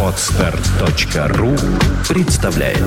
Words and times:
Отстар.ру 0.00 1.56
представляет. 2.08 2.78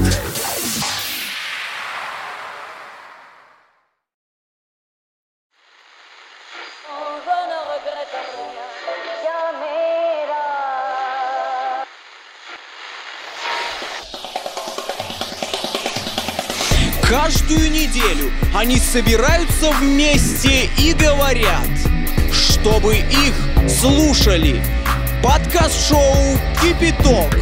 Каждую 17.03 17.71
неделю 17.71 18.31
они 18.55 18.77
собираются 18.77 19.71
вместе 19.81 20.69
и 20.77 20.93
говорят, 20.93 21.67
чтобы 22.31 22.95
их 22.95 23.33
слушали. 23.69 24.76
Подкаст-шоу 25.27 26.15
«Кипяток». 26.61 27.37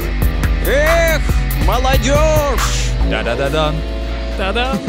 Эх, 0.65 1.21
молодежь! 1.67 2.89
Да-да-да-да. 3.11 3.75
Да-да. 4.39 4.79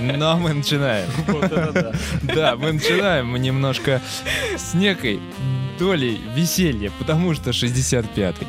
Но 0.00 0.38
мы 0.38 0.54
начинаем. 0.54 1.10
Да, 2.22 2.56
мы 2.56 2.72
начинаем 2.72 3.34
немножко 3.36 4.00
с 4.56 4.72
некой 4.72 5.20
долей 5.78 6.22
веселья, 6.34 6.90
потому 6.98 7.34
что 7.34 7.50
65-й. 7.50 8.46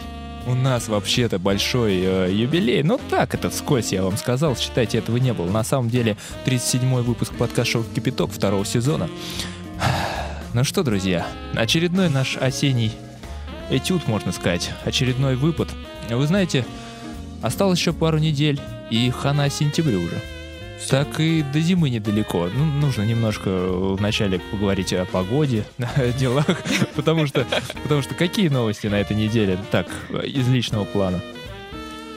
У 0.49 0.55
нас 0.55 0.88
вообще-то 0.88 1.38
большой 1.38 1.99
э, 2.05 2.31
юбилей. 2.31 2.84
Ну 2.84 3.02
так, 3.09 3.35
это 3.35 3.49
вскользь 3.49 3.91
я 3.91 4.04
вам 4.04 4.15
сказал. 4.15 4.55
Считайте, 4.55 4.99
этого 4.99 5.18
не 5.18 5.34
было. 5.34 5.52
На 5.52 5.65
самом 5.65 5.90
деле, 5.90 6.15
37-й 6.45 7.04
выпуск 7.04 7.34
подкаста 7.34 7.84
«Кипяток» 7.93 8.31
второго 8.31 8.65
сезона. 8.65 9.09
Ну 10.54 10.63
что, 10.63 10.84
друзья, 10.84 11.26
очередной 11.55 12.09
наш 12.09 12.38
осенний 12.38 12.93
этюд, 13.70 14.08
можно 14.08 14.31
сказать. 14.31 14.72
Очередной 14.85 15.35
выпад. 15.35 15.70
Вы 16.09 16.27
знаете, 16.27 16.66
осталось 17.41 17.79
еще 17.79 17.93
пару 17.93 18.18
недель, 18.18 18.60
и 18.90 19.10
хана 19.10 19.49
сентябрю 19.49 20.01
уже. 20.01 20.20
Так 20.90 21.20
и 21.20 21.43
до 21.43 21.60
зимы 21.62 21.90
недалеко. 21.90 22.49
Ну, 22.54 22.65
нужно 22.65 23.04
немножко 23.04 23.49
вначале 23.49 24.40
поговорить 24.40 24.91
о 24.93 25.05
погоде, 25.05 25.63
о 25.77 26.12
делах, 26.12 26.46
потому 26.96 27.26
что, 27.26 27.46
потому 27.84 28.02
что 28.02 28.15
какие 28.15 28.49
новости 28.49 28.87
на 28.87 28.96
этой 28.99 29.15
неделе? 29.15 29.57
Так, 29.71 29.87
из 30.24 30.48
личного 30.49 30.84
плана. 30.84 31.21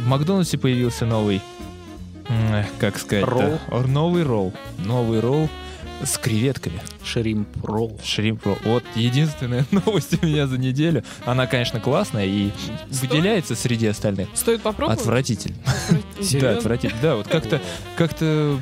В 0.01 0.07
Макдональдсе 0.07 0.59
появился 0.59 1.07
новый, 1.07 1.41
м, 2.29 2.65
как 2.79 2.99
сказать, 2.99 3.25
Ролл? 3.25 3.59
новый 3.87 4.25
ролл, 4.25 4.53
новый 4.79 5.21
ролл 5.21 5.49
с 6.05 6.19
креветками. 6.19 6.81
Шримп 7.05 7.49
ролл. 7.65 7.99
Шримп 8.05 8.45
ролл. 8.47 8.59
Вот 8.65 8.85
единственная 8.95 9.67
новость 9.71 10.23
у 10.23 10.27
меня 10.27 10.47
за 10.47 10.59
неделю. 10.59 11.05
Она, 11.25 11.47
конечно, 11.47 11.81
классная 11.81 12.27
и 12.27 12.51
выделяется 12.89 13.55
среди 13.55 13.87
остальных. 13.87 14.29
Стоит 14.35 14.63
попробовать? 14.63 15.01
Отвратительно. 15.01 15.57
Да, 16.41 16.57
отвратительно. 16.57 17.01
Да, 17.03 17.17
вот 17.17 17.29
как-то, 17.29 17.61
как-то 17.97 18.59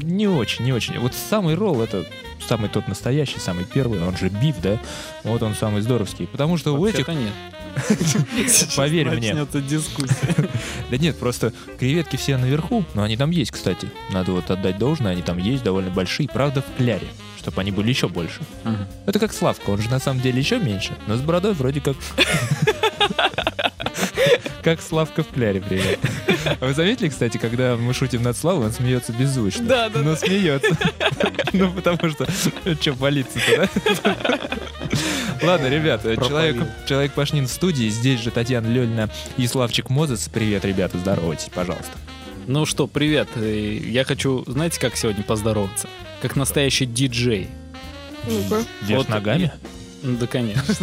не 0.00 0.26
очень, 0.28 0.64
не 0.64 0.72
очень. 0.72 0.98
Вот 0.98 1.14
самый 1.14 1.54
ролл 1.54 1.82
это 1.82 2.04
самый 2.46 2.68
тот 2.68 2.88
настоящий, 2.88 3.38
самый 3.38 3.64
первый, 3.64 4.02
он 4.02 4.16
же 4.16 4.28
биф, 4.28 4.60
да? 4.62 4.78
Вот 5.24 5.42
он 5.42 5.54
самый 5.54 5.82
здоровский. 5.82 6.26
Потому 6.26 6.56
что 6.56 6.74
у 6.74 6.86
этих, 6.86 7.08
нет. 7.08 7.32
Поверь 8.76 9.08
мне, 9.10 9.34
Начнется 9.34 9.60
дискуссия. 9.60 10.48
да 10.90 10.96
нет, 10.96 11.18
просто 11.18 11.52
креветки 11.78 12.16
все 12.16 12.36
наверху, 12.36 12.84
но 12.94 13.02
они 13.02 13.16
там 13.16 13.30
есть, 13.30 13.50
кстати. 13.50 13.90
Надо 14.10 14.32
вот 14.32 14.50
отдать 14.50 14.78
должное, 14.78 15.12
они 15.12 15.22
там 15.22 15.38
есть, 15.38 15.62
довольно 15.62 15.90
большие, 15.90 16.28
правда, 16.28 16.62
в 16.62 16.76
кляре, 16.76 17.06
чтобы 17.38 17.60
они 17.60 17.70
были 17.70 17.88
еще 17.88 18.08
больше. 18.08 18.40
Это 19.06 19.18
как 19.18 19.32
Славка, 19.32 19.70
он 19.70 19.80
же 19.80 19.90
на 19.90 20.00
самом 20.00 20.20
деле 20.20 20.38
еще 20.38 20.58
меньше, 20.58 20.96
но 21.06 21.16
с 21.16 21.20
бородой 21.20 21.54
вроде 21.54 21.80
как... 21.80 21.96
Как 24.62 24.80
Славка 24.80 25.22
в 25.22 25.28
кляре, 25.28 25.60
привет. 25.60 25.98
А 26.60 26.66
Вы 26.66 26.74
заметили, 26.74 27.08
кстати, 27.08 27.38
когда 27.38 27.76
мы 27.76 27.92
шутим 27.94 28.22
над 28.22 28.36
Славой, 28.36 28.66
он 28.66 28.72
смеется 28.72 29.12
беззвучно. 29.12 29.64
Да, 29.64 29.88
да, 29.88 30.00
Но 30.00 30.16
смеется. 30.16 30.76
Ну, 31.52 31.72
потому 31.72 32.10
что, 32.10 32.26
что, 32.80 32.92
болится-то, 32.94 33.68
да? 34.02 34.48
Ладно, 35.42 35.68
ребят, 35.68 36.02
человек, 36.02 36.56
человек 36.86 37.12
Пашнин 37.12 37.46
в 37.46 37.50
студии, 37.50 37.88
здесь 37.88 38.20
же 38.20 38.30
Татьяна 38.30 38.66
Лёльна 38.66 39.10
и 39.36 39.46
Славчик 39.46 39.90
Мозес. 39.90 40.28
Привет, 40.32 40.64
ребята, 40.64 40.98
здоровайтесь, 40.98 41.48
пожалуйста. 41.54 41.92
Ну 42.46 42.64
что, 42.64 42.86
привет. 42.86 43.28
Э, 43.36 43.78
Я 43.82 44.04
хочу, 44.04 44.44
знаете, 44.46 44.78
как 44.80 44.96
сегодня 44.96 45.24
поздороваться? 45.24 45.88
Как 46.22 46.36
настоящий 46.36 46.86
диджей. 46.86 47.48
Ну-ка. 48.28 48.62
Вот 48.88 49.08
ногами? 49.08 49.52
Да, 50.02 50.26
конечно. 50.26 50.62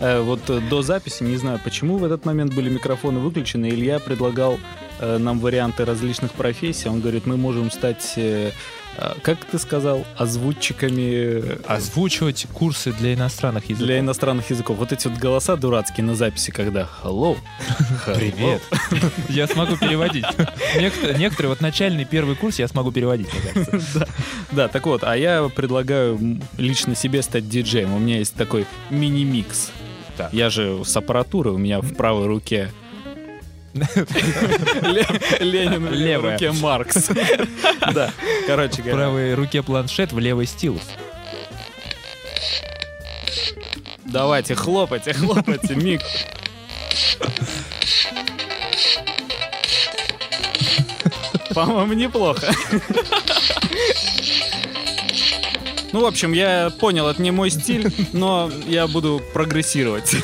Э, 0.00 0.20
Вот 0.22 0.48
э, 0.48 0.60
до 0.70 0.82
записи, 0.82 1.22
не 1.22 1.36
знаю, 1.36 1.60
почему 1.62 1.98
в 1.98 2.04
этот 2.04 2.24
момент 2.24 2.54
были 2.54 2.70
микрофоны 2.70 3.20
выключены, 3.20 3.68
Илья 3.68 3.98
предлагал 3.98 4.58
э, 4.98 5.18
нам 5.18 5.38
варианты 5.40 5.84
различных 5.84 6.32
профессий. 6.32 6.88
Он 6.88 7.00
говорит, 7.00 7.26
мы 7.26 7.36
можем 7.36 7.70
стать, 7.70 8.18
как 9.22 9.44
ты 9.44 9.58
сказал, 9.58 10.04
озвучиками 10.16 11.10
э, 11.42 11.56
Озвучивать 11.66 12.46
курсы 12.52 12.92
для 12.92 13.14
иностранных 13.14 13.64
языков. 13.64 13.86
для 13.86 13.98
иностранных 13.98 14.50
языков. 14.50 14.78
Вот 14.78 14.92
эти 14.92 15.08
вот 15.08 15.18
голоса 15.18 15.56
дурацкие 15.56 16.04
на 16.04 16.14
записи, 16.14 16.50
когда 16.50 16.88
hello. 17.02 17.36
Привет. 18.06 18.62
Я 19.28 19.46
смогу 19.46 19.76
переводить. 19.76 20.24
Некоторые, 20.76 21.48
вот 21.48 21.60
начальный 21.60 22.04
первый 22.04 22.36
курс 22.36 22.58
я 22.58 22.68
смогу 22.68 22.92
переводить, 22.92 23.28
мне 23.32 23.42
кажется. 23.64 24.08
Да, 24.52 24.68
так 24.68 24.86
вот, 24.86 25.04
а 25.04 25.16
я 25.16 25.48
предлагаю 25.54 26.40
лично 26.56 26.94
себе 26.94 27.22
стать 27.22 27.48
диджеем. 27.48 27.94
У 27.94 27.98
меня 27.98 28.18
есть 28.18 28.34
такой 28.34 28.66
мини-микс. 28.90 29.70
Я 30.32 30.50
же 30.50 30.84
с 30.84 30.96
аппаратурой, 30.96 31.54
у 31.54 31.58
меня 31.58 31.80
в 31.80 31.94
правой 31.94 32.26
руке 32.26 32.70
Ленин, 35.40 35.86
в 35.86 35.92
левой 35.92 36.32
руке 36.32 36.52
Маркс. 36.52 37.08
Да, 37.94 38.12
короче 38.46 38.76
В 38.82 38.84
говоря. 38.84 38.94
правой 38.96 39.34
руке 39.34 39.62
планшет, 39.62 40.12
в 40.12 40.18
левой 40.18 40.46
стилус. 40.46 40.82
Давайте, 44.04 44.54
хлопайте, 44.54 45.12
хлопайте, 45.14 45.74
миг. 45.74 46.00
По-моему, 51.54 51.92
неплохо. 51.94 52.52
Ну, 55.92 56.02
в 56.02 56.06
общем, 56.06 56.32
я 56.32 56.70
понял, 56.78 57.08
это 57.08 57.20
не 57.20 57.30
мой 57.30 57.50
стиль, 57.50 57.92
но 58.12 58.50
я 58.66 58.86
буду 58.86 59.20
прогрессировать. 59.32 60.14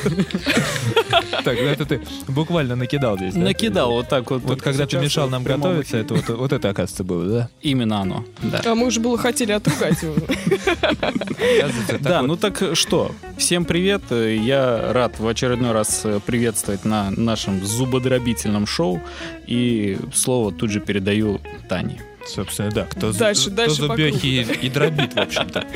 Так, 1.45 1.59
ну 1.61 1.67
это 1.67 1.85
ты 1.85 2.01
буквально 2.29 2.77
накидал 2.77 3.17
здесь, 3.17 3.35
да? 3.35 3.41
Накидал 3.41 3.93
вот 3.93 4.09
так 4.09 4.31
вот. 4.31 4.43
Вот 4.43 4.63
когда 4.63 4.87
ты 4.87 4.99
мешал 4.99 5.29
нам 5.29 5.45
готовиться, 5.45 5.97
это 5.97 6.15
вот, 6.15 6.29
вот 6.29 6.53
это, 6.53 6.71
оказывается, 6.71 7.05
было, 7.05 7.25
да? 7.27 7.49
Именно 7.63 8.01
оно, 8.01 8.25
да. 8.43 8.63
А 8.65 8.75
мы 8.75 8.87
уже 8.87 9.01
было 9.01 9.19
хотели 9.19 9.53
отругать 9.53 10.03
его. 10.03 10.15
Да, 12.01 12.23
ну 12.23 12.37
так 12.37 12.63
что, 12.75 13.13
всем 13.37 13.65
привет. 13.65 14.03
Я 14.11 14.93
рад 14.93 15.19
в 15.19 15.27
очередной 15.27 15.73
раз 15.73 16.05
приветствовать 16.27 16.85
на 16.85 17.11
нашем 17.11 17.65
зубодробительном 17.65 18.67
шоу. 18.67 19.01
И 19.47 19.99
слово 20.15 20.53
тут 20.53 20.71
же 20.71 20.81
передаю 20.81 21.41
Тане. 21.69 22.01
Собственно, 22.29 22.71
да. 22.71 22.85
Кто, 22.85 23.13
Дальше, 23.13 23.47
кто 23.47 23.57
дальше 23.57 23.83
по 23.83 23.87
зубехи 23.89 24.27
и, 24.27 24.67
и 24.67 24.69
дробит, 24.71 25.15
в 25.15 25.19
общем-то. 25.19 25.65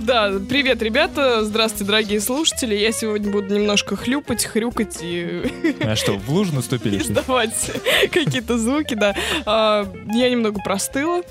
Да, 0.00 0.32
привет, 0.48 0.82
ребята. 0.82 1.44
Здравствуйте, 1.44 1.84
дорогие 1.84 2.20
слушатели. 2.20 2.74
Я 2.74 2.90
сегодня 2.92 3.30
буду 3.30 3.54
немножко 3.54 3.94
хлюпать, 3.96 4.44
хрюкать 4.44 4.98
и 5.02 5.42
А 5.80 5.94
что, 5.96 6.14
в 6.14 6.28
лужу 6.30 6.54
наступили? 6.54 6.98
издавать 6.98 7.70
какие-то 8.10 8.58
звуки, 8.58 8.94
да. 8.94 9.14
А, 9.46 9.86
Я 10.12 10.28
немного 10.30 10.60
простыла, 10.64 11.22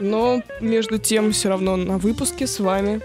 но 0.00 0.42
между 0.60 0.98
тем 0.98 1.32
все 1.32 1.48
равно 1.48 1.76
на 1.76 1.98
выпуске 1.98 2.46
с 2.46 2.60
вами. 2.60 3.00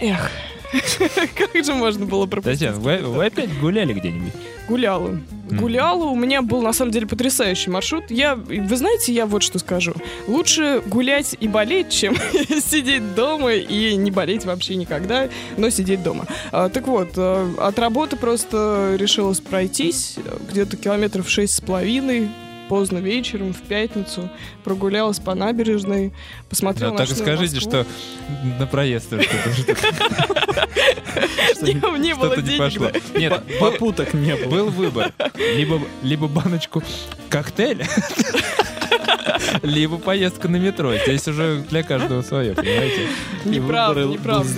Эх, 0.00 0.30
как 1.36 1.64
же 1.64 1.74
можно 1.74 2.06
было 2.06 2.26
пропустить? 2.26 2.60
Татьяна, 2.60 2.80
вы, 2.80 2.98
вы 2.98 3.26
опять 3.26 3.58
гуляли 3.60 3.92
где-нибудь? 3.92 4.32
Гуляла. 4.68 5.20
Гуляла. 5.50 6.04
У 6.04 6.14
меня 6.14 6.40
был, 6.40 6.62
на 6.62 6.72
самом 6.72 6.92
деле, 6.92 7.06
потрясающий 7.06 7.68
маршрут. 7.70 8.04
Я, 8.10 8.36
вы 8.36 8.76
знаете, 8.76 9.12
я 9.12 9.26
вот 9.26 9.42
что 9.42 9.58
скажу. 9.58 9.92
Лучше 10.26 10.82
гулять 10.86 11.36
и 11.38 11.48
болеть, 11.48 11.90
чем 11.90 12.16
сидеть 12.36 13.14
дома 13.14 13.52
и 13.52 13.96
не 13.96 14.10
болеть 14.10 14.44
вообще 14.46 14.76
никогда, 14.76 15.28
но 15.58 15.68
сидеть 15.68 16.02
дома. 16.02 16.26
А, 16.52 16.68
так 16.70 16.86
вот, 16.86 17.10
э, 17.16 17.52
от 17.58 17.78
работы 17.78 18.16
просто 18.16 18.96
решилась 18.98 19.40
пройтись. 19.40 20.14
э, 20.16 20.36
Где-то 20.50 20.76
километров 20.78 21.28
шесть 21.28 21.54
с 21.54 21.60
половиной. 21.60 22.30
Поздно 22.72 23.00
вечером, 23.00 23.52
в 23.52 23.60
пятницу. 23.60 24.30
Прогулялась 24.64 25.18
по 25.18 25.34
набережной. 25.34 26.14
Посмотрела 26.48 26.92
Ну, 26.92 26.96
так 26.96 27.10
и 27.10 27.14
скажите, 27.14 27.56
Москву. 27.56 27.70
что 27.70 27.86
на 28.58 28.66
проезд 28.66 29.08
что-то 29.08 29.76
Не, 31.60 31.98
не 31.98 32.14
было 32.14 32.34
денег, 32.38 32.58
пошло. 32.58 32.90
да. 32.90 33.18
Нет, 33.20 33.42
Попуток 33.60 34.14
не 34.14 34.34
было. 34.36 34.48
был 34.48 34.70
выбор. 34.70 35.12
Либо, 35.54 35.82
либо 36.02 36.28
баночку 36.28 36.82
коктейля, 37.28 37.86
Либо 39.62 39.98
поездка 39.98 40.48
на 40.48 40.56
метро. 40.56 40.94
Здесь 40.96 41.28
уже 41.28 41.62
для 41.68 41.82
каждого 41.82 42.22
свое, 42.22 42.54
понимаете? 42.54 43.06
Неправда, 43.44 44.04
неправда. 44.06 44.50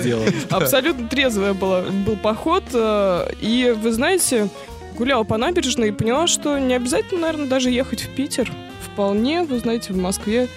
Абсолютно 0.50 1.08
трезвая 1.08 1.52
была, 1.52 1.82
был 1.82 2.14
поход. 2.16 2.62
э, 2.74 3.26
И, 3.40 3.74
вы 3.76 3.90
знаете, 3.92 4.48
гуляла 4.94 5.24
по 5.24 5.36
набережной 5.36 5.88
и 5.88 5.92
поняла, 5.92 6.26
что 6.26 6.58
не 6.58 6.74
обязательно, 6.74 7.22
наверное, 7.22 7.48
даже 7.48 7.70
ехать 7.70 8.02
в 8.02 8.14
Питер. 8.14 8.50
Вполне, 8.82 9.42
вы 9.42 9.58
знаете, 9.58 9.92
в 9.92 9.96
Москве 9.96 10.48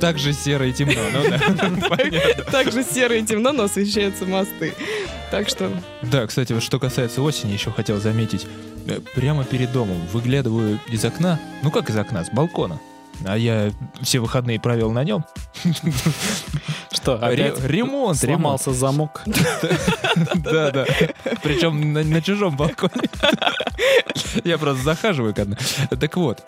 Так 0.00 0.18
же 0.18 0.32
серо 0.32 0.66
и 0.66 0.72
темно, 0.72 1.00
ну 1.12 1.28
да. 1.28 1.38
Понятно. 1.88 2.44
также 2.50 2.84
серо 2.84 3.16
и 3.16 3.22
темно, 3.24 3.52
но 3.52 3.64
освещаются 3.64 4.24
мосты. 4.26 4.74
Так 5.30 5.48
что 5.48 5.70
Да, 6.02 6.26
кстати, 6.26 6.52
вот 6.52 6.62
что 6.62 6.78
касается 6.78 7.20
осени, 7.22 7.52
еще 7.52 7.70
хотел 7.70 7.98
заметить. 8.00 8.46
Э, 8.86 9.00
Прямо 9.14 9.44
перед 9.44 9.72
домом 9.72 10.00
выглядываю 10.12 10.78
из 10.88 11.04
окна, 11.04 11.40
ну 11.62 11.70
как 11.70 11.90
из 11.90 11.96
окна, 11.96 12.24
с 12.24 12.30
балкона. 12.30 12.78
А 13.24 13.36
я 13.36 13.72
все 14.02 14.20
выходные 14.20 14.60
провел 14.60 14.90
на 14.92 15.04
нем. 15.04 15.24
Что, 16.92 17.14
опять 17.14 17.62
ремонт, 17.64 18.18
сломался 18.18 18.72
замок? 18.72 19.22
Да, 20.36 20.70
да. 20.70 20.86
Причем 21.42 21.92
на, 21.92 22.04
на 22.04 22.22
чужом 22.22 22.56
балконе. 22.56 23.08
Я 24.44 24.58
просто 24.58 24.84
захаживаю 24.84 25.34
к 25.34 25.38
одной. 25.40 25.58
Так 25.98 26.16
вот, 26.16 26.44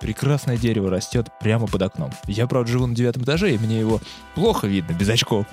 прекрасное 0.00 0.56
дерево 0.56 0.90
растет 0.90 1.28
прямо 1.40 1.66
под 1.66 1.82
окном. 1.82 2.10
Я, 2.26 2.46
правда, 2.46 2.72
живу 2.72 2.86
на 2.86 2.94
девятом 2.94 3.24
этаже, 3.24 3.54
и 3.54 3.58
мне 3.58 3.78
его 3.78 4.00
плохо 4.34 4.66
видно, 4.66 4.92
без 4.92 5.08
очков. 5.08 5.46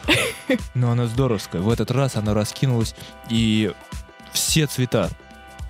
Но 0.74 0.92
оно 0.92 1.08
здоровское. 1.08 1.62
В 1.62 1.70
этот 1.70 1.92
раз 1.92 2.16
оно 2.16 2.34
раскинулось, 2.34 2.96
и 3.30 3.74
все 4.32 4.66
цвета 4.68 5.10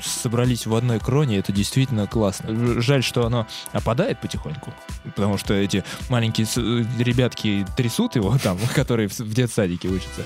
собрались 0.01 0.66
в 0.66 0.75
одной 0.75 1.00
кроне, 1.00 1.38
это 1.38 1.51
действительно 1.51 2.07
классно. 2.07 2.81
Жаль, 2.81 3.04
что 3.04 3.25
оно 3.25 3.48
опадает 3.72 4.19
потихоньку, 4.19 4.74
потому 5.16 5.38
что 5.38 5.54
эти 5.54 5.84
маленькие 6.10 6.48
э, 6.56 6.84
ребятки 7.01 7.66
трясут 7.75 8.16
его 8.16 8.38
там, 8.42 8.57
которые 8.75 9.07
в, 9.10 9.34
детсадике 9.34 9.88
учатся. 9.90 10.25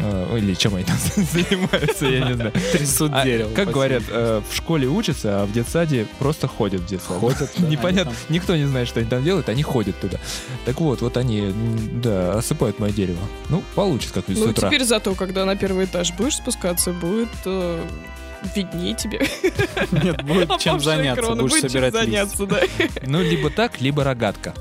Э, 0.00 0.38
Или 0.38 0.54
чем 0.54 0.74
они 0.74 0.84
там 0.84 0.96
занимаются, 1.16 2.06
я 2.06 2.26
не 2.26 2.34
знаю. 2.34 2.52
Трясут 2.72 3.12
А, 3.14 3.24
дерево. 3.24 3.54
как 3.54 3.70
говорят, 3.70 4.02
э, 4.08 4.42
в 4.48 4.54
школе 4.54 4.88
учатся, 4.88 5.42
а 5.42 5.46
в 5.46 5.52
детсаде 5.52 6.06
просто 6.18 6.46
ходят 6.48 6.82
в 6.82 6.86
детсад. 6.86 7.18
Ходят, 7.18 7.58
Непонятно, 7.58 8.12
никто 8.28 8.56
не 8.56 8.64
знает, 8.66 8.88
что 8.88 9.00
они 9.00 9.08
там 9.08 9.22
делают, 9.24 9.48
они 9.48 9.62
ходят 9.62 9.98
туда. 10.00 10.18
Так 10.64 10.80
вот, 10.80 11.00
вот 11.00 11.16
они, 11.16 11.52
да, 12.02 12.38
осыпают 12.38 12.78
мое 12.78 12.92
дерево. 12.92 13.20
Ну, 13.48 13.62
получится 13.74 14.14
как-нибудь 14.14 14.46
Ну, 14.46 14.52
теперь 14.52 14.84
зато, 14.84 15.14
когда 15.14 15.44
на 15.44 15.56
первый 15.56 15.84
этаж 15.84 16.12
будешь 16.12 16.36
спускаться, 16.36 16.92
будет 16.92 17.28
э, 17.44 17.84
виднее 18.54 18.94
тебе. 18.94 19.20
Нет, 19.90 20.22
будет 20.22 20.58
чем 20.58 20.76
Опавшая 20.76 20.96
заняться, 20.96 21.30
будешь 21.30 21.40
будет 21.40 21.60
чем 21.60 21.70
собирать 21.70 21.92
заняться, 21.92 22.46
да. 22.46 22.60
Ну, 23.02 23.22
либо 23.22 23.50
так, 23.50 23.80
либо 23.80 24.04
рогатка. 24.04 24.54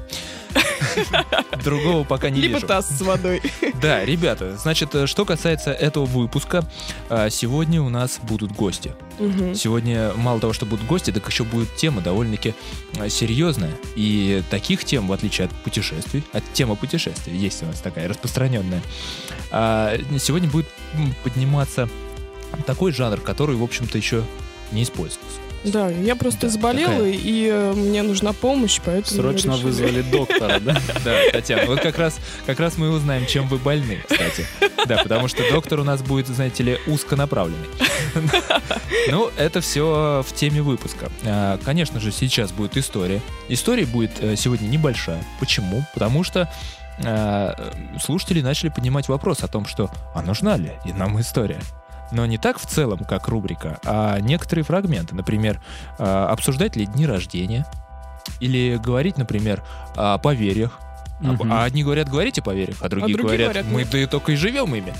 Другого 1.63 2.03
пока 2.03 2.29
не 2.29 2.41
Либо 2.41 2.55
вижу. 2.55 2.67
таз 2.67 2.89
с 2.89 3.01
водой. 3.01 3.41
Да, 3.81 4.03
ребята, 4.05 4.57
значит, 4.57 4.93
э, 4.95 5.07
что 5.07 5.25
касается 5.25 5.71
этого 5.71 6.05
выпуска, 6.05 6.63
а, 7.09 7.29
сегодня 7.29 7.81
у 7.81 7.89
нас 7.89 8.19
будут 8.21 8.51
гости. 8.51 8.95
Мгм. 9.19 9.55
Сегодня 9.55 10.13
мало 10.15 10.39
того, 10.39 10.53
что 10.53 10.65
будут 10.65 10.85
гости, 10.85 11.11
так 11.11 11.27
еще 11.27 11.43
будет 11.43 11.75
тема 11.75 12.01
довольно-таки 12.01 12.55
э, 12.97 13.09
серьезная. 13.09 13.71
И 13.95 14.43
таких 14.49 14.85
тем, 14.85 15.07
в 15.07 15.13
отличие 15.13 15.45
от 15.45 15.51
путешествий, 15.51 16.23
от 16.33 16.43
темы 16.53 16.75
путешествий, 16.75 17.35
есть 17.37 17.61
у 17.63 17.65
нас 17.65 17.79
такая 17.81 18.07
распространенная, 18.07 18.81
а, 19.51 19.97
сегодня 20.19 20.49
будет 20.49 20.67
подниматься 21.23 21.89
такой 22.65 22.91
жанр, 22.91 23.19
который, 23.21 23.55
в 23.55 23.63
общем-то, 23.63 23.97
еще 23.97 24.23
не 24.71 24.83
использовался. 24.83 25.37
Да, 25.65 25.89
я 25.89 26.15
просто 26.15 26.43
Да, 26.43 26.49
заболела, 26.49 26.93
такая. 26.93 27.11
и 27.11 27.49
э, 27.51 27.73
мне 27.73 28.01
нужна 28.01 28.31
помощь, 28.31 28.79
поэтому... 28.83 29.21
Срочно 29.21 29.57
вызвали 29.57 30.01
доктора, 30.03 30.59
да? 30.61 30.79
Да, 31.03 31.17
Татьяна, 31.33 31.65
вот 31.65 31.81
как 31.81 31.97
раз, 31.97 32.17
как 32.45 32.61
раз 32.61 32.77
мы 32.77 32.87
и 32.87 32.89
узнаем, 32.91 33.25
чем 33.25 33.45
вы 33.49 33.57
больны, 33.57 33.99
кстати. 34.09 34.45
Да, 34.87 34.99
потому 35.03 35.27
что 35.27 35.43
доктор 35.51 35.81
у 35.81 35.83
нас 35.83 36.01
будет, 36.01 36.27
знаете 36.27 36.63
ли, 36.63 36.79
узконаправленный. 36.87 37.67
Ну, 39.11 39.29
это 39.37 39.59
все 39.61 40.23
в 40.25 40.33
теме 40.35 40.61
выпуска. 40.61 41.09
А, 41.25 41.57
Конечно 41.63 41.99
же, 41.99 42.11
сейчас 42.11 42.51
будет 42.51 42.77
история. 42.77 43.21
История 43.47 43.85
будет 43.85 44.11
э, 44.19 44.35
сегодня 44.35 44.67
небольшая. 44.67 45.23
Почему? 45.39 45.83
Потому 45.93 46.23
что 46.23 46.51
э, 46.99 47.53
слушатели 47.99 48.41
начали 48.41 48.69
поднимать 48.69 49.07
вопрос 49.07 49.43
о 49.43 49.47
том, 49.47 49.65
что 49.65 49.89
а 50.13 50.21
нужна 50.21 50.57
ли 50.57 50.73
и 50.85 50.93
нам 50.93 51.19
история? 51.19 51.59
Но 52.11 52.25
не 52.25 52.37
так 52.37 52.59
в 52.59 52.65
целом, 52.65 52.99
как 53.05 53.27
рубрика, 53.27 53.79
а 53.85 54.19
некоторые 54.19 54.63
фрагменты. 54.65 55.13
Например, 55.15 55.61
э, 55.99 56.03
обсуждать 56.03 56.75
ли 56.75 56.85
дни 56.85 57.05
рождения, 57.05 57.65
или 58.39 58.77
говорить, 58.77 59.17
например, 59.17 59.63
о 59.95 60.17
поверьях. 60.17 60.79
А- 61.21 61.33
Мгм. 61.33 61.51
А 61.51 61.63
одни 61.65 61.83
говорят, 61.83 62.07
говорите 62.09 62.39
о 62.41 62.43
поверьях, 62.45 62.77
а 62.81 62.87
другие, 62.89 63.17
другие 63.17 63.37
говорят, 63.37 63.65
говорят, 63.65 63.65
мы 63.73 63.83
да 63.91 63.97
и 63.97 64.05
только 64.05 64.31
и 64.31 64.35
живем 64.35 64.73
ими. 64.73 64.93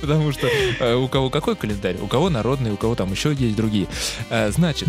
Потому 0.00 0.32
что 0.32 0.46
э, 0.48 0.94
у 0.94 1.08
кого 1.08 1.28
какой 1.28 1.56
календарь, 1.56 1.96
у 2.00 2.06
кого 2.06 2.30
народный, 2.30 2.70
у 2.72 2.76
кого 2.76 2.94
там 2.94 3.10
еще 3.10 3.34
есть 3.34 3.54
другие. 3.56 3.86
Э, 4.30 4.50
Значит, 4.50 4.88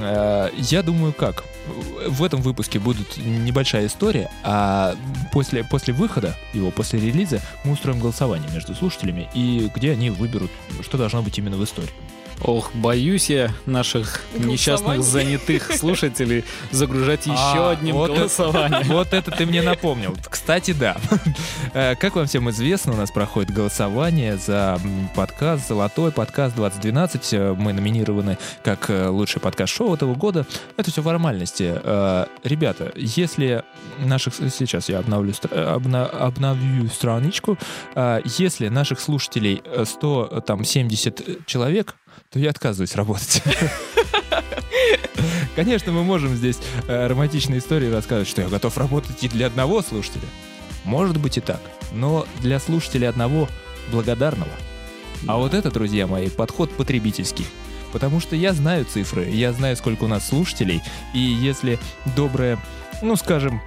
э, 0.00 0.48
я 0.56 0.82
думаю, 0.82 1.12
как? 1.12 1.44
В 2.08 2.22
этом 2.22 2.40
выпуске 2.40 2.78
будет 2.78 3.16
небольшая 3.16 3.86
история, 3.86 4.30
а 4.44 4.94
после, 5.32 5.64
после 5.64 5.92
выхода 5.92 6.36
его, 6.52 6.70
после 6.70 7.00
релиза, 7.00 7.40
мы 7.64 7.72
устроим 7.72 7.98
голосование 7.98 8.48
между 8.52 8.74
слушателями, 8.74 9.28
и 9.34 9.70
где 9.74 9.92
они 9.92 10.10
выберут, 10.10 10.50
что 10.82 10.98
должно 10.98 11.22
быть 11.22 11.38
именно 11.38 11.56
в 11.56 11.64
истории. 11.64 11.90
Ох, 12.42 12.70
боюсь 12.74 13.30
я 13.30 13.50
наших 13.64 14.20
несчастных 14.36 14.96
Голосование? 14.96 15.38
занятых 15.38 15.72
слушателей 15.76 16.44
загружать 16.70 17.26
еще 17.26 17.34
А, 17.36 17.70
одним 17.70 17.94
вот 17.96 18.10
это- 18.10 18.18
голосованием. 18.20 18.86
Вот 18.88 19.12
это 19.14 19.30
ты 19.30 19.46
мне 19.46 19.62
напомнил. 19.62 20.14
Кстати, 20.30 20.72
да. 20.72 20.96
Э, 21.72 21.94
Как 21.96 22.14
вам 22.14 22.26
всем 22.26 22.48
известно, 22.50 22.92
у 22.92 22.96
нас 22.96 23.10
проходит 23.10 23.50
голосование 23.52 24.36
за 24.36 24.78
подкаст 25.16 25.66
«Золотой 25.66 26.12
подкаст 26.12 26.54
2012». 26.56 27.32
Э, 27.32 27.54
Мы 27.54 27.72
номинированы 27.72 28.38
как 28.62 28.90
э, 28.90 29.08
лучший 29.08 29.40
подкаст-шоу 29.40 29.94
этого 29.94 30.14
года. 30.14 30.46
Это 30.76 30.90
все 30.90 31.02
формальности. 31.02 31.72
Э, 31.82 32.26
Ребята, 32.44 32.92
если 32.96 33.64
наших... 33.98 34.34
Сейчас 34.34 34.88
я 34.88 34.98
обновлю, 34.98 35.32
обна- 35.32 36.06
обновлю 36.08 36.86
страничку. 36.90 37.58
Э, 37.94 38.20
Если 38.38 38.68
наших 38.68 39.00
слушателей 39.00 39.62
э, 39.64 39.84
170 39.86 41.46
человек, 41.46 41.96
то 42.36 42.40
я 42.40 42.50
отказываюсь 42.50 42.94
работать. 42.94 43.42
Конечно, 45.56 45.90
мы 45.90 46.04
можем 46.04 46.36
здесь 46.36 46.58
э, 46.86 47.06
романтичные 47.06 47.60
истории 47.60 47.90
рассказывать, 47.90 48.28
что 48.28 48.42
я 48.42 48.48
готов 48.48 48.76
работать 48.76 49.24
и 49.24 49.28
для 49.28 49.46
одного 49.46 49.80
слушателя. 49.80 50.28
Может 50.84 51.16
быть 51.16 51.38
и 51.38 51.40
так. 51.40 51.62
Но 51.92 52.26
для 52.40 52.60
слушателя 52.60 53.08
одного 53.08 53.48
благодарного. 53.90 54.52
А 55.26 55.38
вот 55.38 55.54
это, 55.54 55.70
друзья 55.70 56.06
мои, 56.06 56.28
подход 56.28 56.70
потребительский. 56.76 57.46
Потому 57.90 58.20
что 58.20 58.36
я 58.36 58.52
знаю 58.52 58.84
цифры, 58.84 59.30
я 59.30 59.54
знаю, 59.54 59.78
сколько 59.78 60.04
у 60.04 60.08
нас 60.08 60.28
слушателей, 60.28 60.82
и 61.14 61.18
если 61.18 61.78
добрая, 62.16 62.58
ну, 63.00 63.16
скажем, 63.16 63.62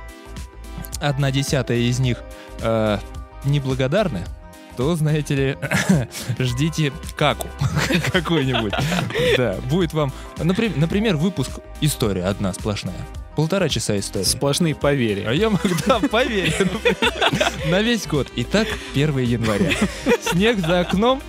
одна 1.01 1.32
десятая 1.32 1.79
из 1.79 1.98
них 1.98 2.20
э, 2.62 3.00
неблагодарны, 3.46 4.25
то, 4.79 4.95
знаете 4.95 5.36
ли, 5.36 5.57
ждите 6.39 6.93
каку 7.17 7.50
какой-нибудь. 8.13 8.71
Да, 9.38 9.57
будет 9.69 9.91
вам, 9.91 10.13
например, 10.38 10.77
например, 10.77 11.17
выпуск 11.17 11.59
«История 11.81 12.24
одна 12.24 12.53
сплошная». 12.53 12.95
Полтора 13.39 13.69
часа 13.69 13.98
истории. 13.98 14.25
Сплошные 14.25 14.74
А 14.74 14.75
поверья. 14.75 15.31
я 15.31 15.50
могу, 15.50 15.69
да, 15.88 16.00
поверь, 16.01 16.53
на 17.69 17.81
весь 17.81 18.05
год. 18.05 18.27
Итак, 18.36 18.67
1 18.96 19.17
января. 19.19 19.72
Снег 20.22 20.60
за 20.60 20.81
окном, 20.81 21.22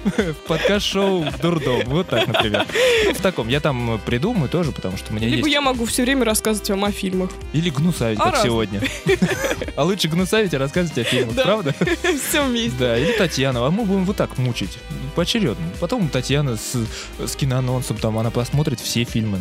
подкаст-шоу 0.49 1.25
«Дурдом». 1.41 1.83
Вот 1.87 2.09
так, 2.09 2.27
например. 2.27 2.67
В 3.15 3.23
таком. 3.23 3.47
Я 3.47 3.61
там 3.61 4.01
придумаю 4.05 4.49
тоже, 4.49 4.73
потому 4.73 4.97
что 4.97 5.13
у 5.13 5.15
меня 5.15 5.29
Либо 5.29 5.47
есть. 5.47 5.53
я 5.53 5.61
могу 5.61 5.85
все 5.85 6.03
время 6.03 6.25
рассказывать 6.25 6.69
вам 6.71 6.85
о 6.85 6.91
фильмах. 6.91 7.31
Или 7.53 7.71
гнусавить, 7.71 8.19
А 8.21 8.33
как 8.33 8.43
сегодня. 8.43 8.83
А 9.77 9.85
лучше 9.85 10.09
гнусавить 10.09 10.53
и 10.53 10.57
рассказывать 10.57 10.99
о 10.99 11.05
фильмах, 11.05 11.37
Да. 11.37 11.45
правда? 11.45 11.75
Все 12.29 12.43
вместе. 12.45 12.73
Да, 12.77 12.99
или 12.99 13.13
Татьяна. 13.13 13.65
А 13.65 13.71
мы 13.71 13.85
будем 13.85 14.05
вот 14.05 14.17
так 14.17 14.37
мучить. 14.37 14.79
Поочередно. 15.15 15.65
Потом 15.79 16.09
Татьяна 16.09 16.57
с, 16.57 16.75
с 17.25 17.37
киноанонсом, 17.37 17.99
там 17.99 18.19
она 18.19 18.31
посмотрит 18.33 18.81
все 18.81 19.05
фильмы, 19.05 19.41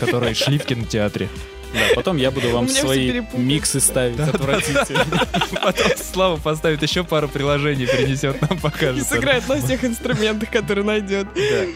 которые 0.00 0.32
шли 0.34 0.58
в 0.58 0.64
кинотеатре. 0.64 1.28
Да, 1.74 1.80
потом 1.94 2.16
я 2.16 2.30
буду 2.30 2.50
вам 2.50 2.68
свои 2.68 3.20
миксы 3.34 3.80
ставить 3.80 4.18
отвратительно. 4.20 5.26
Потом 5.62 5.86
Слава 5.96 6.36
поставит 6.36 6.82
еще 6.82 7.04
пару 7.04 7.28
приложений, 7.28 7.86
принесет 7.86 8.40
нам, 8.40 8.56
И 8.58 8.60
покажет. 8.60 9.06
сыграет 9.06 9.48
на 9.48 9.56
всех 9.56 9.84
инструментах, 9.84 10.50
которые 10.50 10.84
найдет. 10.84 11.26
Да. 11.34 11.66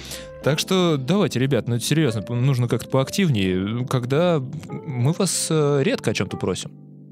Так 0.42 0.58
что 0.58 0.96
давайте, 0.96 1.38
ребят, 1.38 1.68
ну 1.68 1.76
это 1.76 1.84
серьезно, 1.84 2.24
нужно 2.28 2.66
как-то 2.66 2.88
поактивнее, 2.88 3.86
когда 3.86 4.40
мы 4.68 5.12
вас 5.12 5.48
э, 5.50 5.82
редко 5.84 6.12
о 6.12 6.14
чем-то 6.14 6.36
просим. 6.38 6.70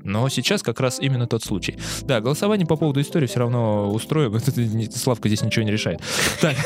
Но 0.08 0.28
сейчас 0.28 0.62
как 0.62 0.80
раз 0.80 0.98
именно 1.00 1.26
тот 1.26 1.42
случай. 1.42 1.76
Да, 2.02 2.20
голосование 2.20 2.66
по 2.66 2.76
поводу 2.76 3.00
истории 3.00 3.26
все 3.26 3.40
равно 3.40 3.90
устроим. 3.90 4.38
Славка 4.92 5.28
здесь 5.28 5.42
ничего 5.42 5.64
не 5.64 5.70
решает. 5.70 6.00
Так, 6.40 6.56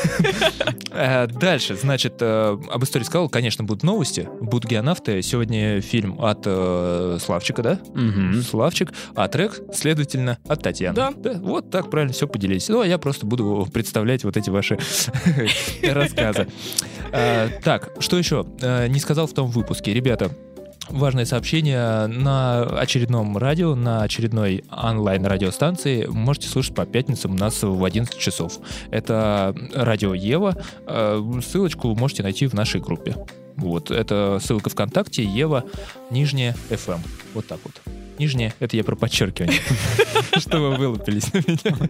Э, 0.93 1.27
дальше, 1.27 1.75
значит, 1.75 2.15
э, 2.21 2.57
об 2.71 2.83
истории 2.83 3.03
сказал, 3.03 3.27
конечно, 3.27 3.63
будут 3.63 3.83
новости, 3.83 4.29
будут 4.39 4.69
геонавты. 4.69 5.21
Сегодня 5.21 5.81
фильм 5.81 6.23
от 6.23 6.43
э, 6.45 7.17
Славчика, 7.19 7.63
да? 7.63 7.79
Славчик, 8.47 8.93
а 9.15 9.27
трек, 9.27 9.59
следовательно, 9.73 10.37
от 10.47 10.61
Татьяны. 10.61 10.95
Да. 10.95 11.11
Вот 11.39 11.71
так 11.71 11.89
правильно 11.89 12.13
все 12.13 12.27
поделились. 12.27 12.69
Ну, 12.69 12.81
а 12.81 12.87
я 12.87 12.97
просто 12.97 13.25
буду 13.25 13.67
представлять 13.73 14.23
вот 14.23 14.37
эти 14.37 14.49
ваши 14.49 14.77
рассказы. 15.83 16.47
Так, 17.63 17.91
что 17.99 18.17
еще? 18.17 18.45
Не 18.61 18.99
сказал 18.99 19.27
в 19.27 19.33
том 19.33 19.49
выпуске. 19.49 19.93
Ребята, 19.93 20.31
Важное 20.89 21.25
сообщение 21.25 22.07
на 22.07 22.63
очередном 22.79 23.37
радио, 23.37 23.73
на 23.73 24.03
очередной 24.03 24.63
онлайн-радиостанции. 24.69 26.05
Можете 26.07 26.49
слушать 26.49 26.75
по 26.75 26.85
пятницам 26.85 27.35
нас 27.35 27.63
в 27.63 27.83
11 27.83 28.17
часов. 28.17 28.59
Это 28.91 29.55
радио 29.73 30.13
Ева. 30.13 30.55
Э, 30.85 31.21
Ссылочку 31.43 31.95
можете 31.95 32.23
найти 32.23 32.47
в 32.47 32.53
нашей 32.53 32.81
группе. 32.81 33.15
Вот, 33.55 33.91
это 33.91 34.39
ссылка 34.41 34.69
ВКонтакте, 34.69 35.23
Ева, 35.23 35.63
нижняя 36.09 36.55
FM. 36.69 36.99
Вот 37.33 37.47
так 37.47 37.59
вот. 37.63 38.02
Нижняя, 38.19 38.53
это 38.59 38.77
я 38.77 38.83
про 38.83 38.95
подчеркивание. 38.95 39.59
Что 40.37 40.59
вы 40.59 40.75
вылупились 40.75 41.31
на 41.33 41.37
меня. 41.37 41.89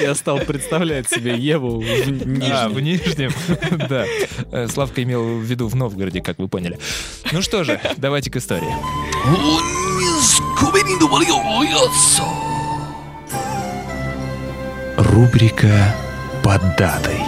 Я 0.00 0.14
стал 0.14 0.38
представлять 0.38 1.08
себе 1.08 1.36
Еву 1.36 1.80
в 1.80 1.84
А, 1.84 2.68
в 2.68 2.80
нижнем. 2.80 3.06
Нижнем, 3.06 3.32
да. 3.88 4.04
Э, 4.52 4.68
Славка 4.68 5.02
имел 5.02 5.38
в 5.38 5.42
виду 5.42 5.68
в 5.68 5.74
Новгороде, 5.74 6.20
как 6.20 6.38
вы 6.38 6.48
поняли. 6.48 6.78
Ну 7.32 7.42
что 7.42 7.64
же, 7.64 7.80
давайте 7.96 8.30
к 8.30 8.36
истории. 8.36 8.72
Рубрика 14.96 15.94
«Под 16.42 16.60
датой». 16.76 17.20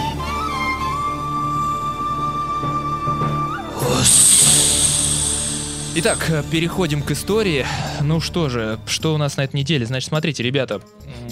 Итак, 5.95 6.31
переходим 6.51 7.01
к 7.01 7.11
истории. 7.11 7.65
Ну 8.01 8.21
что 8.21 8.47
же, 8.47 8.79
что 8.85 9.13
у 9.13 9.17
нас 9.17 9.37
на 9.37 9.41
этой 9.41 9.57
неделе? 9.57 9.85
Значит, 9.85 10.09
смотрите, 10.09 10.43
ребята, 10.43 10.81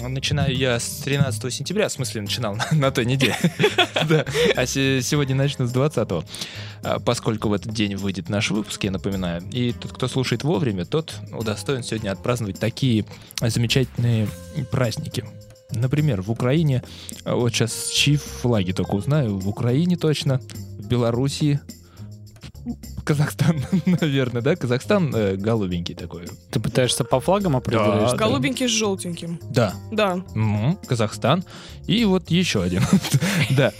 начинаю 0.02 0.54
я 0.54 0.78
с 0.80 0.98
13 1.04 1.52
сентября, 1.54 1.88
в 1.88 1.92
смысле, 1.92 2.22
начинал 2.22 2.56
на, 2.56 2.66
на 2.72 2.90
той 2.90 3.06
неделе. 3.06 3.36
А 4.56 4.66
се- 4.66 5.00
сегодня 5.02 5.34
начну 5.36 5.66
с 5.66 5.70
20 5.72 6.08
а, 6.82 6.98
поскольку 7.00 7.48
в 7.48 7.52
этот 7.52 7.72
день 7.72 7.96
выйдет 7.96 8.28
наш 8.28 8.50
выпуск, 8.50 8.82
я 8.84 8.90
напоминаю. 8.90 9.42
И 9.52 9.72
тот, 9.72 9.92
кто 9.92 10.08
слушает 10.08 10.42
вовремя, 10.44 10.84
тот 10.84 11.14
удостоен 11.32 11.82
сегодня 11.82 12.10
отпраздновать 12.10 12.58
такие 12.58 13.04
замечательные 13.40 14.28
праздники. 14.70 15.24
Например, 15.70 16.20
в 16.22 16.30
Украине, 16.30 16.82
а 17.24 17.34
вот 17.36 17.52
сейчас 17.54 17.90
чьи 17.90 18.16
флаги 18.16 18.72
только 18.72 18.94
узнаю, 18.94 19.38
в 19.38 19.48
Украине 19.48 19.96
точно, 19.96 20.40
в 20.78 20.86
Белоруссии, 20.86 21.60
Казахстан, 23.04 23.60
наверное, 23.86 24.42
да? 24.42 24.56
Казахстан 24.56 25.14
э, 25.14 25.36
голубенький 25.36 25.94
такой. 25.94 26.26
Ты 26.50 26.60
пытаешься 26.60 27.04
по 27.04 27.20
флагам 27.20 27.56
определить? 27.56 28.10
Да. 28.12 28.16
Голубенький 28.16 28.68
с 28.68 28.70
желтеньким. 28.70 29.40
Да. 29.50 29.74
Да. 29.90 30.16
Мгм, 30.34 30.76
Казахстан. 30.86 31.44
И 31.86 32.04
вот 32.04 32.30
еще 32.30 32.62
один. 32.62 32.82
Да. 33.50 33.72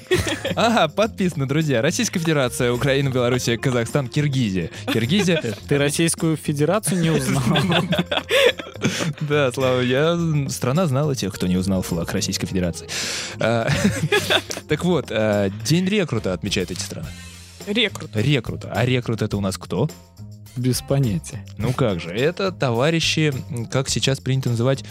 Ага, 0.57 0.89
подписано, 0.89 1.47
друзья. 1.47 1.83
Российская 1.83 2.19
Федерация, 2.19 2.73
Украина, 2.73 3.11
Белоруссия, 3.11 3.59
Казахстан, 3.59 4.09
Киргизия. 4.09 4.71
Киргизия. 4.93 5.43
Ты 5.69 5.79
Российскую 5.79 6.37
Федерацию 6.37 7.01
не 7.01 7.11
узнал? 7.11 7.43
Да, 9.21 9.53
Слава, 9.53 9.81
я... 9.81 10.19
Страна 10.49 10.87
знала 10.87 11.15
тех, 11.15 11.35
кто 11.35 11.47
не 11.47 11.57
узнал 11.57 11.83
флаг 11.83 12.13
Российской 12.13 12.47
Федерации. 12.47 12.89
А, 13.41 13.69
Так 14.69 14.85
вот, 14.85 15.07
а, 15.11 15.51
День 15.65 15.85
рекрута 15.87 16.33
отмечают 16.33 16.71
эти 16.71 16.81
страны. 16.81 17.09
Рекрут. 17.67 18.11
Рекрута. 18.15 18.73
А 18.75 18.85
рекрут 18.85 19.23
это 19.23 19.37
у 19.37 19.41
нас 19.41 19.59
кто? 19.59 19.89
Без 20.57 20.81
понятия. 20.83 21.45
Ну 21.57 21.73
как 21.73 22.01
же, 22.01 22.11
это 22.11 22.51
товарищи, 22.53 23.33
как 23.71 23.89
сейчас 23.89 24.19
принято 24.21 24.51
называть, 24.51 24.85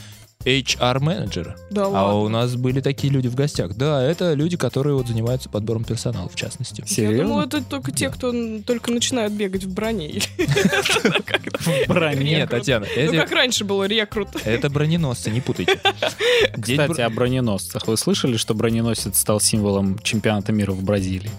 HR-менеджеры. 0.46 1.56
Да 1.72 1.86
А 1.86 1.88
ладно. 1.90 2.14
у 2.20 2.30
нас 2.30 2.56
были 2.56 2.80
такие 2.80 3.12
люди 3.12 3.28
в 3.28 3.36
гостях. 3.36 3.76
Да, 3.76 4.02
это 4.04 4.34
люди, 4.34 4.56
которые 4.56 4.96
вот 4.96 5.08
занимаются 5.08 5.50
подбором 5.50 5.84
персонала, 5.84 6.30
в 6.30 6.36
частности. 6.36 6.84
Я 6.88 7.08
думала, 7.24 7.42
Серьезно? 7.44 7.58
это 7.58 7.64
только 7.70 7.92
те, 7.92 8.10
кто 8.10 8.30
н- 8.30 8.64
только 8.64 8.92
начинают 8.92 9.34
бегать 9.34 9.64
в 9.66 9.74
броне. 9.74 10.08
Или- 10.10 10.24
В 11.86 11.88
броне. 11.88 12.24
Нет, 12.38 12.50
Татьяна, 12.50 12.86
Ну, 12.96 13.12
как 13.14 13.32
раньше 13.32 13.66
было 13.66 13.86
рекрут. 13.86 14.30
это 14.46 14.70
броненосцы, 14.70 15.32
не 15.32 15.42
путайте. 15.42 15.80
Кстати, 16.62 17.02
о 17.02 17.10
броненосцах. 17.10 17.88
Вы 17.88 17.98
слышали, 17.98 18.38
что 18.38 18.54
броненосец 18.54 19.20
стал 19.20 19.40
символом 19.42 20.00
чемпионата 20.00 20.52
мира 20.54 20.72
в 20.72 20.84
Бразилии? 20.84 21.32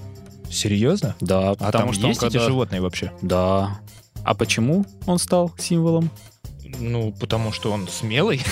Серьезно? 0.50 1.14
Да, 1.20 1.50
А 1.50 1.54
потому 1.54 1.70
там 1.86 1.92
что 1.92 2.02
он 2.04 2.08
есть 2.10 2.22
эти 2.22 2.32
когда- 2.32 2.46
животные 2.46 2.80
вообще? 2.80 3.12
Да. 3.22 3.78
А 4.24 4.34
почему 4.34 4.84
он 5.06 5.18
стал 5.18 5.52
символом? 5.58 6.10
Ну, 6.80 7.12
потому 7.18 7.50
что 7.52 7.72
он 7.72 7.88
смелый. 7.88 8.42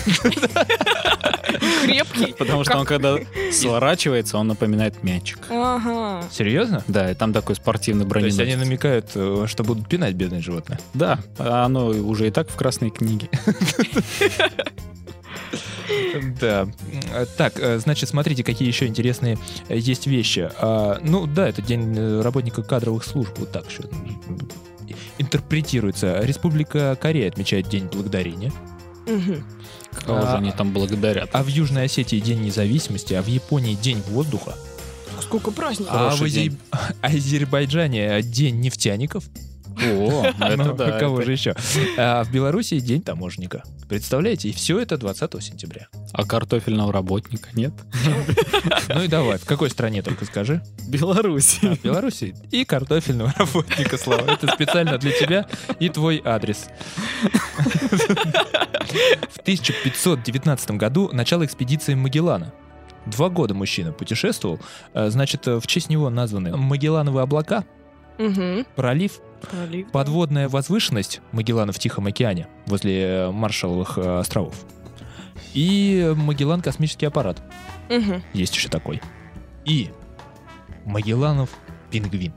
Крепкий. 1.84 2.34
Потому 2.38 2.64
что 2.64 2.78
он 2.78 2.86
когда 2.86 3.16
сворачивается, 3.52 4.38
он 4.38 4.48
напоминает 4.48 5.02
мячик. 5.02 5.38
Ага. 5.50 6.24
Серьезно? 6.30 6.82
Да, 6.88 7.10
и 7.10 7.14
там 7.14 7.32
такой 7.32 7.56
спортивный 7.56 8.08
То 8.08 8.18
есть 8.20 8.40
они 8.40 8.56
намекают, 8.56 9.10
э, 9.14 9.44
что 9.46 9.64
будут 9.64 9.88
пинать 9.88 10.14
бедные 10.14 10.40
животные. 10.40 10.78
Да, 10.94 11.18
а 11.38 11.64
оно 11.64 11.86
уже 11.88 12.26
и 12.28 12.30
так 12.30 12.48
в 12.48 12.56
красной 12.56 12.90
книге. 12.90 13.28
Да. 16.40 16.68
Э, 17.12 17.26
Так, 17.36 17.58
э, 17.58 17.78
значит, 17.78 18.08
смотрите, 18.08 18.42
какие 18.44 18.66
еще 18.68 18.86
интересные 18.86 19.38
э, 19.68 19.76
есть 19.78 20.06
вещи. 20.06 20.50
А, 20.60 20.98
Ну, 21.02 21.26
да, 21.26 21.48
это 21.48 21.62
день 21.62 22.20
работника 22.22 22.62
кадровых 22.62 23.04
служб, 23.04 23.32
вот 23.38 23.52
так 23.52 23.70
еще 23.70 23.84
интерпретируется. 25.18 26.20
Республика 26.22 26.96
Корея 27.00 27.28
отмечает 27.28 27.68
День 27.68 27.86
Благодарения. 27.86 28.52
Мгм. 29.06 29.44
Кого 30.04 30.20
же 30.22 30.26
А- 30.28 30.36
они 30.38 30.52
там 30.52 30.72
благодарят? 30.72 31.30
А 31.32 31.42
в 31.42 31.48
Южной 31.48 31.84
Осетии 31.84 32.20
День 32.20 32.42
независимости, 32.42 33.14
а 33.14 33.22
в 33.22 33.26
Японии 33.28 33.74
День 33.74 34.02
воздуха, 34.08 34.54
Сколько 35.22 35.50
праздников. 35.50 35.94
а 35.94 36.14
в 36.14 36.22
Ази-. 36.22 36.52
Азербайджане 37.00 38.20
День 38.22 38.60
нефтяников. 38.60 39.24
О, 39.76 40.24
это 40.40 40.56
Ну, 40.56 40.74
да. 40.74 40.98
Кого 40.98 41.16
это- 41.18 41.26
же 41.26 41.32
еще? 41.32 41.54
А 41.98 42.24
в 42.24 42.30
Белоруссии 42.32 42.78
День 42.80 43.02
таможенника. 43.02 43.62
Представляете? 43.88 44.48
И 44.48 44.52
все 44.52 44.80
это 44.80 44.96
20 44.98 45.42
сентября. 45.42 45.88
А 46.12 46.24
картофельного 46.24 46.92
работника 46.92 47.48
нет? 47.54 47.72
Ну 48.88 49.02
и 49.02 49.08
давай, 49.08 49.38
в 49.38 49.44
какой 49.44 49.68
стране 49.70 50.02
только 50.02 50.24
скажи? 50.24 50.62
Беларусь. 50.88 51.58
А, 51.62 51.74
в 51.74 51.82
Беларуси 51.82 52.34
и 52.50 52.64
картофельного 52.64 53.32
работника, 53.38 53.98
Слава. 53.98 54.30
Это 54.30 54.46
специально 54.48 54.96
для 54.98 55.12
тебя 55.12 55.46
и 55.80 55.88
твой 55.88 56.22
адрес. 56.24 56.66
В 59.30 59.38
1519 59.40 60.70
году 60.72 61.10
начало 61.12 61.44
экспедиции 61.44 61.94
Магеллана. 61.94 62.52
Два 63.06 63.28
года 63.28 63.54
мужчина 63.54 63.92
путешествовал. 63.92 64.58
А, 64.94 65.10
Значит, 65.10 65.46
в 65.46 65.66
честь 65.66 65.88
него 65.90 66.10
названы 66.10 66.56
Магеллановые 66.56 67.22
облака, 67.22 67.64
Мгм. 68.18 68.66
пролив, 68.74 69.20
Пролив. 69.50 69.90
подводная 69.90 70.48
возвышенность 70.48 71.20
Магеллана 71.32 71.72
в 71.72 71.78
Тихом 71.78 72.06
океане 72.06 72.48
возле 72.66 73.02
э, 73.02 73.30
Маршалловых 73.30 73.98
э, 73.98 74.18
островов 74.18 74.64
и 75.54 76.12
Магеллан 76.16 76.60
космический 76.60 77.06
аппарат. 77.06 77.42
Мгм. 77.88 78.22
Есть 78.34 78.54
еще 78.54 78.68
такой. 78.68 79.00
И 79.64 79.90
Магелланов 80.84 81.50
пингвин. 81.90 82.32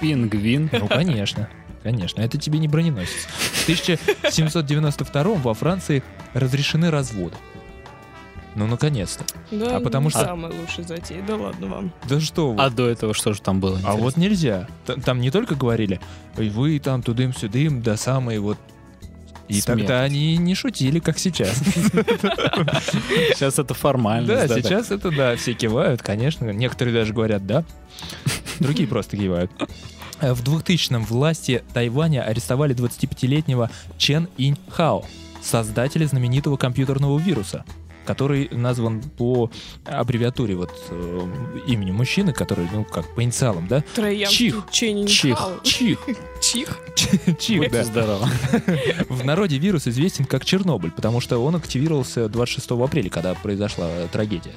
Пингвин. 0.00 0.70
Ну, 0.72 0.88
конечно. 0.88 1.48
Конечно, 1.82 2.20
это 2.20 2.38
тебе 2.38 2.58
не 2.58 2.66
броненосец. 2.66 3.26
В 3.26 3.62
1792 3.64 5.22
во 5.34 5.54
Франции 5.54 6.02
разрешены 6.34 6.90
разводы. 6.90 7.36
Ну, 8.56 8.66
наконец-то. 8.66 9.24
Да, 9.50 9.76
А 9.76 9.80
потому 9.80 10.06
не 10.06 10.10
что- 10.10 10.24
Самая 10.24 10.50
лучшая 10.52 10.86
затея. 10.86 11.22
Да 11.26 11.36
ладно 11.36 11.66
вам. 11.66 11.92
Да 12.08 12.18
что 12.20 12.52
вы. 12.52 12.60
А 12.62 12.70
до 12.70 12.88
этого 12.88 13.12
что 13.14 13.32
же 13.34 13.40
там 13.42 13.60
было? 13.60 13.74
А 13.76 13.78
интересно? 13.80 14.00
вот 14.02 14.16
нельзя. 14.16 14.68
Т- 14.86 14.94
Там 14.96 15.20
не 15.20 15.30
только 15.30 15.54
говорили, 15.54 16.00
«Ой, 16.38 16.48
вы 16.48 16.78
там 16.78 17.02
тудым-сюдым, 17.02 17.82
да 17.82 17.96
самые 17.96 18.40
вот... 18.40 18.58
И 19.48 19.60
Смерть. 19.60 19.80
тогда 19.82 20.00
они 20.02 20.36
не 20.38 20.54
шутили, 20.56 20.98
как 20.98 21.18
сейчас. 21.20 21.56
Сейчас 23.34 23.58
это 23.58 23.74
формальность. 23.74 24.48
Да, 24.48 24.54
сейчас 24.60 24.90
это 24.90 25.10
да, 25.10 25.36
все 25.36 25.52
кивают, 25.54 26.02
конечно. 26.02 26.50
Некоторые 26.50 26.94
даже 26.94 27.12
говорят 27.12 27.46
«да», 27.46 27.62
другие 28.58 28.88
просто 28.88 29.16
кивают. 29.16 29.50
Э, 30.20 30.32
В 30.32 30.42
2000-м 30.42 31.04
власти 31.04 31.62
Тайваня 31.74 32.22
арестовали 32.24 32.74
25-летнего 32.74 33.70
Чен 33.98 34.28
Инь 34.36 34.58
Хао, 34.70 35.04
создателя 35.42 36.06
знаменитого 36.06 36.56
компьютерного 36.56 37.18
вируса, 37.18 37.64
который 38.06 38.48
назван 38.50 39.02
по 39.02 39.50
аббревиатуре 39.84 40.54
вот 40.54 40.72
э, 40.90 41.28
имени 41.66 41.90
мужчины, 41.90 42.32
который, 42.32 42.68
ну, 42.72 42.84
как 42.84 43.14
по 43.14 43.22
инициалам, 43.22 43.66
да? 43.68 43.82
Троянский 43.94 44.54
Чих. 44.70 45.06
Чих. 45.06 45.38
Чих. 45.62 45.98
Чих. 46.40 46.78
Чих, 47.38 47.70
да. 47.70 47.84
здоровы. 47.84 48.26
В 49.08 49.24
народе 49.24 49.58
вирус 49.58 49.86
известен 49.86 50.24
как 50.24 50.44
Чернобыль, 50.44 50.90
потому 50.90 51.20
что 51.20 51.38
он 51.38 51.56
активировался 51.56 52.28
26 52.28 52.70
апреля, 52.70 53.10
когда 53.10 53.34
произошла 53.34 53.88
трагедия 54.12 54.52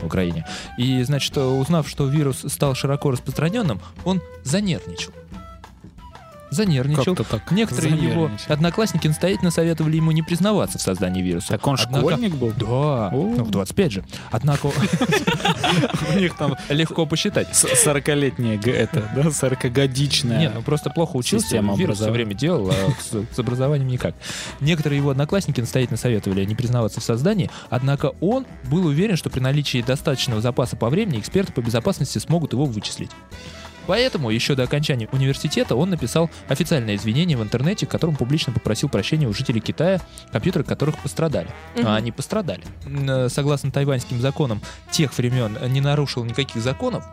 в 0.00 0.06
Украине. 0.06 0.46
И, 0.78 1.02
значит, 1.02 1.36
узнав, 1.36 1.88
что 1.88 2.06
вирус 2.06 2.44
стал 2.48 2.74
широко 2.74 3.10
распространенным, 3.10 3.80
он 4.04 4.20
занервничал. 4.44 5.12
Занервничал. 6.52 7.14
Так 7.16 7.50
Некоторые 7.50 7.96
его 7.96 8.30
одноклассники 8.48 9.06
настоятельно 9.08 9.50
советовали 9.50 9.96
ему 9.96 10.10
не 10.12 10.22
признаваться 10.22 10.78
в 10.78 10.82
создании 10.82 11.22
вируса. 11.22 11.48
Так 11.48 11.66
он 11.66 11.76
Однако- 11.80 12.08
школьник 12.10 12.34
был? 12.34 12.52
Да, 12.56 13.10
ну, 13.12 13.42
в 13.44 13.50
25 13.50 13.92
же. 13.92 14.04
Однако 14.30 14.66
У 16.14 16.18
них 16.18 16.36
там 16.36 16.56
легко 16.68 17.06
посчитать. 17.06 17.48
с- 17.54 17.64
40-летняя, 17.86 18.58
г- 18.58 18.70
это, 18.70 19.02
да, 19.14 19.22
40-годичная. 19.22 20.38
Не, 20.38 20.50
ну 20.50 20.62
просто 20.62 20.90
плохо 20.90 21.16
учился, 21.16 21.56
вирус 21.58 21.98
все 21.98 22.10
время 22.10 22.34
делал, 22.34 22.70
а 22.70 22.74
с 23.34 23.38
образованием 23.38 23.88
никак. 23.88 24.14
Некоторые 24.60 24.98
его 24.98 25.10
одноклассники 25.10 25.60
настоятельно 25.60 25.96
советовали 25.96 26.44
не 26.44 26.54
признаваться 26.54 27.00
в 27.00 27.04
создании, 27.04 27.50
однако 27.70 28.12
он 28.20 28.46
был 28.70 28.86
уверен, 28.86 29.16
что 29.16 29.30
при 29.30 29.40
наличии 29.40 29.82
достаточного 29.82 30.40
запаса 30.40 30.76
по 30.76 30.88
времени 30.90 31.18
эксперты 31.18 31.52
по 31.52 31.60
безопасности 31.60 32.18
смогут 32.18 32.52
его 32.52 32.64
вычислить. 32.66 33.10
Поэтому 33.86 34.30
еще 34.30 34.54
до 34.54 34.64
окончания 34.64 35.08
университета 35.12 35.76
он 35.76 35.90
написал 35.90 36.30
официальное 36.48 36.96
извинение 36.96 37.36
в 37.36 37.42
интернете, 37.42 37.86
в 37.86 37.88
котором 37.88 38.16
публично 38.16 38.52
попросил 38.52 38.88
прощения 38.88 39.26
у 39.26 39.32
жителей 39.32 39.60
Китая, 39.60 40.00
компьютеры 40.30 40.64
которых 40.64 40.98
пострадали. 40.98 41.48
Мгм. 41.76 41.86
А 41.86 41.96
они 41.96 42.12
пострадали. 42.12 42.62
Э, 42.86 43.28
Согласно 43.28 43.70
тайваньским 43.70 44.20
законам 44.20 44.60
тех 44.90 45.16
времен 45.16 45.58
не 45.68 45.80
нарушил 45.80 46.24
никаких 46.24 46.62
законов 46.62 47.04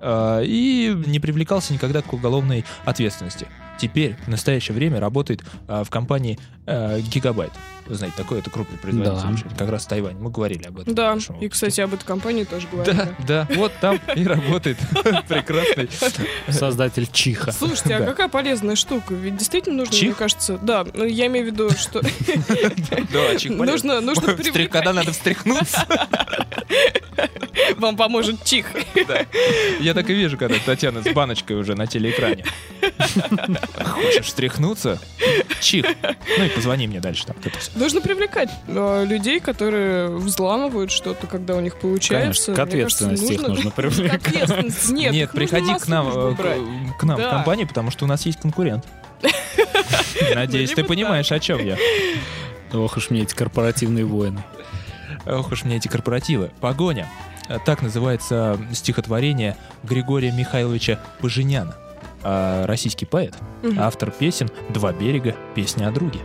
а, 0.00 0.40
и 0.42 0.94
не 1.06 1.18
привлекался 1.18 1.72
никогда 1.72 2.02
к 2.02 2.12
уголовной 2.12 2.64
ответственности. 2.84 3.46
Теперь 3.78 4.16
в 4.26 4.28
настоящее 4.28 4.74
время 4.74 5.00
работает 5.00 5.42
а, 5.66 5.82
в 5.82 5.90
компании 5.90 6.38
а, 6.66 7.00
Гигабайт. 7.00 7.52
Вы 7.86 7.94
знаете, 7.96 8.16
такой 8.16 8.38
это 8.38 8.48
крупный 8.50 8.78
производитель, 8.78 9.44
Да. 9.50 9.56
как 9.58 9.68
раз 9.70 9.84
в 9.84 9.88
Тайване. 9.88 10.18
Мы 10.18 10.30
говорили 10.30 10.64
об 10.66 10.78
этом. 10.80 10.94
Да, 10.94 11.18
и, 11.40 11.48
кстати, 11.48 11.80
об 11.82 11.92
этой 11.94 12.04
компании 12.04 12.44
тоже 12.44 12.66
говорили. 12.70 12.96
Да, 12.96 13.46
да, 13.46 13.48
вот 13.56 13.72
там 13.80 14.00
и 14.14 14.24
работает 14.24 14.78
прекрасный. 15.28 15.88
Создатель 16.48 17.06
Чиха. 17.12 17.52
Слушайте, 17.52 17.96
а 17.96 18.06
какая 18.06 18.28
полезная 18.28 18.76
штука? 18.76 19.14
Ведь 19.14 19.36
действительно 19.36 19.76
нужно, 19.78 19.92
Чих? 19.94 20.08
мне 20.08 20.14
кажется, 20.14 20.58
да, 20.62 20.86
ну, 20.94 21.04
я 21.04 21.26
имею 21.26 21.44
в 21.46 21.48
виду, 21.52 21.70
что 21.70 22.00
Да, 23.12 23.36
чих 23.36 23.50
нужно, 23.52 24.00
нужно. 24.00 24.34
Когда 24.70 24.92
надо 24.92 25.12
встряхнуться. 25.12 25.86
Вам 27.76 27.96
поможет 27.96 28.44
чих. 28.44 28.66
Я 29.80 29.94
так 29.94 30.08
и 30.10 30.14
вижу, 30.14 30.36
когда 30.36 30.56
Татьяна 30.64 31.02
с 31.02 31.12
баночкой 31.12 31.56
уже 31.56 31.74
на 31.74 31.86
телеэкране. 31.86 32.44
Хочешь 33.84 34.26
встряхнуться? 34.26 35.00
Чих. 35.60 35.86
Ну 36.38 36.44
и 36.44 36.48
позвони 36.48 36.86
мне 36.86 37.00
дальше 37.00 37.26
там. 37.26 37.36
это 37.42 37.58
всё. 37.58 37.70
Нужно 37.74 38.00
привлекать 38.00 38.50
э, 38.68 39.04
людей, 39.04 39.40
которые 39.40 40.08
взламывают 40.08 40.90
что-то, 40.92 41.26
когда 41.26 41.56
у 41.56 41.60
них 41.60 41.76
получается. 41.76 42.52
Конечно, 42.52 42.54
к 42.54 42.72
Мне 42.72 42.82
кажется, 42.82 43.04
ответственности 43.06 43.32
их 43.32 43.48
нужно 43.48 43.70
привлекать. 43.70 44.26
ответственности. 44.26 44.92
Нет, 44.92 45.12
Нет, 45.12 45.28
их 45.30 45.34
нужно 45.34 45.58
приходи 45.58 45.78
к 45.80 45.88
нам, 45.88 46.08
э, 46.08 46.34
к, 46.34 46.98
к 47.00 47.02
нам 47.04 47.16
в 47.16 47.20
Да. 47.20 47.30
компанию, 47.30 47.66
потому 47.66 47.90
что 47.90 48.04
у 48.04 48.08
нас 48.08 48.24
есть 48.26 48.40
конкурент. 48.40 48.84
Надеюсь, 50.34 50.70
Ну, 50.70 50.76
ты 50.76 50.84
понимаешь, 50.84 51.30
о 51.32 51.38
чем 51.40 51.58
я. 51.64 51.76
Ох 52.72 52.96
уж 52.96 53.10
мне 53.10 53.22
эти 53.22 53.34
корпоративные 53.34 54.04
войны. 54.04 54.42
Ох 55.26 55.50
уж 55.52 55.64
мне 55.64 55.76
эти 55.76 55.88
корпоративы. 55.88 56.50
Погоня. 56.60 57.08
Э, 57.48 57.58
Так 57.64 57.82
называется 57.82 58.58
стихотворение 58.72 59.56
Григория 59.82 60.32
Михайловича 60.32 61.00
Поженяна. 61.20 61.74
А, 62.22 62.66
Российский 62.66 63.04
поэт, 63.04 63.34
автор 63.76 64.10
песен 64.10 64.48
«Два 64.70 64.92
берега», 64.92 65.34
«Песня 65.54 65.88
о 65.88 65.90
друге». 65.90 66.20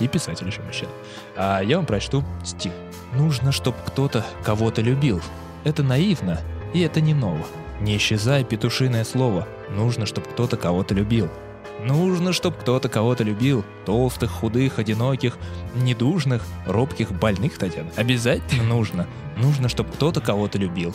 И 0.00 0.08
писатель 0.08 0.46
еще 0.46 0.62
мужчина. 0.62 0.90
А 1.36 1.60
я 1.60 1.76
вам 1.76 1.86
прочту 1.86 2.24
стих. 2.44 2.72
«Нужно, 3.14 3.52
чтоб 3.52 3.76
кто-то 3.86 4.24
кого-то 4.42 4.82
любил. 4.82 5.20
Это 5.62 5.82
наивно, 5.82 6.40
и 6.72 6.80
это 6.80 7.00
не 7.00 7.14
ново. 7.14 7.46
Не 7.80 7.96
исчезай, 7.96 8.44
петушиное 8.44 9.04
слово. 9.04 9.46
Нужно, 9.70 10.04
чтоб 10.06 10.26
кто-то 10.26 10.56
кого-то 10.56 10.94
любил. 10.94 11.28
Нужно, 11.84 12.32
чтоб 12.32 12.56
кто-то 12.56 12.88
кого-то 12.88 13.22
любил. 13.24 13.64
Толстых, 13.84 14.30
худых, 14.30 14.78
одиноких, 14.78 15.36
недужных, 15.74 16.42
робких, 16.66 17.12
больных, 17.12 17.58
Татьяна. 17.58 17.90
Обязательно 17.96 18.64
нужно. 18.64 19.06
Нужно, 19.36 19.68
чтоб 19.68 19.90
кто-то 19.90 20.20
кого-то 20.20 20.58
любил. 20.58 20.94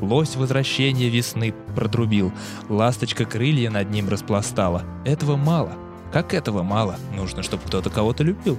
Лось 0.00 0.36
возвращение 0.36 1.08
весны 1.08 1.54
продрубил. 1.74 2.32
Ласточка 2.68 3.24
крылья 3.24 3.70
над 3.70 3.90
ним 3.90 4.08
распластала. 4.08 4.82
Этого 5.04 5.36
мало. 5.36 5.72
Как 6.12 6.34
этого 6.34 6.62
мало? 6.62 6.96
Нужно, 7.14 7.42
чтобы 7.42 7.64
кто-то 7.66 7.90
кого-то 7.90 8.22
любил. 8.24 8.58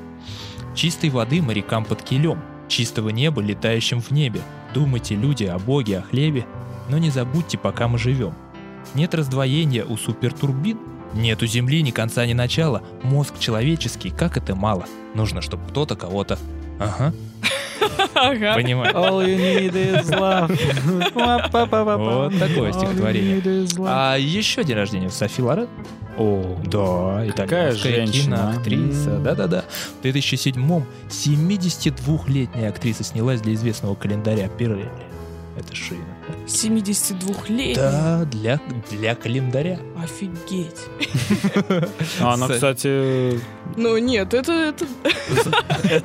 Чистой 0.75 1.09
воды 1.09 1.41
морякам 1.41 1.85
под 1.85 2.03
килем. 2.03 2.39
Чистого 2.67 3.09
неба 3.09 3.41
летающим 3.41 4.01
в 4.01 4.11
небе. 4.11 4.41
Думайте, 4.73 5.15
люди, 5.15 5.45
о 5.45 5.57
Боге, 5.57 5.99
о 5.99 6.01
хлебе. 6.01 6.45
Но 6.89 6.97
не 6.97 7.09
забудьте, 7.09 7.57
пока 7.57 7.87
мы 7.87 7.97
живем. 7.97 8.33
Нет 8.93 9.15
раздвоения 9.15 9.85
у 9.85 9.97
супертурбин. 9.97 10.77
Нет 11.13 11.41
у 11.41 11.45
Земли 11.45 11.81
ни 11.81 11.91
конца, 11.91 12.25
ни 12.25 12.33
начала. 12.33 12.83
Мозг 13.03 13.39
человеческий, 13.39 14.09
как 14.09 14.37
это 14.37 14.55
мало. 14.55 14.85
Нужно, 15.15 15.41
чтобы 15.41 15.67
кто-то 15.69 15.95
кого-то... 15.95 16.37
Ага, 16.79 17.13
Ага. 18.15 18.53
понимаю. 18.55 18.93
All 18.95 19.25
you 19.25 19.37
need 19.37 19.73
is 19.73 20.09
love. 20.09 20.49
Вот 21.97 22.39
такое 22.39 22.71
стихотворение. 22.73 23.65
А 23.87 24.15
еще 24.17 24.63
день 24.63 24.75
рождения 24.77 25.07
у 25.07 25.11
Софи 25.11 25.41
Лорен. 25.41 25.67
О, 26.17 26.57
Да, 26.65 27.23
Какая 27.35 27.71
итальянская 27.75 27.95
женщина, 28.07 28.35
а? 28.49 28.51
киноактриса. 28.53 29.09
М. 29.11 29.23
Да-да-да. 29.23 29.65
В 30.01 30.05
2007-м 30.05 30.83
72-летняя 31.09 32.69
актриса 32.69 33.03
снялась 33.03 33.41
для 33.41 33.53
известного 33.53 33.93
календаря 33.95 34.47
Пирелли. 34.49 34.89
Это 35.59 35.75
шина. 35.75 35.99
72-летний. 36.45 37.75
Да, 37.75 38.25
для, 38.25 38.59
для 38.91 39.15
календаря. 39.15 39.79
Офигеть. 40.01 40.81
А 42.21 42.33
она, 42.33 42.47
С- 42.47 42.53
кстати, 42.53 43.39
Ну 43.75 43.97
нет, 43.97 44.33
это... 44.33 44.51
это... 44.51 44.85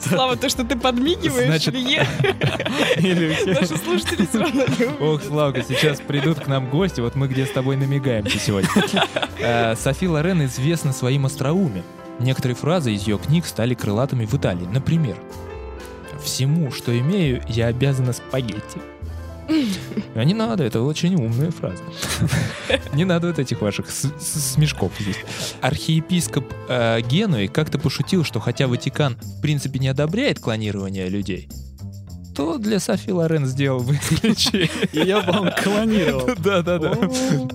Слава, 0.01 0.37
то, 0.37 0.49
что 0.49 0.65
ты 0.65 0.77
подмигиваешь, 0.79 1.47
Значит- 1.47 1.75
или 1.75 3.37
Наши 3.55 3.77
слушатели 3.77 4.27
все 4.27 4.39
равно 4.41 4.65
не. 4.79 4.87
Ох, 5.05 5.23
Славка, 5.23 5.63
сейчас 5.63 6.01
придут 6.01 6.41
к 6.41 6.47
нам 6.47 6.69
гости, 6.71 7.01
вот 7.01 7.15
мы 7.15 7.29
где 7.29 7.47
с 7.47 7.51
тобой 7.51 7.77
намигаемся 7.77 8.39
сегодня. 8.39 8.69
Э, 9.45 9.75
Софи 9.75 10.07
Лорен 10.07 10.45
известна 10.45 10.93
своим 10.93 11.27
остроумием. 11.27 11.85
Некоторые 12.21 12.55
фразы 12.55 12.93
из 12.95 13.09
ее 13.09 13.19
книг 13.19 13.45
стали 13.45 13.75
крылатыми 13.75 14.25
в 14.25 14.35
Италии. 14.35 14.69
Например, 14.73 15.17
«Всему, 16.23 16.71
что 16.71 16.97
имею, 16.97 17.43
я 17.49 17.67
обязана 17.67 18.13
спагетти». 18.13 18.79
А 20.15 20.25
не 20.25 20.35
надо, 20.35 20.65
это 20.65 20.83
очень 20.83 21.15
умная 21.15 21.51
фраза. 21.51 21.83
Не 22.93 23.05
надо 23.05 23.29
вот 23.29 23.39
этих 23.39 23.61
ваших 23.63 23.87
смешков 23.91 24.93
здесь. 25.01 25.17
Архиепископ 25.63 26.45
э, 26.69 27.01
Генуи 27.01 27.47
как-то 27.47 27.79
пошутил, 27.79 28.25
что 28.25 28.39
хотя 28.41 28.67
Ватикан 28.67 29.17
в 29.17 29.41
принципе 29.41 29.79
не 29.79 29.89
одобряет 29.89 30.39
клонирование 30.39 31.09
людей, 31.09 31.49
то 32.35 32.59
для 32.59 32.81
Софи 32.81 33.13
Лорен 33.13 33.47
сделал 33.47 33.79
выключение. 33.81 34.71
Я 34.93 35.21
вам 35.21 35.51
клонировал. 35.63 36.29
Да-да-да. 36.39 36.95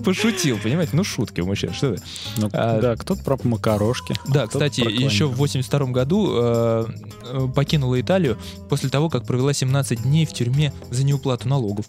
Пошутил, 0.04 0.58
понимаете? 0.62 0.92
Ну, 0.94 1.04
шутки, 1.04 1.40
мужчина, 1.40 1.72
что 1.72 1.96
ты? 1.96 2.02
Ну, 2.36 2.48
А, 2.52 2.80
Да, 2.80 2.96
кто-то 2.96 3.22
про 3.22 3.38
макарошки. 3.42 4.14
Да, 4.26 4.46
кстати, 4.46 4.80
еще 4.80 5.26
в 5.26 5.36
82 5.36 5.86
году 5.86 6.30
э, 6.32 6.86
э, 7.24 7.48
покинула 7.54 8.00
Италию 8.00 8.38
после 8.68 8.88
того, 8.90 9.08
как 9.08 9.24
провела 9.24 9.52
17 9.52 10.02
дней 10.02 10.26
в 10.26 10.32
тюрьме 10.32 10.72
за 10.90 11.04
неуплату 11.04 11.48
налогов. 11.48 11.86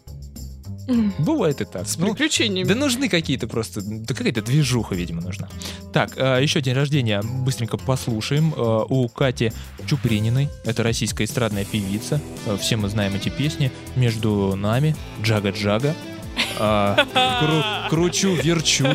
Бывает 1.20 1.62
и 1.62 1.66
так. 1.66 1.88
С 1.88 1.98
Ну, 1.98 2.08
приключениями. 2.08 2.68
да 2.68 2.76
нужны 2.76 3.10
какие-то 3.10 3.48
просто... 3.48 3.82
Да 3.84 4.14
какая-то 4.14 4.42
движуха, 4.42 4.96
видимо, 4.96 5.22
нужна. 5.22 5.48
Так, 5.94 6.14
э, 6.18 6.40
еще 6.42 6.62
день 6.62 6.74
рождения 6.74 7.22
быстренько 7.22 7.78
послушаем. 7.78 8.54
Э, 8.56 8.86
у 8.90 9.08
Кати 9.10 9.52
Чуприниной. 9.88 10.50
Это 10.66 10.84
российская 10.84 11.24
эстрадная 11.26 11.66
певица. 11.66 12.20
Э, 12.46 12.58
все 12.60 12.76
мы 12.78 12.90
знаем 12.90 13.14
эти 13.16 13.30
песни. 13.30 13.72
«Между 13.96 14.56
нами», 14.56 14.96
«Джага-джага», 15.24 15.94
э, 16.60 16.96
кру- 17.14 17.90
«Кручу, 17.90 18.34
верчу», 18.36 18.88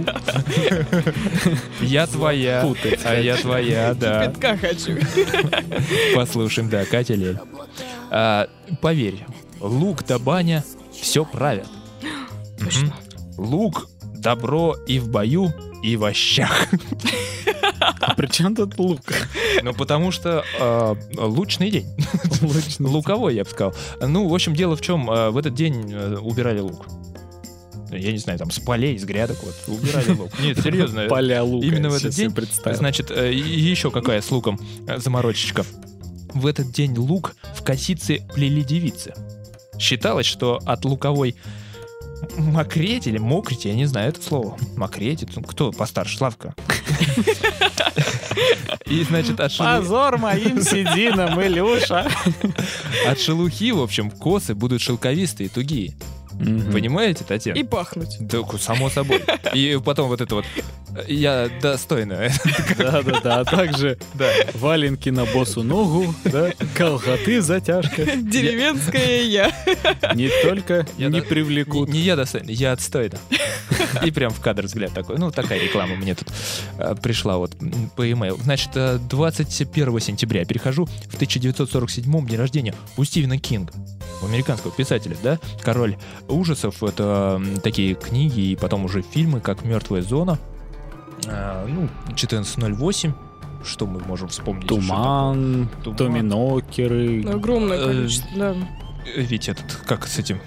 «Я 1.81 2.07
твоя», 2.07 2.63
Путать. 2.63 3.01
«А 3.05 3.15
я 3.19 3.37
твоя», 3.37 3.95
да. 3.95 4.27
Кипятка 4.27 4.57
хочу. 4.57 4.99
Послушаем, 6.15 6.69
да, 6.69 6.85
Катя 6.85 7.15
Лель. 7.15 7.39
А, 8.11 8.49
поверь, 8.81 9.25
лук 9.61 10.05
да 10.07 10.19
баня 10.19 10.65
все 10.93 11.25
правят. 11.25 11.67
Лук, 13.37 13.89
добро 14.17 14.77
и 14.87 14.99
в 14.99 15.09
бою, 15.09 15.53
и 15.83 15.97
в 15.97 16.05
ощах. 16.05 16.69
А 18.01 18.15
при 18.15 18.27
чем 18.27 18.55
тут 18.55 18.79
лук? 18.79 19.01
Ну, 19.63 19.75
потому 19.75 20.11
что 20.11 20.45
а, 20.61 20.97
лучный 21.17 21.71
день. 21.71 21.87
Луковой, 22.79 23.35
я 23.35 23.45
бы 23.45 23.51
сказал. 23.51 23.75
Ну, 24.01 24.29
в 24.29 24.35
общем, 24.35 24.55
дело 24.55 24.77
в 24.77 24.81
чем, 24.81 25.11
а, 25.11 25.31
в 25.31 25.37
этот 25.37 25.55
день 25.55 25.93
а, 25.93 26.17
убирали 26.21 26.61
лук. 26.61 26.87
Я 27.91 28.13
не 28.13 28.19
знаю, 28.19 28.39
там 28.39 28.51
с 28.51 28.59
полей, 28.59 28.99
с 28.99 29.05
грядок 29.05 29.39
вот 29.43 29.55
убирали 29.69 30.11
лук. 30.11 30.31
Нет, 30.41 30.59
серьезно. 30.61 31.05
Поля 31.09 31.43
лука. 31.43 31.67
Именно 31.67 31.91
в 31.91 31.95
этот 31.95 32.13
день. 32.15 32.35
Значит, 32.65 33.11
э, 33.11 33.33
еще 33.33 33.91
какая 33.91 34.21
с 34.21 34.31
луком 34.31 34.59
э, 34.87 34.99
заморочечка. 34.99 35.65
В 36.33 36.47
этот 36.47 36.73
день 36.73 36.97
лук 36.97 37.37
в 37.55 37.63
косице 37.63 38.27
плели 38.35 38.65
девицы. 38.65 39.15
Считалось, 39.79 40.27
что 40.27 40.61
от 40.65 40.85
луковой 40.85 41.37
мокреть 42.37 43.07
или 43.07 43.19
мокрить, 43.19 43.65
я 43.65 43.75
не 43.75 43.87
знаю 43.87 44.09
это 44.11 44.23
слово. 44.23 44.57
Мокреть, 44.77 45.23
это 45.23 45.41
кто 45.43 45.71
постарше, 45.73 46.17
Славка? 46.19 46.55
И, 48.87 49.03
значит, 49.05 49.41
от, 49.41 49.51
шелу- 49.53 49.79
Позор 49.79 50.19
моим 50.19 50.61
сединам, 50.63 51.41
Илюша. 51.43 52.09
от 53.07 53.21
шелухи, 53.21 53.73
в 53.73 53.81
общем, 53.83 54.11
косы 54.11 54.55
будут 54.55 54.81
шелковистые, 54.81 55.49
тугие. 55.49 55.95
Мгм. 56.41 56.73
Понимаете, 56.73 57.25
Татьяна? 57.25 57.57
И 57.59 57.63
пахнуть. 57.63 58.17
Да, 58.21 58.39
само 58.59 58.91
собой. 58.91 59.23
И 59.55 59.79
потом 59.85 60.09
вот 60.09 60.21
это 60.21 60.35
вот. 60.35 60.45
э, 60.97 61.05
Я 61.09 61.49
достойно. 61.63 62.29
Да-да-да, 62.79 63.41
а 63.41 63.45
также 63.45 63.99
Да. 64.15 64.29
валенки 64.55 65.11
на 65.11 65.25
босу 65.27 65.63
ногу, 65.63 66.15
да, 66.25 66.51
колготы 66.75 67.41
затяжка. 67.41 68.05
Деревенская 68.17 69.23
я. 69.23 69.53
Не 70.15 70.29
только 70.43 70.87
Я 70.99 71.09
не 71.09 71.23
привлекут. 71.23 71.89
Не, 71.89 71.99
не 72.01 72.05
я 72.05 72.17
достойно, 72.17 72.51
я 72.51 72.73
отстойно. 72.73 73.19
И 74.05 74.11
прям 74.11 74.31
в 74.31 74.41
кадр 74.41 74.65
взгляд 74.65 74.93
такой. 74.93 75.19
Ну, 75.19 75.31
такая 75.31 75.61
реклама 75.61 75.95
мне 75.95 76.15
тут 76.15 76.29
э, 76.79 76.95
пришла 77.03 77.39
вот 77.39 77.53
по 77.97 78.03
e-mail. 78.03 78.41
Значит, 78.43 78.71
э, 78.75 78.99
21 79.09 80.01
сентября 80.01 80.45
перехожу 80.45 80.87
в 80.87 81.15
1947 81.15 82.27
день 82.27 82.39
рождения 82.39 82.75
у 82.97 83.05
Стивена 83.05 83.39
Кинга. 83.39 83.73
у 84.23 84.27
американского 84.27 84.73
писателя, 84.73 85.17
да? 85.23 85.39
Король 85.63 85.97
ужасов— 86.29 86.83
это 86.85 87.41
такие 87.63 87.95
книги 87.95 88.41
и 88.53 88.57
потом 88.57 88.85
уже 88.85 89.03
фильмы, 89.03 89.41
как 89.41 89.65
«Мертвая 89.65 90.03
зона», 90.03 90.39
а, 91.27 91.67
ну, 91.67 91.89
1408, 92.07 93.13
что 93.65 93.87
мы 93.87 94.01
можем 94.01 94.29
вспомнить? 94.29 94.67
Туман, 94.67 95.69
Туман. 95.83 95.97
доминокеры. 95.97 97.25
Огромное 97.27 97.79
Э, 97.79 97.85
количество, 97.87 98.29
да. 98.37 98.55
Ведь 99.17 99.49
этот, 99.49 99.73
как 99.87 100.07
с 100.07 100.19
этим, 100.19 100.41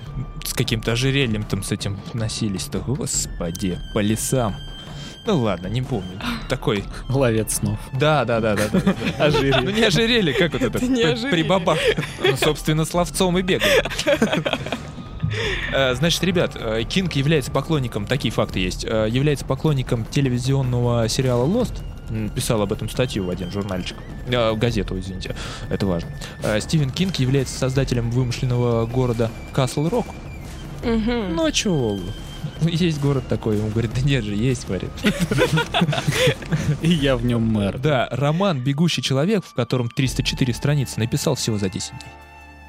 с 0.43 0.53
каким-то 0.53 0.91
ожерельем 0.91 1.43
там 1.43 1.63
с 1.63 1.71
этим 1.71 1.97
носились-то, 2.13 2.79
господи, 2.79 3.79
по 3.93 3.99
лесам. 3.99 4.55
Ну 5.25 5.39
ладно, 5.41 5.67
не 5.67 5.81
помню. 5.81 6.19
Такой, 6.47 6.83
Ловец 7.09 7.55
снов. 7.55 7.77
да, 7.93 8.23
да, 8.23 8.39
да, 8.39 8.55
да, 8.55 8.67
да. 8.71 8.79
да. 8.79 8.95
Ну 9.19 9.25
Ожерелье. 9.25 9.73
не 9.73 9.81
ожерелье, 9.83 10.33
как 10.33 10.53
вот 10.53 10.61
это? 10.61 10.79
Не 10.85 10.95
при- 10.95 11.03
ожерелье. 11.03 11.31
Прибабах. 11.31 11.77
Ну, 12.23 12.35
собственно, 12.37 12.85
словцом 12.85 13.37
и 13.37 13.41
бегает. 13.41 13.85
Э, 15.73 15.95
Значит, 15.95 16.23
ребят, 16.23 16.51
э, 16.55 16.83
Кинг 16.83 17.13
является 17.13 17.51
поклонником, 17.51 18.05
такие 18.05 18.31
факты 18.31 18.59
есть, 18.59 18.85
э, 18.85 19.07
является 19.09 19.45
поклонником 19.45 20.05
телевизионного 20.05 21.07
сериала 21.09 21.45
Lost. 21.45 21.73
Писал 22.35 22.61
об 22.61 22.71
этом 22.71 22.89
статью 22.89 23.25
в 23.25 23.29
один 23.29 23.51
журнальчик. 23.51 23.97
Э, 24.27 24.55
газету, 24.55 24.97
извините. 24.97 25.35
Это 25.69 25.85
важно. 25.85 26.09
Э, 26.41 26.59
Стивен 26.61 26.89
Кинг 26.89 27.17
является 27.17 27.57
создателем 27.57 28.11
вымышленного 28.11 28.85
города 28.85 29.29
Касл 29.51 29.89
Рок. 29.89 30.05
Мгм. 30.83 31.35
Ну 31.35 31.45
а 31.45 31.51
чего? 31.51 31.99
Есть 32.61 33.01
город 33.01 33.25
такой. 33.27 33.57
Ему 33.57 33.69
говорит, 33.69 33.91
да 33.93 34.01
нет 34.01 34.23
же, 34.23 34.33
есть, 34.35 34.67
говорит. 34.67 34.89
И 36.81 36.89
я 36.89 37.17
в 37.17 37.25
нем 37.25 37.41
мэр. 37.41 37.77
Да, 37.77 38.07
роман 38.11 38.61
«Бегущий 38.61 39.01
человек», 39.01 39.43
в 39.45 39.53
котором 39.53 39.89
304 39.89 40.53
страницы, 40.53 40.99
написал 40.99 41.35
всего 41.35 41.57
за 41.57 41.69
10 41.69 41.89
дней. 41.91 42.11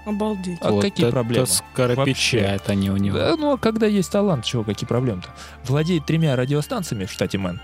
Обалдеть. 0.08 0.58
А 0.62 0.70
Вот 0.70 0.82
какие 0.82 1.06
это 1.06 1.12
проблемы? 1.14 1.46
скоропечат 1.46 2.68
они 2.70 2.90
у 2.90 2.96
него. 2.96 3.18
Да, 3.18 3.36
ну 3.36 3.52
а 3.52 3.58
когда 3.58 3.86
есть 3.86 4.10
талант, 4.10 4.44
чего, 4.44 4.64
какие 4.64 4.86
проблемы-то? 4.88 5.28
Владеет 5.64 6.06
тремя 6.06 6.34
радиостанциями 6.36 7.04
в 7.04 7.12
штате 7.12 7.38
Мэн. 7.38 7.60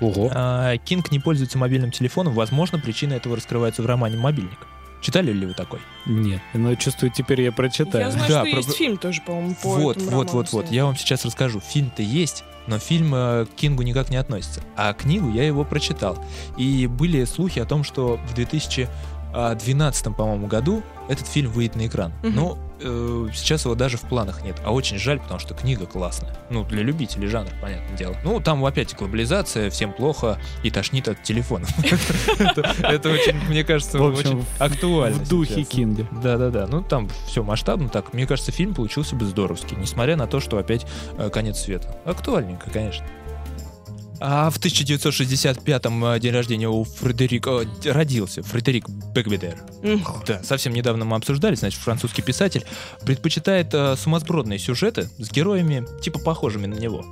Ого. 0.00 0.30
А, 0.34 0.76
Кинг 0.78 1.10
не 1.10 1.18
пользуется 1.20 1.58
мобильным 1.58 1.90
телефоном. 1.90 2.34
Возможно, 2.34 2.78
причина 2.78 3.14
этого 3.14 3.36
раскрывается 3.36 3.82
в 3.82 3.86
романе 3.86 4.16
«Мобильник». 4.18 4.58
Читали 5.00 5.32
ли 5.32 5.46
вы 5.46 5.52
такой? 5.52 5.80
Нет, 6.06 6.40
но 6.54 6.74
чувствую, 6.76 7.12
теперь 7.14 7.42
я 7.42 7.52
прочитаю. 7.52 8.06
Я 8.06 8.10
знаю, 8.10 8.26
Да, 8.28 8.40
что 8.40 8.50
про- 8.50 8.56
есть 8.58 8.74
фильм 8.74 8.96
тоже, 8.96 9.20
по-моему, 9.20 9.54
по 9.62 9.68
вот, 9.68 9.96
этому 9.98 10.16
вот, 10.16 10.30
вот, 10.32 10.52
вот. 10.52 10.70
Я 10.70 10.86
вам 10.86 10.96
сейчас 10.96 11.26
расскажу. 11.26 11.60
Фильм-то 11.60 12.02
есть, 12.02 12.42
но 12.66 12.78
фильм 12.78 13.14
э, 13.14 13.44
к 13.44 13.50
Кингу 13.54 13.82
никак 13.82 14.08
не 14.08 14.16
относится. 14.16 14.62
А 14.76 14.94
книгу 14.94 15.30
я 15.30 15.44
его 15.46 15.62
прочитал. 15.64 16.18
И 16.56 16.86
были 16.86 17.24
слухи 17.26 17.58
о 17.58 17.66
том, 17.66 17.84
что 17.84 18.18
в 18.26 18.34
2012, 19.34 20.16
по-моему, 20.16 20.46
году 20.46 20.82
этот 21.08 21.26
фильм 21.26 21.50
выйдет 21.50 21.76
на 21.76 21.86
экран. 21.86 22.12
Мгм. 22.22 22.34
Но 22.34 22.58
э, 22.80 23.28
сейчас 23.34 23.64
его 23.64 23.74
даже 23.74 23.96
в 23.96 24.02
планах 24.02 24.42
нет. 24.42 24.56
А 24.64 24.72
очень 24.72 24.98
жаль, 24.98 25.20
потому 25.20 25.40
что 25.40 25.54
книга 25.54 25.86
классная. 25.86 26.34
Ну, 26.50 26.64
для 26.64 26.82
любителей 26.82 27.28
жанра, 27.28 27.50
понятное 27.60 27.96
дело. 27.96 28.16
Ну, 28.24 28.40
там 28.40 28.64
опять 28.64 28.94
глобализация, 28.96 29.70
всем 29.70 29.92
плохо 29.92 30.38
и 30.62 30.70
тошнит 30.70 31.08
от 31.08 31.22
телефонов. 31.22 31.68
Это 32.38 33.10
очень, 33.10 33.36
мне 33.48 33.64
кажется, 33.64 34.02
очень 34.02 34.44
актуально. 34.58 35.18
В 35.18 35.28
духе. 35.28 35.64
Кинга. 35.64 36.06
Да-да-да, 36.22 36.66
ну 36.66 36.82
там 36.82 37.08
все 37.26 37.42
масштабно 37.42 37.88
так. 37.88 38.12
Мне 38.12 38.26
кажется, 38.26 38.52
фильм 38.52 38.74
получился 38.74 39.16
бы 39.16 39.24
здоровский, 39.24 39.76
несмотря 39.76 40.16
на 40.16 40.26
то, 40.26 40.40
что 40.40 40.58
опять 40.58 40.86
э, 41.18 41.30
конец 41.30 41.58
света. 41.58 41.96
Актуальненько, 42.04 42.70
конечно. 42.70 43.04
А 44.20 44.50
в 44.50 44.58
1965-м 44.58 46.04
э, 46.04 46.20
день 46.20 46.32
рождения 46.32 46.68
у 46.68 46.84
Фредерика... 46.84 47.62
э, 47.84 47.90
родился 47.92 48.42
Фредерик 48.42 48.88
Бекбедер. 48.88 49.62
Да, 50.26 50.42
совсем 50.42 50.72
недавно 50.72 51.04
мы 51.04 51.16
обсуждали, 51.16 51.54
значит, 51.54 51.80
французский 51.80 52.22
писатель 52.22 52.64
предпочитает 53.04 53.74
э, 53.74 53.96
сумасбродные 53.96 54.58
сюжеты 54.58 55.08
с 55.18 55.30
героями, 55.30 55.86
типа, 56.00 56.18
похожими 56.18 56.66
на 56.66 56.74
него. 56.74 57.04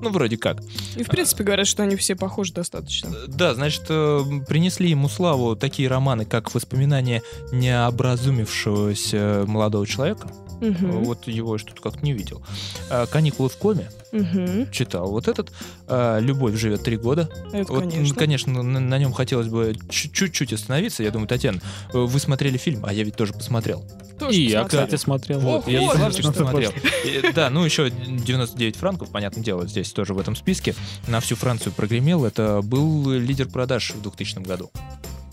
Ну, 0.00 0.10
вроде 0.10 0.36
как. 0.36 0.58
И, 0.94 1.02
в 1.02 1.08
принципе, 1.08 1.44
говорят, 1.44 1.66
что 1.66 1.82
они 1.82 1.96
все 1.96 2.16
похожи 2.16 2.52
достаточно. 2.52 3.10
Да, 3.28 3.54
значит, 3.54 3.84
э, 3.88 4.22
принесли 4.46 4.90
ему 4.90 5.08
славу 5.08 5.56
такие 5.56 5.88
романы, 5.88 6.24
как 6.24 6.54
«Воспоминания 6.54 7.22
необразумевшегося 7.52 9.44
молодого 9.46 9.86
человека». 9.86 10.30
Мгм. 10.60 11.04
Вот 11.04 11.26
его 11.28 11.54
я 11.54 11.58
что-то 11.58 11.80
как-то 11.82 12.04
не 12.04 12.12
видел. 12.12 12.42
А, 12.90 13.06
«Каникулы 13.06 13.48
в 13.48 13.56
коме» 13.56 13.90
Мгм. 14.12 14.70
читал. 14.70 15.10
Вот 15.10 15.28
этот 15.28 15.52
а, 15.86 16.18
«Любовь 16.18 16.54
живет 16.56 16.82
три 16.82 16.96
года». 16.96 17.28
Это, 17.52 17.72
Вот, 17.72 17.82
конечно. 17.90 18.14
конечно, 18.14 18.62
на, 18.62 18.80
на 18.80 18.98
нем 18.98 19.12
хотелось 19.12 19.48
бы 19.48 19.74
чуть- 19.90 20.12
чуть-чуть 20.12 20.52
остановиться. 20.52 21.02
Я 21.02 21.10
думаю, 21.10 21.28
Татьяна, 21.28 21.60
э, 21.92 21.98
вы 21.98 22.18
смотрели 22.20 22.56
фильм, 22.56 22.84
а 22.86 22.92
я 22.92 23.04
ведь 23.04 23.16
тоже 23.16 23.32
посмотрел. 23.32 23.84
Тоже 24.18 24.38
И 24.38 24.44
я, 24.48 24.62
посмотрели. 24.62 24.84
кстати, 24.86 25.00
смотрел. 25.02 25.40
Вот, 25.40 25.68
я 25.68 25.80
вот 25.82 26.12
что. 26.14 26.32
посмотрел. 26.32 26.72
И, 27.04 27.32
Да, 27.34 27.50
ну 27.50 27.64
еще 27.64 27.90
99 27.90 28.76
франков, 28.76 29.10
понятное 29.10 29.42
дело, 29.44 29.66
здесь 29.66 29.92
тоже 29.92 30.14
в 30.14 30.18
этом 30.18 30.34
списке. 30.36 30.74
На 31.06 31.20
всю 31.20 31.36
Францию 31.36 31.72
прогремел. 31.74 32.24
Это 32.24 32.62
был 32.62 33.10
лидер 33.10 33.46
продаж 33.48 33.90
в 33.90 34.00
2000 34.00 34.38
году 34.42 34.70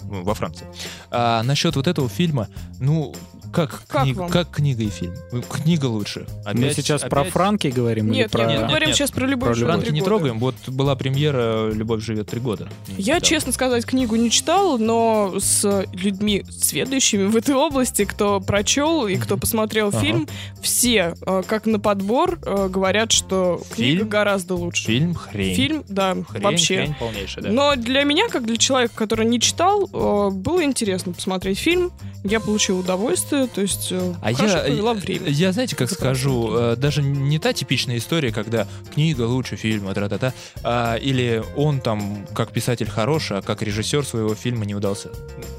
во 0.02 0.34
Франции. 0.34 0.68
А 1.12 1.42
насчет 1.44 1.76
вот 1.78 1.88
этого 1.88 2.10
фильма, 2.10 2.50
ну, 2.80 3.16
как, 3.54 3.84
Как 3.88 4.04
книга, 4.04 4.20
вам? 4.20 4.30
как 4.30 4.50
книга 4.50 4.84
и 4.84 4.90
фильм? 4.90 5.14
Ну, 5.32 5.42
Книга 5.44 5.86
лучше. 5.86 6.26
Мы 6.46 6.52
Опять- 6.52 6.76
сейчас 6.76 7.02
про 7.04 7.22
опять- 7.22 7.34
Франки 7.34 7.68
говорим 7.68 8.08
или 8.08 8.16
Нет, 8.16 8.32
про... 8.32 8.40
нет, 8.46 8.48
мы 8.50 8.58
Нет, 8.62 8.68
говорим 8.70 8.88
нет. 8.90 8.98
сейчас 8.98 9.12
про 9.12 9.26
любовь. 9.28 9.48
Про 9.50 9.54
живет 9.56 9.70
Франки 9.72 9.86
три 9.86 9.94
не 9.94 10.00
года. 10.02 10.10
трогаем. 10.10 10.40
Вот 10.40 10.56
была 10.68 10.96
премьера 10.96 11.72
«Любовь 11.72 12.04
живет 12.04 12.28
три 12.28 12.40
года». 12.42 12.68
Я, 12.98 13.16
Да. 13.16 13.22
честно 13.22 13.52
сказать, 13.54 13.86
книгу 13.86 14.16
не 14.16 14.30
читал, 14.32 14.78
но 14.78 15.36
с 15.40 15.86
людьми, 15.94 16.44
следующими 16.50 17.28
в 17.28 17.36
этой 17.36 17.56
области, 17.56 18.06
кто 18.06 18.40
прочел 18.42 19.08
и 19.08 19.16
кто 19.18 19.38
посмотрел 19.38 19.90
Ага. 19.90 20.00
фильм, 20.00 20.28
все, 20.62 21.14
э, 21.26 21.44
как 21.48 21.66
на 21.66 21.80
подбор, 21.80 22.40
э, 22.46 22.68
говорят, 22.70 23.12
что 23.12 23.62
книга 23.74 23.98
Фильм? 24.00 24.10
гораздо 24.10 24.56
лучше. 24.56 24.86
Фильм 24.88 25.14
хрень. 25.14 25.56
Фильм, 25.56 25.84
да, 25.88 26.16
Хрень, 26.28 26.44
вообще. 26.44 26.76
хрень 26.78 26.96
полнейшая, 27.00 27.44
да. 27.44 27.50
Но 27.52 27.76
для 27.76 28.04
меня, 28.04 28.28
как 28.30 28.46
для 28.46 28.58
человека, 28.58 28.94
который 28.96 29.26
не 29.26 29.40
читал, 29.40 29.88
э, 29.94 30.30
было 30.32 30.64
интересно 30.64 31.14
посмотреть 31.14 31.60
фильм. 31.60 31.92
Я 32.24 32.40
получил 32.40 32.80
удовольствие, 32.80 33.43
то 33.48 33.62
есть 33.62 33.92
э, 33.92 34.14
А 34.22 34.34
хорошо 34.34 34.58
я, 34.58 34.64
провела 34.64 34.94
я- 34.94 35.00
время. 35.00 35.30
я, 35.30 35.52
знаете, 35.52 35.76
как 35.76 35.90
скажу, 35.92 36.56
э, 36.58 36.76
даже 36.76 37.02
не 37.02 37.40
та 37.40 37.54
типичная 37.54 37.98
история, 37.98 38.32
когда 38.32 38.68
книга 38.94 39.24
лучше 39.24 39.56
фильма, 39.56 39.94
тра-та-та, 39.94 40.34
а, 40.64 40.96
или 40.96 41.44
он 41.56 41.80
там 41.82 42.26
как 42.34 42.52
писатель 42.52 42.90
хороший, 42.90 43.38
а 43.38 43.42
как 43.42 43.62
режиссер 43.62 44.06
своего 44.06 44.36
фильма 44.36 44.66
не 44.66 44.76
удался. 44.76 45.10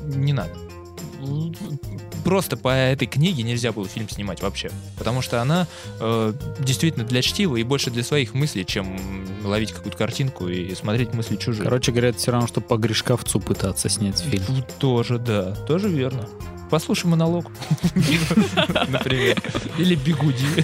Не 0.05 0.33
надо. 0.33 0.53
Просто 2.25 2.57
по 2.57 2.69
этой 2.71 3.07
книге 3.07 3.43
нельзя 3.43 3.71
было 3.73 3.87
фильм 3.87 4.09
снимать 4.09 4.41
вообще, 4.43 4.71
потому 4.99 5.21
что 5.23 5.43
она 5.43 5.67
э, 6.01 6.33
действительно 6.59 7.05
для 7.05 7.21
чтива 7.23 7.57
и 7.57 7.63
больше 7.63 7.91
для 7.91 8.03
своих 8.03 8.33
мыслей, 8.35 8.65
чем 8.65 8.97
ловить 9.45 9.73
какую-то 9.73 9.99
картинку 9.99 10.49
и 10.49 10.75
смотреть 10.75 11.13
мысли 11.13 11.37
чужие. 11.37 11.65
Короче 11.65 11.93
говоря, 11.93 12.09
это 12.09 12.19
все 12.19 12.33
равно, 12.33 12.49
что 12.49 12.61
по 12.61 12.77
Гришковцу 12.79 13.41
пытаться 13.41 13.89
снять 13.89 14.19
фильм. 14.21 14.45
Тут 14.47 14.79
Тоже, 14.79 15.19
да, 15.19 15.55
тоже 15.67 15.89
верно. 15.89 16.27
Послушай 16.71 17.07
монолог, 17.07 17.51
например. 18.89 19.41
Или 19.79 19.95
бегуди. 19.95 20.47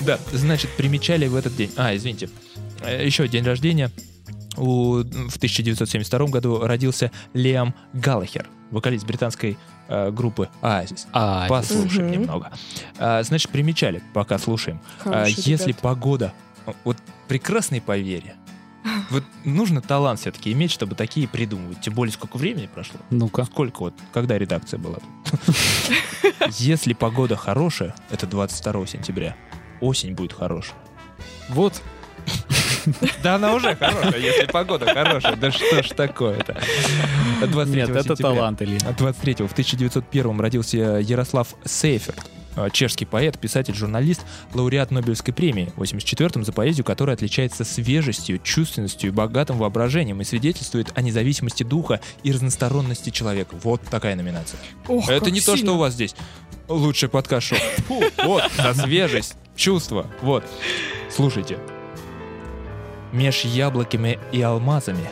Да, 0.00 0.18
значит, 0.32 0.70
примечали 0.70 1.26
в 1.28 1.36
этот 1.36 1.54
день. 1.54 1.70
А, 1.76 1.94
извините. 1.94 2.28
Э, 2.82 3.04
Еще 3.04 3.28
день 3.28 3.44
рождения. 3.44 3.90
У, 4.56 4.96
в 4.98 5.36
1972 5.36 6.26
году 6.26 6.60
родился 6.66 7.10
Лиам 7.34 7.74
Галлахер. 7.92 8.48
вокалист 8.70 9.04
британской 9.06 9.56
э, 9.88 10.10
группы 10.10 10.48
Oasis. 10.62 11.06
А, 11.12 11.46
Послушаем 11.48 12.08
Мгм. 12.08 12.20
немного. 12.20 12.52
А, 12.98 13.22
значит, 13.22 13.50
примечали, 13.50 14.02
пока 14.14 14.38
слушаем. 14.38 14.80
А, 15.00 15.24
Хорошие 15.24 15.34
если 15.52 15.68
ребята. 15.68 15.82
погода, 15.82 16.32
вот 16.84 16.96
прекрасный 17.28 17.80
поверье, 17.80 18.34
вот 19.10 19.24
нужно 19.44 19.80
талант 19.82 20.20
все-таки 20.20 20.52
иметь, 20.52 20.70
чтобы 20.70 20.94
такие 20.94 21.28
придумывать. 21.28 21.80
Тем 21.80 21.94
более, 21.94 22.12
сколько 22.12 22.36
времени 22.36 22.66
прошло. 22.72 22.98
ну-ка. 23.10 23.44
Сколько 23.44 23.80
вот, 23.80 23.94
когда 24.12 24.38
редакция 24.38 24.78
была? 24.78 24.98
Если 26.58 26.92
погода 26.94 27.36
хорошая, 27.36 27.94
это 28.10 28.26
22 28.26 28.86
сентября, 28.86 29.36
осень 29.80 30.14
будет 30.14 30.32
хорошая. 30.32 30.76
Вот. 31.48 31.82
Да 33.22 33.34
она 33.36 33.54
уже 33.54 33.74
хорошая, 33.76 34.18
если 34.18 34.46
погода 34.46 34.86
хорошая. 34.92 35.36
Да 35.36 35.50
что 35.50 35.82
ж 35.82 35.88
такое-то? 35.90 36.60
23 37.46 37.80
Нет, 37.80 37.90
это 37.90 38.16
талант, 38.16 38.62
Илья. 38.62 38.78
23 38.96 39.46
в 39.46 39.52
1901 39.52 40.40
родился 40.40 40.76
Ярослав 40.76 41.54
Сейферт, 41.64 42.18
э, 42.56 42.68
чешский 42.72 43.04
поэт, 43.06 43.38
писатель, 43.38 43.74
журналист, 43.74 44.22
лауреат 44.54 44.90
Нобелевской 44.90 45.32
премии. 45.32 45.72
В 45.76 45.78
84 45.78 46.44
за 46.44 46.52
поэзию, 46.52 46.84
которая 46.84 47.16
отличается 47.16 47.64
свежестью, 47.64 48.38
чувственностью 48.42 49.10
и 49.10 49.12
богатым 49.12 49.58
воображением 49.58 50.20
и 50.20 50.24
свидетельствует 50.24 50.92
о 50.94 51.02
независимости 51.02 51.62
духа 51.62 52.00
и 52.22 52.32
разносторонности 52.32 53.10
человека. 53.10 53.56
Вот 53.62 53.82
такая 53.90 54.16
номинация. 54.16 54.60
Ох, 54.88 55.08
Это 55.08 55.30
не 55.30 55.40
то, 55.40 55.52
что 55.52 55.56
сильно. 55.56 55.72
у 55.72 55.78
вас 55.78 55.94
здесь. 55.94 56.14
Лучший 56.68 57.08
подкаст-шоу. 57.08 57.58
Фу, 57.88 58.02
Вот, 58.24 58.44
за 58.56 58.74
свежесть, 58.74 59.34
чувство. 59.56 60.06
Вот. 60.22 60.44
Слушайте. 61.10 61.58
Меж 63.12 63.44
яблоками 63.44 64.18
и 64.32 64.40
алмазами 64.40 65.10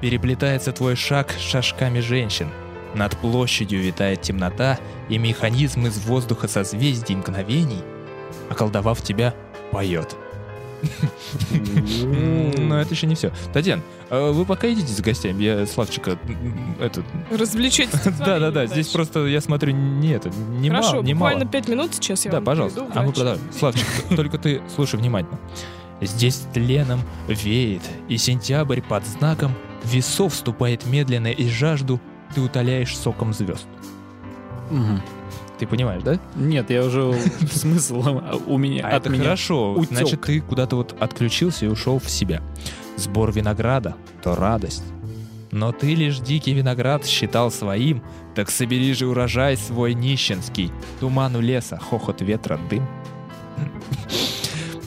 переплетается 0.00 0.72
твой 0.72 0.96
шаг 0.96 1.32
с 1.32 1.40
шажками 1.40 2.00
женщин. 2.00 2.48
Над 2.94 3.16
площадью 3.16 3.82
витает 3.82 4.22
темнота, 4.22 4.78
и 5.08 5.18
механизм 5.18 5.86
из 5.86 5.98
воздуха 5.98 6.48
созвездий 6.48 7.14
мгновений, 7.14 7.82
околдовав 8.50 9.02
тебя, 9.02 9.34
поет. 9.70 10.16
Но 12.06 12.80
это 12.80 12.94
еще 12.94 13.06
не 13.06 13.14
все. 13.14 13.32
Татьян, 13.52 13.82
а 14.10 14.32
вы 14.32 14.44
пока 14.44 14.70
идите 14.70 14.92
с 14.92 15.00
гостями, 15.00 15.42
я 15.42 15.66
Славчика 15.66 16.18
этот 16.80 17.04
Развлечете 17.30 17.98
да-да-да, 18.18 18.66
здесь 18.66 18.88
просто, 18.88 19.26
я 19.26 19.40
смотрю, 19.40 19.72
не 19.72 20.10
это, 20.10 20.30
не 20.30 20.68
Хорошо, 20.68 20.94
мало, 20.94 21.02
не 21.02 21.14
мало. 21.14 21.30
буквально 21.30 21.50
пять 21.50 21.68
минут 21.68 21.94
сейчас 21.94 22.24
я 22.24 22.30
Да, 22.30 22.40
пожалуйста. 22.40 22.86
А 22.94 23.02
мы 23.02 23.12
продолжим. 23.12 23.42
Славчик, 23.58 23.86
только 24.14 24.38
ты 24.38 24.60
слушай 24.74 24.96
внимательно. 24.96 25.38
Здесь 26.00 26.42
тленом 26.52 27.00
веет, 27.28 27.82
и 28.08 28.16
сентябрь 28.18 28.80
под 28.82 29.06
знаком 29.06 29.52
весов 29.84 30.34
вступает 30.34 30.84
медленно, 30.86 31.28
и 31.28 31.48
жажду 31.48 32.00
ты 32.34 32.40
утоляешь 32.40 32.96
соком 32.96 33.32
звезд. 33.32 33.66
Мгм. 34.70 35.00
Ты 35.58 35.66
понимаешь, 35.66 36.02
да? 36.02 36.18
Нет, 36.34 36.68
я 36.70 36.84
уже 36.84 37.14
смысл 37.50 38.20
у 38.46 38.58
меня 38.58 38.84
А 38.86 38.88
от 38.96 39.02
это 39.02 39.10
меня. 39.10 39.22
хорошо. 39.24 39.72
утек. 39.72 39.90
Значит, 39.96 40.20
ты 40.20 40.40
куда-то 40.42 40.76
вот 40.76 40.94
отключился 41.00 41.64
и 41.64 41.68
ушел 41.68 41.98
в 41.98 42.10
себя. 42.10 42.42
Сбор 42.96 43.32
винограда— 43.32 43.96
то 44.22 44.34
радость. 44.34 44.84
Но 45.52 45.72
ты 45.72 45.94
лишь 45.94 46.18
дикий 46.18 46.52
виноград 46.52 47.06
считал 47.06 47.50
своим, 47.50 48.02
так 48.34 48.50
собери 48.50 48.92
же 48.92 49.06
урожай 49.06 49.56
свой 49.56 49.94
нищенский. 49.94 50.70
Туману 51.00 51.40
леса, 51.40 51.78
хохот 51.78 52.20
ветра, 52.20 52.58
дым. 52.68 52.86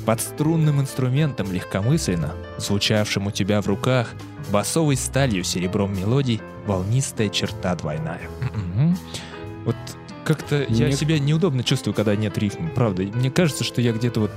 Под 0.09 0.21
струнным 0.21 0.81
инструментом 0.81 1.51
легкомысленно, 1.51 2.33
звучавшим 2.57 3.27
у 3.27 3.31
тебя 3.31 3.61
в 3.61 3.67
руках, 3.67 4.09
басовой 4.51 4.95
сталью 4.95 5.43
серебром 5.43 5.95
мелодий, 5.95 6.41
волнистая 6.65 7.29
черта 7.29 7.75
двойная. 7.75 8.27
Вот 9.65 9.75
как-то 10.25 10.65
я 10.67 10.87
Мне- 10.87 10.93
себя 10.93 11.19
неудобно 11.19 11.63
чувствую, 11.63 11.93
когда 11.93 12.15
нет 12.15 12.35
рифма, 12.39 12.69
правда. 12.69 13.03
Мне 13.03 13.29
кажется, 13.29 13.63
что 13.63 13.81
я 13.81 13.91
где-то 13.91 14.21
вот... 14.21 14.31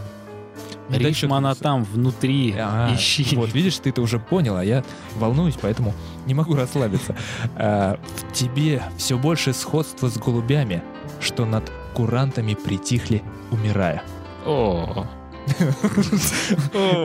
Рифма 0.90 1.38
она 1.38 1.54
там, 1.54 1.84
внутри. 1.84 2.54
А, 2.54 2.94
Ищи. 2.94 3.34
Вот, 3.34 3.54
видишь, 3.54 3.78
ты 3.78 3.88
это 3.88 4.02
уже 4.02 4.18
понял, 4.18 4.56
а 4.56 4.62
я 4.62 4.84
волнуюсь, 5.16 5.56
поэтому 5.58 5.94
не 6.26 6.34
могу 6.34 6.54
расслабиться. 6.54 7.16
А, 7.56 7.98
в 8.18 8.32
тебе 8.34 8.82
все 8.98 9.16
больше 9.16 9.54
сходства 9.54 10.10
с 10.10 10.18
голубями, 10.18 10.82
что 11.18 11.46
над 11.46 11.72
курантами 11.94 12.52
притихли, 12.52 13.22
умирая. 13.50 14.02
О, 14.44 15.06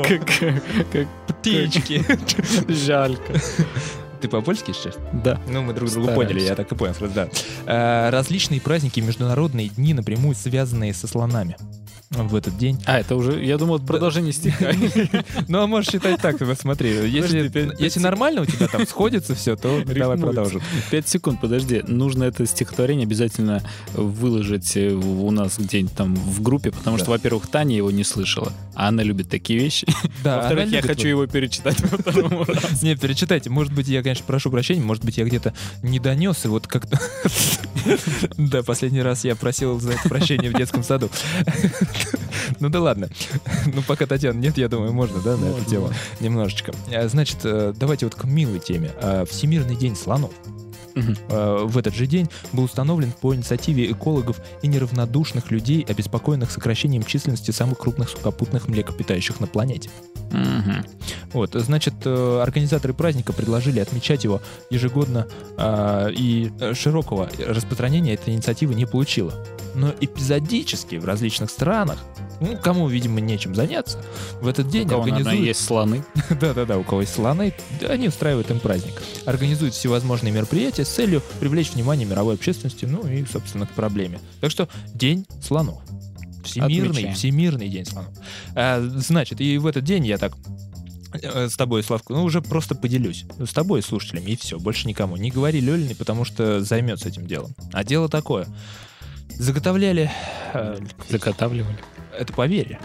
как, 0.07 0.25
как 0.91 1.07
Птички. 1.27 2.05
жалько. 2.71 3.33
Ты 4.21 4.27
по-польски 4.29 4.71
сейчас? 4.71 4.95
Да. 5.13 5.39
Ну, 5.47 5.61
мы 5.61 5.73
друг 5.73 5.91
друга 5.91 6.13
поняли, 6.13 6.41
я 6.41 6.55
так 6.55 6.71
и 6.71 6.75
понял 6.75 6.95
сразу, 6.95 7.13
да. 7.13 7.29
А, 7.67 8.09
различные 8.09 8.59
праздники, 8.59 8.99
международные 8.99 9.69
дни, 9.69 9.93
напрямую 9.93 10.35
связанные 10.35 10.93
со 10.93 11.07
слонами. 11.07 11.55
В 12.09 12.35
этот 12.35 12.57
день. 12.57 12.81
А, 12.85 12.99
это 12.99 13.15
уже, 13.17 13.43
я 13.43 13.57
думал, 13.57 13.77
это 13.77 13.85
продолжение 13.85 14.31
стиха. 14.31 14.71
Ну, 15.49 15.61
а 15.61 15.67
можешь 15.67 15.91
считать 15.91 16.21
так, 16.21 16.37
смотри. 16.59 16.89
Если, 17.09 17.99
нормально 17.99 18.41
у 18.41 18.45
тебя 18.45 18.67
там 18.67 18.87
сходится 18.87 19.35
все, 19.35 19.55
то 19.55 19.83
давай 19.85 20.17
продолжим. 20.17 20.61
Пять 20.89 21.07
секунд, 21.07 21.41
подожди. 21.41 21.83
Нужно 21.87 22.23
это 22.23 22.45
стихотворение 22.45 23.05
обязательно 23.05 23.61
выложить 23.93 24.77
э, 24.77 24.93
у 24.93 25.31
нас 25.31 25.57
где-нибудь 25.57 25.95
там 25.95 26.15
в 26.15 26.41
группе, 26.41 26.71
потому 26.71 26.97
что, 26.97 27.11
во-первых, 27.11 27.47
Таня 27.47 27.75
его 27.75 27.91
не 27.91 28.03
слышала, 28.03 28.53
а 28.73 28.87
она 28.87 29.03
любит 29.03 29.29
такие 29.29 29.59
вещи. 29.59 29.87
Да, 30.23 30.37
Во-вторых, 30.37 30.71
я 30.71 30.81
хочу 30.81 31.07
его 31.07 31.27
перечитать 31.27 31.79
во 31.79 31.97
второму 31.97 32.43
разу. 32.43 32.61
Не, 32.81 32.95
перечитайте. 32.95 33.49
Может 33.49 33.71
быть, 33.71 33.87
я, 33.87 34.01
конечно, 34.01 34.25
прошу 34.25 34.49
прощения, 34.49 34.81
может 34.81 35.05
быть, 35.05 35.17
я 35.17 35.25
где-то 35.25 35.53
не 35.83 35.99
донес, 35.99 36.45
и 36.45 36.47
вот 36.47 36.67
как-то... 36.67 36.99
Да, 38.37 38.63
последний 38.63 39.01
раз 39.01 39.23
я 39.23 39.35
просил 39.35 39.79
за 39.79 39.91
это 39.91 40.09
прощение 40.09 40.49
в 40.51 40.57
детском 40.57 40.83
саду. 40.83 41.09
Ну 42.59 42.69
да 42.69 42.79
ладно. 42.81 43.09
Ну 43.65 43.81
пока 43.81 44.05
Татьяна 44.05 44.39
нет, 44.39 44.57
я 44.57 44.69
думаю, 44.69 44.93
можно, 44.93 45.19
да, 45.21 45.35
на 45.35 45.45
эту 45.45 45.57
Можно, 45.57 45.69
тему 45.69 45.89
немножечко. 46.19 46.71
А, 46.93 47.07
Значит, 47.07 47.39
э, 47.43 47.73
давайте 47.75 48.05
вот 48.05 48.15
к 48.15 48.23
милой 48.23 48.59
теме. 48.59 48.91
А, 49.01 49.25
Всемирный 49.25 49.75
день 49.75 49.95
слонов. 49.95 50.31
Э, 51.29 51.63
В 51.65 51.77
этот 51.77 51.93
же 51.93 52.07
день 52.07 52.29
был 52.53 52.63
установлен 52.63 53.11
по 53.11 53.35
инициативе 53.35 53.91
экологов 53.91 54.39
и 54.61 54.67
неравнодушных 54.67 55.51
людей, 55.51 55.85
обеспокоенных 55.87 56.49
сокращением 56.51 57.03
численности 57.03 57.51
самых 57.51 57.77
крупных 57.77 58.09
сухопутных 58.09 58.67
млекопитающих 58.67 59.39
на 59.39 59.47
планете. 59.47 59.89
Вот, 61.33 61.51
значит, 61.53 61.93
э, 62.05 62.41
организаторы 62.41 62.93
праздника 62.93 63.33
предложили 63.33 63.79
отмечать 63.79 64.23
его 64.23 64.41
ежегодно, 64.69 65.27
и 65.59 66.51
э, 66.59 66.73
широкого 66.73 67.29
распространения 67.45 68.13
эта 68.13 68.31
инициатива 68.31 68.73
не 68.73 68.85
получила. 68.85 69.33
Но 69.77 69.93
эпизодически 70.01 70.95
в 70.95 71.05
различных 71.05 71.51
странах, 71.51 72.03
ну, 72.41 72.57
кому, 72.57 72.87
видимо, 72.87 73.21
нечем 73.21 73.53
заняться, 73.53 74.03
в 74.41 74.47
этот 74.47 74.67
У 74.67 74.69
день 74.71 74.87
кого, 74.87 75.01
наверное, 75.01 75.19
организуют... 75.21 75.47
есть 75.47 75.63
слоны. 75.63 76.03
Да-да-да, 76.41 76.79
у 76.79 76.83
кого 76.83 77.01
есть 77.01 77.13
слоны, 77.13 77.53
да, 77.79 77.87
они 77.87 78.07
устраивают 78.07 78.49
им 78.49 78.59
праздник. 78.59 78.95
Организуют 79.25 79.75
всевозможные 79.75 80.33
мероприятия 80.33 80.83
с 80.83 80.89
целью 80.89 81.21
привлечь 81.39 81.71
внимание 81.71 82.07
мировой 82.07 82.33
общественности, 82.33 82.85
ну 82.85 83.07
и, 83.07 83.23
собственно, 83.25 83.67
к 83.67 83.71
проблеме. 83.71 84.19
Так 84.41 84.49
что 84.49 84.67
День 84.93 85.27
слонов. 85.43 85.79
Всемирный, 86.43 86.89
Отмечаем. 86.89 87.15
всемирный 87.15 87.69
день 87.69 87.85
слонов. 87.85 88.13
А, 88.55 88.81
значит, 88.81 89.41
и 89.41 89.57
в 89.59 89.67
этот 89.67 89.83
день 89.83 90.07
я 90.07 90.17
так 90.17 90.33
э, 91.21 91.49
с 91.49 91.55
тобой, 91.55 91.83
Славка, 91.83 92.13
ну 92.13 92.23
уже 92.23 92.41
просто 92.41 92.73
поделюсь. 92.73 93.25
С 93.37 93.53
тобой, 93.53 93.83
слушателями, 93.83 94.31
и 94.31 94.37
все, 94.37 94.57
больше 94.57 94.87
никому. 94.87 95.17
Не 95.17 95.29
говори 95.29 95.59
Лёлиной, 95.59 95.95
потому 95.95 96.25
что 96.25 96.61
займется 96.61 97.09
этим 97.09 97.27
делом. 97.27 97.53
А 97.73 97.83
дело 97.83 98.07
такое. 98.09 98.47
Заготовляли... 99.39 100.09
э, 100.53 100.77
Заготавливали. 101.09 101.77
это 102.17 102.33
поверье. 102.33 102.79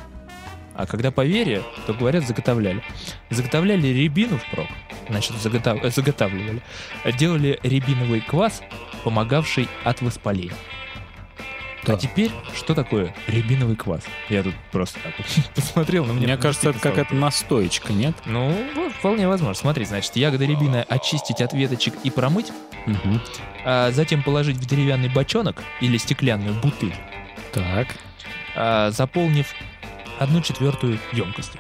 А 0.75 0.87
когда 0.87 1.11
поверье, 1.11 1.63
то 1.87 1.95
говорят 1.95 2.27
заготовляли. 2.27 2.83
Заготовляли 3.31 3.89
рябину 3.89 4.39
впрок, 4.39 4.67
значит, 5.09 5.33
заготав- 5.37 5.81
э, 5.83 5.91
заготавливали. 5.91 6.63
Делали 7.19 7.59
рябиновый 7.63 8.21
квас, 8.21 8.63
помогавший 9.05 9.69
от 9.85 10.03
воспаления. 10.03 10.53
Да. 11.85 11.95
А 11.95 11.97
теперь, 11.97 12.31
что 12.55 12.75
такое 12.75 13.15
рябиновый 13.27 13.75
квас? 13.77 14.03
Я 14.29 14.43
тут 14.43 14.55
просто 14.71 15.01
так 15.01 15.15
посмотрел, 15.55 16.05
но 16.05 16.13
мне... 16.13 16.27
Мне 16.27 16.37
кажется, 16.37 16.71
это 16.71 16.79
какая-то 16.79 17.15
настоечка, 17.15 17.93
нет? 17.93 18.15
Ну, 18.27 18.55
вполне 18.99 19.27
возможно. 19.27 19.55
Смотри, 19.55 19.85
значит, 19.85 20.15
ягоды 20.17 20.47
рябины 20.47 20.85
очистить 20.89 21.41
от 21.41 21.53
веточек 21.55 21.95
и 22.05 22.11
промыть, 22.11 22.53
Мгм. 22.87 23.21
а 23.65 23.91
затем 23.93 24.23
положить 24.23 24.57
в 24.57 24.67
деревянный 24.67 25.09
бочонок 25.09 25.63
или 25.81 25.97
стеклянную 25.97 26.55
бутыль, 26.61 26.95
Так. 27.53 27.89
а, 28.57 28.91
заполнив 28.91 29.53
одну 30.19 30.41
четвертую 30.43 30.99
емкости. 31.13 31.59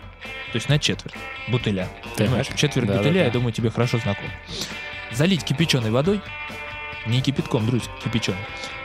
То 0.52 0.56
есть 0.56 0.68
на 0.68 0.78
четверть 0.78 1.14
бутыля. 1.48 1.88
Так. 2.02 2.16
Понимаешь? 2.26 2.46
Четверть 2.56 2.86
Да-да-да. 2.86 2.98
бутыля, 3.08 3.24
я 3.24 3.30
думаю, 3.30 3.52
тебе 3.52 3.70
хорошо 3.70 3.98
знаком. 3.98 4.26
Залить 5.10 5.44
кипяченой 5.44 5.90
водой, 5.90 6.20
не 7.06 7.20
кипятком, 7.20 7.66
друзья, 7.66 7.90
кипяченой. 8.04 8.38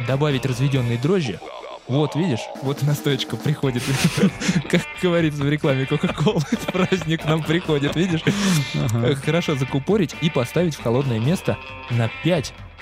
Добавить 0.08 0.46
разведенные 0.46 0.98
дрожжи. 0.98 1.40
Вот, 1.88 2.16
видишь, 2.16 2.42
вот 2.64 2.84
и 2.84 2.86
настоечка 2.86 3.38
приходит. 3.38 3.82
Как 4.70 4.82
говорится 5.02 5.42
в 5.44 5.50
рекламе 5.50 5.86
Кока-Колы, 5.86 6.42
праздник 6.74 7.24
нам 7.26 7.42
приходит, 7.42 7.96
видишь? 7.96 8.22
Э, 8.94 9.16
Хорошо 9.16 9.56
закупорить 9.56 10.16
и 10.22 10.30
поставить 10.30 10.76
в 10.76 10.84
холодное 10.84 11.20
место 11.20 11.58
на 11.90 12.10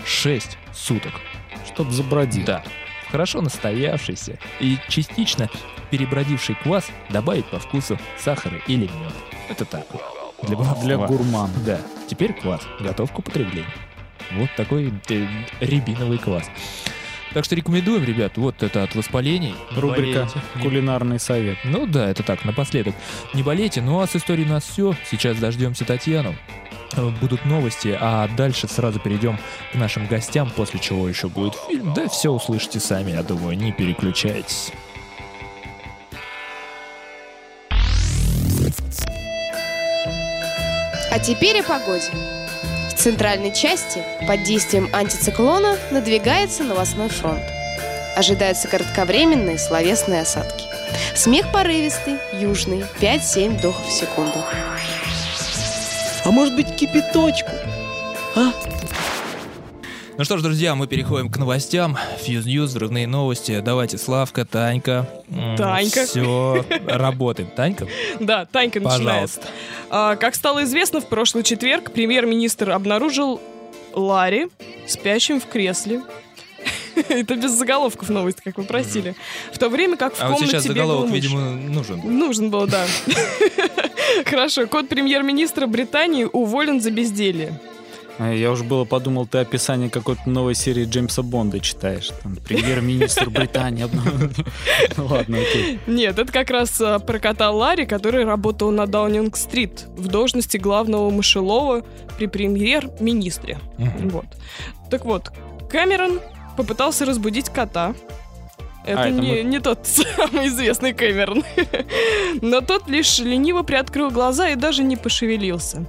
6 0.04 0.58
суток. 0.74 1.14
Чтоб 1.68 1.90
забродил. 1.92 2.46
Да. 2.46 2.64
Хорошо 3.12 3.42
настоявшийся 3.42 4.40
и 4.60 4.78
частично 4.90 5.50
перебродивший 5.92 6.56
квас 6.56 6.86
добавить 7.10 7.46
по 7.46 7.60
вкусу 7.60 8.00
сахара 8.18 8.58
или 8.68 8.86
мед. 8.86 9.14
Это 9.50 9.66
так. 9.66 9.86
Для, 10.42 10.58
Для 10.82 10.98
гурмана. 10.98 11.54
Да. 11.66 11.80
Теперь 12.10 12.34
квас 12.34 12.62
готов 12.80 13.12
к 13.12 13.20
употреблению. 13.20 13.72
Вот 14.32 14.50
такой 14.58 14.92
э, 15.10 15.28
рябиновый 15.60 16.18
квас. 16.18 16.50
Так 17.36 17.44
что 17.44 17.54
рекомендуем, 17.54 18.06
ребят, 18.06 18.38
вот 18.38 18.64
это 18.64 18.84
от 18.84 18.96
воспалений. 18.96 19.56
Рубрика 19.76 20.20
болейте. 20.22 20.40
Не- 20.56 20.62
«Кулинарный 20.64 21.20
совет». 21.20 21.58
Ну 21.66 21.86
да, 21.86 22.10
это 22.10 22.24
так, 22.24 22.46
напоследок. 22.46 22.96
Не 23.34 23.44
болейте, 23.44 23.82
ну 23.82 24.00
а 24.00 24.08
с 24.08 24.16
историей 24.16 24.46
у 24.48 24.52
нас 24.54 24.64
все. 24.64 24.96
Сейчас 25.12 25.38
дождемся 25.38 25.84
Татьяну. 25.84 26.34
Э, 26.94 27.10
Будут 27.20 27.44
новости, 27.44 27.96
а 28.00 28.30
дальше 28.38 28.70
сразу 28.70 29.02
перейдем 29.02 29.38
к 29.74 29.76
нашим 29.76 30.08
гостям, 30.08 30.50
после 30.50 30.80
чего 30.80 31.10
еще 31.10 31.28
будет 31.28 31.56
фильм. 31.68 31.94
Да 31.94 32.08
все 32.08 32.30
услышите 32.32 32.80
сами, 32.80 33.12
я 33.12 33.22
думаю, 33.22 33.58
не 33.58 33.74
переключайтесь. 33.74 34.72
А 41.12 41.20
теперь 41.20 41.60
о 41.60 41.64
погоде. 41.64 42.12
В 42.96 42.98
центральной 42.98 43.54
части 43.54 44.02
под 44.26 44.44
действием 44.44 44.90
антициклона 44.94 45.78
надвигается 45.92 46.64
новостной 46.64 47.10
фронт. 47.10 47.44
Ожидаются 48.16 48.70
кратковременные 48.70 49.58
словесные 49.58 50.22
осадки. 50.22 50.66
Смех 51.14 51.52
порывистый, 51.52 52.16
южный, 52.34 52.86
5-7 53.02 53.58
вдохов 53.58 53.86
в 53.86 53.92
секунду. 53.92 54.40
А 56.24 56.32
может 56.32 56.56
быть 56.56 56.74
кипяточку? 56.74 57.52
А? 58.36 58.54
Ну 60.18 60.24
что 60.24 60.38
ж, 60.38 60.42
друзья, 60.42 60.76
мы 60.76 60.88
переходим 60.88 61.30
к 61.30 61.38
новостям. 61.38 61.98
Fuse 62.26 62.44
News, 62.46 62.64
взрывные 62.66 63.06
новости. 63.06 63.60
Давайте, 63.60 63.98
Славка, 63.98 64.46
Танька. 64.46 65.10
Танька. 65.58 66.06
Все, 66.06 66.66
работаем. 66.88 67.50
Танька, 67.54 67.88
Да, 68.22 68.46
Танька 68.46 68.80
начинает. 68.80 69.04
пожалуйста. 69.06 69.42
А, 69.90 70.16
как 70.16 70.36
стало 70.36 70.64
известно, 70.64 71.02
в 71.02 71.08
прошлый 71.08 71.44
четверг 71.44 71.92
премьер-министр 71.92 72.72
обнаружил 72.72 73.42
Ларри 73.94 74.48
спящим 74.88 75.42
в 75.42 75.48
кресле. 75.48 76.02
Это 77.10 77.36
без 77.36 77.52
заголовков 77.52 78.08
новость, 78.10 78.40
как 78.42 78.58
вы 78.58 78.64
просили. 78.64 79.16
В 79.52 79.58
то 79.58 79.68
время 79.68 79.98
как 79.98 80.16
в 80.16 80.22
А 80.22 80.30
вот 80.30 80.36
комнате 80.38 80.52
сейчас 80.54 80.66
бегала 80.66 80.88
заголовок, 81.04 81.12
видимо, 81.12 81.42
нужен. 81.52 82.00
был. 82.00 82.10
Нужен 82.10 82.50
был, 82.50 82.68
да. 82.68 82.86
Хорошо. 84.26 84.66
Кот 84.68 84.88
премьер-министра 84.88 85.68
Британии 85.68 86.24
уволен 86.24 86.80
за 86.80 86.92
безделье. 86.92 87.60
А 88.18 88.32
Я 88.32 88.52
уже 88.52 88.64
было 88.64 88.86
подумал, 88.86 89.26
ты 89.26 89.40
описание 89.40 89.90
какой-то 89.90 90.30
новой 90.30 90.56
серии 90.56 90.86
Джеймса 90.86 91.22
Бонда 91.22 91.60
читаешь. 91.60 92.12
Там 92.24 92.38
премьер-министр 92.38 93.30
Британии. 93.30 93.86
Ну 94.98 95.06
Ладно, 95.08 95.38
окей. 95.38 95.80
Нет, 95.88 96.18
это 96.18 96.32
как 96.32 96.50
раз 96.50 96.80
а, 96.80 97.00
про 97.00 97.20
кота 97.20 97.52
Ларри, 97.52 97.86
который 97.86 98.24
работал 98.24 98.72
на 98.72 98.88
Даунинг-стрит 98.88 99.86
в 99.98 100.08
должности 100.08 100.58
главного 100.58 101.10
мышелова 101.10 101.84
при 102.18 102.28
премьер-министре. 102.28 103.60
Вот. 103.78 104.26
Так 104.90 105.06
вот, 105.06 105.32
Кэмерон 105.70 106.20
попытался 106.56 107.06
разбудить 107.06 107.50
кота. 107.50 107.94
Это, 108.86 109.02
А, 109.02 109.08
это 109.08 109.20
не, 109.20 109.32
мы- 109.32 109.44
не 109.44 109.60
тот 109.60 109.80
самый 109.84 110.48
известный 110.48 110.94
Кэмерон. 110.94 111.44
Но 112.42 112.62
тот 112.62 112.88
лишь 112.88 113.20
лениво 113.20 113.64
приоткрыл 113.64 114.12
глаза 114.12 114.50
и 114.50 114.56
даже 114.56 114.84
не 114.84 114.96
пошевелился. 114.96 115.86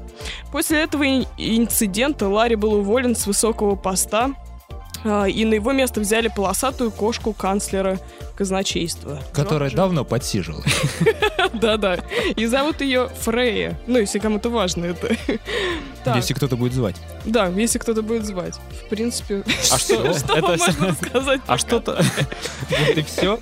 После 0.52 0.80
этого 0.82 1.02
ин- 1.04 1.26
инцидента 1.36 2.28
Ларри 2.28 2.54
был 2.56 2.74
уволен 2.74 3.14
с 3.14 3.26
высокого 3.26 3.74
поста, 3.76 4.30
а, 5.04 5.26
и 5.26 5.44
на 5.44 5.54
его 5.54 5.72
место 5.72 6.00
взяли 6.00 6.28
полосатую 6.28 6.90
кошку 6.90 7.32
канцлера 7.32 7.98
казначейства. 8.36 9.18
Которая 9.32 9.68
Джорджа. 9.70 9.76
давно 9.76 10.04
подсиживала. 10.04 10.62
Да-да. 11.54 11.98
И 12.36 12.46
зовут 12.46 12.80
ее 12.80 13.08
Фрея. 13.20 13.78
Ну, 13.86 13.98
если 13.98 14.18
кому-то 14.18 14.48
важно 14.50 14.86
это. 14.86 15.16
Если 16.14 16.34
кто-то 16.34 16.56
будет 16.56 16.72
звать. 16.72 16.96
Да, 17.26 17.48
если 17.48 17.78
кто-то 17.78 18.02
будет 18.02 18.24
звать. 18.24 18.54
В 18.86 18.88
принципе, 18.88 19.44
А 19.72 19.78
что? 19.78 20.12
что 20.18 20.34
Это 20.36 20.56
можно 20.56 20.94
сказать? 20.94 21.40
А 21.46 21.58
что-то... 21.58 22.02
Вот 22.70 22.96
и 22.98 23.02
все. 23.02 23.38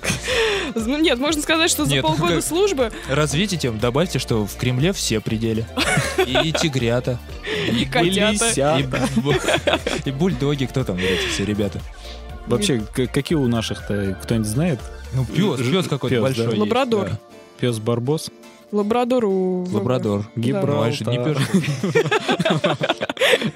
Ну, 0.75 0.97
Нет, 0.97 1.19
можно 1.19 1.41
сказать, 1.41 1.69
что 1.71 1.85
за 1.85 1.91
Нет, 1.91 2.01
полгода 2.03 2.41
службы 2.43 2.91
Развитите, 3.09 3.71
добавьте, 3.71 4.19
что 4.19 4.45
в 4.45 4.55
Кремле 4.55 4.91
все 4.93 5.19
пределы. 5.21 5.65
И 6.25 6.51
тигрята. 6.51 7.19
И 7.71 7.85
котята. 7.85 8.77
И, 8.79 8.83
бу- 8.83 9.79
и 10.05 10.11
бульдоги, 10.11 10.65
кто 10.65 10.83
там, 10.83 10.97
эти 10.97 11.27
все 11.27 11.45
ребята. 11.45 11.79
Вообще, 12.47 12.79
какие 12.79 13.37
у 13.37 13.47
наших-то, 13.47 14.17
кто-нибудь 14.21 14.47
знает? 14.47 14.79
Ну, 15.13 15.25
пес, 15.25 15.59
пес 15.67 15.87
какой-то 15.87 16.21
большой. 16.21 16.57
Лабрадор. 16.57 17.09
да. 17.09 17.19
Пес 17.59 17.79
Барбос? 17.79 18.29
Лабрадор 18.71 19.25
у... 19.25 19.65
Лабрадор. 19.71 20.25
Гибралтар. 20.35 20.71
Ну, 20.71 20.81
а 20.81 20.89
это 20.89 21.11
не. 21.11 21.35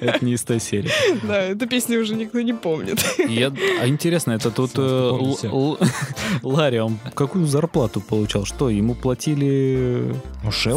Это 0.00 0.24
не 0.24 0.32
из 0.34 0.42
той 0.42 0.60
серии. 0.60 0.90
Да, 1.26 1.42
эту 1.42 1.66
песню 1.66 2.00
уже 2.00 2.14
никто 2.14 2.40
не 2.40 2.52
помнит. 2.52 2.98
Я- 3.28 3.52
А 3.80 3.86
интересно, 3.88 4.32
это 4.32 4.50
тут 4.50 4.72
э, 4.76 5.10
Ларри, 6.42 6.78
он 6.80 6.98
какую 7.14 7.46
зарплату 7.46 8.00
получал? 8.00 8.44
Что, 8.44 8.70
ему 8.70 8.94
платили 8.94 10.14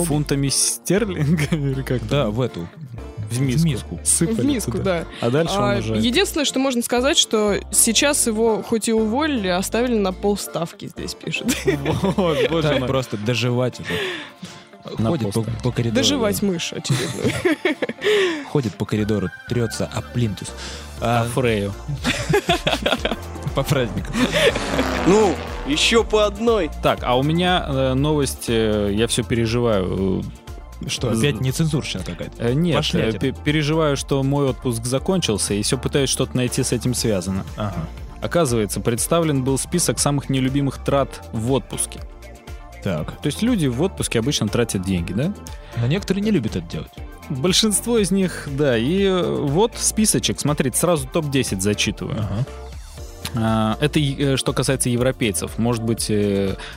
фунтами 0.05 0.47
стерлинга 0.49 1.55
или 1.55 1.81
как? 1.83 2.05
Да, 2.07 2.29
в 2.29 2.41
эту. 2.41 2.67
В 3.37 3.41
миску. 3.41 3.67
миску. 3.67 3.99
Сыпали 4.03 4.41
В 4.41 4.45
миску, 4.45 4.71
туда. 4.71 4.83
да. 5.01 5.05
А 5.27 5.29
дальше 5.29 5.53
А, 5.57 5.71
он 5.73 5.77
уже... 5.79 5.95
Единственное, 5.97 6.45
что 6.45 6.59
можно 6.59 6.81
сказать, 6.81 7.17
что 7.17 7.55
сейчас 7.71 8.25
его 8.27 8.61
хоть 8.63 8.87
и 8.89 8.93
уволили, 8.93 9.47
оставили 9.47 9.95
на 9.97 10.13
полставки, 10.13 10.87
здесь 10.87 11.13
пишет. 11.13 11.47
Вот, 12.17 12.37
боже 12.49 12.75
мой. 12.79 12.87
просто 12.87 13.17
доживать 13.17 13.79
уже. 13.79 13.89
На 14.97 15.09
Ходит 15.11 15.33
по, 15.33 15.43
по 15.63 15.71
коридору. 15.71 15.95
Доживать 15.95 16.41
мышь, 16.41 16.73
очевидно. 16.73 17.31
Ходит 18.51 18.73
по 18.75 18.85
коридору, 18.85 19.29
трется 19.47 19.85
об 19.93 20.03
плинтус. 20.11 20.51
А 20.99 21.21
А, 21.21 21.25
Фрею. 21.29 21.73
по 23.55 23.63
праздникам. 23.63 24.13
Ну, 25.07 25.35
еще 25.67 26.03
по 26.03 26.25
одной. 26.25 26.69
Так, 26.81 26.99
а 27.03 27.17
у 27.17 27.23
меня 27.23 27.65
э, 27.67 27.93
новость, 27.93 28.45
э, 28.49 28.91
я 28.93 29.07
все 29.07 29.23
переживаю. 29.23 30.23
Что, 30.87 31.09
опять 31.11 31.41
нецензурщина 31.41 32.03
какая-то? 32.03 32.35
Э, 32.43 32.53
Нет, 32.53 32.75
Пошлятина. 32.77 33.17
э, 33.17 33.19
пе- 33.19 33.31
переживаю, 33.43 33.97
что 33.97 34.21
мой 34.23 34.45
отпуск 34.49 34.83
закончился, 34.85 35.53
и 35.53 35.61
все 35.61 35.77
пытаюсь 35.77 36.09
что-то 36.09 36.35
найти 36.37 36.63
с 36.63 36.71
этим 36.71 36.93
связано. 36.93 37.45
Ага. 37.57 37.75
Оказывается, 38.21 38.79
представлен 38.79 39.43
был 39.43 39.57
список 39.57 39.99
самых 39.99 40.29
нелюбимых 40.29 40.77
трат 40.83 41.27
в 41.33 41.51
отпуске. 41.51 41.99
Так. 42.83 43.11
То 43.21 43.27
есть 43.27 43.41
люди 43.41 43.67
в 43.67 43.81
отпуске 43.81 44.19
обычно 44.19 44.47
тратят 44.47 44.83
деньги, 44.83 45.13
да? 45.13 45.33
Но 45.77 45.87
некоторые 45.87 46.23
не 46.23 46.31
любят 46.31 46.55
это 46.55 46.65
делать. 46.69 46.91
Большинство 47.29 47.97
из 47.97 48.11
них, 48.11 48.47
да. 48.51 48.77
И 48.77 49.03
э, 49.03 49.21
вот 49.23 49.73
списочек, 49.77 50.39
смотрите, 50.39 50.77
сразу 50.77 51.07
топ-10 51.07 51.61
зачитываю. 51.61 52.19
Ага. 52.19 52.45
А, 53.35 53.77
Это 53.81 54.37
что 54.37 54.53
касается 54.53 54.89
европейцев. 54.89 55.57
Может 55.57 55.83
быть, 55.83 56.11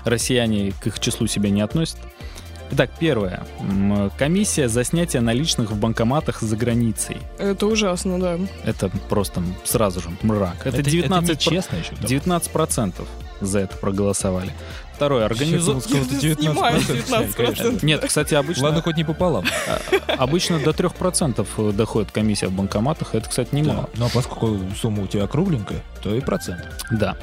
россияне 0.04 0.72
к 0.72 0.86
их 0.86 1.00
числу 1.00 1.26
себя 1.26 1.50
не 1.50 1.60
относят. 1.60 1.98
Итак, 2.70 2.90
первое. 2.98 3.44
Комиссия 4.18 4.68
за 4.68 4.84
снятие 4.84 5.22
наличных 5.22 5.70
в 5.70 5.78
банкоматах 5.78 6.40
за 6.40 6.56
границей. 6.56 7.18
Это 7.38 7.66
ужасно, 7.66 8.18
да. 8.18 8.38
Это 8.64 8.90
просто 9.08 9.42
сразу 9.64 10.00
же 10.00 10.08
мрак. 10.22 10.66
Это, 10.66 10.78
Это 10.80 10.90
19, 10.90 11.30
это 11.30 11.32
нечестно 11.32 11.76
еще. 11.76 11.92
19% 11.92 13.06
за 13.40 13.58
это 13.60 13.76
проголосовали. 13.76 14.52
Второе. 14.94 15.26
Это 15.26 15.36
Снимаю 15.36 16.78
19%. 16.78 17.06
19%. 17.06 17.84
Нет, 17.84 18.04
кстати, 18.06 18.34
обычно, 18.34 18.64
Ладно, 18.64 18.82
хоть 18.82 18.96
не 18.96 19.04
пополам. 19.04 19.44
обычно 20.18 20.58
до 20.58 20.70
3% 20.70 21.72
доходит 21.72 22.10
комиссия 22.10 22.48
в 22.48 22.52
банкоматах. 22.52 23.14
Это, 23.14 23.28
кстати, 23.28 23.54
немало. 23.54 23.90
Да. 23.92 23.98
Ну 23.98 24.06
а 24.06 24.08
поскольку 24.08 24.58
сумма 24.74 25.02
у 25.02 25.06
тебя 25.06 25.26
кругленькая, 25.26 25.82
то 26.02 26.14
и 26.14 26.20
процент. 26.20 26.62
Да. 26.90 27.16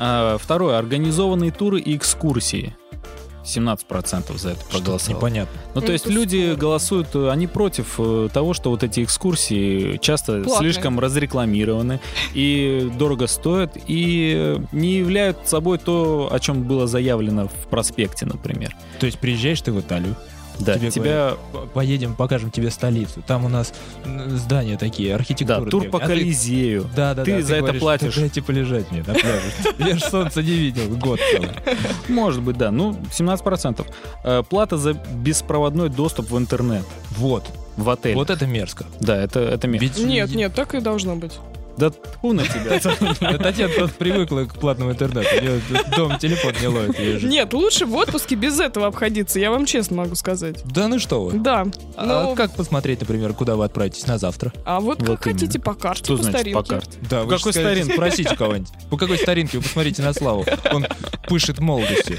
А, 0.00 0.38
Второе. 0.38 0.76
Организованные 0.78 1.52
туры 1.52 1.78
и 1.80 1.96
экскурсии. 1.96 2.74
17% 3.58 4.38
за 4.38 4.50
это 4.50 4.60
Что-то 4.60 4.70
проголосовало. 4.78 5.16
непонятно. 5.18 5.60
Ну, 5.74 5.80
то 5.80 5.92
есть 5.92 6.04
это 6.06 6.14
люди 6.14 6.42
спорно. 6.46 6.56
голосуют, 6.60 7.08
э, 7.14 7.30
они 7.30 7.46
против 7.46 7.94
э, 7.98 8.28
того, 8.32 8.54
что 8.54 8.70
вот 8.70 8.82
эти 8.82 9.02
экскурсии 9.04 9.98
часто 9.98 10.42
Платные. 10.42 10.72
слишком 10.72 10.98
разрекламированы 11.00 12.00
и 12.34 12.90
дорого 12.98 13.26
стоят, 13.26 13.76
и 13.86 14.58
не 14.72 14.94
являют 14.94 15.48
собой 15.48 15.78
то, 15.78 16.28
о 16.30 16.38
чем 16.38 16.64
было 16.64 16.86
заявлено 16.86 17.48
в 17.48 17.68
проспекте, 17.68 18.26
например. 18.26 18.74
То 18.98 19.06
есть 19.06 19.18
приезжаешь 19.18 19.60
ты 19.60 19.72
в 19.72 19.80
Италию, 19.80 20.16
Да, 20.60 20.74
Тебе 20.78 20.90
тебя... 20.90 21.36
«П- 21.52 21.66
поедем, 21.74 22.14
покажем 22.14 22.50
тебе 22.50 22.70
столицу. 22.70 23.22
Там 23.26 23.44
у 23.44 23.48
нас 23.48 23.72
здания 24.28 24.76
такие, 24.76 25.10
Да, 25.10 25.14
архитектура. 25.16 25.70
тур 25.70 25.80
древняя. 25.82 25.90
по 25.90 25.98
А 25.98 26.00
ты- 26.02 26.06
Колизею. 26.08 26.86
Да, 26.94 27.14
да, 27.14 27.24
Ты 27.24 27.36
да. 27.38 27.42
за 27.42 27.54
это 27.54 27.62
говоришь, 27.62 27.80
платишь. 27.80 28.14
«Да 28.14 28.20
Дайте 28.20 28.42
полежать 28.42 28.90
мне 28.90 29.00
на 29.06 29.14
пляже. 29.14 29.52
Я 29.78 29.96
ж 29.96 30.00
солнца 30.02 30.42
не 30.42 30.52
видел 30.52 30.88
год 30.96 31.18
целый. 31.32 31.50
Может 32.08 32.42
быть, 32.42 32.56
да. 32.58 32.70
Ну, 32.70 32.92
17%. 33.10 33.86
Э, 34.24 34.42
Плата 34.48 34.76
за 34.76 34.92
беспроводной 34.92 35.88
доступ 35.88 36.30
в 36.30 36.38
интернет 36.38 36.84
Вот. 37.16 37.44
в 37.76 37.88
отель. 37.88 38.14
Вот 38.14 38.30
это 38.30 38.46
мерзко. 38.46 38.84
Да, 39.00 39.16
это, 39.16 39.40
это 39.40 39.66
мерзко. 39.68 39.98
Ведь 39.98 40.06
Нет, 40.06 40.34
нет, 40.34 40.54
так 40.54 40.74
и 40.74 40.80
должно 40.80 41.16
быть. 41.16 41.38
Да 41.80 41.90
тьфу 41.90 42.32
на 42.34 42.44
тебя. 42.44 42.78
Да 43.20 43.38
Татьяна 43.38 43.72
просто 43.72 43.96
привыкла 43.96 44.44
к 44.44 44.54
платному 44.54 44.92
интернету. 44.92 45.28
У 45.36 45.40
нее 45.40 45.60
дом 45.96 46.18
телефон 46.18 46.52
не 46.60 46.66
ловит. 46.66 47.22
Нет, 47.24 47.54
лучше 47.54 47.86
в 47.86 47.94
отпуске 47.94 48.34
без 48.34 48.60
этого 48.60 48.86
обходиться, 48.86 49.40
я 49.40 49.50
вам 49.50 49.64
честно 49.64 49.96
могу 49.96 50.14
сказать. 50.14 50.62
Да 50.64 50.88
ну 50.88 50.98
что 50.98 51.24
вы. 51.24 51.38
Да. 51.38 51.66
А 51.96 52.34
как 52.34 52.54
посмотреть, 52.54 53.00
например, 53.00 53.32
куда 53.32 53.56
вы 53.56 53.64
отправитесь 53.64 54.06
на 54.06 54.18
завтра? 54.18 54.52
А 54.64 54.80
вот, 54.80 55.02
как 55.02 55.24
хотите, 55.24 55.58
по 55.58 55.74
карте, 55.74 56.14
по 56.14 56.22
старинке. 56.22 56.52
по 56.52 56.62
карте? 56.62 56.98
Да, 57.08 57.22
вы 57.24 57.36
какой 57.36 57.52
старинке? 57.52 57.94
Спросите 57.94 58.36
кого-нибудь. 58.36 58.70
По 58.90 58.96
какой 58.98 59.16
старинке 59.16 59.56
вы 59.58 59.62
посмотрите 59.62 60.02
на 60.02 60.12
Славу? 60.12 60.44
Он 60.72 60.86
пышет 61.28 61.60
молодостью. 61.60 62.18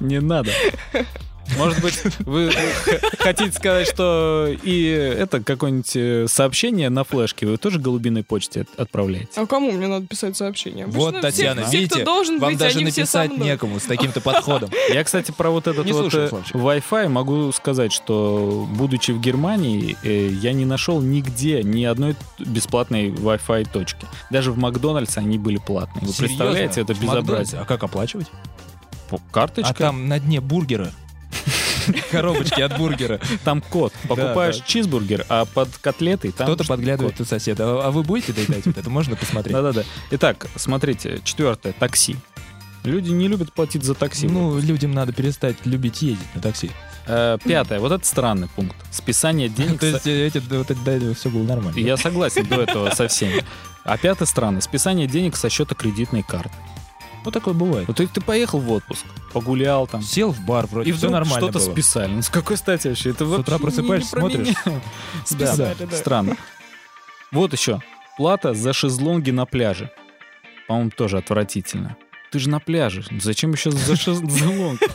Не 0.00 0.20
надо. 0.20 0.50
Может 1.56 1.80
быть, 1.80 2.02
вы 2.20 2.50
хотите 3.18 3.52
сказать, 3.52 3.88
что 3.88 4.48
и 4.62 4.84
это 5.18 5.40
какое-нибудь 5.42 5.92
э, 5.96 6.26
сообщение 6.28 6.90
на 6.90 7.04
флешке 7.04 7.46
вы 7.46 7.56
тоже 7.56 7.78
голубиной 7.78 8.22
почте 8.24 8.62
от- 8.62 8.80
отправляете? 8.80 9.28
А 9.36 9.46
кому 9.46 9.70
мне 9.72 9.86
надо 9.86 10.06
писать 10.06 10.36
сообщение? 10.36 10.86
Вот, 10.86 11.08
Обычно 11.14 11.30
все- 11.30 11.36
Татьяна, 11.44 11.64
все, 11.66 11.76
видите, 11.78 11.94
кто 11.96 12.04
должен 12.04 12.38
вам 12.38 12.50
быть, 12.50 12.58
даже 12.58 12.80
написать 12.80 13.36
некому 13.38 13.78
с 13.80 13.84
таким-то 13.84 14.20
подходом. 14.20 14.70
Я, 14.92 15.04
кстати, 15.04 15.32
про 15.32 15.50
вот 15.50 15.66
этот 15.66 15.86
Не 15.86 15.92
вот 15.92 16.12
э. 16.14 16.28
Wi-Fi 16.52 17.08
могу 17.08 17.52
сказать, 17.52 17.92
что, 17.92 18.66
будучи 18.76 19.12
в 19.12 19.20
Германии, 19.20 19.96
э, 20.02 20.28
я 20.28 20.52
не 20.52 20.64
нашел 20.64 21.00
нигде 21.00 21.62
ни 21.62 21.84
одной 21.84 22.16
бесплатной 22.38 23.10
Wi-Fi 23.10 23.68
точки. 23.72 24.06
Даже 24.30 24.52
в 24.52 24.58
Макдональдсе 24.58 25.20
они 25.20 25.38
были 25.38 25.58
платные. 25.58 26.04
Вы 26.06 26.12
Серьезно? 26.12 26.26
представляете, 26.26 26.80
это 26.80 26.94
безобразие. 26.94 27.60
А 27.60 27.64
как 27.64 27.82
оплачивать? 27.82 28.26
Карточка, 29.32 29.70
А 29.70 29.74
там 29.74 30.08
на 30.08 30.18
дне 30.18 30.40
бургера. 30.40 30.90
Коробочки 32.10 32.60
от 32.60 32.76
бургера. 32.78 33.20
там 33.44 33.60
код. 33.60 33.92
Покупаешь 34.08 34.62
чизбургер, 34.66 35.24
а 35.28 35.44
под 35.44 35.68
котлетой 35.78 36.32
там 36.32 36.46
Кто-то 36.46 36.64
подглядывает 36.64 37.20
у 37.20 37.24
соседа. 37.24 37.64
А 37.64 37.86
а 37.86 37.90
вы 37.90 38.02
будете 38.02 38.32
доедать 38.32 38.66
вот 38.66 38.76
это? 38.76 38.90
Можно 38.90 39.16
посмотреть? 39.16 39.54
Да-да-да. 39.54 39.84
Итак, 40.10 40.46
смотрите, 40.56 41.20
четвертое, 41.24 41.72
такси. 41.72 42.16
Люди 42.84 43.10
не 43.10 43.26
любят 43.26 43.52
платить 43.52 43.82
за 43.82 43.94
такси. 43.94 44.28
Ну, 44.28 44.58
людям 44.60 44.92
надо 44.92 45.12
перестать 45.12 45.56
любить 45.64 46.02
ездить 46.02 46.34
на 46.34 46.40
такси. 46.40 46.70
Э, 47.08 47.36
пятое, 47.44 47.80
вот 47.80 47.92
это 47.92 48.06
странный 48.06 48.48
пункт. 48.48 48.76
Списание 48.92 49.48
денег. 49.48 49.80
То 49.80 49.86
есть 49.86 50.06
э, 50.06 50.26
эти, 50.26 50.38
вот 50.38 50.70
это- 50.70 50.80
до 50.80 50.90
этого 50.92 51.14
все 51.14 51.28
было 51.30 51.42
нормально. 51.42 51.78
Я 51.78 51.96
согласен 51.96 52.46
до 52.46 52.62
этого 52.62 52.90
со 52.90 53.08
всеми. 53.08 53.44
А 53.84 53.96
пятое 53.98 54.26
странно. 54.26 54.60
Списание 54.60 55.06
денег 55.06 55.36
со 55.36 55.48
счета 55.48 55.74
кредитной 55.74 56.22
карты. 56.22 56.50
Вот 57.24 57.34
такое 57.34 57.54
бывает. 57.54 57.88
Вот 57.88 57.96
ты, 57.96 58.06
ты 58.06 58.20
поехал 58.20 58.60
в 58.60 58.70
отпуск, 58.70 59.04
погулял 59.40 59.86
там, 59.86 60.00
Сел 60.02 60.30
в 60.32 60.40
бар, 60.40 60.66
вроде 60.66 60.88
и 60.88 60.92
все 60.94 61.10
нормально 61.10 61.48
что-то 61.48 61.58
было. 61.64 61.72
списали. 61.72 62.10
Ну 62.10 62.22
с 62.22 62.30
какой 62.30 62.56
стати 62.56 62.88
вообще? 62.88 63.10
Это 63.10 63.26
С 63.26 63.28
вообще 63.28 63.40
утра 63.42 63.58
просыпаешься, 63.58 64.10
смотришь. 64.18 64.48
Списали, 65.26 65.76
Да, 65.78 65.86
да. 65.86 65.96
странно. 65.96 66.36
Вот 67.32 67.52
еще. 67.52 67.80
Плата 68.16 68.54
за 68.54 68.72
шезлонги 68.72 69.30
на 69.30 69.44
пляже. 69.44 69.90
По-моему, 70.68 70.90
тоже 70.90 71.18
отвратительно. 71.18 71.98
Ты 72.32 72.38
же 72.38 72.48
на 72.48 72.60
пляже. 72.60 73.04
Зачем 73.20 73.52
еще 73.52 73.70
за 73.70 73.94
шезлонг? 73.94 74.80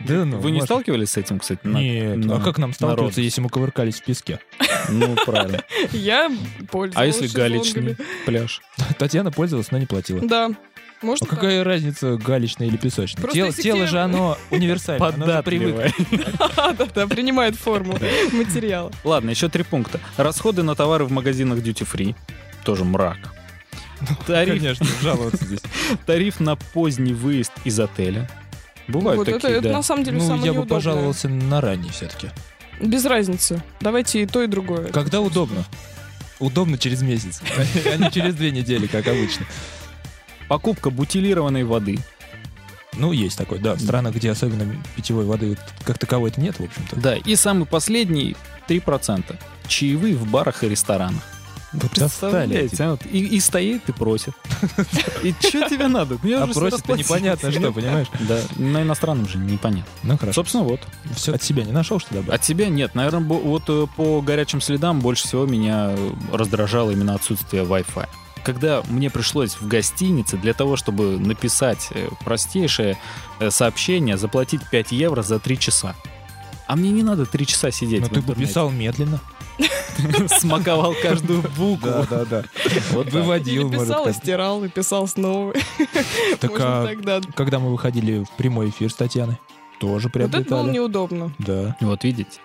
Да 0.00 0.24
ну, 0.24 0.38
Вы 0.38 0.50
не 0.50 0.62
сталкивались 0.62 1.10
с 1.10 1.16
этим, 1.18 1.38
кстати? 1.38 1.60
на- 1.66 1.78
Нет, 1.78 2.30
а 2.30 2.40
как 2.40 2.56
нам 2.58 2.72
сталкиваться, 2.72 3.20
если 3.20 3.40
мы 3.42 3.50
кувыркались 3.50 4.00
в 4.00 4.04
песке? 4.04 4.40
Ну, 4.88 5.14
правильно. 5.24 5.62
Я 5.92 6.28
пользовалась 6.70 6.96
А 6.96 7.22
если 7.24 7.36
галечный 7.38 7.96
пляж? 8.26 8.60
Татьяна 8.98 9.30
пользовалась, 9.30 9.70
но 9.70 9.78
не 9.78 9.86
платила. 9.86 10.20
Да. 10.26 10.50
Может, 11.02 11.24
А 11.24 11.26
какая 11.26 11.64
разница, 11.64 12.16
галечная 12.16 12.68
или 12.68 12.76
песочная? 12.76 13.22
Просто 13.22 13.36
Тело, 13.36 13.52
тело 13.52 13.78
тебе- 13.78 13.86
же 13.88 14.00
оно 14.00 14.38
универсальное, 14.50 15.08
оно 15.08 15.26
же 15.26 15.42
привыкло. 15.42 15.82
Податливая. 15.82 16.74
да, 16.78 16.88
да, 16.94 17.06
принимает 17.08 17.56
форму 17.56 17.98
материала. 18.32 18.90
Ладно, 19.04 19.30
еще 19.30 19.48
три 19.48 19.64
пункта. 19.64 20.00
Расходы 20.16 20.62
на 20.62 20.74
товары 20.74 21.04
в 21.04 21.10
магазинах 21.12 21.58
Duty 21.58 21.86
Free. 21.90 22.14
Тоже 22.64 22.84
мрак. 22.84 23.18
Тариф, 24.26 24.54
Конечно, 24.60 24.86
жаловаться 25.00 25.44
здесь. 25.44 25.60
тариф 26.06 26.40
на 26.40 26.56
поздний 26.56 27.12
выезд 27.14 27.52
из 27.64 27.78
отеля. 27.78 28.28
Бывают 28.88 29.18
вот 29.18 29.28
это, 29.28 29.38
такие, 29.38 29.58
это 29.58 29.68
да. 29.68 29.74
на 29.74 29.82
самом 29.82 30.04
деле 30.04 30.18
Ну, 30.18 30.26
самое 30.26 30.44
я 30.46 30.52
бы 30.52 30.66
пожаловался 30.66 31.28
на 31.28 31.60
ранний 31.60 31.90
все-таки. 31.90 32.30
Без 32.80 33.04
разницы. 33.04 33.62
Давайте 33.80 34.22
и 34.22 34.26
то, 34.26 34.42
и 34.42 34.46
другое. 34.48 34.88
Когда 34.88 35.20
удобно? 35.20 35.64
Удобно 36.40 36.76
через 36.78 37.02
месяц, 37.02 37.40
а 37.86 37.96
не 37.96 38.10
через 38.10 38.34
две 38.34 38.50
недели, 38.50 38.88
как 38.88 39.06
обычно. 39.06 39.46
Покупка 40.52 40.90
бутилированной 40.90 41.64
воды. 41.64 41.98
Ну, 42.98 43.12
есть 43.12 43.38
такой, 43.38 43.58
да. 43.58 43.72
В 43.72 43.80
странах, 43.80 44.14
где 44.16 44.30
особенно 44.30 44.70
питьевой 44.94 45.24
воды 45.24 45.56
как 45.82 45.98
таковой-то 45.98 46.42
нет, 46.42 46.60
в 46.60 46.64
общем-то. 46.64 46.96
Да, 46.96 47.16
и 47.16 47.36
самый 47.36 47.64
последний 47.64 48.36
3%. 48.68 49.34
Чаевые 49.66 50.14
в 50.14 50.30
барах 50.30 50.62
и 50.62 50.68
ресторанах. 50.68 51.22
Достали. 51.72 51.96
Представляете, 51.96 52.84
а 52.84 52.90
вот 52.90 53.00
И, 53.10 53.20
и 53.24 53.40
стоит 53.40 53.88
и 53.88 53.92
просит. 53.92 54.34
И 55.22 55.32
что 55.40 55.70
тебе 55.70 55.88
надо? 55.88 56.18
Мне 56.22 56.36
А 56.36 56.44
уже 56.44 56.52
просит 56.52 56.74
расплатились. 56.74 57.08
непонятно 57.08 57.50
что, 57.50 57.72
понимаешь? 57.72 58.08
Да, 58.28 58.38
на 58.56 58.82
иностранном 58.82 59.26
же 59.26 59.38
непонятно. 59.38 59.90
Ну, 60.02 60.18
хорошо. 60.18 60.34
Собственно, 60.34 60.64
вот. 60.64 60.80
Все 61.16 61.32
от 61.32 61.42
себя 61.42 61.64
не 61.64 61.72
нашел, 61.72 61.98
что 61.98 62.12
добавить? 62.12 62.34
От 62.34 62.42
тебя 62.42 62.68
нет. 62.68 62.94
Наверное, 62.94 63.22
вот 63.22 63.62
э, 63.68 63.86
по 63.96 64.20
горячим 64.20 64.60
следам 64.60 65.00
больше 65.00 65.26
всего 65.26 65.46
меня 65.46 65.96
раздражало 66.30 66.90
именно 66.90 67.14
отсутствие 67.14 67.64
Wi-Fi. 67.64 68.06
Когда 68.44 68.82
мне 68.88 69.08
пришлось 69.10 69.54
в 69.54 69.66
гостинице 69.68 70.36
для 70.36 70.52
того, 70.54 70.76
чтобы 70.76 71.18
написать 71.18 71.88
э, 71.90 72.08
простейшее 72.24 72.98
э, 73.38 73.50
сообщение, 73.50 74.16
заплатить 74.16 74.62
5 74.70 74.92
евро 74.92 75.22
за 75.22 75.38
3 75.38 75.58
часа. 75.58 75.94
А 76.66 76.76
мне 76.76 76.90
не 76.90 77.02
надо 77.02 77.26
3 77.26 77.46
часа 77.46 77.70
сидеть 77.70 78.00
Но 78.00 78.06
в 78.06 78.08
Ну, 78.10 78.14
ты 78.14 78.20
бы 78.20 78.26
интернете. 78.28 78.48
писал 78.48 78.70
медленно. 78.70 79.20
Смаковал 80.40 80.94
каждую 81.02 81.42
букву. 81.56 82.06
да, 82.10 82.24
да. 82.24 82.44
Вот 82.92 83.04
так. 83.04 83.12
Выводил, 83.14 83.68
Или 83.68 83.76
может, 83.76 83.88
писал, 83.88 84.08
и 84.08 84.12
стирал, 84.12 84.64
и 84.64 84.68
писал 84.68 85.06
снова. 85.06 85.52
Так 86.40 86.50
а 86.58 86.86
тогда. 86.86 87.20
когда 87.34 87.58
мы 87.58 87.70
выходили 87.70 88.24
в 88.24 88.30
прямой 88.36 88.70
эфир 88.70 88.90
с 88.90 88.94
Татьяной, 88.94 89.36
тоже 89.80 90.08
Вот 90.12 90.16
это 90.16 90.28
было 90.28 90.42
приобретали. 90.42 90.70
неудобно. 90.70 91.32
Да, 91.38 91.76
Вот 91.80 92.04
видите? 92.04 92.40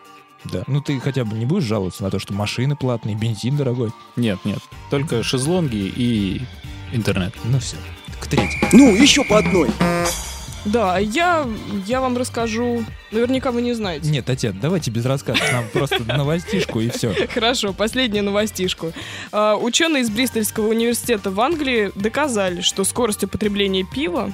Да. 0.51 0.63
Ну 0.67 0.81
ты 0.81 0.99
хотя 0.99 1.25
бы 1.25 1.37
не 1.37 1.45
будешь 1.45 1.63
жаловаться 1.63 2.03
на 2.03 2.11
то, 2.11 2.19
что 2.19 2.33
машины 2.33 2.75
платные, 2.75 3.15
бензин 3.15 3.57
дорогой. 3.57 3.91
Нет, 4.15 4.39
нет. 4.45 4.59
Только 4.89 5.23
шезлонги 5.23 5.91
и 5.95 6.41
интернет. 6.91 7.33
Ну 7.45 7.59
все. 7.59 7.77
К 8.19 8.27
третьему. 8.27 8.69
Ну, 8.73 8.95
еще 8.95 9.23
по 9.23 9.37
одной. 9.37 9.69
Да, 10.65 10.95
а 10.95 10.99
я, 10.99 11.47
я 11.85 12.01
вам 12.01 12.17
расскажу. 12.17 12.83
Наверняка 13.11 13.51
вы 13.51 13.61
не 13.61 13.73
знаете. 13.73 14.09
Нет, 14.09 14.25
Татьяна, 14.25 14.59
давайте 14.59 14.91
без 14.91 15.05
рассказа. 15.05 15.39
Нам 15.51 15.65
просто 15.71 16.03
новостишку 16.03 16.81
и 16.81 16.89
все. 16.89 17.13
Хорошо, 17.33 17.73
последнюю 17.73 18.25
новостишку. 18.25 18.91
А, 19.31 19.55
ученые 19.55 20.03
из 20.03 20.09
Бристольского 20.09 20.67
университета 20.67 21.31
в 21.31 21.39
Англии 21.39 21.91
доказали, 21.95 22.61
что 22.61 22.83
скорость 22.83 23.23
употребления 23.23 23.85
пива 23.85 24.33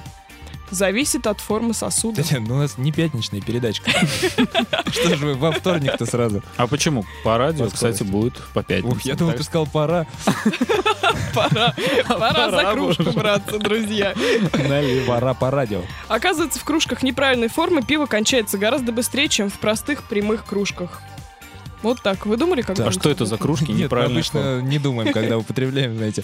зависит 0.74 1.28
от 1.28 1.40
формы 1.40 1.74
сосуда. 1.74 2.22
Татьяна, 2.22 2.48
ну 2.48 2.56
у 2.56 2.58
нас 2.58 2.78
не 2.78 2.92
пятничная 2.92 3.42
передачка. 3.42 3.92
Что 4.92 5.16
же 5.16 5.26
вы 5.28 5.34
во 5.36 5.52
вторник-то 5.52 6.06
сразу? 6.06 6.44
А 6.58 6.68
почему? 6.68 7.06
По 7.24 7.38
радио, 7.38 7.70
кстати, 7.70 8.04
будет 8.04 8.42
по 8.54 8.64
пятницам. 8.64 9.00
Я 9.04 9.16
думал, 9.16 9.34
ты 9.34 9.44
сказал 9.44 9.68
пора. 9.74 10.06
Пора, 11.34 11.74
пора 12.08 12.52
за 12.52 12.72
кружку 12.74 13.12
браться, 13.12 13.60
друзья. 13.60 14.14
Пора 15.08 15.34
по 15.34 15.52
радио. 15.52 15.82
Оказывается, 16.08 16.60
в 16.60 16.64
кружках 16.64 17.04
неправильной 17.04 17.48
формы 17.48 17.82
пиво 17.82 18.06
кончается 18.06 18.58
гораздо 18.58 18.92
быстрее, 18.92 19.30
чем 19.30 19.50
в 19.50 19.60
простых 19.60 20.04
прямых 20.04 20.46
кружках. 20.46 21.02
Вот 21.82 22.02
так. 22.02 22.26
Вы 22.26 22.38
думали, 22.38 22.62
как 22.62 22.80
А 22.80 22.92
что 22.92 23.10
это 23.10 23.26
за 23.26 23.38
кружки 23.38 23.72
Нет, 23.72 23.92
мы 23.92 24.04
обычно 24.04 24.62
не 24.62 24.80
думаем, 24.80 25.12
когда 25.12 25.38
употребляем, 25.38 25.96
знаете, 25.98 26.24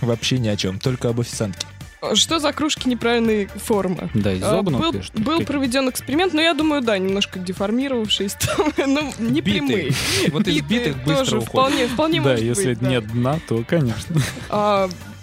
вообще 0.00 0.38
ни 0.38 0.48
о 0.48 0.56
чем, 0.56 0.78
только 0.78 1.08
об 1.08 1.20
официантке. 1.20 1.66
Что 2.14 2.38
за 2.38 2.52
кружки 2.52 2.88
неправильной 2.88 3.46
формы? 3.46 4.08
Да, 4.14 4.32
из 4.32 4.42
А, 4.42 4.62
был, 4.62 5.02
что 5.02 5.18
был 5.18 5.40
проведен 5.42 5.88
эксперимент, 5.90 6.32
но 6.32 6.40
я 6.40 6.54
думаю, 6.54 6.80
да, 6.80 6.96
немножко 6.98 7.38
деформировавшись, 7.38 8.36
ну, 8.76 9.12
не 9.18 9.42
прямые. 9.42 9.92
Вот 10.30 10.46
из 10.46 10.62
битых 10.62 10.96
быстро 11.04 11.24
тоже 11.24 11.40
вполне, 11.40 11.88
вполне 11.88 12.20
Да, 12.20 12.34
если 12.34 12.74
нет 12.80 13.06
дна, 13.08 13.40
то, 13.48 13.64
конечно. 13.66 14.16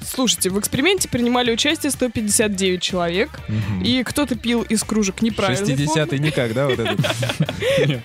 Слушайте, 0.08 0.50
в 0.50 0.60
эксперименте 0.60 1.10
принимали 1.10 1.52
участие 1.52 1.92
159 1.92 2.82
человек, 2.82 3.30
Мгм. 3.48 3.84
и 3.84 4.04
кто-то 4.04 4.36
пил 4.36 4.62
из 4.64 4.84
кружек 4.84 5.22
неправильной 5.22 5.76
60-й 5.76 6.20
никак, 6.20 6.54
да, 6.54 6.68
вот 6.68 6.80
этот? 6.80 7.00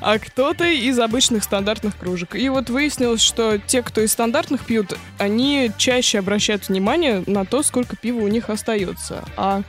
а 0.00 0.18
кто-то 0.18 0.64
из 0.66 0.98
обычных 0.98 1.44
стандартных 1.44 1.96
кружек. 1.96 2.34
И 2.34 2.48
вот 2.48 2.70
выяснилось, 2.70 3.20
что 3.20 3.58
те, 3.58 3.82
кто 3.82 4.00
из 4.00 4.12
стандартных 4.12 4.64
пьют, 4.64 4.96
они 5.18 5.70
чаще 5.76 6.18
обращают 6.18 6.68
внимание 6.68 7.22
на 7.26 7.44
то, 7.44 7.62
сколько 7.62 7.96
пива 7.96 8.20
у 8.20 8.28
них 8.28 8.50
остается. 8.50 9.24
А 9.36 9.62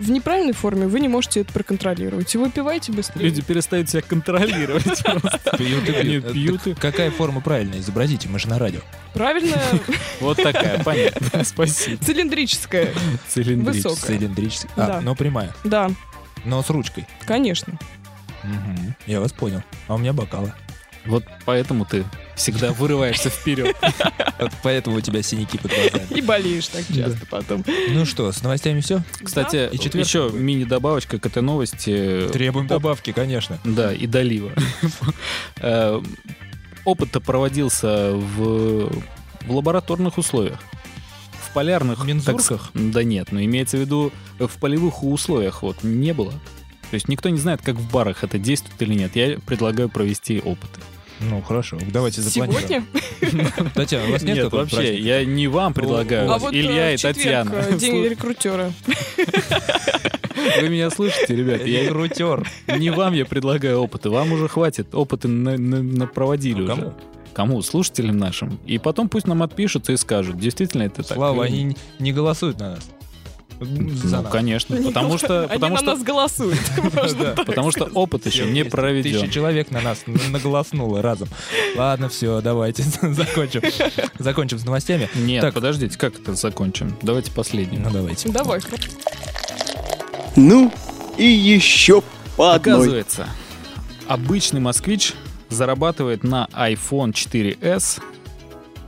в 0.00 0.10
неправильной 0.10 0.54
форме 0.54 0.86
вы 0.86 0.98
не 1.00 1.08
можете 1.08 1.40
это 1.40 1.52
проконтролировать. 1.52 2.34
И 2.34 2.38
выпивайте 2.38 2.90
быстрее. 2.90 3.22
Люди 3.26 3.42
перестают 3.42 3.90
себя 3.90 4.02
контролировать. 4.02 4.84
Пьют 5.58 5.88
и 5.88 6.20
пьют. 6.32 6.62
Так 6.62 6.78
Какая 6.80 7.10
форма 7.10 7.40
правильная? 7.40 7.78
Изобразите, 7.80 8.28
мы 8.28 8.38
же 8.38 8.48
на 8.48 8.58
радио. 8.58 8.80
Правильно, 9.12 9.56
Вот 10.20 10.42
такая, 10.42 10.82
понятно. 10.82 11.44
Спасибо. 11.44 12.02
цилиндрическая. 12.04 12.88
Цилиндрическая. 13.28 13.92
Высокая. 13.92 14.16
Цилиндрическая. 14.18 14.86
А, 14.98 15.00
но 15.00 15.14
прямая. 15.14 15.54
Да, 15.64 15.90
Но 16.44 16.62
с 16.62 16.70
ручкой. 16.70 17.06
конечно. 17.26 17.78
Я 19.06 19.20
вас 19.20 19.32
понял. 19.32 19.62
А 19.86 19.94
у 19.94 19.98
меня 19.98 20.12
бокалы. 20.14 20.54
Вот 21.06 21.24
поэтому 21.44 21.84
ты 21.84 22.04
всегда 22.36 22.72
вырываешься 22.72 23.30
вперед. 23.30 23.76
Вот 24.38 24.52
поэтому 24.62 24.96
у 24.96 25.00
тебя 25.00 25.22
синяки 25.22 25.58
под 25.58 25.72
глазами. 25.72 26.18
И 26.18 26.20
болеешь 26.20 26.68
так 26.68 26.84
часто 26.94 27.26
потом. 27.26 27.64
Ну 27.88 28.04
что, 28.06 28.32
с 28.32 28.42
новостями 28.42 28.80
все? 28.80 29.02
Кстати, 29.22 29.68
еще 29.72 30.30
мини-добавочка 30.32 31.18
к 31.18 31.26
этой 31.26 31.42
новости. 31.42 32.28
Требуем 32.32 32.66
добавки, 32.66 33.12
конечно. 33.12 33.58
Да, 33.64 33.92
и 33.92 34.06
долива. 34.06 34.52
Э, 35.62 36.00
Опыт-то 36.84 37.20
проводился 37.20 38.12
в, 38.12 38.90
в 39.46 39.54
лабораторных 39.54 40.18
условиях. 40.18 40.58
В 41.42 41.52
полярных... 41.52 42.04
Мензурках? 42.04 42.70
так 42.72 42.92
Да 42.92 43.02
нет, 43.02 43.32
но 43.32 43.42
имеется 43.42 43.76
в 43.76 43.80
виду 43.80 44.12
э, 44.38 44.46
в 44.46 44.58
полевых 44.58 45.02
условиях 45.02 45.62
вот 45.62 45.82
не 45.82 46.14
было. 46.14 46.32
То 46.90 46.94
есть 46.94 47.08
никто 47.08 47.28
не 47.28 47.38
знает, 47.38 47.60
как 47.62 47.76
в 47.76 47.90
барах 47.92 48.24
это 48.24 48.38
действует 48.38 48.80
или 48.82 48.94
нет. 48.94 49.14
Я 49.16 49.38
предлагаю 49.46 49.88
провести 49.88 50.40
опыты. 50.40 50.80
Ну, 51.20 51.42
хорошо, 51.42 51.78
давайте 51.92 52.22
запланируем. 52.22 52.86
Сегодня? 53.20 53.52
Татьяна, 53.74 54.08
у 54.08 54.12
вас 54.12 54.22
нет, 54.22 54.36
Нет, 54.38 54.52
вообще, 54.52 54.76
праздника? 54.76 55.02
я 55.02 55.24
не 55.26 55.48
вам 55.48 55.74
предлагаю, 55.74 56.32
А 56.32 56.38
вот 56.38 56.54
Илья 56.54 56.92
э, 56.92 56.94
и 56.94 56.96
четверг, 56.96 57.16
Татьяна. 57.16 57.50
э, 57.52 57.76
День 57.78 58.04
рекрутера. 58.06 58.72
Вы 60.60 60.68
меня 60.70 60.88
слышите, 60.90 61.36
ребят? 61.36 61.66
Я 61.66 61.84
Рекрутер. 61.84 62.48
не 62.78 62.90
вам 62.90 63.12
я 63.12 63.26
предлагаю 63.26 63.80
опыты, 63.80 64.08
вам 64.10 64.32
уже 64.32 64.48
хватит. 64.48 64.94
Опыты 64.94 65.28
на- 65.28 65.58
на- 65.58 65.82
на- 65.82 66.06
проводили 66.06 66.60
Ну, 66.62 66.64
уже. 66.64 66.74
кому? 66.74 66.94
Кому? 67.34 67.62
Слушателям 67.62 68.16
нашим. 68.16 68.58
И 68.66 68.78
потом 68.78 69.08
пусть 69.10 69.26
нам 69.26 69.42
отпишутся 69.42 69.92
и 69.92 69.96
скажут, 69.98 70.38
действительно 70.38 70.82
это 70.84 71.02
так. 71.02 71.16
Слава, 71.16 71.44
или 71.44 71.52
нет. 71.56 71.76
они 71.98 72.04
не 72.04 72.12
голосуют 72.12 72.58
на 72.58 72.70
нас. 72.76 72.90
За 73.60 74.16
Ну, 74.16 74.22
нас. 74.22 74.32
конечно, 74.32 74.74
Они 74.76 74.86
потому 74.86 75.18
что, 75.18 75.40
Они 75.40 75.48
потому 75.54 75.74
на 75.74 75.78
что, 75.80 75.86
нас 75.94 76.02
голосуют. 76.02 76.58
потому 77.46 77.70
что 77.70 77.84
опыт 77.92 78.24
еще 78.24 78.46
не 78.46 78.62
Тысяча 78.62 78.70
проведен. 78.76 79.30
человек 79.30 79.70
на 79.70 79.82
нас 79.82 80.04
наголоснуло 80.06 81.02
разом. 81.02 81.28
Ладно, 81.76 82.08
все, 82.08 82.40
давайте 82.40 82.82
закончим. 83.02 83.60
Закончим 84.18 84.58
с 84.58 84.64
новостями. 84.64 85.10
Нет, 85.14 85.42
Так. 85.42 85.52
подождите, 85.54 85.98
как 85.98 86.18
это 86.18 86.34
закончим? 86.34 86.96
Давайте 87.02 87.30
последним. 87.32 87.82
Ну, 87.82 87.90
давайте. 87.90 88.30
Давай. 88.30 88.60
Ну, 90.36 90.72
и 91.18 91.24
еще 91.26 92.02
по 92.36 92.54
одной. 92.54 92.74
Оказывается, 92.76 93.28
обычный 94.08 94.60
москвич 94.60 95.12
зарабатывает 95.50 96.24
на 96.24 96.48
iPhone 96.52 97.12
4s 97.12 98.00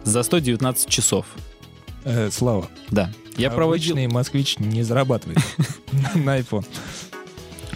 за 0.05 0.23
119 0.23 0.89
часов. 0.89 1.27
Э, 2.05 2.31
Слава, 2.33 2.69
Да. 2.91 3.11
Я 3.37 3.51
проводил... 3.51 3.93
обычный 3.95 4.09
москвич 4.13 4.59
не 4.59 4.83
зарабатывает 4.83 5.39
на 6.15 6.39
iPhone. 6.39 6.65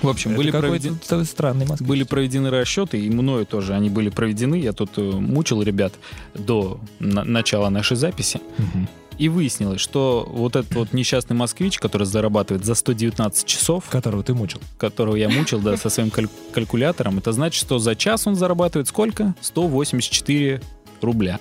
В 0.03 0.09
общем, 0.09 0.33
Это 0.33 0.37
были 0.39 0.51
проведены... 0.51 0.97
т- 0.99 1.25
странный 1.25 1.67
москвич. 1.67 1.89
Были 1.89 2.03
проведены 2.05 2.51
расчеты, 2.51 3.01
и 3.01 3.09
мною 3.09 3.47
тоже 3.47 3.73
они 3.75 3.89
были 3.89 4.11
проведены. 4.11 4.57
Я 4.57 4.73
тут 4.73 4.91
э, 4.99 5.01
мучил 5.01 5.63
ребят 5.63 5.95
до 6.35 6.79
на- 6.99 7.25
начала 7.25 7.71
нашей 7.71 7.97
записи. 7.97 8.41
Мгм. 8.59 8.89
И 9.17 9.31
выяснилось, 9.31 9.81
что 9.81 10.29
вот 10.31 10.55
этот 10.57 10.75
вот 10.75 10.93
несчастный 10.93 11.35
москвич, 11.35 11.79
который 11.79 12.07
зарабатывает 12.07 12.67
за 12.67 12.75
119 12.75 13.47
часов, 13.47 13.85
Которого 13.89 14.23
ты 14.23 14.35
мучил. 14.35 14.61
которого 14.77 15.17
я 15.17 15.31
мучил, 15.31 15.59
да, 15.61 15.79
со 15.79 15.89
своим 15.89 16.11
каль- 16.11 16.29
калькулятором, 16.53 17.17
это 17.17 17.33
значит, 17.33 17.59
что 17.59 17.79
за 17.79 17.95
час 17.97 18.27
он 18.27 18.35
зарабатывает 18.37 18.89
сколько? 18.89 19.35
184 19.41 20.61
рубля. 21.01 21.41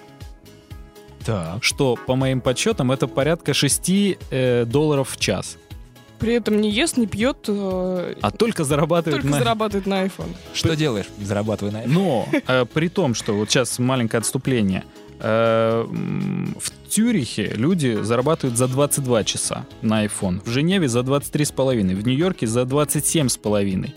Так. 1.26 1.64
Что, 1.64 1.96
по 1.96 2.16
моим 2.16 2.42
подсчетам, 2.42 2.92
это 2.92 3.08
порядка 3.08 3.54
6 3.54 3.90
э, 4.30 4.66
долларов 4.66 5.10
в 5.10 5.20
час. 5.20 5.58
При 6.20 6.34
этом 6.34 6.62
не 6.62 6.72
ест, 6.72 6.98
не 6.98 7.08
пьет, 7.08 7.38
э, 7.48 8.16
А 8.22 8.32
только 8.32 8.64
зарабатывает 8.64 9.22
только 9.22 9.36
на... 9.36 9.40
зарабатывает 9.40 9.86
на 9.86 10.06
iPhone. 10.06 10.36
Что 10.54 10.76
делаешь, 10.76 11.08
зарабатывая 11.20 11.72
на 11.74 11.84
iPhone? 11.84 11.90
Но 11.90 12.28
э, 12.48 12.66
при 12.66 12.88
том, 12.88 13.16
что 13.16 13.34
вот 13.34 13.50
сейчас 13.50 13.80
маленькое 13.80 14.20
отступление, 14.20 14.86
э, 15.20 15.86
в 15.88 16.90
Тюрихе 16.90 17.52
люди 17.56 18.00
зарабатывают 18.02 18.58
за 18.58 18.68
22 18.68 19.24
часа 19.26 19.66
на 19.82 20.06
iPhone, 20.06 20.42
в 20.46 20.50
Женеве 20.50 20.88
за 20.88 21.00
23,5, 21.00 21.96
в 21.96 22.08
Нью-Йорке 22.08 22.48
за 22.48 22.62
27,5, 22.62 23.94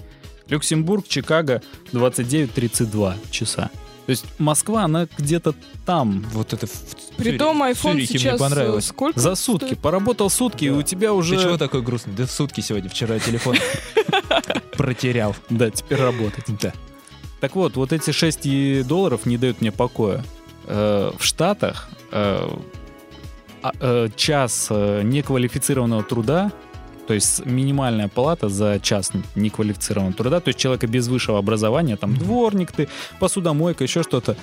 Люксембург, 0.48 1.06
Чикаго 1.06 1.62
29-32 1.92 3.14
часа. 3.30 3.70
То 4.08 4.12
есть 4.12 4.24
Москва, 4.38 4.84
она 4.84 5.06
где-то 5.18 5.54
там. 5.84 6.24
Вот 6.32 6.54
это 6.54 6.66
в 6.66 6.70
Притом 7.18 7.62
iPhone 7.62 7.74
Цюрихе 7.92 7.94
мне 7.96 8.06
сейчас 8.06 8.36
э, 8.36 8.38
понравилось. 8.38 8.86
сколько? 8.86 9.20
За 9.20 9.34
сутки. 9.34 9.66
стоит? 9.66 9.80
Поработал 9.80 10.30
сутки, 10.30 10.64
и 10.64 10.70
Да. 10.70 10.76
у 10.76 10.82
тебя 10.82 11.12
уже... 11.12 11.36
Ты 11.36 11.42
чего 11.42 11.58
такой 11.58 11.82
грустный? 11.82 12.14
Да 12.14 12.26
сутки 12.26 12.62
сегодня, 12.62 12.88
вчера 12.88 13.18
телефон 13.18 13.56
протерял. 14.78 15.36
Да, 15.50 15.68
теперь 15.70 15.98
работать. 16.00 16.46
Да. 16.58 16.72
Так 17.40 17.54
вот, 17.54 17.76
вот 17.76 17.92
эти 17.92 18.10
6 18.10 18.86
долларов 18.86 19.26
не 19.26 19.36
дают 19.36 19.60
мне 19.60 19.72
покоя. 19.72 20.24
Э, 20.64 21.12
в 21.18 21.22
Штатах 21.22 21.90
э, 22.10 22.48
а- 23.62 24.08
час 24.16 24.68
неквалифицированного 24.70 26.02
труда, 26.02 26.50
то 27.08 27.14
есть 27.14 27.46
минимальная 27.46 28.08
плата 28.08 28.50
за 28.50 28.78
час 28.80 29.12
неквалифицированного 29.34 30.14
труда, 30.14 30.40
то 30.40 30.48
есть 30.48 30.58
человека 30.58 30.86
без 30.86 31.08
высшего 31.08 31.38
образования, 31.38 31.96
там 31.96 32.14
дворник 32.14 32.70
ты, 32.70 32.86
посудомойка, 33.18 33.82
еще 33.84 34.02
что-то, 34.02 34.36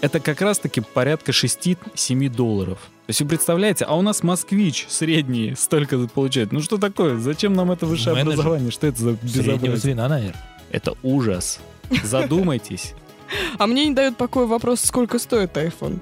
это 0.00 0.18
как 0.18 0.40
раз-таки 0.40 0.80
порядка 0.80 1.30
6-7 1.30 2.28
долларов. 2.28 2.78
То 3.06 3.10
есть 3.10 3.20
вы 3.20 3.28
представляете, 3.28 3.84
а 3.84 3.94
у 3.94 4.02
нас 4.02 4.24
москвич 4.24 4.86
средний 4.88 5.54
столько 5.56 5.96
получает. 6.08 6.50
Ну 6.50 6.60
что 6.60 6.76
такое? 6.76 7.18
Зачем 7.18 7.52
нам 7.52 7.70
это 7.70 7.86
высшее 7.86 8.16
Менеджер. 8.16 8.32
образование? 8.32 8.70
Что 8.72 8.88
это 8.88 9.00
за 9.00 9.12
безобразие? 9.12 9.76
звена, 9.76 10.08
наверное. 10.08 10.44
Это 10.72 10.94
ужас. 11.04 11.60
Задумайтесь. 12.02 12.94
А 13.58 13.68
мне 13.68 13.86
не 13.86 13.94
дает 13.94 14.16
покоя 14.16 14.46
вопрос, 14.46 14.80
сколько 14.80 15.20
стоит 15.20 15.56
iPhone. 15.56 16.00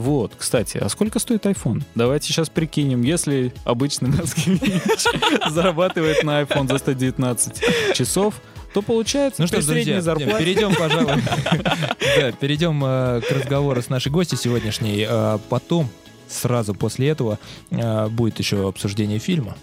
Вот, 0.00 0.32
кстати, 0.38 0.78
а 0.78 0.88
сколько 0.88 1.18
стоит 1.18 1.44
iPhone? 1.44 1.82
Давайте 1.94 2.28
сейчас 2.28 2.48
прикинем, 2.48 3.02
если 3.02 3.52
обычный 3.64 4.08
москвич 4.08 4.62
зарабатывает 5.50 6.22
на 6.22 6.40
iPhone 6.40 6.66
за 6.68 6.78
119 6.78 7.94
часов, 7.94 8.40
то 8.72 8.80
получается 8.80 9.42
Ну 9.42 9.46
что 9.46 9.60
ж, 9.60 9.66
друзья, 9.66 10.00
зарплате... 10.00 10.38
перейдем, 10.38 10.74
пожалуй, 10.74 11.22
да, 12.16 12.32
перейдем 12.32 12.82
э, 12.82 13.20
к 13.20 13.30
разговору 13.30 13.82
с 13.82 13.90
нашей 13.90 14.10
гостью 14.10 14.38
сегодняшней. 14.38 15.04
А 15.06 15.38
Потом, 15.50 15.90
сразу 16.28 16.72
после 16.72 17.08
этого, 17.08 17.38
э, 17.70 18.08
будет 18.08 18.38
еще 18.38 18.66
обсуждение 18.66 19.18
фильма. 19.18 19.54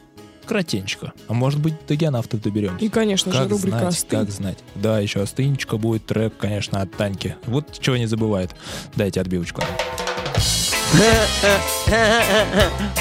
Кратенечко. 0.48 1.14
А 1.28 1.34
может 1.34 1.60
быть, 1.60 1.74
до 1.88 1.96
геонавтов 1.96 2.42
доберемся. 2.42 2.84
И, 2.84 2.90
конечно 2.90 3.32
же, 3.32 3.40
Как 3.40 3.50
рубрика 3.50 3.78
знать, 3.78 3.94
«Остынь». 3.94 4.20
как 4.20 4.32
знать. 4.32 4.58
Да, 4.76 5.00
еще 5.00 5.22
остынечка 5.22 5.78
будет, 5.78 6.06
трек, 6.06 6.38
конечно, 6.38 6.82
от 6.82 6.96
Таньки. 6.96 7.36
Вот 7.46 7.80
чего 7.80 7.98
не 7.98 8.06
забывают. 8.06 8.56
Дайте 8.96 9.22
отбивочку. 9.22 9.62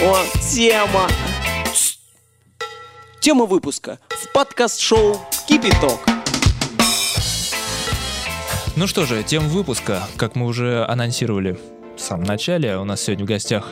О, 0.01 0.24
тема. 0.53 1.09
Тема 3.20 3.47
выпуска 3.47 3.99
в 4.09 4.32
подкаст-шоу 4.32 5.20
«Кипяток». 5.49 6.01
Ну 8.76 8.86
что 8.86 9.07
же, 9.07 9.22
тем 9.22 9.49
выпуска, 9.49 10.07
как 10.16 10.36
мы 10.36 10.47
уже 10.47 10.84
анонсировали 10.84 11.59
в 11.97 12.01
самом 12.01 12.24
начале, 12.24 12.76
у 12.76 12.84
нас 12.84 13.01
сегодня 13.01 13.24
в 13.24 13.28
гостях 13.28 13.70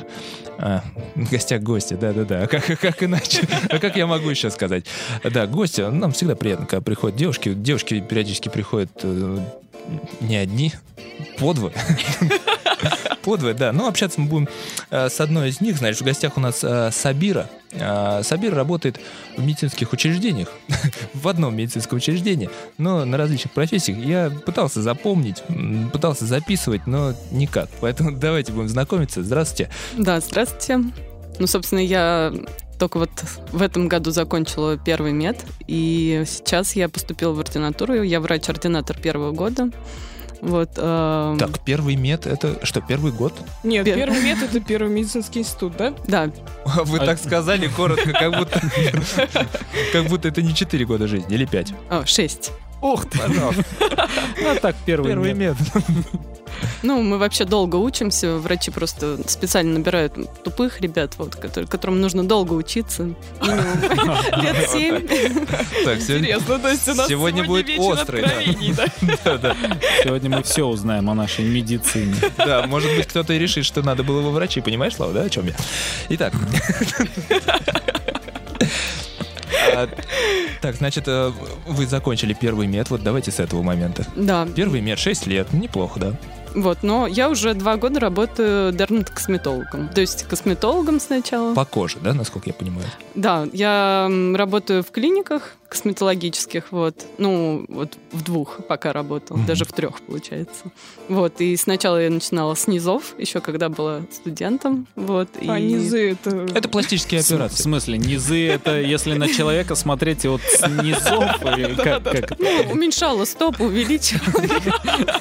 а, 0.59 0.83
гостях 1.15 1.63
гости, 1.63 1.95
да-да-да. 1.95 2.43
А 2.43 2.47
как, 2.47 2.65
как 2.81 3.03
иначе? 3.03 3.47
А 3.69 3.79
как 3.79 3.97
я 3.97 4.07
могу 4.07 4.31
еще 4.31 4.51
сказать? 4.51 4.85
Да, 5.23 5.47
гости, 5.47 5.81
нам 5.81 6.13
всегда 6.13 6.37
приятно, 6.37 6.67
когда 6.67 6.83
приходят 6.83 7.17
девушки. 7.17 7.53
Девушки 7.55 8.01
периодически 8.01 8.49
приходят 8.49 8.91
э, 9.03 9.39
не 10.21 10.37
одни, 10.37 10.73
по. 11.39 11.55
По 13.25 13.37
двое, 13.37 13.55
да. 13.55 13.73
Но 13.73 13.89
общаться 13.89 14.21
мы 14.21 14.29
будем 14.29 14.49
э, 14.91 15.09
с 15.09 15.21
одной 15.21 15.49
из 15.49 15.61
них. 15.61 15.79
Знаешь, 15.79 15.97
в 15.97 16.03
гостях 16.03 16.37
у 16.37 16.41
нас 16.41 16.63
э, 16.63 16.91
Сабира. 16.93 17.49
Э, 17.73 18.23
Сабира 18.23 18.55
работает 18.55 19.01
в 19.37 19.45
медицинских 19.45 19.93
учреждениях. 19.93 20.49
в 21.15 21.27
одном 21.29 21.57
медицинском 21.57 21.99
учреждении, 21.99 22.51
но 22.77 23.05
на 23.05 23.17
различных 23.17 23.53
профессиях. 23.53 23.99
Я 23.99 24.31
пытался 24.31 24.83
запомнить, 24.83 25.43
пытался 25.93 26.27
записывать, 26.27 26.87
но 26.87 27.15
никак. 27.31 27.69
Поэтому 27.81 28.13
давайте 28.19 28.53
будем 28.53 28.69
знакомиться. 28.69 29.23
Здравствуйте. 29.23 29.71
Да, 29.97 30.21
здравствуйте. 30.21 30.81
Ну, 31.39 31.47
собственно, 31.47 31.81
я 31.81 32.33
только 32.79 32.99
вот 32.99 33.11
в 33.53 33.63
этом 33.63 33.89
году 33.89 34.11
закончила 34.11 34.77
первый 34.77 35.13
мед, 35.13 35.45
и 35.67 36.25
сейчас 36.27 36.77
я 36.77 36.89
поступила 36.89 37.33
в 37.33 37.41
ординатуру. 37.41 38.03
Я 38.03 38.21
врач-ординатор 38.21 38.99
первого 38.99 39.33
года. 39.33 39.71
Вот. 40.45 40.71
эм, 40.77 41.39
Так, 41.39 41.59
первый 41.61 41.97
мед, 41.97 42.27
это 42.27 42.65
что, 42.65 42.83
первый 42.83 43.13
год? 43.13 43.33
Нет, 43.63 43.87
Пер- 43.87 43.97
первый 43.97 44.23
мед 44.23 44.39
это 44.43 44.61
первый 44.61 44.91
медицинский 44.93 45.41
институт, 45.41 45.77
да? 45.79 45.95
Да, 46.07 46.31
Вы 46.85 46.99
так 46.99 47.19
сказали 47.19 47.67
коротко, 47.69 48.13
как 48.13 48.37
будто, 48.37 48.61
как 49.93 50.07
будто 50.07 50.29
это 50.29 50.43
не 50.43 50.55
4 50.55 50.85
года 50.85 51.09
жизни, 51.09 51.35
или 51.35 51.47
5. 51.47 51.73
о, 51.91 52.05
шесть. 52.05 52.53
Ох 52.83 53.09
ты, 53.09 53.19
пожалуйста. 53.19 53.65
Ну, 54.43 54.55
так, 54.61 54.77
первый, 54.85 55.09
Первый 55.09 55.33
мед. 55.33 55.57
Ну, 56.83 57.03
мы 57.03 57.19
вообще 57.19 57.45
долго 57.45 57.77
учимся. 57.77 58.37
Врачи 58.37 58.71
просто 58.71 59.19
специально 59.29 59.79
набирают 59.79 60.15
тупых 60.43 60.81
ребят, 60.81 61.15
вот, 61.19 61.37
которые, 61.37 61.69
которым 61.69 62.01
нужно 62.01 62.25
долго 62.27 62.53
учиться. 62.53 63.05
Лет 63.43 64.69
семь. 64.73 64.97
Интересно, 64.97 66.59
то 66.59 66.69
есть 66.69 66.89
у 66.89 66.95
нас 66.95 67.09
сегодня 67.09 67.45
будет 67.45 67.67
острый, 67.79 68.25
Сегодня 70.05 70.31
мы 70.31 70.43
все 70.43 70.65
узнаем 70.67 71.09
о 71.11 71.15
нашей 71.15 71.45
медицине. 71.45 72.15
да, 72.39 72.67
может 72.67 72.95
быть, 72.97 73.07
кто-то 73.07 73.33
и 73.33 73.39
решит, 73.39 73.65
что 73.65 73.83
надо 73.83 74.03
было 74.03 74.21
во 74.21 74.31
врачи, 74.31 74.61
понимаешь, 74.61 74.95
Слава, 74.95 75.13
да, 75.13 75.23
о 75.23 75.31
чем 75.31 75.47
я? 75.47 75.55
Итак. 76.11 76.33
А, 79.75 79.89
Так, 80.61 80.77
значит, 80.77 81.05
э, 81.09 81.33
вы 81.67 81.87
закончили 81.87 82.33
первый 82.39 82.67
мед, 82.67 82.91
вот 82.91 83.03
давайте 83.03 83.31
с 83.31 83.41
этого 83.41 83.63
момента. 83.63 84.07
Да, 84.15 84.47
Первый 84.55 84.81
мед 84.81 84.99
6 84.99 85.27
лет, 85.27 85.53
неплохо, 85.53 86.01
да? 86.01 86.13
Вот. 86.55 86.79
Но 86.83 87.07
я 87.07 87.29
уже 87.31 87.55
два 87.55 87.77
года 87.77 88.01
работаю 88.01 88.73
дерматокосметологом. 88.73 89.89
То 89.89 90.01
есть 90.01 90.25
косметологом 90.25 91.01
сначала. 91.01 91.55
По 91.55 91.65
коже, 91.65 91.99
да, 92.03 92.13
насколько 92.15 92.49
я 92.51 92.55
понимаю? 92.55 92.87
Да, 93.15 93.47
я 93.53 94.11
работаю 94.35 94.83
в 94.83 94.91
клиниках 94.91 95.55
косметологических, 95.69 96.71
вот. 96.71 96.95
Ну, 97.19 97.65
вот 97.69 97.95
в 98.13 98.23
двух 98.23 98.61
пока 98.69 98.93
работал, 98.93 99.37
Мгм. 99.37 99.47
даже 99.47 99.65
в 99.65 99.73
трех, 99.73 100.01
получается. 100.03 100.67
Вот, 101.09 101.41
и 101.41 101.57
сначала 101.57 102.01
я 102.01 102.11
начинала 102.11 102.55
с 102.55 102.69
низов, 102.69 103.15
еще 103.19 103.41
когда 103.41 103.69
была 103.69 104.03
студентом, 104.13 104.87
вот. 104.95 105.29
А 105.49 105.59
и... 105.59 105.63
низы 105.73 106.13
это... 106.13 106.31
Это 106.55 106.69
пластические 106.69 107.23
В 107.23 107.27
операции. 107.29 107.63
смысле, 107.63 107.99
низы 107.99 108.47
это 108.47 108.81
если 108.81 109.15
на 109.15 109.27
человека 109.29 109.75
смотреть 109.75 110.25
вот 110.27 110.43
с 110.43 110.65
низов, 110.69 111.25
Ну, 112.39 112.73
уменьшала 112.73 113.25
стоп, 113.25 113.61
увеличивала. 113.61 114.45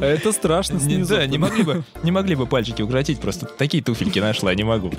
Это 0.00 0.32
страшно 0.32 0.80
снизу. 0.80 1.14
да, 1.14 1.26
не 1.26 1.38
могли 1.38 1.62
бы, 1.62 1.84
не 2.02 2.10
могли 2.10 2.34
бы 2.34 2.46
пальчики 2.46 2.82
укоротить, 2.82 3.20
просто 3.20 3.46
такие 3.46 3.82
туфельки 3.82 4.18
нашла, 4.18 4.54
не 4.54 4.64
могу. 4.64 4.92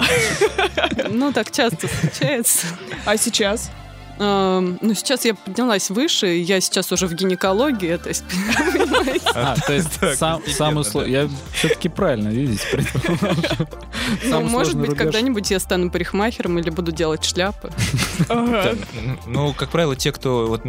Ну, 1.10 1.32
так 1.32 1.52
часто 1.52 1.88
случается. 1.88 2.68
А 3.06 3.18
сейчас? 3.18 3.72
Эм, 4.20 4.78
Ну, 4.82 4.94
сейчас 4.94 5.26
я 5.26 5.34
поднялась 5.34 5.90
выше, 5.90 6.28
я 6.28 6.62
сейчас 6.62 6.92
уже 6.92 7.08
в 7.08 7.14
гинекологии, 7.14 7.98
то 7.98 8.10
есть? 8.10 8.24
А, 9.36 9.56
то 9.56 9.74
есть 9.74 9.90
сам, 10.18 10.42
сло- 10.80 11.10
Я 11.10 11.28
все-таки 11.54 11.90
правильно, 11.90 12.30
видите. 12.30 12.64
Ну, 14.26 14.42
может 14.42 14.76
быть, 14.78 14.96
когда-нибудь 14.96 15.50
я 15.52 15.60
стану 15.60 15.90
парикмахером 15.90 16.60
или 16.60 16.70
буду 16.70 16.92
делать 16.92 17.24
шляпы. 17.26 17.72
Ну, 19.26 19.54
как 19.54 19.70
правило, 19.70 19.96
те, 19.96 20.12
кто 20.12 20.60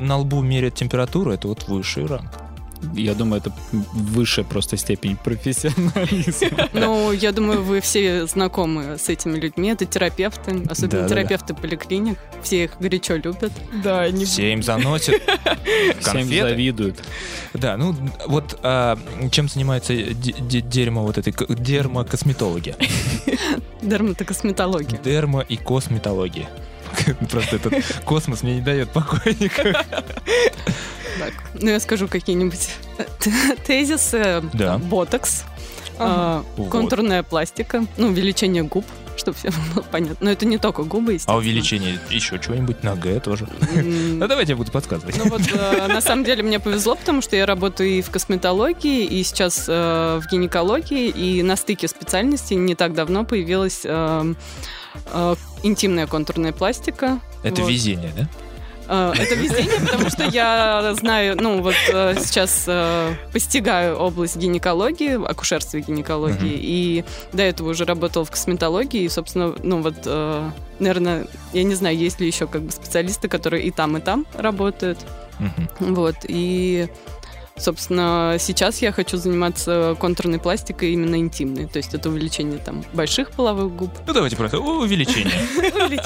на 0.00 0.18
лбу 0.18 0.42
меряет 0.42 0.74
температуру, 0.74 1.30
это 1.32 1.48
вот 1.48 1.68
высший 1.68 2.06
ранг. 2.06 2.30
Я 2.94 3.14
думаю, 3.14 3.40
это 3.40 3.52
высшая 3.92 4.44
просто 4.44 4.76
степень 4.76 5.16
профессионализма. 5.16 6.68
Ну, 6.72 7.12
я 7.12 7.32
думаю, 7.32 7.62
вы 7.62 7.80
все 7.80 8.26
знакомы 8.26 8.98
с 8.98 9.08
этими 9.08 9.38
людьми. 9.38 9.68
Это 9.70 9.86
терапевты, 9.86 10.62
особенно 10.68 11.02
Да-да-да. 11.02 11.08
терапевты 11.08 11.54
поликлиник. 11.54 12.18
Все 12.42 12.64
их 12.64 12.72
горячо 12.78 13.16
любят. 13.16 13.52
Да, 13.82 14.08
не... 14.10 14.24
Все 14.24 14.52
им 14.52 14.62
заносят 14.62 15.20
Всем 16.00 16.24
завидуют. 16.28 17.02
Да, 17.54 17.76
ну 17.76 17.94
вот 18.26 18.58
а, 18.62 18.98
чем 19.30 19.48
занимается 19.48 19.94
де- 19.94 20.32
де- 20.32 20.60
дерьмо 20.60 21.04
вот 21.04 21.18
этой 21.18 21.34
дермокосметологи? 21.48 22.74
Дерматокосметология. 23.82 24.98
Дермо 25.02 25.42
и 25.42 25.56
косметология. 25.56 26.48
Просто 27.30 27.56
этот 27.56 27.74
космос 28.04 28.42
мне 28.42 28.56
не 28.56 28.60
дает 28.60 28.90
покоя 28.90 29.34
никак. 29.40 29.86
Так, 31.18 31.32
ну 31.54 31.70
я 31.70 31.80
скажу 31.80 32.08
какие-нибудь 32.08 32.70
тезисы. 33.66 34.42
Да. 34.52 34.78
Ботокс, 34.78 35.44
Ага. 35.98 35.98
а, 35.98 36.44
Вот. 36.56 36.70
контурная 36.70 37.22
пластика, 37.22 37.84
ну, 37.96 38.08
увеличение 38.08 38.64
губ, 38.64 38.84
чтобы 39.16 39.36
все 39.38 39.50
было 39.74 39.84
понятно. 39.84 40.16
Но 40.20 40.30
это 40.32 40.44
не 40.44 40.58
только 40.58 40.82
губы, 40.82 41.18
А 41.26 41.36
увеличение 41.36 42.00
еще 42.10 42.38
чего-нибудь 42.40 42.82
на 42.82 42.96
Г 42.96 43.20
тоже. 43.20 43.46
Ну 43.74 44.26
давайте 44.26 44.52
я 44.52 44.56
буду 44.56 44.72
подсказывать. 44.72 45.16
Ну 45.16 45.30
вот, 45.30 45.42
э, 45.52 45.86
на 45.86 46.00
самом 46.00 46.24
деле 46.24 46.42
мне 46.42 46.58
повезло, 46.58 46.96
потому 46.96 47.22
что 47.22 47.36
я 47.36 47.46
работаю 47.46 47.90
и 47.90 48.02
в 48.02 48.10
косметологии, 48.10 49.04
и 49.04 49.22
сейчас 49.22 49.66
э, 49.68 50.20
в 50.20 50.28
гинекологии, 50.30 51.08
и 51.08 51.42
на 51.44 51.54
стыке 51.54 51.86
специальностей 51.86 52.56
не 52.56 52.74
так 52.74 52.92
давно 52.94 53.24
появилась 53.24 53.82
э, 55.12 55.34
интимная 55.62 56.06
контурная 56.06 56.52
пластика. 56.52 57.20
Это 57.42 57.62
Вот. 57.62 57.70
везение, 57.70 58.12
да? 58.16 58.28
Э, 58.86 59.12
Это 59.16 59.34
везение, 59.34 59.80
потому 59.80 60.10
что 60.10 60.24
я 60.24 60.94
знаю, 60.98 61.36
ну 61.40 61.62
вот 61.62 61.74
э, 61.92 62.14
сейчас 62.18 62.64
э, 62.66 63.14
постигаю 63.32 63.96
область 63.96 64.36
гинекологии, 64.36 65.14
акушерства 65.26 65.78
и 65.78 65.80
гинекологии, 65.80 66.52
и 66.52 67.04
до 67.32 67.42
этого 67.42 67.70
уже 67.70 67.84
работала 67.84 68.24
в 68.24 68.30
косметологии, 68.30 69.02
и, 69.02 69.08
собственно, 69.08 69.54
ну 69.62 69.80
вот, 69.80 69.94
э, 70.04 70.50
наверное, 70.78 71.26
я 71.52 71.62
не 71.64 71.74
знаю, 71.74 71.96
есть 71.96 72.20
ли 72.20 72.26
еще 72.26 72.46
как 72.46 72.62
бы 72.62 72.70
специалисты, 72.72 73.28
которые 73.28 73.62
и 73.64 73.70
там, 73.70 73.96
и 73.96 74.00
там 74.00 74.26
работают. 74.34 74.98
Вот, 75.80 76.14
и, 76.28 76.88
собственно, 77.56 78.36
сейчас 78.38 78.82
я 78.82 78.92
хочу 78.92 79.16
заниматься 79.16 79.96
контурной 79.98 80.38
пластикой 80.38 80.92
именно 80.92 81.16
интимной. 81.16 81.66
То 81.66 81.78
есть 81.78 81.94
это 81.94 82.08
увеличение 82.08 82.58
там 82.58 82.84
больших 82.92 83.30
половых 83.30 83.74
губ. 83.74 83.90
Ну 84.06 84.12
давайте 84.12 84.36
просто 84.36 84.58
увеличение. 84.58 85.32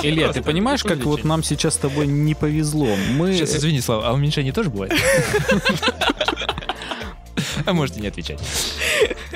Илья, 0.03 0.33
ты 0.33 0.43
понимаешь, 0.43 0.83
как 0.83 0.99
вот 1.05 1.25
нам 1.25 1.43
сейчас 1.43 1.75
с 1.75 1.79
тобой 1.79 2.07
не 2.07 2.35
повезло? 2.35 2.89
Мы... 3.17 3.35
Сейчас, 3.35 3.57
извини, 3.57 3.81
Слава, 3.81 4.09
а 4.09 4.13
уменьшение 4.13 4.53
тоже 4.53 4.71
бывает? 4.71 4.93
А 7.65 7.73
можете 7.73 8.01
не 8.01 8.09
отвечать. 8.09 8.41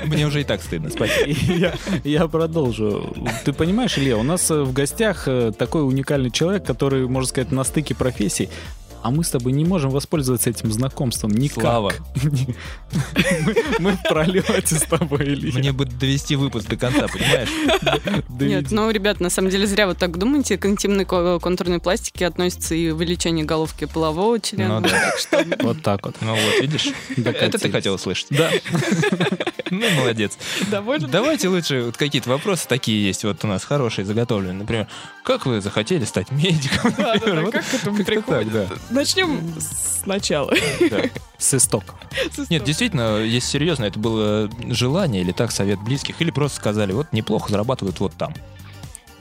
Мне 0.05 0.27
уже 0.27 0.41
и 0.41 0.45
так 0.45 0.63
стыдно, 0.63 0.91
спасибо. 0.91 1.31
Я, 1.53 1.75
я 2.05 2.29
продолжу. 2.29 3.15
Ты 3.45 3.53
понимаешь, 3.53 3.99
Илья, 3.99 4.17
у 4.17 4.23
нас 4.23 4.51
э, 4.51 4.63
в 4.63 4.73
гостях 4.73 5.25
э, 5.27 5.53
такой 5.57 5.87
уникальный 5.87 6.31
человек, 6.31 6.65
который, 6.65 7.07
можно 7.09 7.29
сказать, 7.29 7.53
на 7.53 7.65
стыке 7.65 7.95
профессий, 7.95 8.49
а 9.03 9.11
мы 9.11 9.25
с 9.25 9.31
тобой 9.31 9.53
не 9.53 9.65
можем 9.65 9.91
воспользоваться 9.91 10.51
этим 10.51 10.73
знакомством 10.73 11.31
никак. 11.33 11.61
Слава, 11.63 11.93
Мы, 13.79 13.93
в 13.93 14.03
пролете 14.09 14.77
с 14.77 14.83
тобой, 14.83 15.25
Илья. 15.25 15.59
мне 15.59 15.73
бы 15.73 15.85
довести 15.85 16.37
выпуск 16.37 16.69
до 16.69 16.77
конца, 16.77 17.07
понимаешь? 17.09 17.49
Нет, 18.41 18.71
ну, 18.71 18.91
ребят, 18.91 19.21
на 19.21 19.31
самом 19.31 19.51
деле 19.51 19.67
зря 19.67 19.87
вы 19.87 19.95
так 19.95 20.17
думаете. 20.19 20.57
К 20.59 20.67
интимной 20.67 21.05
ко- 21.05 21.39
контурной 21.41 21.81
пластике 21.81 22.27
относится 22.27 22.75
и 22.75 22.91
увеличение 22.91 23.45
головки 23.45 23.87
полового 23.87 24.39
члена. 24.41 24.81
Ну 24.81 24.89
да. 24.89 25.13
Вот 25.61 25.83
так 25.83 26.05
вот. 26.07 26.17
Ну 26.21 26.31
вот, 26.35 26.61
видишь? 26.61 26.89
Это 27.17 27.59
ты 27.59 27.71
хотел 27.71 27.95
услышать? 27.95 28.27
Да. 28.31 28.51
Ну, 29.71 29.89
молодец. 29.93 30.37
Доволен? 30.71 31.11
Давайте 31.11 31.49
лучше, 31.49 31.83
вот 31.85 31.97
какие-то 31.97 32.29
вопросы 32.29 32.69
такие 32.69 33.03
есть, 33.07 33.25
вот 33.25 33.43
у 33.43 33.47
нас 33.47 33.65
хорошие, 33.65 34.05
заготовленные. 34.05 34.53
Например, 34.59 34.87
как 35.25 35.47
вы 35.47 35.63
захотели 35.63 36.05
стать 36.05 36.31
медиком? 36.31 36.93
Да, 36.99 37.15
да, 37.17 37.35
да, 37.43 37.51
как 37.51 37.65
к 37.65 37.75
этому 37.75 37.97
как-то 37.97 38.05
приходит? 38.05 38.69
Начнем 38.93 39.55
сначала. 40.03 40.53
Да. 40.91 41.03
С 41.39 41.55
истоков. 41.55 41.97
Нет, 42.51 42.65
действительно, 42.65 43.19
если 43.19 43.49
серьезно, 43.49 43.85
это 43.85 43.99
было 43.99 44.51
желание 44.69 45.23
или 45.23 45.33
так 45.33 45.51
совет 45.51 45.81
близких, 45.81 46.21
или 46.21 46.31
просто 46.31 46.59
сказали, 46.59 46.93
вот 46.93 47.13
неплохо 47.13 47.51
зарабатывают 47.51 47.99
вот 48.01 48.13
там. 48.15 48.35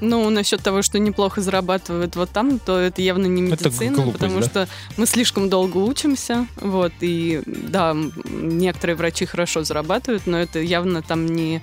Ну, 0.01 0.30
насчет 0.32 0.61
того, 0.63 0.82
что 0.82 0.97
неплохо 0.97 1.41
зарабатывают 1.41 2.15
вот 2.15 2.32
там, 2.32 2.57
то 2.57 2.78
это 2.78 3.03
явно 3.03 3.28
не 3.28 3.43
медицина, 3.43 3.95
глупость, 3.95 4.13
потому 4.13 4.39
да? 4.39 4.45
что 4.45 4.67
мы 4.97 5.05
слишком 5.05 5.47
долго 5.47 5.78
учимся, 5.78 6.47
вот, 6.59 6.91
и 7.01 7.43
да, 7.45 7.95
некоторые 8.26 8.95
врачи 8.95 9.26
хорошо 9.26 9.63
зарабатывают, 9.63 10.26
но 10.26 10.39
это 10.39 10.59
явно 10.59 11.03
там 11.03 11.28
не 11.28 11.61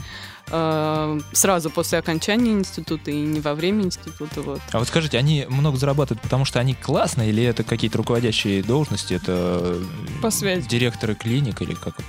э, 0.50 1.20
сразу 1.32 1.70
после 1.70 1.98
окончания 1.98 2.52
института 2.52 3.10
и 3.10 3.16
не 3.20 3.40
во 3.40 3.54
время 3.54 3.84
института, 3.84 4.42
вот. 4.42 4.60
А 4.72 4.78
вот 4.78 4.88
скажите, 4.88 5.18
они 5.18 5.46
много 5.48 5.76
зарабатывают, 5.76 6.22
потому 6.22 6.44
что 6.44 6.60
они 6.60 6.74
классные, 6.74 7.30
или 7.30 7.42
это 7.42 7.64
какие-то 7.64 7.98
руководящие 7.98 8.62
должности, 8.62 9.14
это 9.14 9.78
По 10.22 10.30
связи. 10.30 10.68
директоры 10.68 11.14
клиник, 11.14 11.62
или 11.62 11.74
как 11.74 11.94
это? 11.98 12.08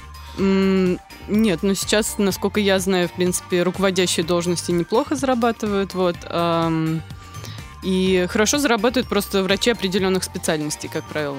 Нет, 1.28 1.60
ну 1.64 1.74
сейчас, 1.76 2.18
насколько 2.18 2.60
я 2.60 2.80
знаю, 2.80 3.10
в 3.10 3.14
принципе, 3.14 3.64
руководящие 3.64 4.26
должности 4.26 4.72
неплохо 4.72 5.16
зарабатывают, 5.16 5.94
вот. 5.94 6.16
И 7.82 8.28
хорошо 8.30 8.58
зарабатывают 8.58 9.08
просто 9.08 9.42
врачи 9.42 9.72
определенных 9.72 10.24
специальностей, 10.24 10.90
как 10.90 11.06
правило. 11.06 11.38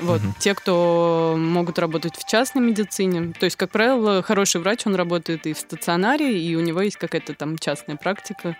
Вот, 0.00 0.20
Мгм. 0.22 0.34
те, 0.38 0.54
кто 0.54 1.34
могут 1.36 1.78
работать 1.78 2.14
в 2.16 2.28
частной 2.28 2.62
медицине. 2.62 3.32
То 3.32 3.46
есть, 3.46 3.56
как 3.56 3.70
правило, 3.70 4.22
хороший 4.22 4.60
врач, 4.60 4.86
он 4.86 4.94
работает 4.94 5.46
и 5.46 5.54
в 5.54 5.58
стационаре, 5.58 6.38
и 6.38 6.54
у 6.54 6.60
него 6.60 6.82
есть 6.82 6.96
какая-то 6.98 7.34
там 7.34 7.58
частная 7.58 7.96
практика, 7.96 8.56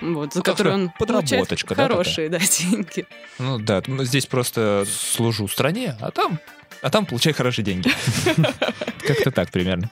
вот, 0.00 0.32
за 0.34 0.40
Ну, 0.40 0.42
которую 0.44 0.74
он 0.74 0.90
получает 0.90 1.48
да, 1.48 1.74
хорошие 1.88 2.28
да, 2.28 2.38
деньги. 2.38 3.06
Ну 3.38 3.58
да, 3.58 3.82
ну, 3.86 4.04
здесь 4.04 4.26
просто 4.26 4.84
служу 4.88 5.48
стране, 5.48 5.96
а 6.00 6.10
там, 6.10 6.38
а 6.82 6.90
там 6.90 7.06
получай 7.06 7.32
хорошие 7.32 7.64
деньги. 7.64 7.90
Как-то 9.06 9.30
так 9.30 9.50
примерно. 9.50 9.90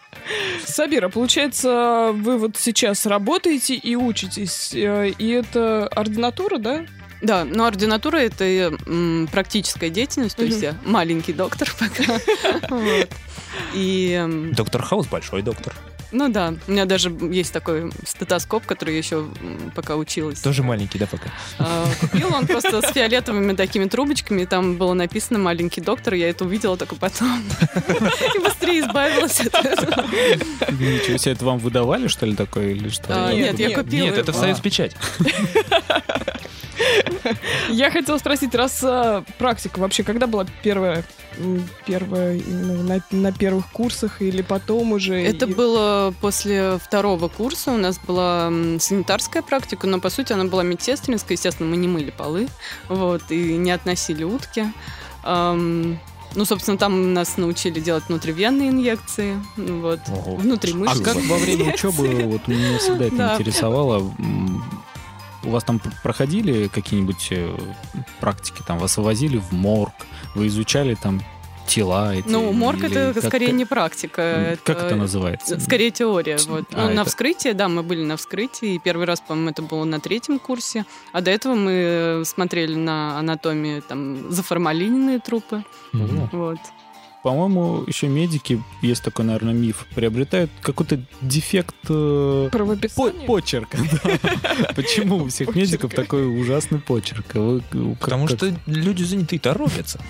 Сабира, 0.64 1.09
получается, 1.09 2.11
вы 2.12 2.39
вот 2.39 2.57
сейчас 2.57 3.07
работаете 3.07 3.75
и 3.75 3.97
учитесь, 3.97 4.75
э, 4.75 5.11
и 5.11 5.29
это 5.31 5.87
ординатура, 5.89 6.59
да? 6.59 6.85
Да, 7.25 7.45
но 7.45 7.64
ординатура 7.66 8.18
это 8.18 8.45
м, 8.45 9.29
практическая 9.33 9.89
деятельность, 9.91 10.37
то 10.37 10.45
есть 10.45 10.62
я 10.62 10.77
маленький 10.85 11.33
доктор 11.33 11.68
пока. 11.79 12.20
И, 13.72 14.51
Доктор 14.53 14.83
Хаус 14.83 15.07
большой 15.07 15.43
доктор. 15.43 15.75
ну 16.12 16.29
да, 16.29 16.55
у 16.66 16.70
меня 16.70 16.85
даже 16.85 17.11
есть 17.11 17.53
такой 17.53 17.91
стетоскоп, 18.07 18.66
который 18.66 18.93
я 18.95 18.99
еще 18.99 19.27
пока 19.75 19.97
училась. 19.97 20.41
Тоже 20.41 20.62
маленький, 20.62 20.99
да, 20.99 21.07
пока? 21.07 21.31
А, 21.59 21.87
Купил 22.01 22.33
он 22.35 22.47
просто 22.47 22.83
с 22.83 22.93
фиолетовыми 22.93 23.55
такими 23.55 23.87
трубочками, 23.87 24.43
и 24.43 24.47
там 24.47 24.77
было 24.77 24.93
написано 24.95 25.39
«маленький 25.39 25.81
доктор», 25.81 26.14
я 26.14 26.29
это 26.31 26.45
увидела 26.45 26.77
только 26.77 26.95
потом. 26.97 27.43
И 28.35 28.39
быстрее 28.39 28.81
избавилась 28.81 29.41
от 29.41 29.55
этого. 29.55 30.05
Ничего 30.72 31.16
себе, 31.16 31.33
это 31.33 31.45
вам 31.45 31.59
выдавали, 31.59 32.07
что 32.09 32.27
ли, 32.27 32.35
такое 32.37 32.70
или 32.72 32.89
что? 32.91 33.07
А, 33.09 33.33
Нет, 33.33 33.59
я 33.59 33.70
купила. 33.77 34.05
Нет, 34.05 34.18
это 34.18 34.33
в. 34.33 34.37
Союз 34.37 34.61
Печать. 34.61 34.97
Я 37.70 37.91
хотела 37.91 38.18
спросить, 38.18 38.55
раз 38.55 38.80
а, 38.82 39.24
практика 39.39 39.78
вообще, 39.78 40.03
когда 40.03 40.26
была 40.26 40.47
первая, 40.62 41.05
первая 41.87 42.37
именно 42.37 42.82
на, 42.82 43.01
на 43.11 43.32
первых 43.32 43.70
курсах 43.70 44.20
или 44.22 44.43
потом 44.43 44.93
уже? 44.93 45.14
Это 45.20 45.47
И- 45.47 45.55
было 45.55 46.14
после 46.20 46.78
второго 46.78 47.28
курса. 47.28 47.72
У 47.72 47.76
нас 47.78 47.99
была 47.99 48.51
санитарская 48.78 49.43
практика, 49.43 49.87
но 49.87 50.01
по 50.01 50.11
сути 50.11 50.32
она 50.32 50.45
была 50.45 50.62
медсестринская. 50.62 51.37
Естественно, 51.37 51.68
мы 51.68 51.76
не 51.76 51.89
мыли 51.89 52.11
полы, 52.11 52.49
вот, 52.89 53.22
и 53.30 53.57
не 53.57 53.70
относили 53.70 54.24
утки. 54.24 54.64
Ну, 56.37 56.45
собственно, 56.45 56.76
там 56.76 57.14
нас 57.14 57.37
научили 57.37 57.78
делать 57.78 58.05
внутривенные 58.09 58.70
инъекции, 58.70 59.39
вот, 59.57 60.01
Ого. 60.09 60.37
А 60.37 60.41
внутримышечные. 60.41 61.05
как 61.05 61.16
во 61.28 61.37
время 61.39 61.72
учебы, 61.72 62.09
вот 62.24 62.49
меня 62.49 62.76
всегда 62.78 63.05
это 63.05 63.37
интересовало, 63.39 64.12
у 65.45 65.51
вас 65.51 65.64
там 65.64 65.78
пр- 65.78 65.92
проходили 66.03 66.68
какие-нибудь 66.68 67.28
э, 67.30 67.57
практики, 68.20 68.62
там 68.66 68.78
вас 68.78 68.97
вывозили 68.97 69.38
в 69.38 69.53
морг, 69.53 69.92
вы 70.34 70.47
изучали 70.49 70.95
там 70.95 71.22
тела 71.66 72.14
эти? 72.14 72.28
Ну, 72.28 72.53
морг 72.53 72.78
или 72.84 72.95
это 73.11 73.20
как- 73.20 73.30
скорее 73.30 73.53
не 73.53 73.64
практика. 73.64 74.59
Как 74.64 74.82
это 74.82 74.97
называется? 74.97 75.59
Скорее 75.61 75.90
теория. 75.90 76.36
Вот. 76.47 76.64
А, 76.74 76.88
ну, 76.88 76.95
на 76.95 77.01
это- 77.01 77.05
вскрытии, 77.11 77.53
да, 77.53 77.68
мы 77.68 77.82
были 77.82 78.03
на 78.05 78.16
вскрытии. 78.16 78.74
И 78.74 78.78
первый 78.78 79.07
раз, 79.07 79.20
по-моему, 79.22 79.51
это 79.51 79.62
было 79.62 79.84
на 79.84 79.99
третьем 79.99 80.38
курсе. 80.38 80.84
А 81.12 81.20
до 81.22 81.30
этого 81.30 81.55
мы 81.55 82.22
смотрели 82.26 82.74
на 82.74 83.18
анатомию 83.18 83.80
там 83.80 84.30
заформалиненные 84.30 85.20
трупы. 85.20 85.64
Мгм. 85.92 86.28
Вот. 86.32 86.59
По-моему, 87.25 87.85
еще 87.87 88.07
медики, 88.07 88.62
есть 88.83 89.03
такой, 89.03 89.25
наверное, 89.25 89.55
миф, 89.55 89.87
приобретают 89.95 90.51
какой-то 90.61 91.01
дефект 91.22 91.75
э, 91.89 92.49
по- 92.53 92.59
Правописание? 92.59 93.27
почерка. 93.27 93.79
да. 94.05 94.68
Почему 94.77 95.16
у 95.25 95.29
всех 95.29 95.55
медиков 95.57 95.93
такой 95.95 96.27
ужасный 96.41 96.79
почерк? 96.81 97.25
Потому 97.99 98.29
что 98.29 98.55
люди 98.66 99.03
заняты 99.05 99.39
торопятся. 99.39 100.01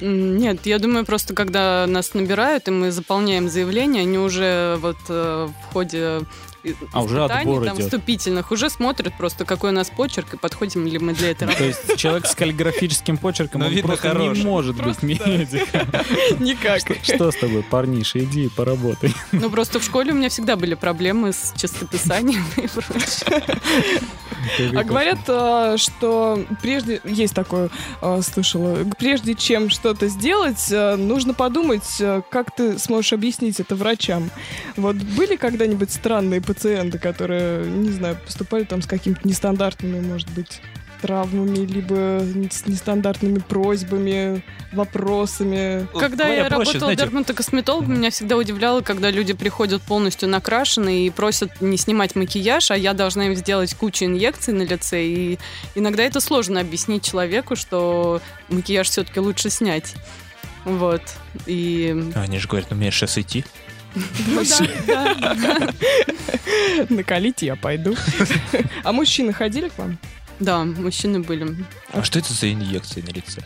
М, 0.00 0.38
Нет, 0.38 0.64
я 0.64 0.78
думаю, 0.78 1.04
просто 1.04 1.34
когда 1.34 1.84
нас 1.86 2.14
набирают, 2.14 2.66
и 2.68 2.70
мы 2.70 2.90
заполняем 2.90 3.50
заявление, 3.50 4.02
они 4.02 4.16
уже 4.16 4.78
вот 4.80 4.96
э, 5.10 5.48
в 5.48 5.72
ходе 5.74 5.98
и- 5.98 6.24
А, 6.92 7.02
уже 7.02 7.24
отбор 7.24 7.64
там, 7.64 7.76
идет. 7.76 7.86
вступительных 7.86 8.50
уже 8.50 8.70
смотрят 8.70 9.14
просто, 9.16 9.44
какой 9.44 9.70
у 9.70 9.72
нас 9.72 9.90
почерк, 9.90 10.34
и 10.34 10.36
подходим 10.36 10.86
ли 10.86 10.98
мы 10.98 11.14
для 11.14 11.30
этого. 11.30 11.52
То 11.52 11.64
есть 11.64 11.96
человек 11.96 12.26
с 12.26 12.34
каллиграфическим 12.34 13.16
почерком, 13.16 13.62
Но 13.62 13.68
он 13.68 13.78
просто 13.78 14.14
не 14.14 14.42
может 14.44 14.76
быть 14.76 15.02
медиком. 15.02 15.88
Никак. 16.38 16.80
Что, 17.02 17.30
с 17.30 17.36
тобой, 17.36 17.62
парниша, 17.62 18.20
иди 18.20 18.44
и 18.46 18.48
поработай. 18.48 19.14
Ну, 19.32 19.50
просто 19.50 19.80
в 19.80 19.84
школе 19.84 20.12
у 20.12 20.14
меня 20.14 20.28
всегда 20.28 20.56
были 20.56 20.74
проблемы 20.74 21.32
с 21.32 21.52
чистописанием 21.56 22.44
и 22.56 22.68
прочее. 22.68 23.60
А 24.74 24.82
говорят, 24.82 25.18
а, 25.28 25.76
что 25.78 26.44
прежде, 26.60 27.00
есть 27.04 27.34
такое, 27.34 27.70
а, 28.00 28.20
слышала, 28.22 28.78
прежде 28.98 29.34
чем 29.34 29.70
что-то 29.70 30.08
сделать, 30.08 30.68
а, 30.72 30.96
нужно 30.96 31.34
подумать, 31.34 32.02
как 32.30 32.54
ты 32.54 32.78
сможешь 32.78 33.12
объяснить 33.12 33.60
это 33.60 33.76
врачам. 33.76 34.30
Вот 34.76 34.96
были 34.96 35.36
когда-нибудь 35.36 35.92
странные 35.92 36.40
пациенты, 36.52 36.98
которые, 36.98 37.66
не 37.66 37.90
знаю, 37.90 38.16
поступали 38.24 38.64
там 38.64 38.82
с 38.82 38.86
какими-то 38.86 39.26
нестандартными, 39.26 40.00
может 40.00 40.30
быть, 40.30 40.60
травмами, 41.00 41.66
либо 41.66 42.22
с 42.50 42.66
нестандартными 42.66 43.40
просьбами, 43.40 44.44
вопросами. 44.72 45.86
Когда 45.98 46.24
Говоря 46.24 46.42
я 46.42 46.44
проще, 46.44 46.58
работала 46.58 46.78
знаете, 46.80 47.02
дерматокосметологом, 47.02 47.94
меня 47.94 48.10
всегда 48.10 48.36
удивляло, 48.36 48.82
когда 48.82 49.10
люди 49.10 49.32
приходят 49.32 49.82
полностью 49.82 50.28
накрашенные 50.28 51.06
и 51.06 51.10
просят 51.10 51.60
не 51.60 51.76
снимать 51.76 52.14
макияж, 52.14 52.70
а 52.70 52.76
я 52.76 52.94
должна 52.94 53.26
им 53.26 53.34
сделать 53.34 53.74
кучу 53.74 54.04
инъекций 54.04 54.54
на 54.54 54.62
лице. 54.62 55.04
И 55.04 55.38
иногда 55.74 56.04
это 56.04 56.20
сложно 56.20 56.60
объяснить 56.60 57.02
человеку, 57.02 57.56
что 57.56 58.20
макияж 58.48 58.88
все-таки 58.88 59.18
лучше 59.18 59.50
снять. 59.50 59.94
Вот. 60.64 61.02
И... 61.46 62.12
Они 62.14 62.38
же 62.38 62.46
говорят, 62.46 62.70
ну 62.70 62.76
умеешь 62.76 62.94
сейчас 62.94 63.18
идти. 63.18 63.44
Ну 63.94 64.42
да, 64.86 65.14
да. 65.34 65.68
Накалите, 66.88 67.46
я 67.46 67.56
пойду. 67.56 67.96
А 68.84 68.92
мужчины 68.92 69.32
ходили 69.32 69.68
к 69.68 69.78
вам? 69.78 69.98
Да, 70.40 70.64
мужчины 70.64 71.20
были. 71.20 71.56
А 71.92 72.02
что 72.02 72.18
это 72.18 72.32
за 72.32 72.52
инъекции 72.52 73.00
на 73.02 73.10
лице? 73.10 73.42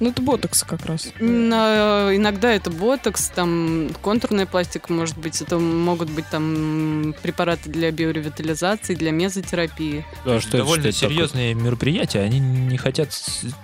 Ну, 0.00 0.10
это 0.10 0.22
ботокс 0.22 0.62
как 0.62 0.86
раз. 0.86 1.08
На- 1.18 2.14
иногда 2.14 2.52
это 2.52 2.70
ботокс, 2.70 3.30
там 3.30 3.90
контурная 4.00 4.46
пластика, 4.46 4.92
может 4.92 5.18
быть, 5.18 5.42
это 5.42 5.58
могут 5.58 6.08
быть 6.10 6.26
там 6.30 7.16
препараты 7.20 7.68
для 7.68 7.90
биоревитализации, 7.90 8.94
для 8.94 9.10
мезотерапии. 9.10 10.06
А 10.24 10.38
что 10.38 10.48
это- 10.50 10.58
Довольно 10.58 10.92
что 10.92 11.06
это 11.06 11.12
серьезные 11.14 11.54
мероприятия. 11.54 12.20
Они 12.20 12.38
не 12.38 12.76
хотят 12.78 13.10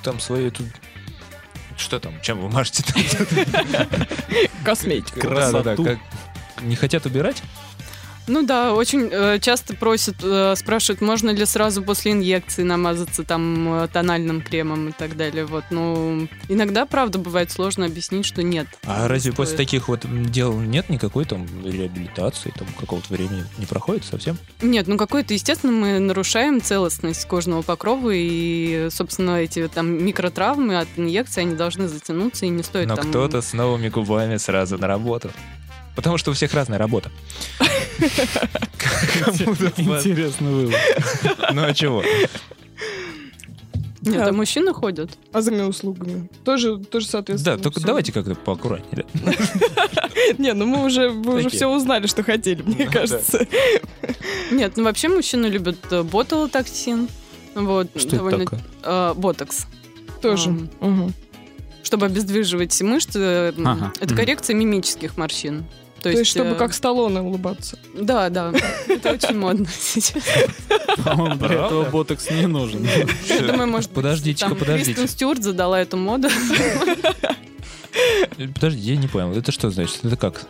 там 0.02 0.18
свою 0.18 0.48
эту... 0.48 0.64
Что 1.76 1.98
там? 1.98 2.20
Чем 2.22 2.40
вы 2.40 2.48
мажете? 2.48 2.84
Косметика. 4.64 5.20
Красоту. 5.20 5.98
Не 6.62 6.76
хотят 6.76 7.04
убирать? 7.06 7.42
Ну 8.26 8.42
да, 8.42 8.72
очень 8.72 9.08
э, 9.10 9.38
часто 9.38 9.74
просят, 9.74 10.16
э, 10.22 10.54
спрашивают, 10.56 11.00
можно 11.02 11.30
ли 11.30 11.44
сразу 11.44 11.82
после 11.82 12.12
инъекции 12.12 12.62
намазаться 12.62 13.22
там 13.22 13.82
э, 13.82 13.88
тональным 13.88 14.40
кремом 14.40 14.88
и 14.88 14.92
так 14.92 15.16
далее. 15.16 15.44
Вот, 15.44 15.64
ну 15.70 16.26
иногда, 16.48 16.86
правда, 16.86 17.18
бывает 17.18 17.50
сложно 17.50 17.84
объяснить, 17.84 18.24
что 18.24 18.42
нет. 18.42 18.66
А 18.84 19.08
разве 19.08 19.32
после 19.32 19.54
стоит. 19.54 19.66
таких 19.66 19.88
вот 19.88 20.06
дел 20.30 20.58
нет 20.58 20.88
никакой 20.88 21.26
там 21.26 21.46
реабилитации, 21.64 22.52
там 22.56 22.66
какого-то 22.80 23.12
времени 23.12 23.44
не 23.58 23.66
проходит 23.66 24.04
совсем? 24.04 24.38
Нет, 24.62 24.86
ну 24.86 24.96
какой-то, 24.96 25.34
естественно, 25.34 25.72
мы 25.72 25.98
нарушаем 25.98 26.62
целостность 26.62 27.26
кожного 27.26 27.60
покрова 27.60 28.10
и, 28.14 28.88
собственно, 28.90 29.36
эти 29.36 29.68
там 29.68 30.02
микротравмы 30.02 30.78
от 30.78 30.88
инъекции, 30.96 31.42
они 31.42 31.56
должны 31.56 31.88
затянуться 31.88 32.46
и 32.46 32.48
не 32.48 32.62
стоит 32.62 32.88
Но 32.88 32.96
там... 32.96 33.10
кто-то 33.10 33.42
с 33.42 33.52
новыми 33.52 33.88
губами 33.88 34.38
сразу 34.38 34.78
на 34.78 34.86
работу. 34.86 35.30
Потому 35.94 36.18
что 36.18 36.30
у 36.30 36.34
всех 36.34 36.52
разная 36.54 36.78
работа. 36.78 37.10
Интересный 39.78 40.50
вывод. 40.52 40.76
Ну 41.52 41.64
а 41.64 41.72
чего? 41.74 42.02
Нет, 44.02 44.20
А- 44.20 44.28
а 44.28 44.32
мужчины 44.32 44.74
ходят. 44.74 45.10
А 45.32 45.40
за 45.40 45.52
услугами? 45.66 46.28
Тоже, 46.44 46.76
тоже 46.78 47.06
соответственно. 47.06 47.56
Да, 47.56 47.62
только 47.62 47.78
всё. 47.80 47.86
давайте 47.86 48.12
как-то 48.12 48.34
поаккуратнее. 48.34 49.06
Не, 50.38 50.52
ну 50.52 50.66
мы 50.66 50.84
уже, 50.84 51.08
мы 51.10 51.34
уже 51.36 51.44
Такие. 51.44 51.56
все 51.58 51.68
узнали, 51.68 52.06
что 52.06 52.22
хотели, 52.22 52.60
мне 52.62 52.84
Ну, 52.84 52.92
кажется. 52.92 53.46
Нет, 54.50 54.74
ну 54.76 54.84
вообще 54.84 55.08
мужчины 55.08 55.46
любят 55.46 55.78
э, 55.90 56.02
ботулотоксин. 56.02 57.08
Вот, 57.54 57.88
Что 57.96 58.08
это 58.08 58.16
довольно- 58.16 58.44
такое? 58.44 58.60
э, 58.82 59.14
ботокс. 59.16 59.66
Тоже. 60.20 60.68
Чтобы 61.82 62.06
обездвиживать 62.06 62.78
мышцы, 62.82 63.18
э, 63.18 63.52
это 64.00 64.14
коррекция 64.14 64.54
мимических 64.54 65.16
морщин. 65.16 65.64
То 66.04 66.10
есть, 66.10 66.30
чтобы 66.30 66.50
э, 66.50 66.54
как 66.56 66.74
Сталлоне 66.74 67.22
улыбаться. 67.22 67.78
Да, 67.94 68.28
да, 68.28 68.52
это 68.88 69.12
очень 69.12 69.38
модно 69.38 69.66
сейчас. 69.80 70.22
По-моему, 71.02 71.36
для 71.36 71.64
этого 71.64 71.84
ботокс 71.88 72.30
не 72.30 72.46
нужен. 72.46 72.86
Я 73.26 73.40
думаю, 73.40 73.68
может 73.68 73.88
Подождите-ка, 73.88 74.54
подождите. 74.54 74.92
Кристен 74.92 75.08
Стюарт 75.08 75.42
задала 75.42 75.80
эту 75.80 75.96
моду. 75.96 76.28
Подожди, 78.36 78.80
я 78.80 78.96
не 78.96 79.08
понял. 79.08 79.32
Это 79.32 79.50
что 79.50 79.70
значит? 79.70 80.00
Это 80.04 80.18
как? 80.18 80.46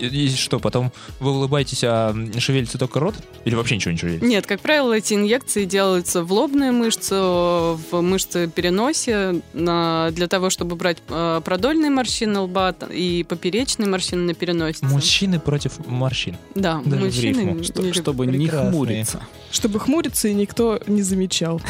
И 0.00 0.28
что, 0.34 0.58
потом 0.58 0.92
вы 1.20 1.32
улыбаетесь, 1.32 1.82
а 1.84 2.14
шевелится 2.38 2.78
только 2.78 3.00
рот? 3.00 3.14
Или 3.44 3.54
вообще 3.54 3.76
ничего 3.76 3.92
не 3.92 3.98
шевелится? 3.98 4.26
Нет, 4.26 4.46
как 4.46 4.60
правило, 4.60 4.92
эти 4.92 5.14
инъекции 5.14 5.64
делаются 5.64 6.22
в 6.24 6.32
лобную 6.32 6.72
мышцу, 6.72 7.78
в 7.90 8.00
мышцы 8.00 8.48
переносе, 8.48 9.40
на- 9.52 10.10
для 10.12 10.28
того, 10.28 10.50
чтобы 10.50 10.76
брать 10.76 10.98
э, 11.08 11.40
продольные 11.44 11.90
морщины 11.90 12.40
лба 12.40 12.74
и 12.90 13.24
поперечные 13.28 13.88
морщины 13.88 14.22
на 14.22 14.34
переносице. 14.34 14.84
Мужчины 14.86 15.38
против 15.40 15.84
морщин. 15.86 16.36
Да, 16.54 16.80
Даже 16.84 17.04
мужчины 17.04 17.40
не 17.52 17.62
Что-. 17.64 17.92
Чтобы 17.92 18.26
не 18.26 18.38
Прекрасные. 18.46 18.70
хмуриться. 18.72 19.20
Чтобы 19.54 19.78
хмуриться, 19.78 20.26
и 20.26 20.34
никто 20.34 20.80
не 20.88 21.02
замечал. 21.02 21.60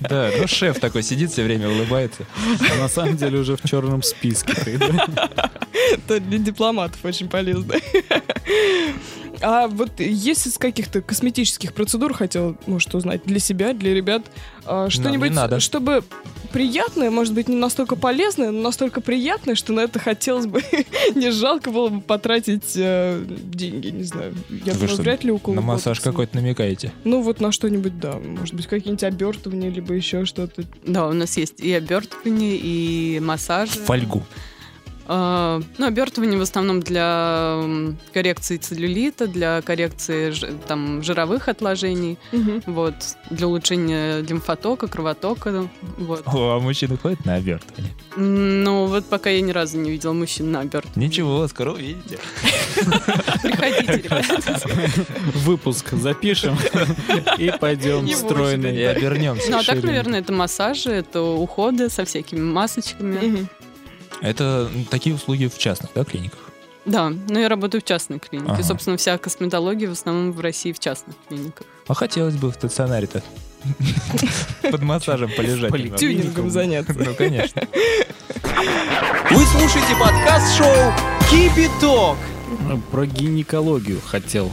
Да, 0.00 0.30
ну 0.36 0.48
шеф 0.48 0.80
такой 0.80 1.04
сидит 1.04 1.30
все 1.30 1.44
время, 1.44 1.68
улыбается. 1.68 2.26
А 2.58 2.76
на 2.76 2.88
самом 2.88 3.16
деле 3.16 3.38
уже 3.38 3.56
в 3.56 3.62
черном 3.62 4.02
списке. 4.02 4.52
ты, 4.52 4.78
да? 4.78 5.06
Это 5.92 6.18
для 6.18 6.38
дипломатов 6.38 6.98
очень 7.04 7.28
полезно. 7.28 7.76
А 9.42 9.66
вот 9.66 9.98
есть 9.98 10.46
из 10.46 10.58
каких-то 10.58 11.02
косметических 11.02 11.72
процедур, 11.72 12.14
хотел, 12.14 12.56
может, 12.66 12.94
узнать 12.94 13.22
для 13.24 13.38
себя, 13.38 13.74
для 13.74 13.92
ребят, 13.92 14.22
а, 14.64 14.88
что-нибудь, 14.88 15.32
чтобы 15.60 16.04
приятное, 16.52 17.10
может 17.10 17.34
быть, 17.34 17.48
не 17.48 17.56
настолько 17.56 17.96
полезное, 17.96 18.50
но 18.50 18.60
настолько 18.60 19.00
приятное, 19.00 19.54
что 19.54 19.72
на 19.72 19.80
это 19.80 19.98
хотелось 19.98 20.46
бы, 20.46 20.62
не 21.14 21.30
жалко 21.30 21.70
было 21.70 21.88
бы 21.88 22.00
потратить 22.00 22.72
э, 22.76 23.24
деньги, 23.26 23.88
не 23.88 24.04
знаю. 24.04 24.34
Я 24.64 24.74
Вы 24.74 24.86
что, 24.86 25.02
вряд 25.02 25.24
ли 25.24 25.32
около 25.32 25.54
На 25.54 25.60
массаж 25.60 25.98
ботокса. 25.98 26.10
какой-то 26.10 26.36
намекаете? 26.36 26.92
Ну, 27.04 27.22
вот 27.22 27.40
на 27.40 27.52
что-нибудь, 27.52 27.98
да. 27.98 28.18
Может 28.18 28.54
быть, 28.54 28.66
какие-нибудь 28.66 29.04
обертывания, 29.04 29.70
либо 29.70 29.94
еще 29.94 30.24
что-то. 30.24 30.62
Да, 30.86 31.08
у 31.08 31.12
нас 31.12 31.36
есть 31.36 31.60
и 31.60 31.72
обертывание, 31.72 32.56
и 32.56 33.18
массажи. 33.20 33.80
Фольгу. 33.80 34.22
А, 35.14 35.60
ну, 35.76 35.86
обертывание 35.86 36.38
в 36.38 36.42
основном 36.42 36.80
для 36.80 37.60
коррекции 38.14 38.56
целлюлита, 38.56 39.26
для 39.26 39.60
коррекции 39.60 40.32
там, 40.66 41.02
жировых 41.02 41.48
отложений, 41.48 42.16
вот, 42.64 42.94
для 43.28 43.46
улучшения 43.46 44.22
лимфотока, 44.22 44.86
кровотока. 44.86 45.68
Вот. 45.98 46.22
О, 46.24 46.56
а 46.56 46.60
мужчины 46.60 46.96
ходят 46.96 47.26
на 47.26 47.34
обертывание? 47.34 47.92
Ну, 48.16 48.86
вот 48.86 49.04
пока 49.04 49.28
я 49.28 49.42
ни 49.42 49.50
разу 49.50 49.76
не 49.76 49.90
видела 49.90 50.14
мужчин 50.14 50.50
на 50.50 50.60
обертывание. 50.60 51.08
Ничего, 51.08 51.46
скоро 51.46 51.72
увидите. 51.72 52.18
Приходите, 53.42 54.02
ребята. 54.04 54.60
Выпуск 55.34 55.92
запишем 55.92 56.56
и 57.36 57.52
пойдем 57.60 58.06
Не 58.06 58.14
И 58.14 58.82
обернемся. 58.82 59.50
Ну, 59.50 59.58
а 59.58 59.62
так, 59.62 59.82
наверное, 59.82 60.20
это 60.20 60.32
массажи, 60.32 60.90
это 60.90 61.20
уходы 61.20 61.90
со 61.90 62.06
всякими 62.06 62.40
масочками. 62.40 63.46
Это 64.22 64.70
такие 64.90 65.14
услуги 65.14 65.46
в 65.48 65.58
частных, 65.58 65.90
да, 65.94 66.04
клиниках? 66.04 66.38
Да, 66.84 67.10
но 67.10 67.38
я 67.38 67.48
работаю 67.48 67.80
в 67.80 67.84
частной 67.84 68.18
клинике. 68.18 68.52
Ага. 68.52 68.62
Собственно, 68.62 68.96
вся 68.96 69.18
косметология 69.18 69.88
в 69.88 69.92
основном 69.92 70.32
в 70.32 70.40
России 70.40 70.72
в 70.72 70.78
частных 70.78 71.14
клиниках. 71.28 71.66
А 71.86 71.94
хотелось 71.94 72.34
бы 72.36 72.50
в 72.50 72.54
стационаре-то 72.54 73.22
под 74.70 74.82
массажем 74.82 75.30
полежать. 75.36 75.70
Тюнингом 75.96 76.50
заняться. 76.50 76.94
Ну, 76.98 77.14
конечно. 77.14 77.62
Вы 79.30 79.44
слушаете 79.46 79.94
подкаст-шоу 80.00 80.92
Кипяток. 81.30 82.16
Ну, 82.68 82.80
Про 82.90 83.06
гинекологию 83.06 84.00
хотел. 84.00 84.50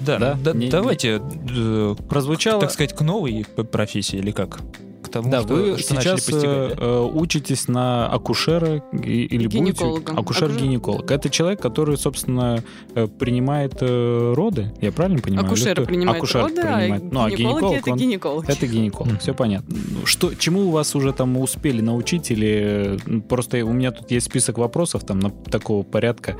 Да, 0.00 0.18
Да? 0.18 0.34
ну, 0.36 0.42
да, 0.42 0.52
Не- 0.52 0.68
давайте, 0.70 1.20
э, 1.50 1.96
Прозвучало... 2.08 2.60
так 2.60 2.70
сказать, 2.70 2.94
к 2.94 3.00
новой 3.00 3.44
профессии 3.44 4.16
или 4.16 4.30
как? 4.30 4.60
К 5.08 5.10
тому, 5.12 5.30
Да, 5.30 5.40
что, 5.42 5.54
вы 5.54 5.78
что 5.78 5.94
начали 5.94 6.16
сейчас 6.16 6.24
постигать, 6.30 6.72
э, 6.72 6.76
да? 6.78 7.02
учитесь 7.02 7.68
на 7.68 8.06
акушера 8.08 8.82
или 8.92 9.44
будете? 9.46 9.58
Гинеколога. 9.58 10.12
Акушер-гинеколог. 10.12 11.10
Это 11.10 11.30
человек, 11.30 11.60
который, 11.60 11.96
собственно, 11.96 12.62
э, 12.94 13.06
принимает 13.08 13.74
э, 13.80 14.34
роды. 14.36 14.72
Я 14.80 14.92
правильно 14.92 15.20
понимаю? 15.20 15.48
Кто? 15.48 15.84
принимают 15.84 16.18
Акушер 16.18 16.42
роды, 16.42 16.54
принимает. 16.56 17.02
а 17.02 17.08
Ну, 17.10 17.20
а 17.24 17.30
гинеколог, 17.30 17.72
это 17.78 17.90
он- 17.92 17.98
гинеколог. 17.98 18.48
Это 18.48 18.66
гинеколог, 18.66 19.20
все 19.20 19.34
понятно. 19.34 19.76
Ну, 19.76 20.06
Что, 20.06 20.34
чему 20.34 20.68
у 20.68 20.70
вас 20.70 20.94
уже 20.94 21.12
там 21.12 21.36
успели 21.38 21.80
научить 21.80 22.30
или 22.30 22.98
просто 23.28 23.64
у 23.64 23.72
меня 23.72 23.90
тут 23.90 24.10
есть 24.10 24.26
список 24.26 24.58
вопросов 24.58 25.04
там 25.04 25.18
на 25.18 25.30
такого 25.30 25.82
порядка. 25.82 26.36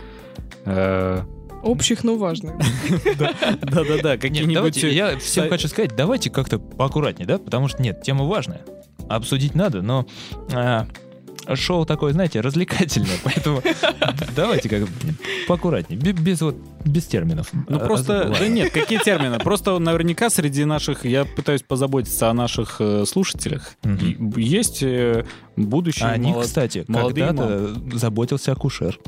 Э, 0.65 1.23
Общих, 1.63 2.05
но 2.05 2.17
важных. 2.17 2.55
Да-да-да, 3.19 4.17
какие-нибудь... 4.17 4.55
давайте, 4.55 4.95
я 4.95 5.19
всем 5.19 5.49
хочу 5.49 5.69
сказать, 5.69 5.97
давайте 5.97 6.31
как-то 6.31 6.59
поаккуратнее, 6.59 7.27
да, 7.27 7.39
потому 7.39 7.69
что 7.69 7.83
нет, 7.83 8.03
тема 8.03 8.25
важная, 8.25 8.63
обсудить 9.09 9.55
надо, 9.55 9.83
но 9.83 10.07
а, 10.53 10.87
шоу 11.55 11.87
такое, 11.87 12.13
знаете, 12.13 12.41
развлекательное, 12.41 13.17
поэтому 13.25 13.63
давайте 14.37 14.69
как 14.69 14.89
поаккуратнее, 15.47 15.99
бе- 15.99 16.13
без 16.13 16.41
вот 16.41 16.57
без 16.85 17.07
терминов. 17.07 17.49
Ну 17.69 17.77
А, 17.77 17.81
просто, 17.81 18.35
да 18.39 18.49
нет, 18.49 18.73
какие 18.73 18.99
термины? 19.05 19.39
Просто 19.39 19.79
наверняка 19.79 20.31
среди 20.31 20.65
наших, 20.65 21.05
я 21.05 21.25
пытаюсь 21.25 21.63
позаботиться 21.63 22.31
о 22.31 22.35
наших 22.35 22.77
э, 22.81 23.05
слушателях. 23.07 23.73
Есть 24.37 24.83
э, 24.83 25.25
будущие 25.57 26.09
о 26.09 26.17
них, 26.17 26.37
кстати, 26.41 26.85
когда-то 26.87 27.75
заботился 27.97 28.53
акушер. 28.53 28.99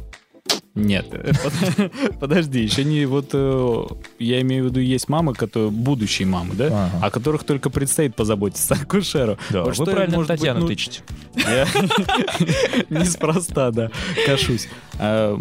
Нет, 0.76 1.10
под- 1.10 1.92
подожди, 2.20 2.60
еще 2.62 2.84
не 2.84 3.04
вот 3.04 3.30
э, 3.32 3.82
я 4.20 4.40
имею 4.42 4.64
в 4.64 4.66
виду 4.68 4.80
есть 4.80 5.08
мамы, 5.08 5.34
которые 5.34 5.70
будущие 5.70 6.28
мамы, 6.28 6.54
да, 6.54 6.66
Ага. 6.66 7.06
о 7.06 7.10
которых 7.10 7.42
только 7.44 7.70
предстоит 7.70 8.14
позаботиться 8.14 8.74
акушеру. 8.80 9.36
Да, 9.50 9.64
Вот 9.64 9.76
вы 9.78 9.86
правильно 9.86 10.18
быть, 10.18 10.28
Татьяну 10.28 10.60
ну, 10.60 10.66
тычете. 10.68 11.02
Я 11.34 11.66
неспроста, 12.90 13.70
да, 13.72 13.90
кашусь. 14.26 14.68
А, 15.02 15.38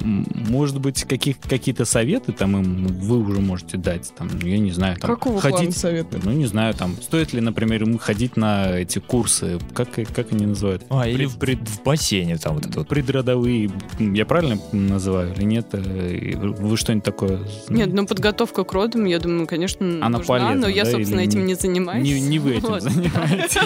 Может 0.49 0.79
быть, 0.79 1.03
каких, 1.03 1.37
какие-то 1.39 1.83
советы 1.83 2.31
там 2.31 2.55
им 2.57 2.87
вы 2.87 3.17
уже 3.19 3.41
можете 3.41 3.75
дать? 3.77 4.13
Там, 4.17 4.29
я 4.41 4.57
не 4.57 4.71
знаю, 4.71 4.95
там, 4.97 5.09
Какого 5.11 5.39
плана 5.41 5.57
ходить, 5.57 5.75
совета? 5.77 6.17
ну, 6.23 6.31
не 6.31 6.45
знаю, 6.45 6.73
там, 6.73 6.95
стоит 7.01 7.33
ли, 7.33 7.41
например, 7.41 7.83
ему 7.83 7.97
ходить 7.97 8.37
на 8.37 8.77
эти 8.79 8.99
курсы, 8.99 9.59
как, 9.73 9.89
как 9.91 10.31
они 10.31 10.45
называют? 10.45 10.83
А, 10.89 11.07
или 11.09 11.25
в, 11.25 11.37
Пред- 11.37 11.67
в 11.67 11.83
бассейне 11.83 12.37
там 12.37 12.55
вот 12.55 12.67
это 12.67 12.79
вот. 12.79 12.87
Предродовые, 12.87 13.69
я 13.99 14.25
правильно 14.25 14.57
называю 14.71 15.33
или 15.35 15.43
нет? 15.43 15.67
Э, 15.73 16.37
Вы 16.37 16.77
что-нибудь 16.77 17.03
такое? 17.03 17.39
Нет, 17.67 17.91
ну 17.93 18.05
подготовка 18.07 18.63
к 18.63 18.71
родам, 18.71 19.03
я 19.05 19.19
думаю, 19.19 19.45
конечно, 19.45 19.85
Она 19.85 20.19
нужна, 20.19 20.25
полезна, 20.25 20.55
но 20.55 20.67
я, 20.69 20.85
да, 20.85 20.91
собственно, 20.91 21.19
или 21.19 21.27
этим 21.29 21.39
не- 21.41 21.47
не 21.47 21.55
занимаюсь. 21.55 22.05
Не, 22.07 22.21
не 22.21 22.39
вы 22.39 22.55
этим 22.55 22.69
Вот. 22.69 22.81
занимаетесь. 22.83 23.57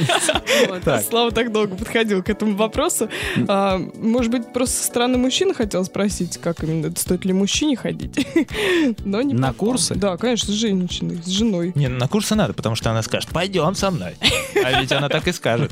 Слава 1.10 1.32
так 1.32 1.52
долго 1.52 1.76
подходил 1.76 2.24
к 2.24 2.30
этому 2.30 2.56
вопросу. 2.56 3.10
А, 3.48 3.80
может 4.02 4.32
быть, 4.32 4.52
просто 4.54 4.78
со 4.78 4.84
стороны 4.86 5.18
мужчины 5.18 5.54
хотел 5.84 5.86
спросить, 5.86 6.38
как 6.38 6.64
именно, 6.64 6.92
стоит 6.96 7.26
ли 7.26 7.34
мужчине 7.34 7.76
ходить? 7.76 8.26
Но 9.06 9.22
не 9.22 9.34
На 9.34 9.48
попал. 9.48 9.70
курсы? 9.70 9.96
Да, 9.96 10.18
конечно, 10.18 10.54
с 10.54 10.56
женщиной, 10.58 11.20
с 11.24 11.28
женой. 11.28 11.72
Не, 11.76 11.88
на 11.90 12.08
курсы 12.08 12.36
надо, 12.36 12.54
потому 12.54 12.76
что 12.76 12.92
она 12.92 13.02
скажет, 13.04 13.30
пойдем 13.30 13.76
со 13.76 13.92
мной. 13.92 14.16
А 14.64 14.80
ведь 14.82 14.92
она 14.92 15.10
так 15.10 15.28
и 15.28 15.32
скажет. 15.32 15.72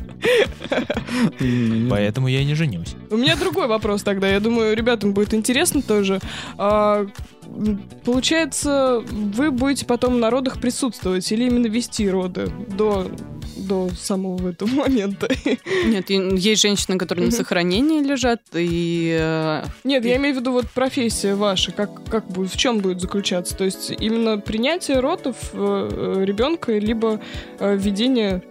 Поэтому 1.90 2.28
я 2.28 2.42
и 2.42 2.46
не 2.46 2.56
женюсь. 2.56 2.96
У 3.10 3.18
меня 3.18 3.36
другой 3.36 3.68
вопрос 3.68 4.04
тогда. 4.04 4.28
Я 4.28 4.40
думаю, 4.40 4.76
ребятам 4.76 5.14
будет 5.14 5.34
интересно 5.34 5.82
тоже. 5.82 6.20
А, 6.58 7.06
получается, 8.04 9.04
вы 9.10 9.52
будете 9.52 9.86
потом 9.86 10.20
на 10.20 10.30
родах 10.30 10.60
присутствовать 10.60 11.32
или 11.32 11.46
именно 11.46 11.68
вести 11.68 12.10
роды 12.10 12.52
до, 12.78 13.08
до 13.56 13.90
самого 13.98 14.50
этого 14.50 14.70
момента? 14.70 15.28
Нет, 15.86 16.10
есть 16.10 16.62
женщины, 16.62 16.98
которые 16.98 17.26
на 17.26 17.32
сохранении 17.32 18.02
лежат, 18.02 18.42
и 18.54 19.18
э, 19.20 19.64
Нет, 19.84 20.06
я 20.06 20.18
имею 20.18 20.36
в 20.36 20.40
виду 20.40 20.52
вот 20.52 20.70
профессия 20.70 21.36
ваша, 21.36 21.72
как, 21.72 22.04
как 22.10 22.28
будет, 22.28 22.52
в 22.52 22.58
чем 22.58 22.80
будет 22.80 23.02
заключаться? 23.02 23.56
То 23.56 23.64
есть 23.64 23.92
именно 23.92 24.38
принятие 24.38 25.00
родов 25.00 25.36
э, 25.54 26.24
ребенка, 26.26 26.78
либо 26.78 27.20
э, 27.60 27.76
введение 27.76 28.44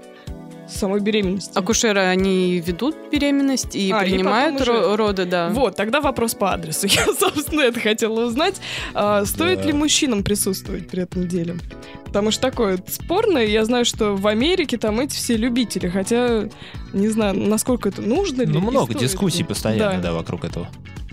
самой 0.72 1.00
беременности? 1.00 1.52
акушеры, 1.54 2.00
они 2.00 2.58
ведут 2.64 2.96
беременность 3.12 3.74
и 3.76 3.90
А, 3.90 4.02
и 4.04 4.10
принимают 4.10 4.58
потом 4.58 4.74
уже- 4.76 4.84
ро- 4.84 4.96
роды, 4.96 5.24
да. 5.24 5.48
Вот, 5.50 5.76
тогда 5.76 6.00
вопрос 6.00 6.34
по 6.34 6.52
адресу. 6.52 6.86
Я, 6.90 7.06
собственно, 7.18 7.62
это 7.62 7.80
хотела 7.80 8.26
узнать. 8.26 8.60
А, 8.94 9.24
стоит 9.24 9.60
Да. 9.60 9.66
ли 9.66 9.72
мужчинам 9.72 10.22
присутствовать 10.22 10.88
при 10.88 11.02
этом 11.02 11.26
деле? 11.28 11.56
Потому 12.04 12.30
что 12.32 12.42
такое 12.42 12.78
спорное. 12.88 13.46
Я 13.46 13.64
знаю, 13.64 13.84
что 13.84 14.16
в 14.16 14.26
Америке 14.26 14.78
там 14.78 14.98
эти 15.00 15.14
все 15.14 15.36
любители, 15.36 15.88
хотя 15.88 16.48
не 16.92 17.08
знаю, 17.08 17.34
насколько 17.38 17.88
это 17.88 18.02
нужно 18.02 18.42
ли. 18.42 18.48
Ну, 18.52 18.58
и 18.58 18.62
много 18.70 18.94
дискуссий 18.94 19.38
ли. 19.38 19.44
постоянно, 19.44 19.96
Да. 19.98 20.08
да, 20.08 20.12
вокруг 20.14 20.44
этого. 20.44 20.68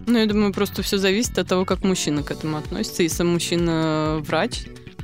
Ну, 0.08 0.18
я 0.18 0.26
думаю, 0.26 0.54
просто 0.54 0.82
все 0.84 0.98
зависит 0.98 1.38
от 1.38 1.48
того, 1.48 1.66
как 1.66 1.84
мужчина 1.84 2.24
к 2.24 2.32
этому 2.32 2.58
относится. 2.58 3.04
Если 3.04 3.24
мужчина 3.24 4.20
врач, 4.26 4.62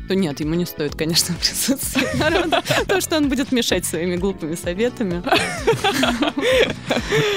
то 0.07 0.15
нет, 0.15 0.39
ему 0.39 0.53
не 0.55 0.65
стоит, 0.65 0.95
конечно, 0.95 1.35
присутствовать 1.39 2.13
на 2.15 2.29
родах, 2.29 2.63
потому 2.81 3.01
что 3.01 3.17
он 3.17 3.29
будет 3.29 3.51
мешать 3.51 3.85
своими 3.85 4.15
глупыми 4.15 4.55
советами. 4.55 5.23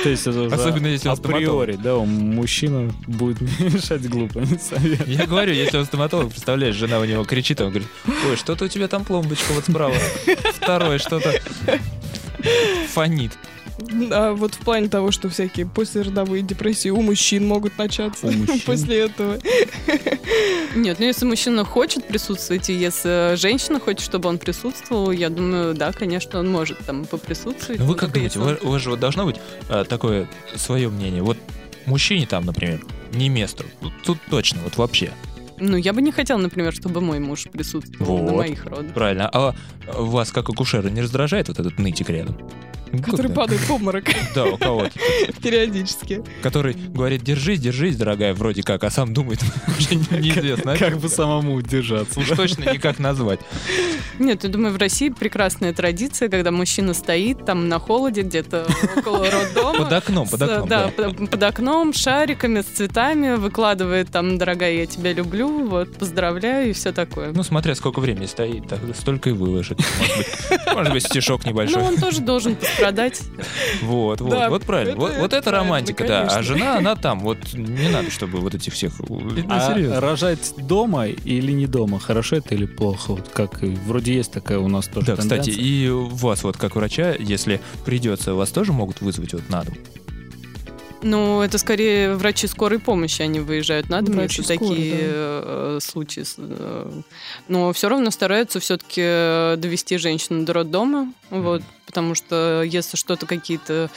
То 0.02 0.08
есть 0.08 0.26
это 0.26 0.46
Особенно 0.46 0.86
если 0.88 1.08
он 1.08 1.14
априори, 1.14 1.76
да, 1.76 1.96
у 1.96 2.04
мужчина 2.04 2.92
будет 3.06 3.40
мешать 3.60 4.08
глупыми 4.08 4.58
советами. 4.58 5.12
Я 5.12 5.26
говорю, 5.26 5.52
если 5.52 5.78
он 5.78 5.84
стоматолог, 5.84 6.30
представляешь, 6.30 6.74
жена 6.74 6.98
у 6.98 7.04
него 7.04 7.24
кричит, 7.24 7.60
а 7.60 7.64
он 7.64 7.70
говорит, 7.70 7.88
ой, 8.28 8.36
что-то 8.36 8.64
у 8.64 8.68
тебя 8.68 8.88
там 8.88 9.04
пломбочка 9.04 9.52
вот 9.52 9.64
справа. 9.64 9.94
Второе, 10.54 10.98
что-то 10.98 11.40
фонит. 12.88 13.32
А 14.10 14.32
вот 14.32 14.54
в 14.54 14.58
плане 14.58 14.88
того, 14.88 15.10
что 15.10 15.28
всякие 15.28 15.66
послеродовые 15.66 16.42
депрессии 16.42 16.88
у 16.88 17.00
мужчин 17.00 17.46
могут 17.46 17.76
начаться 17.78 18.26
мужчин? 18.26 18.60
после 18.66 18.98
этого. 19.00 19.38
Нет, 20.74 20.98
ну 20.98 21.06
если 21.06 21.24
мужчина 21.24 21.64
хочет 21.64 22.04
присутствовать, 22.06 22.68
и 22.70 22.74
если 22.74 23.34
женщина 23.36 23.80
хочет, 23.80 24.00
чтобы 24.00 24.28
он 24.28 24.38
присутствовал, 24.38 25.10
я 25.10 25.30
думаю, 25.30 25.74
да, 25.74 25.92
конечно, 25.92 26.38
он 26.40 26.50
может 26.50 26.78
там 26.78 27.04
поприсутствовать. 27.04 27.80
Ну 27.80 27.86
вы 27.86 27.92
но 27.92 27.98
как 27.98 28.12
думаете, 28.12 28.38
он- 28.40 28.46
вас- 28.46 28.58
у 28.62 28.68
вас 28.70 28.82
же 28.82 28.90
вот 28.90 29.00
должно 29.00 29.24
быть 29.24 29.36
а, 29.68 29.84
такое 29.84 30.28
свое 30.56 30.88
мнение. 30.88 31.22
Вот 31.22 31.38
мужчине 31.86 32.26
там, 32.26 32.44
например, 32.44 32.80
не 33.12 33.28
место. 33.28 33.64
Тут, 33.80 33.92
тут 34.04 34.18
точно, 34.30 34.60
вот 34.64 34.76
вообще. 34.76 35.10
Ну, 35.58 35.78
я 35.78 35.94
бы 35.94 36.02
не 36.02 36.12
хотела, 36.12 36.38
например, 36.38 36.74
чтобы 36.74 37.00
мой 37.00 37.18
муж 37.18 37.44
присутствовал 37.50 38.18
на 38.18 38.32
Вот. 38.32 38.36
моих 38.36 38.66
родах. 38.66 38.92
Правильно. 38.92 39.30
А 39.32 39.54
вас, 39.90 40.30
как 40.30 40.50
акушера, 40.50 40.88
не 40.90 41.00
раздражает 41.00 41.48
вот 41.48 41.58
этот 41.58 41.78
нытик 41.78 42.10
рядом? 42.10 42.36
Который 42.93 43.22
Когда? 43.28 43.34
падает 43.34 43.61
в 43.61 43.70
обморок 43.70 44.05
Да, 44.34 44.45
у 44.45 44.57
кого-то. 44.59 44.93
периодически. 45.43 46.22
Который 46.43 46.74
говорит, 46.74 47.22
держись, 47.22 47.61
держись, 47.61 47.97
дорогая, 47.97 48.34
вроде 48.34 48.62
как, 48.62 48.84
а 48.84 48.91
сам 48.91 49.12
думает, 49.12 49.41
неизвестно. 49.91 50.76
Как 50.76 50.99
бы 50.99 51.09
самому 51.09 51.55
удержаться. 51.55 52.20
Уж 52.20 52.28
точно 52.30 52.72
никак 52.72 52.99
назвать. 52.99 53.41
Нет, 54.18 54.45
я 54.45 54.51
думаю, 54.51 54.72
в 54.72 54.78
России 54.78 55.09
прекрасная 55.11 55.72
традиция, 55.72 56.28
когда 56.28 56.51
мужчина 56.51 56.95
стоит 56.95 57.45
там 57.45 57.68
на 57.68 57.78
холоде 57.78 58.22
где-то 58.22 58.66
около 58.97 59.30
роддома. 59.30 59.84
Под 59.84 59.93
окном, 59.93 60.28
под 60.28 60.43
окном. 60.43 60.68
Да, 60.68 60.89
под, 60.89 61.43
окном, 61.43 61.93
шариками, 61.93 62.62
с 62.62 62.64
цветами, 62.64 63.37
выкладывает 63.37 64.11
там, 64.11 64.39
дорогая, 64.39 64.72
я 64.72 64.87
тебя 64.87 65.12
люблю, 65.12 65.66
вот, 65.66 65.97
поздравляю 65.97 66.70
и 66.70 66.72
все 66.72 66.93
такое. 66.93 67.32
Ну, 67.32 67.43
смотря 67.43 67.74
сколько 67.74 68.01
времени 68.01 68.26
стоит, 68.26 68.64
столько 68.99 69.30
и 69.30 69.32
выложит. 69.32 69.78
Может 70.72 70.93
быть, 70.93 71.05
стишок 71.05 71.45
Ну, 71.45 71.51
небольшой. 71.51 71.82
он 71.82 71.97
тоже 71.97 72.20
должен 72.20 72.57
пострадать. 72.76 73.22
Вот, 73.82 74.20
вот, 74.20 74.30
Да, 74.30 74.50
вот 74.50 74.62
правильно. 74.64 74.90
это- 74.92 75.00
вот, 75.00 75.12
вот 75.18 75.32
это 75.32 75.50
романтика, 75.50 76.06
да. 76.06 76.22
А 76.30 76.42
жена, 76.42 76.78
она 76.78 76.96
там. 76.96 77.20
Вот 77.20 77.38
не 77.54 77.88
надо, 77.88 78.10
чтобы 78.10 78.38
вот 78.40 78.54
этих 78.54 78.72
всех... 78.72 78.92
А 79.48 79.72
серьезно. 79.74 80.00
рожать 80.00 80.54
дома 80.56 81.06
или 81.06 81.52
не 81.52 81.66
дома, 81.66 81.98
хорошо 81.98 82.36
это 82.36 82.54
или 82.54 82.66
плохо? 82.66 83.12
Вот 83.12 83.28
как 83.28 83.62
и- 83.62 83.76
вроде 83.86 84.14
есть 84.14 84.32
такая 84.32 84.58
у 84.58 84.68
нас 84.68 84.86
тоже 84.86 85.06
Да, 85.06 85.16
кстати, 85.16 85.50
и 85.50 85.88
у 85.88 86.06
вас 86.08 86.44
вот 86.44 86.56
как 86.56 86.76
врача, 86.76 87.14
если 87.18 87.60
придется, 87.84 88.34
вас 88.34 88.50
тоже 88.50 88.72
могут 88.72 89.00
вызвать 89.00 89.32
вот 89.32 89.48
на 89.48 89.62
дом? 89.64 89.74
Ну, 91.07 91.40
это 91.40 91.57
скорее 91.59 92.16
врачи 92.16 92.48
скорой 92.48 92.80
помощи, 92.80 93.22
они 93.22 93.38
выезжают 93.38 93.88
на 93.88 94.02
дом, 94.02 94.20
если 94.20 94.42
такие 94.42 94.92
да. 94.92 94.98
э, 95.07 95.78
случаи. 95.80 96.24
э, 96.36 97.02
Но 97.46 97.72
все 97.72 97.88
равно 97.88 98.11
стараются 98.11 98.59
все-таки 98.59 99.57
довести 99.57 99.98
женщину 99.98 100.44
до 100.44 100.52
роддома, 100.52 101.12
вот, 101.30 101.62
потому 101.86 102.16
что 102.16 102.62
если 102.66 102.96
что-то 102.96 103.24
какие-то 103.26 103.88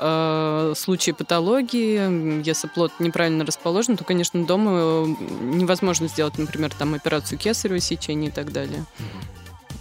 э, 0.00 0.72
случаи 0.76 1.12
патологии, 1.12 2.42
если 2.44 2.66
плод 2.66 2.90
неправильно 2.98 3.44
расположен, 3.44 3.96
то, 3.96 4.02
конечно, 4.02 4.44
дома 4.44 4.70
э, 4.72 5.06
невозможно 5.42 6.08
сделать, 6.08 6.38
например, 6.38 6.72
там 6.76 6.94
операцию 6.94 7.38
кесарево 7.38 7.78
сечения 7.78 8.30
и 8.30 8.32
так 8.32 8.50
далее. 8.52 8.84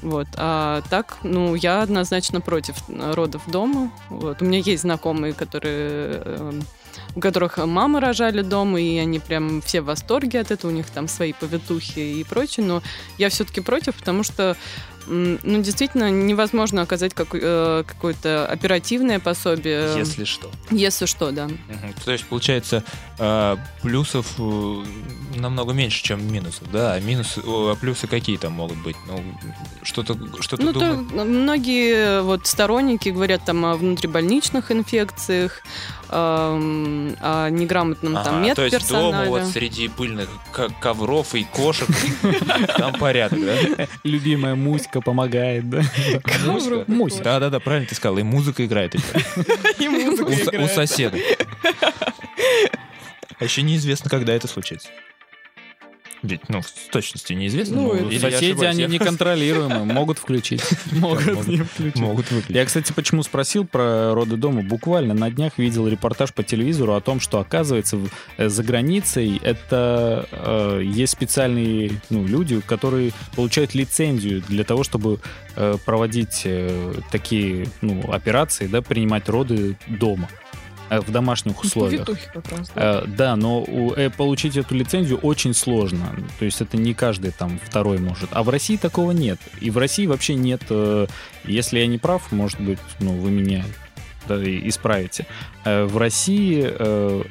Вот. 0.01 0.27
А 0.35 0.81
так, 0.89 1.17
ну, 1.23 1.55
я 1.55 1.81
однозначно 1.81 2.41
против 2.41 2.75
родов 2.87 3.41
дома. 3.47 3.91
Вот. 4.09 4.41
У 4.41 4.45
меня 4.45 4.59
есть 4.59 4.83
знакомые, 4.83 5.33
которые 5.33 6.21
э, 6.23 6.61
у 7.15 7.19
которых 7.19 7.57
мамы 7.57 7.99
рожали 7.99 8.41
дома, 8.41 8.79
и 8.79 8.97
они 8.97 9.19
прям 9.19 9.61
все 9.61 9.81
в 9.81 9.85
восторге 9.85 10.39
от 10.39 10.51
этого, 10.51 10.71
у 10.71 10.73
них 10.73 10.89
там 10.89 11.07
свои 11.07 11.33
повитухи 11.33 11.99
и 11.99 12.23
прочее, 12.23 12.65
но 12.65 12.83
я 13.17 13.29
все-таки 13.29 13.61
против, 13.61 13.95
потому 13.95 14.23
что 14.23 14.55
ну, 15.07 15.61
действительно, 15.61 16.09
невозможно 16.11 16.81
оказать 16.81 17.13
какой- 17.13 17.39
э, 17.43 17.83
какое-то 17.87 18.45
оперативное 18.45 19.19
пособие. 19.19 19.93
Если 19.97 20.23
что. 20.25 20.51
Если 20.69 21.05
что, 21.05 21.31
да. 21.31 21.45
Мгм. 21.45 21.93
То 22.05 22.11
есть, 22.11 22.25
получается, 22.25 22.83
э, 23.19 23.57
плюсов 23.81 24.35
э, 24.37 24.83
намного 25.35 25.73
меньше, 25.73 26.03
чем 26.03 26.31
минусов, 26.31 26.69
да? 26.71 26.93
А 26.93 26.99
минусы, 26.99 27.41
а 27.45 27.75
плюсы 27.75 28.07
какие 28.07 28.37
там 28.37 28.53
могут 28.53 28.77
быть? 28.79 28.95
Ну, 29.07 29.23
что-то 29.83 30.17
что 30.41 30.57
Ну, 30.61 30.73
то 30.73 30.79
думать? 30.79 31.27
многие 31.27 32.21
вот 32.21 32.45
сторонники 32.47 33.09
говорят 33.09 33.45
там 33.45 33.65
о 33.65 33.75
внутрибольничных 33.75 34.71
инфекциях, 34.71 35.61
эм, 36.09 37.15
о 37.21 37.49
неграмотном 37.49 38.13
там 38.23 38.43
Ага, 38.43 38.55
то 38.55 38.63
есть 38.65 38.89
дома 38.89 39.23
медперсонале. 39.23 39.29
вот 39.29 39.45
среди 39.45 39.87
пыльных 39.87 40.29
ко- 40.51 40.69
ковров 40.79 41.35
и 41.35 41.43
кошек 41.43 41.87
там 42.77 42.93
порядок, 42.93 43.39
да? 43.43 43.87
Любимая 44.03 44.55
Муська 44.55 45.01
помогает, 45.01 45.69
да? 45.69 45.81
Муська? 46.87 47.23
Да-да-да, 47.23 47.59
правильно 47.59 47.87
ты 47.87 47.95
сказал, 47.95 48.17
и 48.17 48.23
музыка 48.23 48.65
играет. 48.65 48.95
И 49.79 49.87
музыка 49.89 50.27
У 50.29 50.33
со- 50.33 50.41
У 50.41 50.43
играет. 50.55 50.71
соседа. 50.71 51.17
А 53.39 53.43
еще 53.43 53.61
неизвестно, 53.61 54.09
когда 54.09 54.33
это 54.33 54.47
случится. 54.47 54.89
Ведь, 56.23 56.49
ну, 56.49 56.61
с 56.61 56.71
точностью 56.91 57.37
неизвестно. 57.37 57.75
Ну, 57.75 57.93
могут- 57.93 58.19
Соседи, 58.19 58.65
они 58.65 58.85
неконтролируемые, 58.85 59.83
могут 59.83 60.17
включить. 60.17 60.63
Могут 60.91 61.47
не 61.47 61.57
включить. 61.57 61.97
Могут 61.97 62.31
выключить. 62.31 62.55
Я, 62.55 62.65
кстати, 62.65 62.91
почему 62.91 63.23
спросил 63.23 63.65
про 63.65 64.13
роды 64.13 64.35
дома? 64.35 64.63
Буквально 64.63 65.13
на 65.13 65.29
днях 65.29 65.57
видел 65.57 65.87
репортаж 65.87 66.33
по 66.33 66.43
телевизору 66.43 66.93
о 66.93 67.01
том, 67.01 67.19
что, 67.19 67.39
оказывается, 67.39 67.99
э, 68.37 68.49
за 68.49 68.63
границей 68.63 69.39
это 69.43 70.27
э, 70.31 70.81
есть 70.83 71.13
специальные 71.13 72.01
ну, 72.09 72.25
люди, 72.25 72.61
которые 72.61 73.11
получают 73.35 73.75
лицензию 73.75 74.41
для 74.47 74.63
того, 74.63 74.83
чтобы 74.83 75.19
э, 75.55 75.77
проводить 75.85 76.41
э, 76.45 76.93
такие 77.11 77.67
ну, 77.81 78.11
операции, 78.11 78.67
да, 78.67 78.81
принимать 78.81 79.29
роды 79.29 79.77
дома, 79.87 80.29
в 80.89 81.11
домашних 81.11 81.63
условиях. 81.63 82.05
Как 82.33 82.51
раз, 82.51 82.71
да. 82.75 83.01
Э, 83.03 83.07
Да, 83.07 83.35
но 83.35 83.65
э, 83.67 84.09
получить 84.09 84.57
эту 84.57 84.75
лицензию 84.75 85.17
очень 85.19 85.53
сложно. 85.53 86.15
То 86.39 86.45
есть 86.45 86.61
это 86.61 86.77
не 86.77 86.93
каждый 86.93 87.31
там 87.31 87.59
второй 87.63 87.97
может. 87.99 88.29
А 88.31 88.43
в 88.43 88.49
России 88.49 88.77
такого 88.77 89.11
нет. 89.11 89.39
И 89.59 89.69
в 89.69 89.77
России 89.77 90.05
вообще 90.07 90.35
нет, 90.35 90.61
э, 90.69 91.07
если 91.45 91.79
я 91.79 91.87
не 91.87 91.97
прав, 91.97 92.31
может 92.31 92.59
быть, 92.59 92.79
ну, 92.99 93.13
вы 93.13 93.31
меня 93.31 93.63
да, 94.27 94.35
исправите. 94.43 95.25
Э, 95.65 95.85
В 95.85 95.97
России 95.97 96.65
э, 96.67 97.23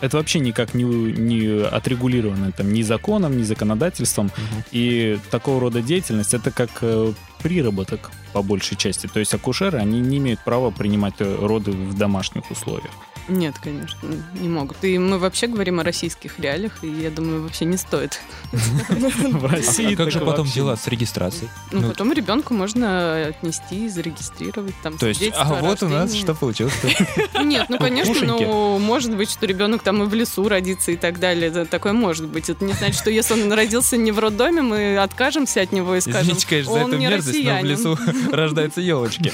это 0.00 0.16
вообще 0.16 0.38
никак 0.38 0.74
не, 0.74 0.84
не 0.84 1.64
отрегулировано 1.64 2.52
там, 2.52 2.72
ни 2.72 2.82
законом, 2.82 3.36
ни 3.36 3.42
законодательством. 3.42 4.26
Мгм. 4.26 4.64
И 4.72 5.18
такого 5.30 5.60
рода 5.60 5.82
деятельность 5.82 6.34
это 6.34 6.50
как 6.50 6.70
э, 6.82 7.12
приработок 7.42 8.10
по 8.32 8.42
большей 8.42 8.76
части. 8.76 9.06
То 9.06 9.20
есть 9.20 9.34
акушеры, 9.34 9.78
они 9.78 10.00
не 10.00 10.18
имеют 10.18 10.40
права 10.44 10.70
принимать 10.70 11.14
э, 11.18 11.36
роды 11.40 11.72
в 11.72 11.96
домашних 11.96 12.50
условиях. 12.50 12.92
Нет, 13.28 13.56
конечно, 13.58 13.98
не 14.34 14.48
могут. 14.48 14.82
И 14.82 14.98
мы 14.98 15.18
вообще 15.18 15.46
говорим 15.46 15.80
о 15.80 15.84
российских 15.84 16.38
реалиях, 16.38 16.72
и 16.82 16.88
я 16.88 17.10
думаю, 17.10 17.42
вообще 17.42 17.64
не 17.66 17.76
стоит. 17.76 18.20
В 18.52 19.44
А 19.44 19.48
России 19.48 19.94
как 19.94 20.10
же 20.10 20.20
потом 20.20 20.46
дела 20.46 20.76
с 20.76 20.86
регистрацией? 20.88 21.50
Ну, 21.70 21.80
Ну, 21.82 21.88
потом 21.88 22.12
ребенку 22.12 22.54
можно 22.54 23.26
отнести, 23.26 23.88
зарегистрировать, 23.88 24.74
там, 24.82 24.96
То 24.96 25.08
есть, 25.08 25.22
а 25.36 25.54
вот 25.54 25.82
у 25.82 25.88
нас 25.88 26.14
что 26.14 26.34
получилось 26.34 26.74
Нет, 27.42 27.66
ну, 27.68 27.78
конечно, 27.78 28.14
Кушаньки. 28.14 28.44
ну, 28.44 28.78
может 28.78 29.14
быть, 29.14 29.30
что 29.30 29.46
ребенок 29.46 29.82
там 29.82 30.02
и 30.02 30.06
в 30.06 30.14
лесу 30.14 30.48
родится 30.48 30.90
и 30.92 30.96
так 30.96 31.20
далее. 31.20 31.48
Это 31.48 31.66
такое 31.66 31.92
может 31.92 32.26
быть. 32.26 32.48
Это 32.48 32.64
не 32.64 32.72
значит, 32.72 32.96
что 32.96 33.10
если 33.10 33.34
он 33.34 33.52
родился 33.52 33.96
не 33.96 34.12
в 34.12 34.18
роддоме, 34.18 34.62
мы 34.62 34.98
откажемся 34.98 35.60
от 35.60 35.72
него 35.72 35.94
и 35.94 36.00
скажем, 36.00 36.36
Извините, 36.36 36.46
конечно, 36.46 36.72
за 36.72 36.78
эту 36.80 36.98
мерзость, 36.98 37.44
но 37.44 37.60
в 37.60 37.64
лесу 37.64 37.98
рождаются 38.32 38.80
елочки. 38.80 39.32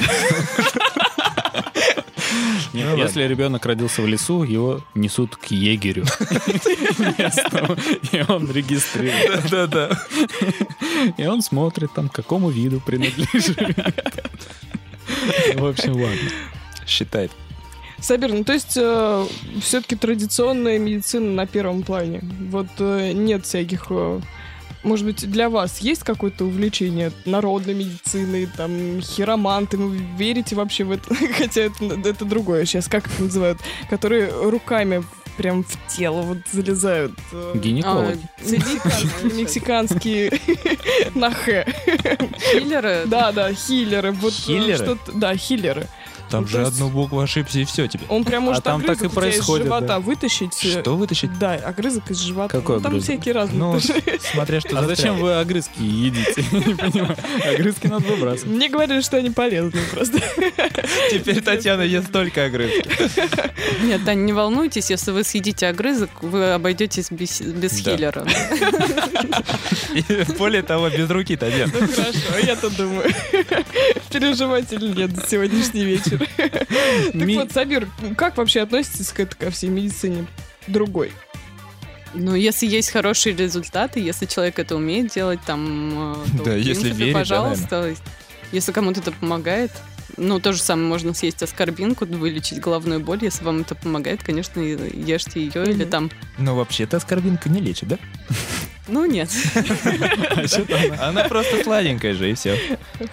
Нет, 2.75 2.89
Ну, 2.91 2.97
если 2.97 3.23
ребенок 3.23 3.65
родился 3.67 4.03
в 4.03 4.09
лесу, 4.09 4.43
его 4.43 4.81
несут 4.97 5.37
к 5.37 5.47
егерю 5.47 6.03
и 8.13 8.25
он 8.29 8.51
регистрирует. 8.51 9.49
Да-да. 9.49 9.91
И 11.17 11.25
он 11.25 11.41
смотрит 11.41 11.93
там, 11.95 12.09
к 12.09 12.15
какому 12.15 12.51
виду 12.51 12.81
принадлежит. 12.81 13.57
В 15.55 15.65
общем, 15.65 15.93
ладно. 15.93 16.31
Считает. 16.85 17.31
Сабир, 18.01 18.33
ну 18.33 18.43
то 18.43 18.53
есть 18.53 18.73
все-таки 19.63 19.95
традиционная 19.95 20.79
медицина 20.79 21.31
на 21.31 21.47
первом 21.47 21.85
плане. 21.85 22.23
Вот 22.51 22.67
э, 22.79 23.13
нет 23.13 23.47
всяких... 23.47 23.87
э, 23.91 24.21
может 24.85 25.07
быть, 25.07 25.29
для 25.31 25.49
вас 25.49 25.79
есть 25.81 26.03
какое-то 26.05 26.45
увлечение 26.45 27.11
народной 27.25 27.75
медициной, 27.75 28.47
там, 28.47 29.01
хироманты, 29.01 29.77
вы 29.77 29.97
верите 30.17 30.55
вообще 30.55 30.85
в 30.85 30.93
это? 30.93 31.15
Хотя 31.39 31.63
это, 31.63 31.85
это 32.05 32.25
другое 32.25 32.65
сейчас, 32.65 32.87
как 32.89 33.07
их 33.07 33.19
называют? 33.19 33.59
Которые 33.91 34.31
руками 34.51 35.03
прям 35.37 35.65
в 35.65 35.77
тело 35.89 36.23
вот 36.23 36.39
залезают. 36.53 37.13
э, 37.33 37.53
Гинекологи. 37.57 38.21
А, 38.39 39.27
Мексиканские 39.35 40.31
на 41.17 41.31
Х. 41.33 41.65
Хиллеры. 42.53 43.03
Да, 43.07 43.33
да, 43.33 43.53
хиллеры. 43.53 44.13
Вот, 44.13 44.33
э, 44.33 44.37
Хиллеры? 44.37 44.99
Да, 45.13 45.37
хиллеры. 45.37 45.89
Там 46.35 46.43
Ну, 46.43 46.49
же 46.49 46.67
одну 46.67 46.89
букву 46.91 47.21
ошибся, 47.21 47.61
и 47.61 47.65
все 47.65 47.87
тебе. 47.87 48.05
Он 48.09 48.25
прям 48.25 48.43
может 48.45 48.65
там 48.65 48.83
так 48.83 48.97
и 48.97 48.99
тебя 48.99 49.09
из 49.09 49.13
происходит, 49.15 49.67
живота 49.67 49.87
да. 49.87 50.01
вытащить. 50.01 50.65
э, 50.65 50.81
Что 50.81 50.97
вытащить? 50.97 51.39
Да, 51.39 51.55
огрызок 51.55 52.11
из 52.11 52.19
живота. 52.19 52.49
Какой 52.59 52.77
Ну, 52.77 52.83
Там 52.83 52.93
огрызок? 52.93 53.09
всякие 53.15 53.35
разные. 53.35 53.59
Ну, 53.59 53.81
смотря 54.33 54.61
что 54.61 54.79
А 54.81 54.83
зачем 54.85 55.19
вы 55.19 55.35
огрызки 55.35 55.81
едите? 55.81 56.45
Не 56.53 56.75
понимаю. 56.75 57.17
Огрызки 57.55 57.87
надо 57.87 58.05
выбрасывать. 58.07 58.47
Мне 58.53 58.69
говорили, 58.69 59.01
что 59.01 59.17
они 59.19 59.31
полезные 59.31 59.85
просто. 59.93 60.19
Теперь 61.11 61.41
Татьяна 61.41 61.83
ест 61.83 62.11
только 62.11 62.47
огрызки. 62.47 62.85
Нет, 63.85 64.05
Тань, 64.05 64.25
не 64.25 64.33
волнуйтесь, 64.33 64.91
если 64.91 65.13
вы 65.13 65.23
съедите 65.25 65.69
огрызок, 65.69 66.11
вы 66.23 66.53
обойдетесь 66.53 67.11
без, 67.11 67.41
без 67.41 67.81
Да. 67.81 67.97
хиллера. 67.97 68.27
Более 70.39 70.63
того, 70.63 70.89
без 70.91 71.09
руки, 71.11 71.37
Татьяна. 71.37 71.73
Ну 71.81 71.87
хорошо, 71.89 72.39
я-то 72.47 72.71
думаю. 72.71 73.11
Переживать 74.11 74.73
или 74.73 74.89
нет 74.89 75.15
за 75.15 75.27
сегодняшний 75.29 75.85
вечер. 75.85 76.24
Так 77.13 77.29
вот, 77.29 77.53
Сабир, 77.53 77.89
как 78.17 78.37
вообще 78.37 78.61
относитесь 78.61 79.09
к 79.11 79.21
этой 79.21 79.37
ко 79.37 79.51
всей 79.51 79.71
медицине 79.71 80.27
другой? 80.67 81.13
Ну, 82.15 82.35
если 82.35 82.67
есть 82.67 82.91
хорошие 82.91 83.35
результаты, 83.35 83.99
если 83.99 84.27
человек 84.27 84.59
это 84.59 84.77
умеет 84.77 85.13
делать, 85.13 85.41
там, 85.45 86.15
э, 86.15 86.39
то, 86.39 86.45
Да, 86.45 86.51
в 86.53 86.59
если 86.59 86.93
верит, 86.93 87.13
да, 87.15 87.19
пожалуйста, 87.19 87.95
если 88.53 88.71
кому-то 88.71 89.01
это 89.01 89.11
помогает, 89.11 89.73
ну, 90.17 90.39
то 90.39 90.53
же 90.53 90.63
самое, 90.63 90.87
можно 90.87 91.13
съесть 91.13 91.43
аскорбинку, 91.43 92.07
вылечить 92.07 92.61
головную 92.61 93.01
боль. 93.01 93.19
Если 93.23 93.43
вам 93.45 93.63
это 93.63 93.75
помогает, 93.75 94.23
конечно, 94.23 94.61
ешьте 94.61 95.41
ее 95.45 95.65
или 95.65 95.83
Мгм. 95.83 95.91
там... 95.91 96.11
Но 96.39 96.55
вообще-то 96.55 96.99
аскорбинка 96.99 97.49
не 97.49 97.61
лечит, 97.61 97.89
да? 97.89 97.99
Ну, 98.87 99.07
нет. 99.07 99.31
Она 101.01 101.25
просто 101.25 101.63
сладенькая 101.65 102.15
же, 102.15 102.31
и 102.31 102.35
все. 102.35 102.59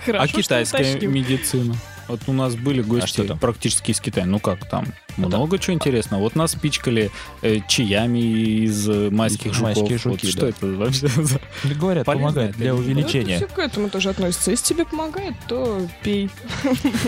А 0.07 0.27
китайская 0.27 0.99
медицина? 0.99 1.75
Вот 2.07 2.21
у 2.27 2.33
нас 2.33 2.55
были 2.55 2.81
гости 2.81 3.07
что 3.07 3.23
там? 3.25 3.39
практически 3.39 3.91
из 3.91 3.99
Китая. 3.99 4.25
Ну 4.25 4.39
как 4.39 4.65
там? 4.67 4.87
Много 5.17 5.59
чего 5.59 5.73
интересного. 5.73 6.21
Вот 6.21 6.35
нас 6.35 6.55
пичкали 6.55 7.11
э, 7.41 7.59
чаями 7.67 8.19
из 8.19 8.87
э, 8.87 9.09
майских 9.09 9.53
жуков. 9.53 9.77
майские 9.77 9.97
Вот 9.97 10.01
жуки, 10.01 10.27
что 10.27 10.41
да. 10.41 10.49
это 10.49 10.67
вообще 10.67 11.07
за... 11.07 11.39
Да 11.63 11.75
Говорят, 11.75 12.05
Полезно 12.05 12.27
помогает 12.27 12.55
для 12.55 12.65
нет? 12.65 12.73
Ну, 12.75 12.81
это 12.81 12.91
увеличения. 12.91 13.37
все 13.37 13.47
к 13.47 13.59
этому 13.59 13.89
тоже 13.89 14.09
относится. 14.09 14.51
Если 14.51 14.73
тебе 14.73 14.85
помогает, 14.85 15.35
то 15.47 15.81
пей. 16.03 16.29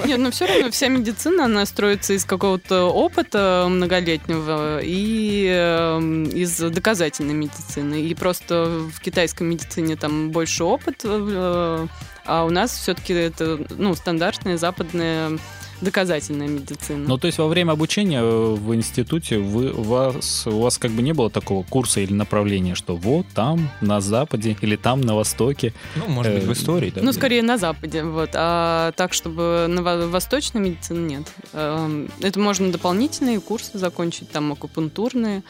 Нет, 0.06 0.20
но 0.20 0.32
все 0.32 0.48
равно 0.48 0.72
вся 0.72 0.88
медицина, 0.88 1.46
она 1.46 1.66
строится 1.66 2.14
из 2.14 2.26
какого-то 2.26 2.86
опыта 2.86 3.68
многолетнего 3.70 4.80
и 4.84 5.48
эм, 5.50 6.26
из 6.26 6.58
доказательной 6.60 7.34
медицины. 7.34 8.02
И 8.02 8.14
просто 8.16 8.82
в 8.94 9.00
китайской 9.00 9.44
медицине 9.44 9.96
там 9.96 10.32
больше 10.32 10.64
опыт, 10.64 11.02
э, 11.04 11.88
а 12.26 12.46
у 12.46 12.50
нас 12.50 12.72
все-таки 12.74 13.14
это 13.14 13.60
ну, 13.78 13.96
стандартная 13.96 14.58
западная 14.58 15.38
доказательная 15.82 16.48
медицина. 16.48 17.06
Ну, 17.08 17.18
то 17.18 17.28
есть 17.28 17.38
во 17.38 17.48
время 17.48 17.72
обучения 17.72 18.22
э, 18.22 18.54
в 18.54 18.74
институте 18.74 19.38
вы, 19.38 19.72
у, 19.72 19.82
вас, 19.82 20.48
у 20.48 20.60
вас 20.60 20.78
как 20.78 20.92
бы 20.92 21.02
не 21.02 21.14
было 21.14 21.30
такого 21.30 21.64
курса 21.64 22.00
или 22.00 22.14
направления, 22.14 22.74
что 22.76 22.96
вот 22.96 23.26
там, 23.34 23.70
на 23.82 24.00
Западе, 24.00 24.56
или 24.62 24.76
там, 24.76 25.02
на 25.02 25.16
Востоке. 25.16 25.74
Ну, 25.96 26.08
может 26.08 26.34
быть, 26.34 26.44
в 26.44 26.50
Э, 26.50 26.54
истории, 26.54 26.90
да? 26.90 27.02
Ну, 27.02 27.12
скорее 27.12 27.44
на 27.44 27.58
Западе, 27.58 28.04
вот. 28.04 28.30
А 28.34 28.92
так, 28.94 29.14
чтобы 29.14 29.66
на 29.68 29.84
во- 29.84 30.08
восточной 30.08 30.62
медицине 30.62 31.18
нет. 31.18 31.32
Эм, 31.54 32.10
Это 32.22 32.40
можно 32.40 32.72
дополнительные 32.72 33.42
курсы 33.42 33.78
закончить, 33.78 34.30
там 34.32 34.54
акупунктурные. 34.54 35.44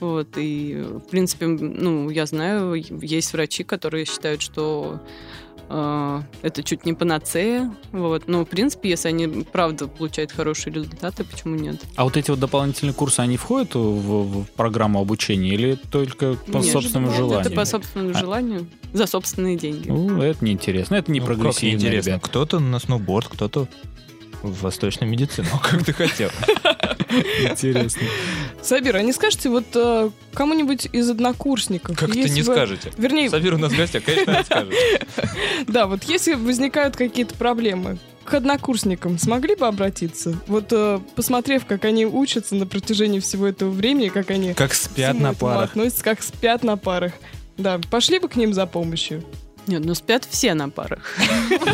Вот, 0.00 0.28
и, 0.36 0.74
в 0.74 1.08
принципе, 1.10 1.46
ну, 1.46 2.10
я 2.10 2.26
знаю, 2.26 2.74
есть 2.74 3.32
врачи, 3.32 3.64
которые 3.64 4.04
считают, 4.04 4.42
что 4.42 5.00
это 5.68 6.62
чуть 6.62 6.84
не 6.84 6.94
панацея. 6.94 7.74
Вот. 7.92 8.28
Но, 8.28 8.44
в 8.44 8.48
принципе, 8.48 8.90
если 8.90 9.08
они 9.08 9.26
правда 9.44 9.88
получают 9.88 10.32
хорошие 10.32 10.72
результаты, 10.72 11.24
почему 11.24 11.56
нет? 11.56 11.80
А 11.96 12.04
вот 12.04 12.16
эти 12.16 12.30
вот 12.30 12.38
дополнительные 12.40 12.94
курсы, 12.94 13.20
они 13.20 13.36
входят 13.36 13.74
в, 13.74 13.80
в 13.80 14.44
программу 14.52 15.00
обучения 15.00 15.50
или 15.50 15.74
только 15.90 16.34
по 16.34 16.58
Нет, 16.58 16.72
собственному 16.72 17.08
нет, 17.08 17.16
желанию? 17.16 17.40
Это 17.46 17.50
по 17.50 17.64
собственному 17.64 18.10
А- 18.14 18.18
желанию, 18.18 18.66
за 18.92 19.06
собственные 19.06 19.56
деньги. 19.56 19.88
Ну, 19.88 20.22
это 20.22 20.44
неинтересно. 20.44 20.94
Это 20.96 21.10
не 21.10 21.20
Ну, 21.20 21.26
прогрессивно. 21.26 22.20
Кто-то 22.20 22.58
на 22.60 22.78
сноуборд, 22.78 23.28
кто-то 23.28 23.68
в 24.42 24.62
восточную 24.62 25.10
медицину, 25.10 25.48
как 25.62 25.84
ты 25.84 25.92
хотел. 25.92 26.30
Интересно. 27.10 28.02
Сабир, 28.62 28.96
а 28.96 29.02
не 29.02 29.12
скажете 29.12 29.48
вот 29.48 29.64
э, 29.74 30.10
кому-нибудь 30.34 30.88
из 30.92 31.08
однокурсников? 31.10 31.96
Как 31.98 32.12
ты 32.12 32.18
если 32.18 32.34
не 32.36 32.42
бы- 32.42 32.52
скажете? 32.52 32.92
Вернее, 32.98 33.30
Савир 33.30 33.54
у 33.54 33.58
нас 33.58 33.72
в 33.72 33.76
гостях, 33.76 34.04
конечно, 34.04 34.42
скажет. 34.44 34.74
да, 35.68 35.86
вот 35.86 36.04
если 36.04 36.34
возникают 36.34 36.96
какие-то 36.96 37.34
проблемы, 37.34 37.98
к 38.24 38.34
однокурсникам 38.34 39.18
смогли 39.18 39.54
бы 39.54 39.66
обратиться? 39.68 40.34
Вот 40.48 40.66
э, 40.72 40.98
посмотрев, 41.14 41.64
как 41.64 41.84
они 41.84 42.06
учатся 42.06 42.56
на 42.56 42.66
протяжении 42.66 43.20
всего 43.20 43.46
этого 43.46 43.70
времени, 43.70 44.08
как 44.08 44.30
они 44.30 44.52
Как 44.54 44.74
спят 44.74 45.18
на 45.18 45.32
парах. 45.32 45.70
относятся, 45.70 46.02
как 46.02 46.22
спят 46.22 46.64
на 46.64 46.76
парах. 46.76 47.12
Да, 47.56 47.80
пошли 47.90 48.18
бы 48.18 48.28
к 48.28 48.34
ним 48.36 48.52
за 48.52 48.66
помощью. 48.66 49.24
Нет, 49.68 49.84
ну 49.84 49.94
спят 49.94 50.26
все 50.28 50.54
на 50.54 50.68
парах. 50.70 51.16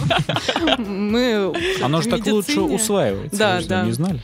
Мы 0.78 1.52
Оно 1.82 2.00
же 2.02 2.08
так 2.08 2.26
лучше 2.26 2.60
усваивается. 2.60 3.38
Да, 3.38 3.60
да. 3.66 3.82
не 3.84 3.92
знали? 3.92 4.22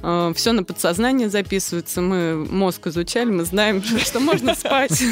Все 0.00 0.52
на 0.52 0.64
подсознание 0.64 1.28
записывается. 1.28 2.00
Мы 2.00 2.34
мозг 2.36 2.86
изучали, 2.86 3.30
мы 3.30 3.44
знаем, 3.44 3.82
что 4.04 4.20
можно 4.20 4.54
спать. 4.54 5.02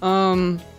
Ам, 0.00 0.60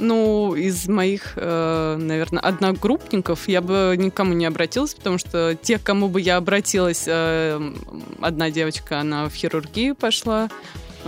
Ну, 0.00 0.54
из 0.54 0.86
моих, 0.86 1.34
наверное, 1.34 2.40
одногруппников 2.40 3.48
я 3.48 3.60
бы 3.60 3.96
никому 3.98 4.32
не 4.32 4.46
обратилась, 4.46 4.94
потому 4.94 5.18
что 5.18 5.58
тех, 5.60 5.82
к 5.82 5.86
кому 5.86 6.08
бы 6.08 6.20
я 6.20 6.36
обратилась, 6.36 7.04
э, 7.08 7.74
одна 8.20 8.50
девочка, 8.50 9.00
она 9.00 9.28
в 9.28 9.34
хирургию 9.34 9.96
пошла, 9.96 10.50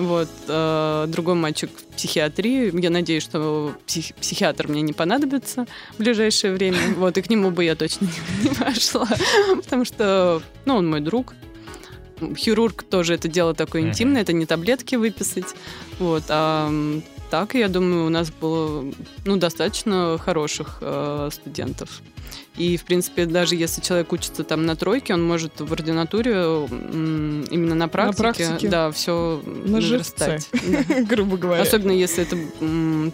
вот, 0.01 0.29
э, 0.49 1.05
другой 1.09 1.35
мальчик 1.35 1.71
в 1.71 1.97
психиатрию. 1.97 2.77
Я 2.79 2.91
надеюсь, 2.91 3.23
что 3.23 3.75
псих- 3.87 4.15
психиатр 4.21 4.69
мне 4.69 4.83
не 4.83 4.93
понадобится 4.93 5.67
в 5.95 5.99
ближайшее 5.99 6.53
время. 6.53 6.79
Вот, 6.97 7.17
и 7.19 7.23
к 7.23 7.31
нему 7.31 7.51
бы 7.51 7.65
я 7.65 7.75
точно 7.77 8.07
не, 8.07 8.49
не 8.49 8.55
пошла, 8.55 9.09
потому 9.57 9.85
что, 9.85 10.43
ну, 10.65 10.77
он 10.77 10.89
мой 10.89 11.01
друг. 11.01 11.35
Хирург 12.37 12.83
тоже 12.83 13.15
это 13.15 13.29
дело 13.29 13.55
такое 13.55 13.83
интимное, 13.83 14.21
это 14.23 14.33
не 14.35 14.45
таблетки 14.45 14.97
выписать. 14.97 15.55
Вот, 15.99 16.25
а 16.29 16.71
так, 17.31 17.55
я 17.55 17.69
думаю, 17.69 18.07
у 18.07 18.11
нас 18.11 18.31
было, 18.31 18.85
ну, 19.25 19.37
достаточно 19.37 20.19
хороших 20.19 20.79
э, 20.83 21.31
студентов. 21.33 22.03
И, 22.61 22.77
в 22.77 22.85
принципе, 22.85 23.25
даже 23.25 23.55
если 23.55 23.81
человек 23.81 24.13
учится 24.13 24.45
там 24.45 24.67
на 24.67 24.77
тройке, 24.77 25.15
он 25.15 25.27
может 25.27 25.61
в 25.61 25.73
ординатуре 25.73 26.33
именно 26.33 27.75
на 27.75 27.89
практике, 27.89 28.23
практике. 28.23 28.69
да, 28.69 28.91
все 28.91 29.41
На 29.65 29.81
живце. 29.81 30.41
грубо 31.09 31.39
говоря. 31.39 31.63
Особенно 31.63 31.93
если 31.93 32.25
это 32.25 32.37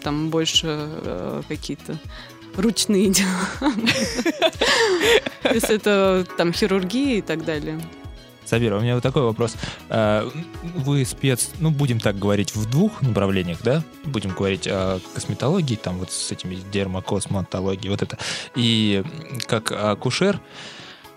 там 0.03 0.29
больше 0.29 0.67
э, 0.67 1.41
какие-то 1.47 1.97
ручные 2.57 3.09
дела. 3.09 3.71
Если 5.53 5.75
это 5.75 6.25
там 6.37 6.51
хирургия 6.51 7.19
и 7.19 7.21
так 7.21 7.45
далее. 7.45 7.79
Сабир, 8.47 8.73
у 8.73 8.79
меня 8.79 8.95
вот 8.95 9.03
такой 9.03 9.23
вопрос. 9.23 9.55
А, 9.89 10.29
Вы 10.63 11.03
спец, 11.05 11.49
ну, 11.59 11.69
будем 11.69 11.99
так 11.99 12.17
говорить, 12.17 12.55
в 12.55 12.69
двух 12.69 13.01
направлениях, 13.01 13.59
да? 13.61 13.83
Будем 14.05 14.31
говорить 14.31 14.67
о 14.67 14.99
косметологии, 15.13 15.75
там 15.75 15.97
вот 15.97 16.11
с 16.11 16.31
этими 16.31 16.57
дермокосметологией, 16.71 17.89
вот 17.89 18.01
это. 18.01 18.17
И 18.55 19.03
как 19.47 19.71
акушер, 19.71 20.39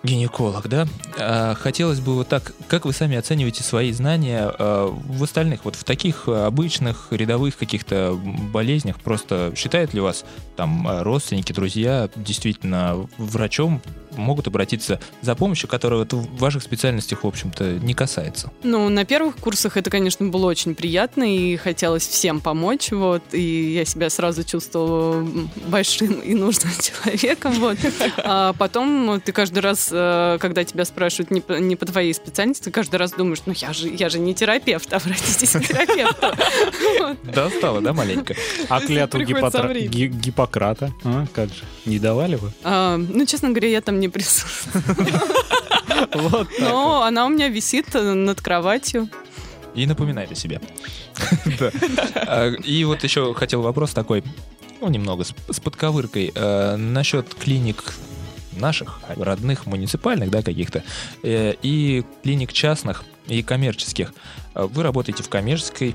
гинеколог, 0.02 0.66
да? 0.68 0.88
А, 1.18 1.54
Хотелось 1.54 2.00
бы 2.00 2.14
вот 2.14 2.26
так, 2.26 2.52
как 2.66 2.84
вы 2.84 2.92
сами 2.92 3.16
оцениваете 3.16 3.62
свои 3.62 3.92
знания 3.92 4.52
а, 4.58 4.88
в 4.88 5.22
остальных, 5.22 5.64
вот 5.64 5.76
в 5.76 5.84
таких 5.84 6.26
обычных 6.26 7.08
рядовых 7.12 7.56
каких-то 7.56 8.18
болезнях? 8.52 8.98
Просто 8.98 9.52
считают 9.56 9.94
ли 9.94 10.00
вас 10.00 10.24
там 10.56 11.02
родственники, 11.02 11.52
друзья 11.52 12.10
действительно 12.16 13.08
врачом 13.18 13.80
могут 14.16 14.46
обратиться 14.46 15.00
за 15.22 15.34
помощью, 15.34 15.68
которая 15.68 16.00
вот 16.00 16.12
в 16.12 16.36
ваших 16.38 16.62
специальностях, 16.62 17.24
в 17.24 17.26
общем-то, 17.26 17.64
не 17.80 17.94
касается? 17.94 18.50
Ну, 18.62 18.88
на 18.88 19.04
первых 19.04 19.36
курсах 19.36 19.76
это, 19.76 19.90
конечно, 19.90 20.26
было 20.26 20.46
очень 20.46 20.74
приятно, 20.74 21.24
и 21.24 21.56
хотелось 21.56 22.06
всем 22.06 22.40
помочь, 22.40 22.90
вот, 22.90 23.22
и 23.32 23.72
я 23.72 23.84
себя 23.84 24.10
сразу 24.10 24.44
чувствовала 24.44 25.26
большим 25.66 26.20
и 26.20 26.34
нужным 26.34 26.72
человеком, 26.80 27.52
вот. 27.54 27.78
А 28.18 28.52
потом 28.54 29.20
ты 29.24 29.32
каждый 29.32 29.60
раз, 29.60 29.88
э, 29.92 30.38
когда 30.40 30.64
тебя 30.64 30.84
спрашивают 30.84 31.30
не 31.30 31.40
по, 31.40 31.54
не 31.54 31.76
по 31.76 31.86
твоей 31.86 32.12
специальности, 32.14 32.64
ты 32.64 32.70
каждый 32.70 32.96
раз 32.96 33.12
думаешь, 33.12 33.40
ну 33.46 33.52
я 33.56 33.72
же, 33.72 33.88
я 33.88 34.08
же 34.08 34.18
не 34.18 34.34
терапевт, 34.34 34.92
обратитесь 34.92 35.50
к 35.52 35.60
терапевту. 35.60 36.26
Вот. 37.00 37.18
Достало, 37.32 37.80
да, 37.80 37.92
маленько? 37.92 38.34
А 38.68 38.80
клятву 38.80 39.20
Гиппократа? 39.20 40.92
Как 41.34 41.48
же? 41.48 41.64
Не 41.86 41.98
давали 41.98 42.36
вы? 42.36 42.52
А, 42.64 42.96
Ну, 42.96 43.26
честно 43.26 43.50
говоря, 43.50 43.68
я 43.68 43.80
там 43.80 43.99
не 44.00 44.08
присутствую. 44.08 44.84
Вот 46.14 46.48
Но 46.58 47.02
она 47.02 47.26
у 47.26 47.28
меня 47.28 47.48
висит 47.48 47.94
э, 47.94 48.00
над 48.14 48.40
кроватью. 48.40 49.08
И 49.74 49.86
напоминает 49.86 50.32
о 50.32 50.34
себе. 50.34 50.60
А, 52.14 52.48
И 52.64 52.84
вот 52.84 53.04
еще 53.04 53.34
хотел 53.34 53.62
вопрос 53.62 53.92
такой, 53.92 54.24
ну, 54.80 54.88
немного 54.88 55.24
с 55.24 55.60
подковыркой. 55.60 56.32
Э, 56.34 56.76
Насчет 56.76 57.34
клиник 57.34 57.94
наших, 58.56 59.00
родных, 59.16 59.66
муниципальных, 59.66 60.30
да, 60.30 60.42
каких-то, 60.42 60.82
э, 61.22 61.54
и 61.62 62.04
клиник 62.22 62.52
частных 62.52 63.04
и 63.28 63.42
коммерческих. 63.42 64.12
Э, 64.54 64.64
Вы 64.70 64.82
работаете 64.82 65.22
в 65.22 65.28
коммерческой, 65.28 65.94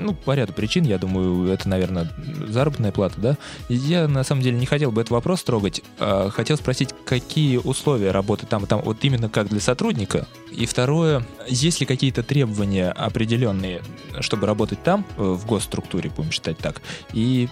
ну, 0.00 0.14
по 0.14 0.34
ряду 0.34 0.52
причин, 0.52 0.84
я 0.84 0.98
думаю, 0.98 1.52
это, 1.52 1.68
наверное, 1.68 2.10
заработная 2.48 2.92
плата, 2.92 3.20
да? 3.20 3.38
Я, 3.68 4.08
на 4.08 4.24
самом 4.24 4.42
деле, 4.42 4.58
не 4.58 4.66
хотел 4.66 4.90
бы 4.90 5.00
этот 5.00 5.10
вопрос 5.10 5.42
трогать. 5.42 5.82
а 5.98 6.30
Хотел 6.30 6.56
спросить, 6.56 6.90
какие 7.04 7.58
условия 7.58 8.10
работы 8.10 8.46
там 8.46 8.64
и 8.64 8.66
там, 8.66 8.80
вот 8.82 8.98
именно 9.02 9.28
как 9.28 9.48
для 9.48 9.60
сотрудника? 9.60 10.26
И 10.50 10.66
второе, 10.66 11.26
есть 11.46 11.80
ли 11.80 11.86
какие-то 11.86 12.22
требования 12.22 12.90
определенные, 12.90 13.82
чтобы 14.20 14.46
работать 14.46 14.82
там, 14.82 15.06
э, 15.16 15.22
в 15.22 15.46
госструктуре, 15.46 16.10
будем 16.10 16.30
считать 16.30 16.58
так, 16.58 16.82
и 17.12 17.48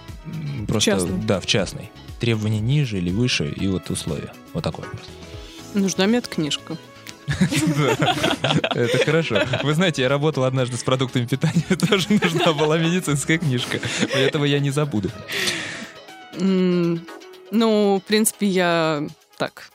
просто... 0.67 0.91
частной. 0.91 1.19
Да, 1.21 1.39
в 1.39 1.45
частной. 1.45 1.91
Требования 2.19 2.59
ниже 2.59 2.97
или 2.97 3.11
выше, 3.11 3.49
и 3.49 3.67
вот 3.67 3.89
условия. 3.89 4.33
Вот 4.53 4.63
такой 4.63 4.85
вопрос. 4.85 5.07
Нужна 5.73 6.05
медкнижка. 6.05 6.77
Это 8.75 8.97
хорошо. 9.05 9.41
Вы 9.63 9.73
знаете, 9.73 10.01
я 10.01 10.09
работал 10.09 10.43
однажды 10.43 10.77
с 10.77 10.83
продуктами 10.83 11.25
питания, 11.25 11.63
тоже 11.89 12.07
нужна 12.09 12.53
была 12.53 12.77
медицинская 12.77 13.37
книжка. 13.37 13.79
Этого 14.13 14.45
я 14.45 14.59
не 14.59 14.71
забуду. 14.71 15.09
Ну, 16.37 17.99
в 17.99 18.07
принципе, 18.07 18.47
я 18.47 19.05
так, 19.37 19.69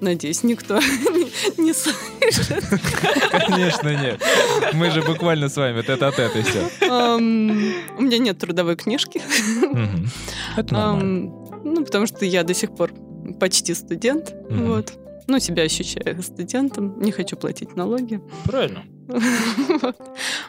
надеюсь, 0.00 0.42
никто 0.42 0.78
не, 1.56 1.72
слышит. 1.72 2.64
Конечно, 3.30 3.88
нет. 3.88 4.22
Мы 4.74 4.90
же 4.90 5.02
буквально 5.02 5.48
с 5.48 5.56
вами 5.56 5.80
тет-а-тет 5.82 6.36
и 6.36 6.42
все. 6.42 6.70
У 6.82 8.02
меня 8.02 8.18
нет 8.18 8.38
трудовой 8.38 8.76
книжки. 8.76 9.22
Это 10.56 10.74
нормально. 10.74 11.32
Ну, 11.64 11.84
потому 11.84 12.06
что 12.06 12.24
я 12.24 12.42
до 12.42 12.54
сих 12.54 12.74
пор 12.74 12.92
почти 13.38 13.74
студент. 13.74 14.34
Вот. 14.50 14.92
Ну, 15.26 15.38
себя 15.38 15.62
ощущаю 15.62 16.22
студентом. 16.22 17.00
Не 17.00 17.12
хочу 17.12 17.36
платить 17.36 17.76
налоги. 17.76 18.20
Правильно. 18.44 18.84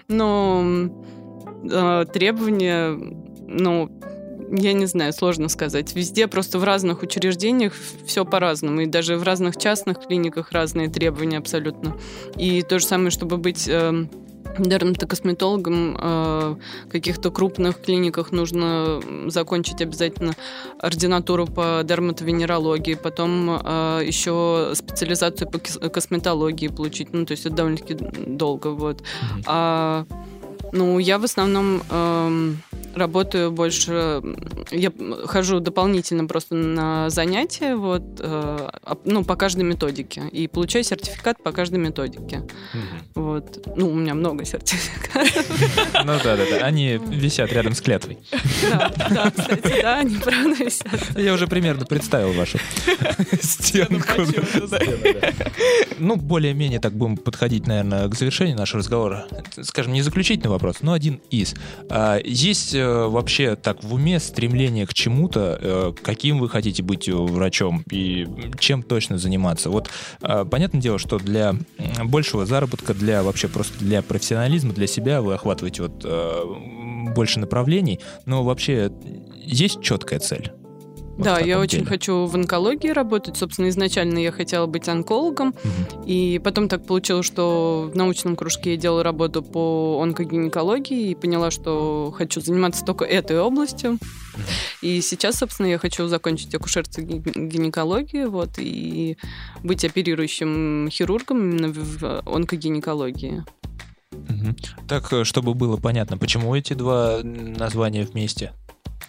Но 0.08 0.90
э, 1.64 2.06
требования, 2.12 2.98
ну, 3.48 3.90
я 4.52 4.74
не 4.74 4.86
знаю, 4.86 5.14
сложно 5.14 5.50
сказать. 5.50 5.96
Везде 5.96 6.28
просто 6.28 6.60
в 6.60 6.64
разных 6.64 7.02
учреждениях 7.02 7.74
все 8.06 8.26
по-разному. 8.26 8.82
И 8.82 8.86
даже 8.86 9.18
в 9.18 9.24
разных 9.24 9.58
частных 9.58 10.06
клиниках 10.06 10.52
разные 10.52 10.90
требования 10.90 11.38
абсолютно. 11.38 11.98
И 12.38 12.62
то 12.62 12.80
же 12.80 12.86
самое, 12.86 13.10
чтобы 13.10 13.38
быть 13.38 13.68
эм, 13.68 14.10
дерматокосметологом 14.58 15.98
э, 16.00 16.56
в 16.86 16.90
каких-то 16.90 17.32
крупных 17.32 17.82
клиниках 17.82 18.32
нужно 18.32 19.02
закончить 19.28 19.82
обязательно 19.82 20.34
ординатуру 20.80 21.48
по 21.48 21.82
дерматовенерологии, 21.84 22.96
потом 22.96 23.50
э, 23.50 24.02
еще 24.06 24.72
специализацию 24.76 25.50
по 25.50 25.60
косметологии 25.90 26.68
получить. 26.68 27.14
Ну, 27.14 27.26
то 27.26 27.32
есть 27.32 27.46
это 27.46 27.56
довольно-таки 27.56 27.98
долго, 28.28 28.68
вот. 28.68 29.02
Мгм. 29.02 29.44
А, 29.46 30.06
ну, 30.74 30.98
я 30.98 31.20
в 31.20 31.24
основном 31.24 31.84
эм, 31.90 32.58
работаю 32.96 33.52
больше... 33.52 34.22
Я 34.72 34.92
хожу 35.26 35.60
дополнительно 35.60 36.26
просто 36.26 36.56
на 36.56 37.10
занятия, 37.12 37.76
вот, 37.76 38.02
э, 38.20 38.70
а- 38.84 38.98
ну, 39.06 39.24
по 39.24 39.36
каждой 39.36 39.66
методике. 39.66 40.24
И 40.32 40.48
получаю 40.48 40.84
сертификат 40.84 41.42
по 41.44 41.52
каждой 41.52 41.78
методике. 41.80 42.40
Мгм. 42.74 43.04
Вот. 43.14 43.68
Ну, 43.76 43.90
у 43.90 43.94
меня 43.94 44.16
много 44.16 44.46
сертификатов. 44.46 45.46
Ну 46.06 46.14
да, 46.24 46.38
да, 46.38 46.44
да. 46.50 46.66
Они 46.66 47.00
висят 47.08 47.54
рядом 47.54 47.76
с 47.76 47.82
клятвой. 47.82 48.18
Да, 48.72 48.92
да, 49.10 49.32
кстати, 49.32 49.82
да, 49.82 50.00
они 50.00 50.16
правда 50.18 50.64
висят. 50.64 51.18
Я 51.18 51.34
уже 51.34 51.48
примерно 51.48 51.86
представил 51.86 52.34
вашу 52.34 52.58
стенку. 53.42 54.24
Ну, 56.00 56.16
более-менее 56.16 56.80
так 56.80 56.94
будем 56.94 57.18
подходить, 57.18 57.68
наверное, 57.68 58.08
к 58.10 58.16
завершению 58.16 58.58
нашего 58.58 58.80
разговора. 58.80 59.28
Скажем, 59.62 59.94
не 59.94 60.02
заключительный 60.02 60.50
вопрос, 60.50 60.63
но 60.82 60.94
один 60.94 61.22
из. 61.30 61.56
А, 61.90 62.20
Есть 62.24 62.74
э, 62.74 63.06
вообще 63.08 63.56
так 63.56 63.84
в 63.84 63.94
уме 63.94 64.20
стремление 64.20 64.88
к 64.88 64.94
чему-то, 64.94 65.58
э, 65.62 65.94
каким 66.02 66.40
вы 66.40 66.50
хотите 66.50 66.84
быть 66.84 67.08
э, 67.08 67.14
врачом 67.14 67.84
и 67.92 68.28
чем 68.60 68.84
точно 68.84 69.18
заниматься? 69.18 69.70
Вот 69.70 69.90
понятное 70.22 70.82
дело, 70.82 71.00
что 71.00 71.18
для 71.18 71.56
большего 72.04 72.46
заработка, 72.46 72.94
для 72.94 73.24
вообще 73.24 73.48
просто 73.48 73.78
для 73.80 74.02
профессионализма, 74.02 74.74
для 74.74 74.88
себя 74.88 75.22
вы 75.22 75.34
охватываете 75.34 75.84
вот 75.84 76.06
больше 77.14 77.40
направлений, 77.40 78.00
но 78.26 78.44
вообще 78.44 78.92
есть 79.44 79.82
четкая 79.82 80.20
цель? 80.20 80.52
Вот 81.16 81.26
Да, 81.26 81.40
я 81.40 81.60
очень 81.60 81.80
деле. 81.80 81.90
хочу 81.90 82.26
в 82.26 82.34
онкологии 82.36 82.90
работать. 82.90 83.38
Собственно, 83.38 83.70
изначально 83.70 84.18
я 84.18 84.32
хотела 84.32 84.66
быть 84.66 84.90
онкологом. 84.90 85.50
Мгм. 85.64 86.04
И 86.06 86.40
потом 86.44 86.68
так 86.68 86.86
получилось, 86.88 87.26
что 87.26 87.90
в 87.94 87.96
научном 87.96 88.36
кружке 88.36 88.72
я 88.72 88.78
делала 88.78 89.04
работу 89.04 89.44
по 89.44 90.00
онкогинекологии 90.02 91.12
и 91.12 91.16
поняла, 91.16 91.52
что 91.52 92.12
хочу 92.18 92.42
заниматься 92.42 92.84
только 92.84 93.06
этой 93.06 93.40
областью. 93.40 94.00
И 94.82 95.02
сейчас, 95.02 95.38
собственно, 95.38 95.68
я 95.68 95.78
хочу 95.78 96.08
закончить 96.08 96.54
акушерство 96.56 97.02
гинекологии, 97.02 98.26
вот, 98.26 98.58
и 98.58 99.18
быть 99.62 99.86
оперирующим 99.86 100.90
хирургом 100.90 101.38
именно 101.52 101.72
в 101.72 102.24
онкогинекологии. 102.26 103.44
Мгм. 104.12 104.56
Так, 104.88 105.14
э, 105.14 105.24
чтобы 105.24 105.54
было 105.54 105.78
понятно, 105.78 106.18
почему 106.18 106.56
эти 106.56 106.74
два 106.74 107.20
названия 107.24 108.04
вместе? 108.04 108.54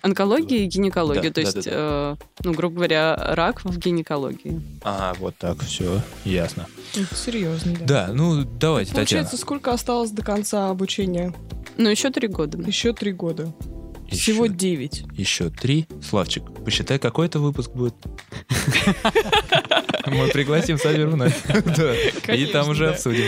Онкология 0.04 0.58
и 0.58 0.66
гинекология, 0.66 1.22
Да, 1.22 1.28
то 1.30 1.34
да, 1.34 1.40
есть, 1.40 1.64
да, 1.64 1.70
э, 1.72 2.16
ну, 2.44 2.52
грубо 2.52 2.76
говоря, 2.76 3.16
рак 3.16 3.64
в 3.64 3.78
гинекологии. 3.78 4.60
А, 4.82 5.14
вот 5.18 5.34
так, 5.38 5.62
все, 5.62 6.02
ясно. 6.26 6.66
Серьезно, 7.14 7.72
да. 7.80 7.86
Да, 8.08 8.12
ну 8.12 8.44
давайте, 8.44 8.90
Татьяна. 8.90 9.06
Получается, 9.06 9.36
сколько 9.38 9.72
осталось 9.72 10.10
до 10.10 10.22
конца 10.22 10.68
обучения? 10.68 11.32
Ну, 11.78 11.88
еще 11.88 12.10
три 12.10 12.28
года. 12.28 12.58
Еще 12.58 12.92
три 12.92 13.12
года. 13.12 13.54
Еще, 14.08 14.32
Всего 14.32 14.46
девять. 14.46 15.04
еще 15.14 15.48
три. 15.48 15.86
Славчик, 16.06 16.44
посчитай, 16.62 16.98
какой 16.98 17.26
это 17.26 17.38
выпуск 17.38 17.70
будет. 17.72 17.94
Мы 20.06 20.28
пригласим 20.28 20.78
Савер 20.78 21.08
вновь. 21.08 21.34
И 22.28 22.46
там 22.46 22.68
уже 22.68 22.90
обсудим 22.90 23.24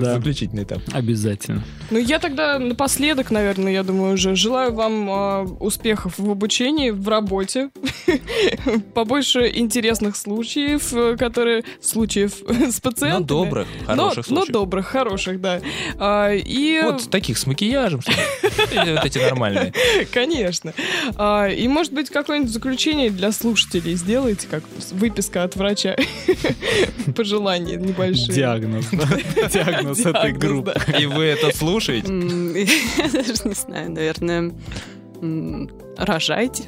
заключительный 0.00 0.64
этап. 0.64 0.80
Обязательно. 0.92 1.62
Ну, 1.90 1.98
я 1.98 2.18
тогда 2.18 2.58
напоследок, 2.58 3.30
наверное, 3.30 3.72
я 3.72 3.82
думаю, 3.82 4.14
уже 4.14 4.34
желаю 4.36 4.72
вам 4.72 5.08
а, 5.10 5.42
успехов 5.42 6.14
в 6.18 6.30
обучении, 6.30 6.90
в 6.90 7.08
работе, 7.08 7.70
побольше 8.94 9.50
интересных 9.54 10.16
случаев, 10.16 10.92
э, 10.92 11.16
которые 11.18 11.64
случаев 11.80 12.32
с 12.48 12.80
Но 12.82 12.90
пациентами. 12.90 13.20
Ну, 13.20 13.24
добрых, 13.26 13.66
Но- 13.80 13.86
хороших 13.86 14.28
но 14.30 14.36
случаев. 14.36 14.52
добрых, 14.52 14.86
хороших, 14.86 15.40
да. 15.40 15.60
А, 15.98 16.30
и, 16.32 16.80
Вот 16.82 17.10
таких 17.10 17.38
с 17.38 17.46
макияжем. 17.46 18.00
Вот 18.42 19.04
эти 19.04 19.18
нормальные. 19.18 19.72
конечно. 20.12 20.72
А, 21.16 21.48
и, 21.48 21.66
может 21.68 21.92
быть, 21.92 22.10
какое-нибудь 22.10 22.52
заключение 22.52 23.10
для 23.10 23.32
слушателей 23.32 23.94
сделаете, 23.94 24.46
как 24.50 24.62
выписка 24.92 25.42
от 25.44 25.56
врача. 25.56 25.96
Пожелания 27.16 27.76
небольшие. 27.76 28.34
Диагноз. 28.34 28.86
да. 28.92 29.48
Диагноз 29.48 30.00
этой 30.00 30.32
группы. 30.32 30.74
И 30.98 31.06
вы 31.06 31.24
это 31.24 31.56
слушаете? 31.56 32.08
Я 32.96 33.08
даже 33.10 33.48
не 33.48 33.54
знаю, 33.54 33.90
наверное, 33.90 34.52
рожайте. 35.96 36.64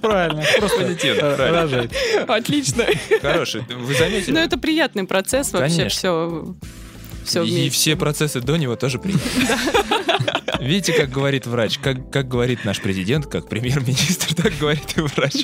Правильно. 0.00 0.44
Просто 0.58 0.82
Позитивно, 0.82 1.34
правильно. 1.34 1.62
рожать. 1.62 1.90
Отлично. 2.28 2.84
Хороший. 3.20 3.62
Вы 3.62 3.94
заметили? 3.94 4.32
Ну, 4.32 4.38
это 4.40 4.58
приятный 4.58 5.04
процесс 5.04 5.52
вообще, 5.52 5.88
все, 5.88 6.54
все 7.26 7.42
И 7.42 7.50
вместе. 7.50 7.70
все 7.70 7.96
процессы 7.96 8.40
до 8.40 8.56
него 8.56 8.76
тоже 8.76 8.98
приятны. 8.98 9.22
Видите, 10.60 10.92
как 10.94 11.10
говорит 11.10 11.46
врач, 11.46 11.78
как, 11.78 12.10
как 12.10 12.28
говорит 12.28 12.64
наш 12.64 12.80
президент, 12.80 13.26
как 13.26 13.48
премьер-министр, 13.48 14.34
так 14.34 14.52
говорит 14.58 14.96
и 14.96 15.00
врач. 15.02 15.34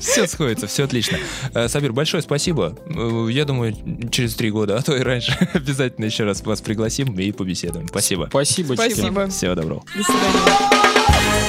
Все 0.00 0.26
сходится, 0.26 0.66
все 0.66 0.84
отлично. 0.84 1.18
Э, 1.52 1.68
Сабир, 1.68 1.92
большое 1.92 2.22
спасибо. 2.22 2.76
Э, 2.86 3.28
Я 3.30 3.44
думаю, 3.44 3.76
через 4.10 4.34
три 4.34 4.50
года, 4.50 4.76
а 4.78 4.82
то 4.82 4.96
и 4.96 5.00
раньше, 5.00 5.36
обязательно 5.54 6.06
еще 6.06 6.24
раз 6.24 6.42
вас 6.42 6.60
пригласим 6.60 7.12
и 7.18 7.30
побеседуем. 7.32 7.86
Спасибо. 7.88 8.26
Спасибо. 8.30 8.74
Спасибо. 8.74 9.28
Всего 9.28 9.54
доброго. 9.54 9.84
До 9.94 10.02
свидания. 10.02 11.44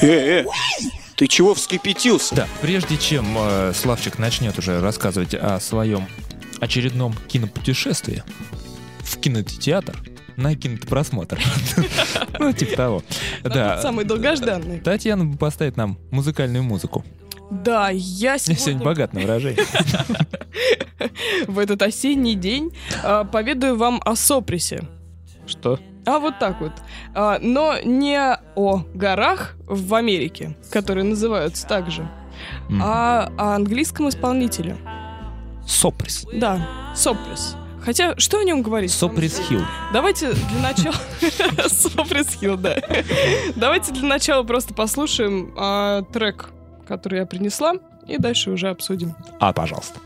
Э, 0.00 0.42
э, 0.42 0.44
ты 1.16 1.26
чего 1.26 1.54
вскипятился? 1.54 2.34
Да, 2.34 2.48
прежде 2.62 2.96
чем 2.96 3.26
э, 3.36 3.72
Славчик 3.74 4.18
начнет 4.18 4.56
уже 4.58 4.80
рассказывать 4.80 5.34
о 5.34 5.58
своем 5.60 6.06
очередном 6.60 7.14
кинопутешествии 7.28 8.22
в 9.00 9.18
кинотеатр, 9.18 9.98
на 10.36 10.54
кинопросмотр. 10.54 11.38
Ну, 12.38 12.52
типа 12.52 12.76
того. 12.76 13.02
Да. 13.42 13.82
Самый 13.82 14.04
долгожданный. 14.04 14.78
Татьяна 14.78 15.36
поставит 15.36 15.76
нам 15.76 15.98
музыкальную 16.12 16.62
музыку. 16.62 17.04
Да, 17.50 17.88
я 17.90 18.34
Я 18.34 18.38
сегодня 18.38 18.62
сегодня 18.62 18.84
богат 18.84 19.12
на 19.12 19.20
выражение. 19.20 19.64
в 21.48 21.58
этот 21.58 21.82
осенний 21.82 22.34
день 22.34 22.72
а, 23.02 23.24
поведаю 23.24 23.76
вам 23.76 24.00
о 24.04 24.14
соприсе. 24.14 24.84
Что? 25.46 25.80
А 26.06 26.18
вот 26.20 26.38
так 26.38 26.60
вот. 26.60 26.72
А, 27.14 27.38
но 27.40 27.78
не 27.84 28.18
о 28.54 28.84
горах 28.94 29.56
в 29.66 29.94
Америке, 29.94 30.56
которые 30.70 31.04
называются 31.04 31.66
так 31.66 31.90
же, 31.90 32.08
а 32.80 33.32
о 33.36 33.54
английском 33.56 34.08
исполнителе. 34.08 34.76
Соприс. 35.68 36.26
Да, 36.32 36.92
Соприс. 36.94 37.54
Хотя, 37.80 38.16
что 38.18 38.40
о 38.40 38.44
нем 38.44 38.62
говорить? 38.62 38.90
Соприс 38.90 39.38
Хилл. 39.38 39.62
Давайте 39.92 40.32
для 40.32 40.60
начала... 40.60 40.96
Соприс 41.68 42.34
Хилл, 42.40 42.56
да. 42.56 42.76
Давайте 43.54 43.92
для 43.92 44.08
начала 44.08 44.42
просто 44.42 44.74
послушаем 44.74 45.54
а, 45.56 46.02
трек, 46.02 46.50
который 46.86 47.20
я 47.20 47.26
принесла, 47.26 47.74
и 48.06 48.18
дальше 48.18 48.50
уже 48.50 48.68
обсудим. 48.68 49.14
А, 49.38 49.52
пожалуйста. 49.52 50.00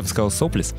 Я 0.00 0.02
бы 0.02 0.08
сказал 0.08 0.30
соплес. 0.30 0.74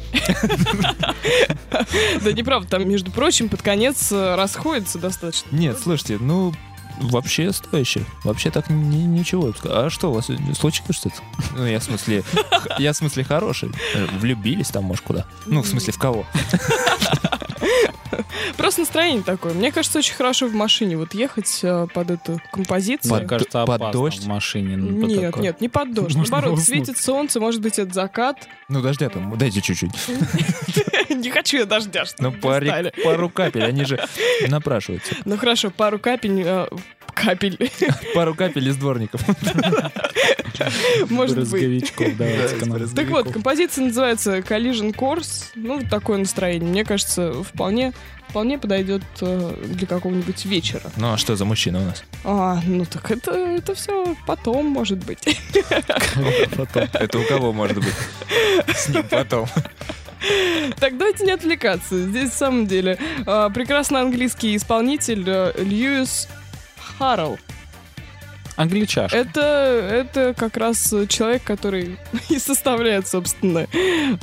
Да 2.24 2.32
неправда, 2.34 2.68
там, 2.68 2.88
между 2.90 3.12
прочим, 3.12 3.50
под 3.50 3.62
конец 3.62 4.12
э, 4.12 4.36
расходится 4.36 4.98
достаточно. 5.00 5.48
Нет, 5.56 5.78
слушайте, 5.82 6.18
ну, 6.20 6.54
вообще 7.00 7.54
стоящее. 7.54 8.06
Вообще 8.24 8.52
так 8.52 8.70
ни- 8.70 9.06
ничего. 9.06 9.54
А 9.66 9.90
что 9.90 10.10
у 10.12 10.14
вас 10.14 10.30
случилось 10.58 10.96
что-то? 10.98 11.16
Ну, 11.56 11.66
я 11.66 11.80
в 11.80 11.84
смысле, 11.84 12.24
я 12.80 12.94
в 12.94 12.96
смысле 12.96 13.24
хороший. 13.24 13.72
Влюбились 14.20 14.70
там, 14.70 14.86
может, 14.86 15.04
куда? 15.04 15.26
Ну, 15.46 15.62
в 15.62 15.68
смысле, 15.68 15.94
в 15.94 15.98
кого? 16.00 16.26
Просто 18.58 18.82
настроение 18.82 19.24
такое. 19.24 19.54
Мне 19.54 19.72
кажется, 19.72 20.00
очень 20.00 20.16
хорошо 20.16 20.48
в 20.48 20.54
машине 20.54 20.98
вот 20.98 21.14
ехать 21.14 21.60
э, 21.64 21.88
под 21.94 22.12
эту 22.12 22.42
композицию. 22.52 23.16
Мне 23.16 23.28
кажется, 23.28 23.66
под 23.66 23.92
дождь? 23.92 24.24
в 24.24 24.28
машине. 24.28 24.78
ну, 24.78 25.08
Нет, 25.08 25.22
такое. 25.22 25.44
нет, 25.44 25.62
не 25.62 25.70
под 25.70 25.94
дождь. 25.94 26.16
Можно 26.16 26.32
Наоборот, 26.36 26.60
уснуть. 26.60 26.86
светит 26.86 26.98
солнце, 26.98 27.40
может 27.40 27.62
быть, 27.62 27.80
это 27.80 27.94
закат. 27.94 28.48
Ну, 28.70 28.82
дождя 28.82 29.10
там, 29.10 29.38
дайте 29.38 29.62
чуть-чуть. 29.62 29.92
Не 31.10 31.30
хочу 31.30 31.58
я 31.58 31.66
дождя, 31.66 32.06
что 32.06 32.24
Ну, 32.24 32.32
пару 32.32 33.30
капель, 33.30 33.64
они 33.64 33.86
же 33.86 34.00
напрашиваются. 34.48 35.16
Ну 35.26 35.38
хорошо, 35.38 35.70
пару 35.70 36.00
капель, 36.00 36.42
э, 36.44 36.68
капель, 37.14 37.58
Пару 38.16 38.34
капель 38.36 38.68
из 38.70 38.78
дворников. 38.78 39.22
может 41.10 41.50
быть. 41.50 41.94
Так 42.96 43.08
вот, 43.10 43.32
композиция 43.32 43.86
называется 43.86 44.40
Collision 44.40 44.94
Course. 44.96 45.46
Ну, 45.56 45.82
такое 45.90 46.18
настроение. 46.18 46.70
Мне 46.70 46.86
кажется, 46.86 47.34
вполне, 47.44 47.94
вполне 48.32 48.58
подойдет 48.58 49.04
э, 49.20 49.54
для 49.66 49.86
какого-нибудь 49.86 50.46
вечера. 50.46 50.90
Ну, 50.96 51.14
а 51.14 51.18
что 51.18 51.36
за 51.36 51.44
мужчина 51.44 51.82
у 51.82 51.86
нас? 51.86 52.04
А, 52.24 52.62
ну 52.66 52.86
так 52.86 53.12
это, 53.12 53.32
это 53.32 53.76
все 53.76 54.16
потом, 54.26 54.68
может 54.68 55.00
быть. 55.06 55.20
Это 56.94 57.20
у 57.20 57.24
кого 57.26 57.52
может 57.52 57.78
быть? 57.78 57.94
С 58.74 58.88
ним 58.88 59.04
потом. 59.10 59.48
Так, 60.80 60.98
давайте 60.98 61.26
не 61.26 61.32
отвлекаться. 61.32 62.08
Здесь, 62.08 62.30
в 62.30 62.38
самом 62.38 62.68
деле, 62.68 62.98
э, 63.26 63.50
прекрасный 63.54 64.02
английский 64.02 64.56
исполнитель 64.56 65.24
э, 65.28 65.54
Льюис 65.58 66.30
Харрелл. 66.98 67.38
Англичашка. 68.62 69.18
Это, 69.18 69.42
это 69.42 70.34
как 70.38 70.58
раз 70.58 70.94
человек, 71.10 71.44
который 71.44 71.98
и 72.30 72.40
составляет, 72.40 73.08
собственно, 73.08 73.68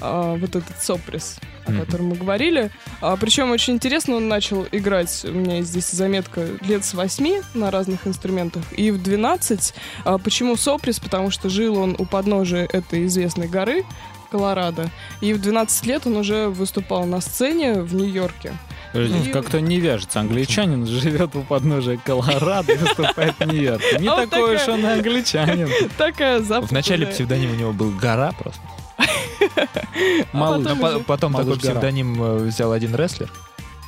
а, 0.00 0.36
вот 0.36 0.56
этот 0.56 0.80
сопресс, 0.80 1.38
о 1.66 1.72
котором 1.72 2.06
мы 2.06 2.16
говорили. 2.16 2.70
А, 3.00 3.16
причем 3.16 3.50
очень 3.50 3.74
интересно, 3.74 4.16
он 4.16 4.28
начал 4.28 4.66
играть, 4.70 5.24
у 5.24 5.32
меня 5.32 5.62
здесь 5.62 5.90
заметка, 5.90 6.46
лет 6.62 6.84
с 6.84 6.94
8 6.94 7.42
на 7.54 7.70
разных 7.70 8.06
инструментах, 8.06 8.62
и 8.76 8.90
в 8.90 9.02
12. 9.02 9.74
А, 10.04 10.18
почему 10.18 10.56
сопресс? 10.56 11.00
Потому 11.00 11.30
что 11.30 11.48
жил 11.48 11.76
он 11.76 11.96
у 11.98 12.04
подножия 12.04 12.68
этой 12.72 13.06
известной 13.06 13.48
горы, 13.48 13.84
Колорадо. 14.30 14.90
И 15.20 15.32
в 15.32 15.40
12 15.40 15.86
лет 15.86 16.06
он 16.06 16.16
уже 16.16 16.48
выступал 16.48 17.06
на 17.06 17.20
сцене 17.20 17.80
в 17.80 17.94
Нью-Йорке. 17.94 18.52
Подождите, 18.92 19.28
И- 19.28 19.32
Как-то 19.32 19.60
не 19.60 19.80
вяжется. 19.80 20.20
Англичанин 20.20 20.86
живет 20.86 21.36
у 21.36 21.42
подножия 21.42 21.98
Колорадо 22.02 22.72
и 22.72 22.76
выступает 22.76 23.34
в 23.38 23.44
Нью-Йорке. 23.46 23.98
Не 23.98 24.08
А 24.08 24.26
такой 24.26 24.56
уж 24.56 24.68
он 24.68 24.80
и 24.80 24.88
англичанин. 24.88 25.68
Такая 25.96 26.40
запутанная. 26.40 26.82
псевдоним 27.06 27.52
у 27.52 27.54
него 27.54 27.72
был 27.72 27.90
Гора 27.90 28.32
просто. 28.38 28.60
Малыш. 30.32 30.66
потом 31.06 31.34
такой 31.34 31.58
псевдоним 31.58 32.22
э, 32.22 32.36
взял 32.46 32.72
один 32.72 32.94
рестлер. 32.94 33.30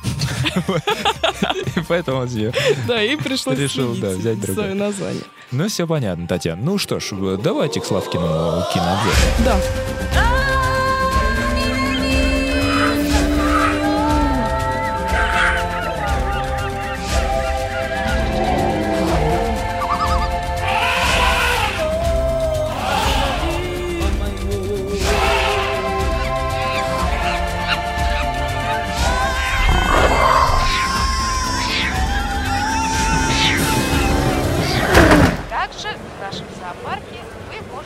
И 1.75 1.79
поэтому 1.87 2.19
он 2.21 2.29
себе... 2.29 2.53
Да, 2.87 3.01
и 3.01 3.15
пришлось 3.15 3.57
Решил, 3.57 3.93
да, 3.95 4.09
взять 4.09 4.39
другое. 4.39 4.55
свое 4.55 4.73
название. 4.73 5.23
Ну, 5.51 5.67
все 5.67 5.85
понятно, 5.87 6.27
Татьяна. 6.27 6.61
Ну 6.63 6.77
что 6.77 6.99
ж, 6.99 7.11
давайте 7.41 7.79
к 7.81 7.85
Славкиному 7.85 8.63
кинообзору. 8.73 9.15
Да. 9.45 9.57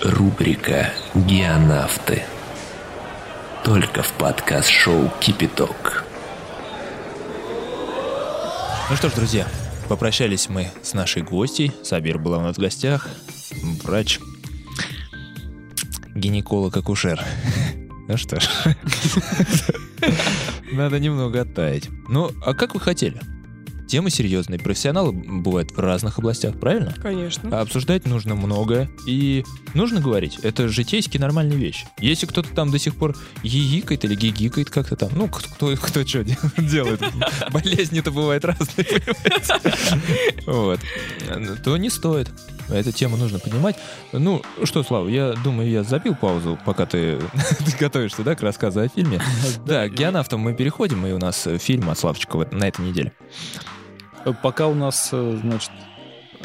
Рубрика 0.06 0.94
«Геонавты». 1.15 2.22
Только 3.64 4.03
в 4.03 4.14
подкаст-шоу 4.14 5.11
«Кипяток». 5.19 6.06
Ну 8.88 8.95
что 8.95 9.10
ж, 9.10 9.14
друзья, 9.14 9.48
попрощались 9.90 10.48
мы 10.48 10.69
с 10.84 10.94
нашей 10.94 11.23
гостьей. 11.23 11.72
Сабир 11.82 12.19
была 12.19 12.38
у 12.38 12.41
нас 12.41 12.57
в 12.57 12.60
гостях. 12.60 13.10
Врач. 13.84 14.19
Гинеколог-акушер. 16.14 17.19
Ну 18.07 18.18
что 18.18 18.40
ж. 18.40 18.48
Надо 20.72 20.99
немного 20.99 21.41
оттаять. 21.41 21.90
Ну, 22.07 22.30
а 22.45 22.53
как 22.53 22.76
вы 22.76 22.80
хотели? 22.80 23.19
Темы 23.88 24.10
серьезные. 24.10 24.60
Профессионалы 24.60 25.12
бывают 25.12 25.72
в 25.72 25.80
разных 25.80 26.18
областях, 26.18 26.60
правильно? 26.60 26.94
Конечно. 27.02 27.49
А 27.52 27.62
обсуждать 27.62 28.06
нужно 28.06 28.36
многое. 28.36 28.90
И 29.06 29.45
нужно 29.74 30.02
говорить. 30.02 30.40
Это 30.41 30.68
житейски 30.68 31.18
нормальная 31.18 31.57
вещь. 31.57 31.86
Если 31.99 32.26
кто-то 32.26 32.49
там 32.49 32.72
до 32.72 32.80
сих 32.80 32.95
пор 32.95 33.16
гигикает 33.44 34.03
или 34.06 34.16
гигикает 34.16 34.70
как-то 34.70 34.95
там, 34.95 35.10
ну, 35.16 35.28
кто, 35.28 35.76
кто 35.76 36.06
что 36.06 36.24
делает. 36.57 37.02
Болезни-то 37.52 38.12
бывают 38.12 38.44
разные, 38.45 38.86
понимаете? 38.86 40.44
Вот. 40.48 40.80
То 41.64 41.78
не 41.78 41.90
стоит. 41.90 42.30
Эту 42.70 42.91
тему 42.91 43.18
нужно 43.18 43.38
поднимать. 43.38 43.76
Ну, 44.12 44.41
что, 44.64 44.84
Слава, 44.84 45.07
я 45.07 45.34
думаю, 45.44 45.70
я 45.70 45.84
забил 45.84 46.16
паузу, 46.16 46.57
пока 46.66 46.88
ты 46.88 47.20
готовишься, 47.80 48.24
да, 48.24 48.36
к 48.36 48.41
рассказу 48.41 48.82
о 48.82 48.88
фильме. 48.88 49.22
Да, 49.66 49.88
к 49.88 49.94
геонавтам 49.94 50.40
мы 50.40 50.53
переходим, 50.53 51.06
и 51.06 51.12
у 51.12 51.20
нас 51.20 51.48
фильм 51.60 51.90
от 51.90 51.99
Славчика 51.99 52.48
на 52.52 52.68
этой 52.68 52.86
неделе. 52.86 53.14
Пока 54.41 54.68
у 54.68 54.73
нас, 54.76 55.10
э, 55.11 55.39
значит, 55.41 55.72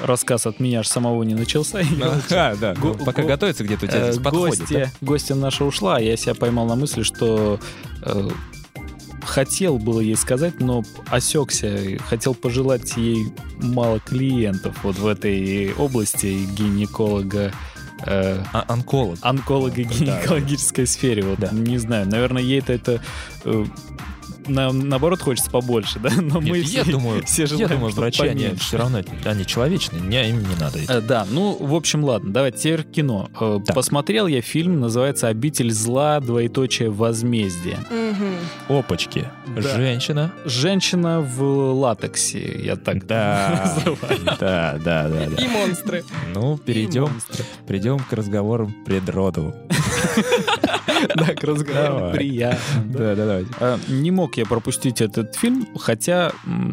рассказ 0.00 0.46
от 0.46 0.60
меня 0.60 0.80
аж 0.80 0.88
самого 0.88 1.22
не 1.24 1.34
начался. 1.34 1.80
вот 1.82 2.32
А, 2.32 2.56
да, 2.56 2.74
Го- 2.74 2.94
пока 2.94 3.22
го- 3.22 3.28
готовится 3.28 3.64
где-то 3.64 3.86
у 3.86 3.88
тебя 3.88 4.06
Э, 4.08 4.12
здесь 4.12 4.22
подходит. 4.22 4.68
да? 4.70 4.90
гостья, 5.00 5.34
наша 5.34 5.64
ушла, 5.64 5.98
я 5.98 6.16
себя 6.16 6.34
поймал 6.34 6.66
на 6.66 6.74
мысли, 6.76 7.02
что 7.02 7.58
э, 8.02 8.28
хотел 9.24 9.78
было 9.78 10.00
ей 10.00 10.16
сказать, 10.16 10.60
но 10.60 10.82
осекся, 11.08 11.78
хотел 12.08 12.34
пожелать 12.34 12.96
ей 12.96 13.26
мало 13.58 14.00
клиентов 14.00 14.76
вот 14.82 14.96
в 14.98 15.06
этой 15.06 15.72
области 15.74 16.46
гинеколога, 16.56 17.52
э, 18.06 18.42
А- 18.52 18.64
онколог. 18.68 19.18
онколого-гинекологической 19.20 20.86
сфере. 20.86 21.22
Вот, 21.22 21.38
Да. 21.40 21.50
Не 21.52 21.76
знаю, 21.78 22.08
наверное, 22.08 22.42
ей-то 22.42 22.72
это 22.72 23.02
э, 23.44 23.64
на- 24.50 24.72
наоборот 24.72 25.20
хочется 25.20 25.50
побольше, 25.50 25.98
да? 25.98 26.10
Но 26.20 26.40
мы 26.40 26.58
Нет, 26.58 26.66
я 26.68 26.82
все, 26.82 26.92
думаю, 26.92 27.22
все 27.26 27.42
я 27.42 27.46
желаем, 27.46 27.68
думаю, 27.70 27.92
врачи, 27.94 28.26
они 28.26 28.48
все 28.58 28.76
равно, 28.78 29.00
они 29.24 29.46
человечные, 29.46 30.00
не, 30.02 30.28
им 30.30 30.40
не 30.40 30.54
надо. 30.60 30.78
это. 30.78 31.00
Да, 31.00 31.26
ну, 31.30 31.56
в 31.58 31.74
общем, 31.74 32.04
ладно, 32.04 32.32
давайте 32.32 32.58
теперь 32.58 32.82
кино. 32.84 33.30
Э, 33.40 33.58
Так. 33.64 33.74
Посмотрел 33.76 34.26
я 34.26 34.42
фильм, 34.42 34.80
называется 34.80 35.28
«Обитель 35.28 35.70
зла. 35.72 36.20
Двоеточие 36.20 36.90
возмездие». 36.90 37.78
Мгм. 37.90 38.78
Опачки. 38.78 39.26
Да. 39.54 39.62
Женщина. 39.62 40.32
Женщина 40.44 41.20
в 41.20 41.72
латексе, 41.72 42.60
я 42.64 42.76
так 42.76 43.06
Да, 43.06 43.72
называю. 43.84 44.20
да, 44.40 44.78
да, 44.84 45.08
да, 45.08 45.26
да. 45.36 45.42
И 45.42 45.48
монстры. 45.48 46.04
Ну, 46.34 46.58
перейдем, 46.58 47.08
перейдем 47.66 47.98
к 47.98 48.12
разговорам 48.12 48.74
предродовым. 48.84 49.54
Да, 51.16 51.34
к 51.34 51.42
разговору 51.44 51.98
Давай. 51.98 52.12
приятно. 52.14 52.58
да. 52.86 52.98
Да, 52.98 53.14
да, 53.14 53.26
давайте. 53.26 53.50
А, 53.60 53.78
Не 53.88 54.10
мог 54.10 54.36
я 54.36 54.44
пропустить 54.46 55.00
этот 55.00 55.34
фильм, 55.36 55.66
хотя, 55.78 56.32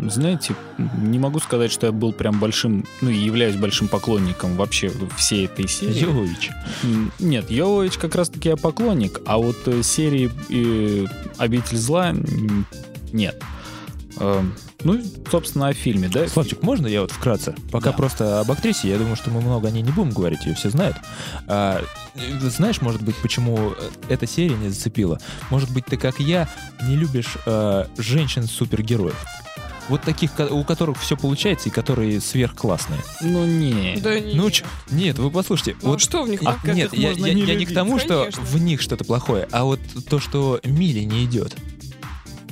знаете, 0.10 0.56
не 0.98 1.20
могу 1.20 1.40
сказать, 1.40 1.72
что 1.72 1.88
я 1.88 1.92
был 1.92 2.14
прям 2.14 2.40
большим, 2.40 2.86
ну, 3.02 3.10
являюсь 3.10 3.56
большим 3.56 3.88
поклонником 3.88 4.56
вообще 4.56 4.92
всей 5.18 5.46
этой 5.46 5.68
серии. 5.68 6.00
Йович. 6.04 6.50
М, 6.84 7.12
Нет, 7.20 7.50
Йовович 7.52 7.98
как 7.98 8.16
раз-таки 8.16 8.50
я 8.50 8.56
поклонник, 8.58 9.22
а 9.26 9.38
вот 9.38 9.58
э, 9.68 9.82
серии 9.84 10.30
э, 10.50 11.06
«Обитель 11.38 11.78
зла» 11.78 12.14
нет. 13.14 13.42
Ну, 14.84 15.02
собственно, 15.32 15.70
о 15.70 15.74
фильме, 15.74 16.08
да? 16.08 16.28
Славчик, 16.28 16.62
можно 16.62 16.86
я 16.88 17.02
вот 17.02 17.12
вкратце? 17.12 17.56
Пока 17.72 17.92
Да. 17.92 17.98
просто 17.98 18.40
об 18.42 18.52
актрисе, 18.52 18.90
я 18.90 18.98
думаю, 18.98 19.16
что 19.16 19.32
мы 19.32 19.42
много 19.42 19.68
о 19.68 19.72
ней 19.72 19.82
не 19.82 19.92
будем 19.92 20.12
говорить, 20.12 20.46
ее 20.46 20.54
все 20.54 20.70
знают. 20.70 20.98
А, 21.48 21.84
э, 22.16 22.40
знаешь, 22.50 22.82
может 22.82 23.02
быть, 23.02 23.16
почему 23.18 23.72
э, 23.72 23.90
эта 24.10 24.28
серия 24.28 24.56
не 24.56 24.70
зацепила? 24.70 25.20
Может 25.50 25.72
быть, 25.72 25.86
ты, 25.88 25.98
как 25.98 26.20
я, 26.20 26.48
не 26.84 26.96
любишь 26.96 27.38
э, 27.48 27.86
женщин-супергероев? 27.98 29.16
Вот 29.90 30.02
таких, 30.02 30.32
у 30.52 30.64
которых 30.66 31.00
все 31.00 31.16
получается 31.16 31.70
и 31.70 31.72
которые 31.72 32.20
сверхклассные. 32.20 33.00
Ну, 33.22 33.46
не. 33.46 33.96
Да 34.02 34.20
не. 34.20 34.34
Ну, 34.34 34.52
ч- 34.52 34.66
нет, 34.92 35.18
вы 35.18 35.32
послушайте. 35.32 35.78
Ну, 35.82 35.92
вот 35.92 36.02
что 36.02 36.24
в 36.24 36.30
них 36.30 36.42
А, 36.42 36.52
плохого? 36.52 36.72
нет, 36.74 36.94
их 36.94 37.00
я, 37.00 37.10
можно 37.12 37.26
я- 37.26 37.34
не 37.34 37.42
я 37.44 37.56
не 37.56 37.66
к 37.66 37.74
тому, 37.74 37.98
что 37.98 38.20
Конечно. 38.20 38.44
в 38.44 38.62
них 38.62 38.82
что-то 38.82 39.06
плохое, 39.06 39.48
а 39.52 39.64
вот 39.64 39.80
то, 40.10 40.20
что 40.20 40.60
Миле 40.66 41.06
не 41.06 41.24
идет. 41.24 41.56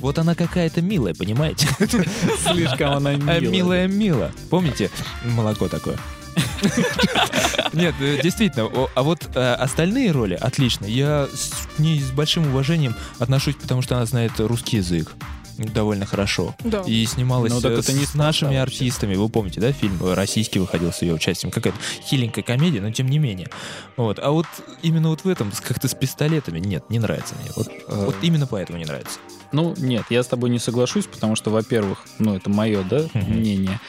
Вот 0.00 0.18
она 0.18 0.34
какая-то 0.34 0.82
милая, 0.82 1.14
понимаете? 1.14 1.68
Слишком 1.78 2.92
она 2.92 3.10
А 3.10 3.16
милая. 3.16 3.40
Милая 3.40 3.88
Мила. 3.88 4.32
Помните? 4.50 4.90
Молоко 5.24 5.68
такое. 5.68 5.98
Нет, 7.72 7.94
э, 8.00 8.20
действительно. 8.22 8.70
А 8.94 9.02
вот 9.02 9.28
э, 9.34 9.54
остальные 9.54 10.10
роли 10.12 10.34
отлично. 10.34 10.84
Я 10.86 11.28
с- 11.34 11.66
к 11.76 11.78
ней 11.78 12.00
с 12.00 12.10
большим 12.10 12.46
уважением 12.48 12.94
отношусь, 13.18 13.54
потому 13.56 13.82
что 13.82 13.96
она 13.96 14.06
знает 14.06 14.32
русский 14.38 14.76
язык 14.78 15.12
довольно 15.58 16.04
хорошо. 16.04 16.54
Да. 16.64 16.82
И 16.82 17.04
снималась 17.06 17.50
Ну, 17.52 17.60
так 17.62 17.72
э, 17.72 17.78
это 17.78 17.92
не 17.94 18.04
с 18.04 18.12
нашими 18.14 18.48
вообще. 18.58 18.60
артистами. 18.60 19.14
Вы 19.16 19.28
помните, 19.30 19.60
да, 19.60 19.72
фильм 19.72 19.98
э, 20.02 20.12
российский 20.14 20.58
выходил 20.58 20.92
с 20.92 21.00
ее 21.00 21.14
участием. 21.14 21.50
Какая-то 21.50 21.78
хиленькая 22.02 22.44
комедия, 22.44 22.80
но 22.82 22.90
тем 22.92 23.08
не 23.08 23.18
менее. 23.18 23.48
Вот. 23.96 24.18
А 24.18 24.30
вот 24.30 24.46
именно 24.82 25.08
вот 25.08 25.24
в 25.24 25.28
этом, 25.28 25.50
как-то 25.62 25.88
с 25.88 25.94
пистолетами, 25.94 26.58
нет, 26.58 26.90
не 26.90 26.98
нравится 26.98 27.34
мне. 27.40 27.50
Вот, 27.56 27.68
Э, 27.88 28.04
вот 28.06 28.16
именно 28.20 28.46
поэтому 28.46 28.78
не 28.78 28.84
нравится. 28.84 29.18
Ну, 29.56 29.72
нет, 29.78 30.04
я 30.10 30.22
с 30.22 30.26
тобой 30.26 30.50
не 30.50 30.58
соглашусь, 30.58 31.06
потому 31.06 31.34
что, 31.34 31.48
во-первых, 31.48 32.04
ну, 32.18 32.36
это 32.36 32.50
мое, 32.50 32.82
да, 32.82 33.06
мнение. 33.14 33.80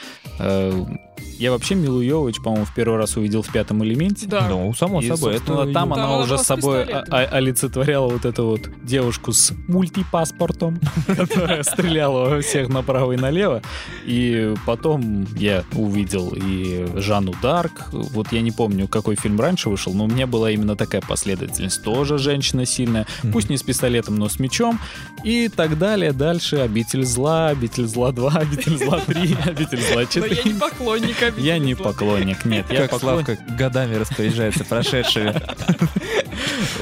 Я 1.38 1.50
вообще 1.52 1.74
Милу 1.74 2.00
Йовович, 2.00 2.42
по-моему, 2.42 2.64
в 2.66 2.74
первый 2.74 2.98
раз 2.98 3.16
увидел 3.16 3.42
в 3.42 3.52
пятом 3.52 3.84
элементе. 3.84 4.26
Да. 4.26 4.48
Ну, 4.48 4.74
само 4.74 5.00
И, 5.00 5.08
собой. 5.08 5.36
это 5.36 5.54
там 5.64 5.72
Там 5.72 5.92
она 5.92 6.18
уже 6.18 6.36
с 6.38 6.42
собой 6.42 6.82
о- 6.84 7.00
о- 7.02 7.24
олицетворяла 7.36 8.08
вот 8.08 8.24
эту 8.24 8.46
вот 8.46 8.60
девушку 8.82 9.32
с 9.32 9.52
мультипаспортом, 9.68 10.80
которая 11.06 11.62
стреляла 11.62 12.28
во 12.30 12.40
всех 12.40 12.68
направо 12.68 13.12
и 13.12 13.16
налево. 13.16 13.62
И 14.04 14.54
потом 14.66 15.26
я 15.36 15.64
увидел 15.74 16.32
и 16.34 16.86
Жанну 16.96 17.34
Дарк. 17.42 17.88
Вот 17.92 18.32
я 18.32 18.40
не 18.40 18.50
помню, 18.50 18.88
какой 18.88 19.16
фильм 19.16 19.40
раньше 19.40 19.68
вышел, 19.70 19.94
но 19.94 20.04
у 20.04 20.08
меня 20.08 20.26
была 20.26 20.50
именно 20.50 20.76
такая 20.76 21.00
последовательность. 21.02 21.82
Тоже 21.82 22.18
женщина 22.18 22.66
сильная, 22.66 23.06
пусть 23.32 23.48
не 23.50 23.56
с 23.56 23.62
пистолетом, 23.62 24.16
но 24.16 24.28
с 24.28 24.38
мечом. 24.38 24.78
И 25.24 25.48
так 25.48 25.78
далее. 25.78 26.12
Дальше 26.12 26.56
«Обитель 26.56 27.04
зла», 27.04 27.48
«Обитель 27.48 27.86
зла 27.86 28.10
2», 28.10 28.36
«Обитель 28.36 28.76
зла 28.78 29.00
3», 29.06 29.48
«Обитель 29.48 29.80
зла 29.80 29.96
Но 29.96 30.02
4». 30.02 30.34
я 30.44 30.52
не 30.52 30.58
поклонник 30.58 31.22
Я 31.36 31.58
не 31.58 31.74
поклонник, 31.74 32.44
нет. 32.44 32.66
Я 32.70 32.88
Как 32.88 33.00
Славка 33.00 33.36
годами 33.58 33.94
распоряжается 33.96 34.64
прошедшими. 34.64 35.34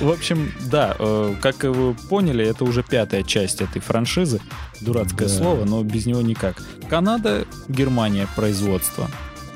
В 0.01 0.11
общем, 0.11 0.53
да, 0.71 0.95
э, 0.99 1.35
как 1.41 1.65
вы 1.65 1.95
поняли, 1.95 2.45
это 2.47 2.65
уже 2.65 2.83
пятая 2.83 3.23
часть 3.23 3.61
этой 3.61 3.81
франшизы. 3.81 4.41
Дурацкое 4.81 5.29
Да. 5.29 5.35
слово, 5.35 5.65
но 5.65 5.83
без 5.83 6.07
него 6.07 6.21
никак. 6.21 6.63
Канада, 6.89 7.47
Германия 7.69 8.29
производство. 8.37 9.09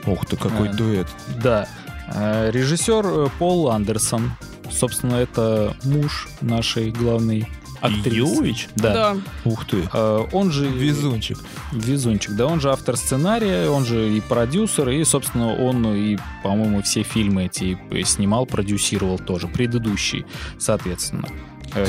Ух 0.06 0.26
ты, 0.26 0.36
какой 0.36 0.70
А. 0.70 0.72
дуэт. 0.72 1.06
Да. 1.42 1.68
Э, 2.14 2.50
Режиссер 2.50 3.04
э, 3.06 3.28
Пол 3.38 3.70
Андерсон. 3.70 4.32
Собственно, 4.70 5.16
это 5.16 5.76
муж 5.84 6.28
нашей 6.40 6.90
главной 6.90 7.46
актрисы. 7.80 8.16
Йович? 8.16 8.68
Да. 8.76 8.92
Да. 8.92 9.16
Ух 9.44 9.64
ты. 9.66 9.88
Э, 9.92 10.24
Он 10.32 10.50
же... 10.50 10.66
Везунчик. 10.66 11.38
Везунчик, 11.72 12.32
да, 12.34 12.46
он 12.46 12.60
же 12.60 12.70
автор 12.70 12.96
сценария, 12.96 13.68
он 13.68 13.84
же 13.84 14.10
и 14.16 14.20
продюсер, 14.20 14.88
и, 14.90 15.02
собственно, 15.04 15.54
он 15.54 15.86
и, 15.94 16.18
по-моему, 16.42 16.82
все 16.82 17.02
фильмы 17.02 17.46
эти 17.46 17.78
снимал, 18.04 18.46
продюсировал 18.46 19.18
тоже, 19.18 19.48
предыдущие, 19.48 20.24
соответственно. 20.58 21.28
Э, 21.74 21.86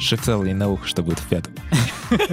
Шефцел 0.00 0.42
не 0.42 0.52
на 0.54 0.68
ухо, 0.68 0.86
что 0.86 1.02
будет 1.02 1.18
в 1.18 1.28
пятом. 1.28 1.54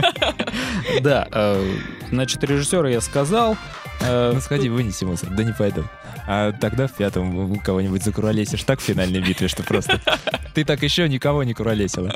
Да, 1.02 1.28
э, 1.32 1.76
значит, 2.12 2.44
режиссера 2.44 2.90
я 2.90 3.02
сказал. 3.02 3.56
Э, 4.02 4.32
Ну 4.34 4.42
сходи, 4.42 4.70
вынеси 4.70 5.06
мусор. 5.06 5.30
Да 5.30 5.44
не 5.44 5.54
пойду. 5.54 5.86
А 6.28 6.52
тогда 6.52 6.88
в 6.88 6.94
пятом 6.94 7.58
кого-нибудь 7.60 8.04
закуролесишь 8.04 8.64
так 8.64 8.80
в 8.80 8.84
финальной 8.84 9.22
битве, 9.22 9.48
что 9.48 9.64
просто... 9.64 10.00
Ты 10.54 10.66
так 10.66 10.84
еще 10.84 11.08
никого 11.08 11.44
не 11.44 11.54
куролесила. 11.54 12.14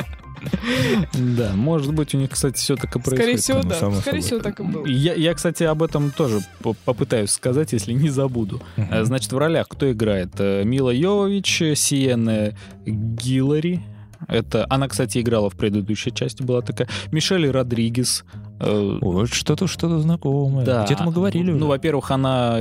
Да, 1.13 1.51
может 1.55 1.93
быть, 1.93 2.13
у 2.15 2.17
них, 2.17 2.29
кстати, 2.31 2.55
все 2.57 2.75
так 2.75 2.95
и 2.95 2.99
Скорее 2.99 3.15
происходит. 3.17 3.39
всего, 3.41 3.61
ну, 3.63 3.69
да. 3.69 3.75
само 3.75 3.95
Скорее 3.95 4.21
собой. 4.21 4.21
всего, 4.21 4.39
так 4.39 4.59
и 4.59 4.63
было. 4.63 4.85
Я, 4.85 5.13
я, 5.13 5.33
кстати, 5.33 5.63
об 5.63 5.83
этом 5.83 6.11
тоже 6.11 6.39
по- 6.61 6.73
попытаюсь 6.85 7.31
сказать, 7.31 7.73
если 7.73 7.93
не 7.93 8.09
забуду. 8.09 8.61
Э, 8.77 9.03
Значит, 9.03 9.31
в 9.31 9.37
ролях 9.37 9.67
кто 9.69 9.91
играет? 9.91 10.29
Э, 10.39 10.63
Мила 10.63 10.89
Йовович, 10.91 11.63
Сиена 11.75 12.55
Гиллари. 12.85 13.81
Это, 14.27 14.65
она, 14.69 14.87
кстати, 14.87 15.19
играла 15.19 15.49
в 15.49 15.55
предыдущей 15.55 16.11
части, 16.13 16.43
была 16.43 16.61
такая. 16.61 16.87
Мишель 17.11 17.49
Родригес. 17.49 18.23
Э, 18.59 18.97
Вот 19.01 19.33
что-то, 19.33 19.67
что-то 19.67 19.99
знакомое. 19.99 20.65
Да. 20.65 20.85
Где-то 20.85 21.03
мы 21.03 21.11
говорили. 21.11 21.51
Ну, 21.51 21.57
уже. 21.57 21.65
во-первых, 21.65 22.11
она 22.11 22.59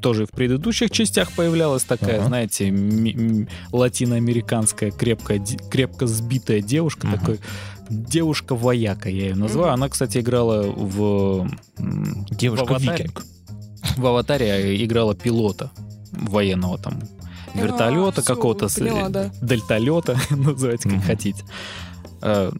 тоже 0.00 0.26
в 0.26 0.30
предыдущих 0.30 0.90
частях 0.90 1.32
появлялась 1.32 1.84
такая, 1.84 2.18
Ага. 2.18 2.28
знаете, 2.28 2.70
ми- 2.70 3.12
м- 3.14 3.48
латиноамериканская 3.72 4.90
крепко, 4.90 5.38
ди- 5.38 5.58
крепко 5.70 6.06
сбитая 6.06 6.60
девушка, 6.60 7.06
Мгм. 7.06 7.18
такой 7.18 7.40
девушка-вояка, 7.90 9.08
я 9.08 9.28
ее 9.28 9.34
называю. 9.34 9.72
Мгм. 9.72 9.74
Она, 9.82 9.88
кстати, 9.88 10.18
играла 10.18 10.62
в... 10.62 11.48
м, 11.78 12.04
в 12.14 12.14
«Аватаре». 12.18 12.36
Девушка-викинг. 12.36 13.24
В 13.96 14.06
«Аватаре» 14.06 14.84
играла 14.84 15.14
пилота 15.14 15.70
военного 16.12 16.78
там 16.78 17.00
вертолета 17.54 18.20
А, 18.20 18.24
какого-то, 18.24 18.68
с- 18.68 18.74
поняла, 18.78 19.08
да. 19.08 19.30
дельталета, 19.40 20.16
называйте 20.30 20.88
как 20.88 21.04
хотите. 21.04 21.44
Э, 22.20 22.50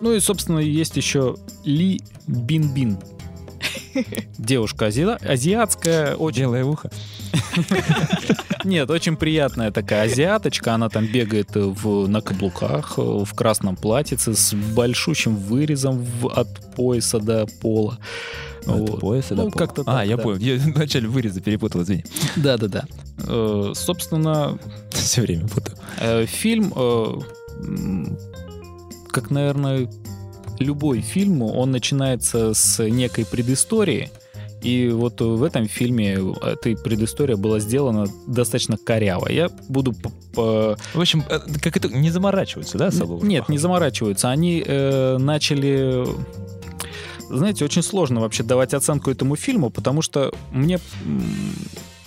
Ну 0.00 0.12
и, 0.12 0.20
собственно, 0.20 0.58
есть 0.60 0.96
еще 0.96 1.36
Ли 1.64 2.00
Бин-Бин. 2.26 2.98
Девушка 4.38 4.86
ази- 4.86 5.18
азиатская, 5.26 6.14
очень... 6.14 6.42
Белое 6.42 6.64
ухо. 6.64 6.90
Нет, 8.64 8.90
очень 8.90 9.16
приятная 9.16 9.70
такая 9.70 10.04
азиаточка. 10.04 10.74
Она 10.74 10.88
там 10.88 11.06
бегает 11.06 11.50
в, 11.54 12.06
на 12.08 12.20
каблуках, 12.20 12.94
в 12.98 13.32
красном 13.34 13.76
платьице 13.76 14.34
с 14.34 14.54
большущим 14.54 15.36
вырезом 15.36 16.04
в- 16.20 16.28
от 16.28 16.74
пояса 16.74 17.18
до 17.18 17.46
пола. 17.60 17.98
От 18.68 18.88
Вот. 18.90 19.00
пояса 19.00 19.34
до 19.34 19.44
Ну, 19.44 19.50
пола. 19.50 19.58
как-то 19.66 19.82
А, 19.82 19.98
так, 19.98 20.06
я 20.06 20.16
да. 20.16 20.22
понял. 20.22 20.38
Я 20.38 20.56
вначале 20.58 21.08
выреза 21.08 21.40
перепутал, 21.40 21.82
извини. 21.82 22.04
Да-да-да. 22.36 22.84
Э, 23.26 23.72
Собственно, 23.74 24.58
Все 24.90 25.22
время 25.22 25.48
путаю. 25.48 25.76
Э, 26.00 26.26
Фильм, 26.26 26.72
э, 26.76 27.14
как, 29.10 29.30
наверное, 29.30 29.90
любой 30.58 31.00
фильм, 31.00 31.42
он 31.42 31.70
начинается 31.70 32.52
с 32.54 32.82
некой 32.88 33.24
предыстории. 33.24 34.10
И 34.60 34.88
вот 34.88 35.20
в 35.20 35.44
этом 35.44 35.68
фильме 35.68 36.14
эта 36.42 36.74
предыстория 36.82 37.36
была 37.36 37.60
сделана 37.60 38.06
достаточно 38.26 38.76
коряво. 38.76 39.28
Я 39.30 39.50
буду 39.68 39.92
по- 40.34 40.76
В 40.94 41.00
общем, 41.00 41.22
как 41.62 41.76
это, 41.76 41.88
не 41.88 42.10
заморачиваются, 42.10 42.76
да, 42.76 42.88
особо? 42.88 43.24
Нет, 43.24 43.48
не 43.48 43.56
заморачиваются. 43.58 44.30
Они 44.30 44.62
э, 44.66 45.16
начали... 45.18 46.04
Знаете, 47.28 47.64
очень 47.64 47.82
сложно 47.82 48.20
вообще 48.20 48.42
давать 48.42 48.74
оценку 48.74 49.10
этому 49.10 49.36
фильму, 49.36 49.70
потому 49.70 50.02
что 50.02 50.32
мне 50.50 50.78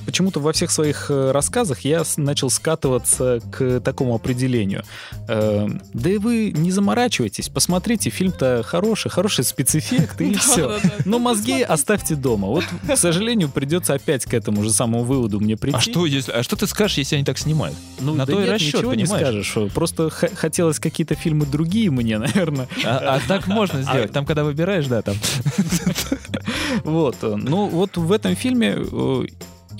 почему-то 0.05 0.39
во 0.39 0.53
всех 0.53 0.71
своих 0.71 1.07
э, 1.09 1.31
рассказах 1.31 1.81
я 1.81 2.03
начал 2.17 2.49
скатываться 2.49 3.39
к 3.51 3.79
такому 3.81 4.15
определению. 4.15 4.83
Э, 5.27 5.67
да 5.93 6.09
и 6.09 6.17
вы 6.17 6.51
не 6.51 6.71
заморачивайтесь, 6.71 7.49
посмотрите, 7.49 8.09
фильм-то 8.09 8.63
хороший, 8.65 9.09
хороший 9.09 9.43
спецэффекты 9.43 10.29
и 10.29 10.33
все. 10.35 10.79
Но 11.05 11.19
мозги 11.19 11.61
оставьте 11.61 12.15
дома. 12.15 12.47
Вот, 12.47 12.63
к 12.87 12.95
сожалению, 12.95 13.49
придется 13.49 13.93
опять 13.93 14.25
к 14.25 14.33
этому 14.33 14.63
же 14.63 14.71
самому 14.71 15.03
выводу 15.03 15.39
мне 15.39 15.57
прийти. 15.57 15.77
А 15.77 15.81
что, 15.81 16.05
если, 16.05 16.31
а 16.31 16.43
что 16.43 16.55
ты 16.55 16.67
скажешь, 16.67 16.97
если 16.97 17.15
они 17.15 17.25
так 17.25 17.37
снимают? 17.37 17.77
Ну, 17.99 18.15
на 18.15 18.25
да 18.25 18.33
то 18.33 18.41
и 18.41 18.45
расчет, 18.47 18.75
ничего 18.75 18.93
не 18.93 19.05
скажешь. 19.05 19.55
Просто 19.73 20.09
хотелось 20.09 20.79
какие-то 20.79 21.15
фильмы 21.15 21.45
другие 21.45 21.91
мне, 21.91 22.17
наверное. 22.17 22.67
А, 22.83 23.15
а 23.15 23.27
так 23.27 23.47
можно 23.47 23.81
сделать. 23.81 24.11
Там, 24.11 24.25
когда 24.25 24.43
выбираешь, 24.43 24.87
да, 24.87 25.01
там. 25.01 25.15
Вот. 26.83 27.17
э, 27.21 27.35
Ну, 27.35 27.67
вот 27.67 27.97
в 27.97 28.11
этом 28.11 28.35
фильме 28.35 28.75
э, 28.77 29.25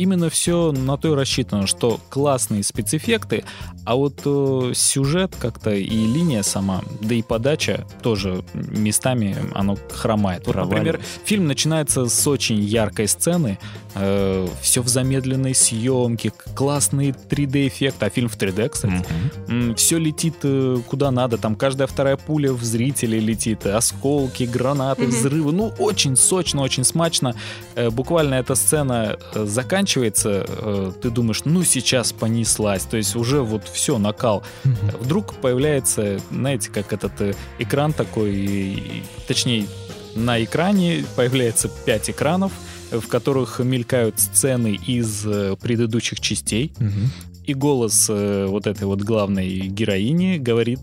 именно 0.02 0.30
все 0.30 0.72
на 0.72 0.98
то 0.98 1.14
и 1.14 1.15
рассчитано, 1.15 1.68
что 1.68 1.99
классные 2.10 2.64
спецэффекты, 2.64 3.44
а 3.86 3.95
вот 3.95 4.22
э, 4.26 4.72
сюжет 4.76 5.36
как-то 5.40 5.72
и 5.72 5.90
линия 5.90 6.44
сама, 6.44 6.82
да 7.02 7.15
и 7.15 7.22
подача 7.22 7.86
тоже 8.02 8.44
местами 8.53 9.36
оно 9.53 9.78
хромает. 9.91 10.45
Вот, 10.48 10.56
например, 10.56 10.99
фильм 11.26 11.48
начинается 11.48 12.07
с 12.07 12.28
очень 12.28 12.60
яркой 12.61 13.07
сцены, 13.07 13.57
все 14.61 14.82
в 14.82 14.88
замедленной 14.88 15.53
съемке, 15.53 16.32
к- 16.32 16.53
классные 16.56 17.11
3D-эффекты, 17.11 18.06
а 18.06 18.10
фильм 18.10 18.30
в 18.30 18.38
3D, 18.38 18.69
кстати. 18.69 19.03
все 19.76 19.98
летит 19.98 20.36
э, 20.44 20.78
куда 20.88 21.11
надо, 21.11 21.38
там 21.38 21.56
каждая 21.56 21.88
вторая 21.88 22.15
пуля 22.18 22.53
в 22.53 22.64
зрителей 22.64 23.19
летит, 23.19 23.65
осколки, 23.65 24.44
гранаты, 24.44 25.03
Мгм. 25.03 25.11
взрывы, 25.11 25.52
ну 25.52 25.73
очень 25.78 26.15
сочно, 26.15 26.61
очень 26.61 26.84
смачно. 26.86 27.36
Э, 27.76 27.90
Буквально 27.90 28.36
эта 28.36 28.56
сцена 28.56 29.18
э, 29.36 29.45
заканчивается, 29.92 30.46
э, 30.48 30.92
ты 31.02 31.10
думаешь, 31.10 31.42
ну 31.46 31.64
сейчас 31.64 32.14
понеслась, 32.14 32.84
то 32.84 32.98
есть 32.98 33.16
уже 33.16 33.42
вот 33.42 33.68
все, 33.68 33.98
накал. 33.98 34.44
Вдруг 35.00 35.34
появляется, 35.36 36.20
знаете, 36.32 36.70
как 36.72 36.94
этот 36.94 37.20
э, 37.22 37.34
экран 37.60 37.92
такой, 37.94 38.34
и- 38.36 38.74
и- 38.74 39.04
точнее, 39.28 39.66
на 40.16 40.42
экране 40.44 41.04
появляется 41.16 41.70
пять 41.86 42.10
экранов, 42.10 42.52
в 42.92 43.08
которых 43.08 43.60
мелькают 43.60 44.20
сцены 44.20 44.80
из 44.88 45.26
э, 45.26 45.56
предыдущих 45.62 46.20
частей. 46.20 46.74
Мгм. 46.80 47.12
И 47.46 47.54
голос 47.54 48.08
э, 48.10 48.46
вот 48.48 48.68
этой 48.68 48.84
вот 48.86 49.02
главной 49.02 49.68
героини 49.68 50.38
говорит, 50.38 50.82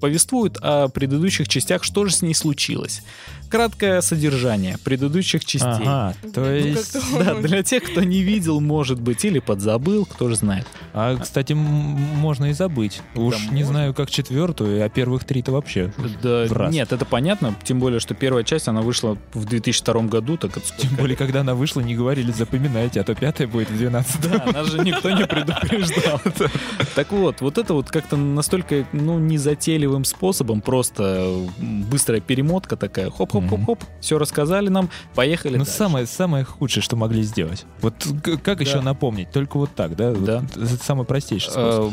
повествует 0.00 0.56
о 0.60 0.88
предыдущих 0.88 1.48
частях, 1.48 1.84
что 1.84 2.04
же 2.04 2.12
с 2.12 2.22
ней 2.22 2.34
случилось. 2.34 3.02
Краткое 3.48 4.00
содержание 4.00 4.76
предыдущих 4.82 5.44
частей. 5.44 5.86
Ага, 5.86 6.14
то 6.34 6.40
Ну, 6.40 6.52
есть... 6.52 6.92
как-то 6.92 7.24
Да, 7.24 7.34
для 7.36 7.62
тех, 7.62 7.84
кто 7.84 8.02
не 8.02 8.22
видел, 8.22 8.60
может 8.60 9.00
быть, 9.00 9.24
или 9.24 9.38
подзабыл, 9.38 10.04
кто 10.04 10.28
же 10.28 10.34
знает. 10.34 10.66
А, 10.92 11.16
кстати, 11.16 11.52
можно 11.52 12.46
и 12.46 12.52
забыть. 12.52 13.02
Уж 13.14 13.36
не 13.44 13.60
можно. 13.60 13.64
знаю, 13.66 13.94
как 13.94 14.10
четвертую, 14.10 14.84
а 14.84 14.88
первых 14.88 15.24
три-то 15.24 15.52
вообще. 15.52 15.92
Да, 16.22 16.68
нет, 16.70 16.92
это 16.92 17.04
понятно, 17.04 17.54
тем 17.62 17.78
более, 17.78 18.00
что 18.00 18.14
первая 18.14 18.42
часть, 18.42 18.66
она 18.66 18.80
вышла 18.80 19.16
в 19.32 19.44
2002 19.44 20.02
году, 20.02 20.36
так 20.36 20.56
это 20.56 20.66
Тем 20.76 20.96
более, 20.96 21.16
когда 21.16 21.40
она 21.42 21.54
вышла, 21.54 21.80
не 21.80 21.94
говорили, 21.94 22.32
запоминайте, 22.32 23.00
а 23.00 23.04
то 23.04 23.14
пятая 23.14 23.46
будет 23.46 23.70
в 23.70 23.76
12 23.78 24.20
Да, 24.22 24.46
нас 24.52 24.66
же 24.66 24.78
никто 24.80 25.08
не 25.10 25.24
предупреждал. 25.24 26.20
Так 26.96 27.12
вот, 27.12 27.40
вот 27.42 27.58
это 27.58 27.74
вот 27.74 27.90
как-то 27.90 28.16
настолько, 28.16 28.86
ну, 28.92 29.15
незатейливым 29.18 30.04
способом, 30.04 30.60
просто 30.60 31.36
быстрая 31.58 32.20
перемотка 32.20 32.76
такая, 32.76 33.10
хоп-хоп-хоп-хоп, 33.10 33.82
все 34.00 34.18
рассказали 34.18 34.68
нам, 34.68 34.90
поехали 35.14 35.56
Ну, 35.56 35.64
дальше. 35.64 35.72
самое, 35.78 36.06
самое 36.06 36.44
худшее, 36.44 36.82
что 36.82 36.96
могли 36.96 37.22
сделать. 37.22 37.64
Вот 37.80 37.94
как 38.42 38.58
Да. 38.58 38.64
еще 38.64 38.80
напомнить? 38.80 39.30
Только 39.32 39.56
вот 39.58 39.74
так, 39.74 39.96
да? 39.96 40.10
Вот 40.10 40.24
Да. 40.24 40.42
это 40.54 40.76
самый 40.84 41.04
простейший 41.06 41.50
способ. 41.52 41.84
Э, 41.86 41.90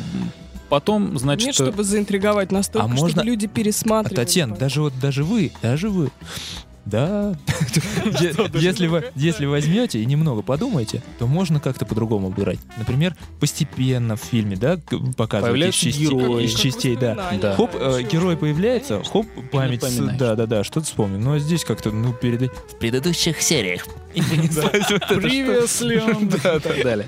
Потом, 0.70 1.20
значит, 1.20 1.48
Нет, 1.48 1.56
чтобы 1.56 1.84
заинтриговать 1.84 2.52
настолько, 2.52 2.86
А 2.86 2.88
можно- 2.88 3.10
чтобы 3.10 3.26
люди 3.28 3.46
А, 3.46 3.50
пересматривали. 3.50 4.16
Татьяна, 4.16 4.56
даже 4.56 4.82
вот 4.82 4.94
даже 5.00 5.24
вы, 5.24 5.52
даже 5.62 5.90
вы. 5.90 6.10
Да. 6.86 7.34
Если 8.54 8.88
вы, 8.88 9.06
если 9.16 9.46
возьмете 9.46 10.00
и 10.00 10.06
немного 10.06 10.42
подумаете, 10.42 11.02
то 11.18 11.28
можно 11.28 11.60
как-то 11.60 11.86
по-другому 11.86 12.30
выбирать. 12.30 12.60
Например, 12.78 13.16
постепенно 13.40 14.16
в 14.16 14.20
фильме, 14.20 14.56
да, 14.58 14.78
Появляются 15.18 15.88
из 15.88 15.96
частей, 15.96 16.08
герои. 16.08 16.44
из 16.44 16.54
частей, 16.54 16.96
да. 16.96 17.32
Да. 17.42 17.56
Хоп, 17.56 17.72
э, 17.74 18.02
герой 18.04 18.36
появляется, 18.38 19.02
хоп, 19.04 19.26
память, 19.52 19.84
да, 20.18 20.36
да, 20.36 20.46
да, 20.46 20.64
что-то 20.64 20.86
вспомнил. 20.86 21.20
Ну 21.20 21.34
а 21.34 21.40
здесь 21.40 21.64
как-то, 21.64 21.92
ну 21.92 22.14
перед 22.14 22.52
в 22.52 22.76
предыдущих 22.80 23.42
сериях. 23.42 23.86
Previously 24.14 26.00
on, 26.06 26.28
и 26.28 26.60
так 26.60 26.84
далее. 26.84 27.08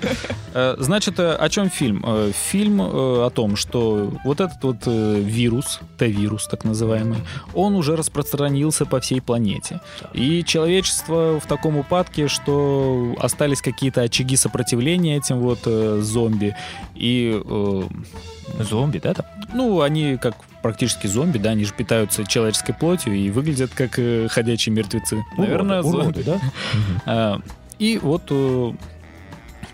Э, 0.54 0.76
Значит, 0.78 1.18
э, 1.18 1.32
о 1.34 1.48
чем 1.48 1.70
фильм? 1.70 2.04
Фильм 2.50 2.80
о 2.80 3.30
том, 3.30 3.56
что 3.56 4.12
вот 4.24 4.40
этот 4.40 4.62
вот 4.62 4.86
вирус, 4.86 5.80
Т-вирус 5.98 6.46
так 6.48 6.64
называемый, 6.64 7.18
он 7.54 7.74
уже 7.74 7.96
распространился 7.96 8.86
по 8.86 9.00
всей 9.00 9.20
планете. 9.20 9.65
И 10.12 10.44
человечество 10.44 11.40
в 11.40 11.46
таком 11.46 11.76
упадке, 11.76 12.28
что 12.28 13.14
остались 13.18 13.60
какие-то 13.62 14.02
очаги 14.02 14.36
сопротивления 14.36 15.16
этим 15.16 15.38
вот 15.40 15.60
э, 15.66 15.98
зомби. 16.02 16.56
И 16.94 17.40
э, 17.44 17.82
Зомби, 18.60 18.98
да, 18.98 19.12
там? 19.14 19.26
ну, 19.52 19.80
они 19.82 20.16
как 20.16 20.36
практически 20.62 21.06
зомби, 21.06 21.38
да, 21.38 21.50
они 21.50 21.64
же 21.64 21.72
питаются 21.74 22.24
человеческой 22.24 22.72
плотью 22.74 23.14
и 23.14 23.30
выглядят 23.30 23.72
как 23.74 23.98
э, 23.98 24.28
ходячие 24.28 24.74
мертвецы. 24.74 25.24
Наверное, 25.36 25.82
Уроды, 25.82 26.22
зомби. 26.22 26.22
да? 26.22 26.40
А, 27.06 27.40
И 27.78 27.98
вот, 27.98 28.22
э, 28.30 28.72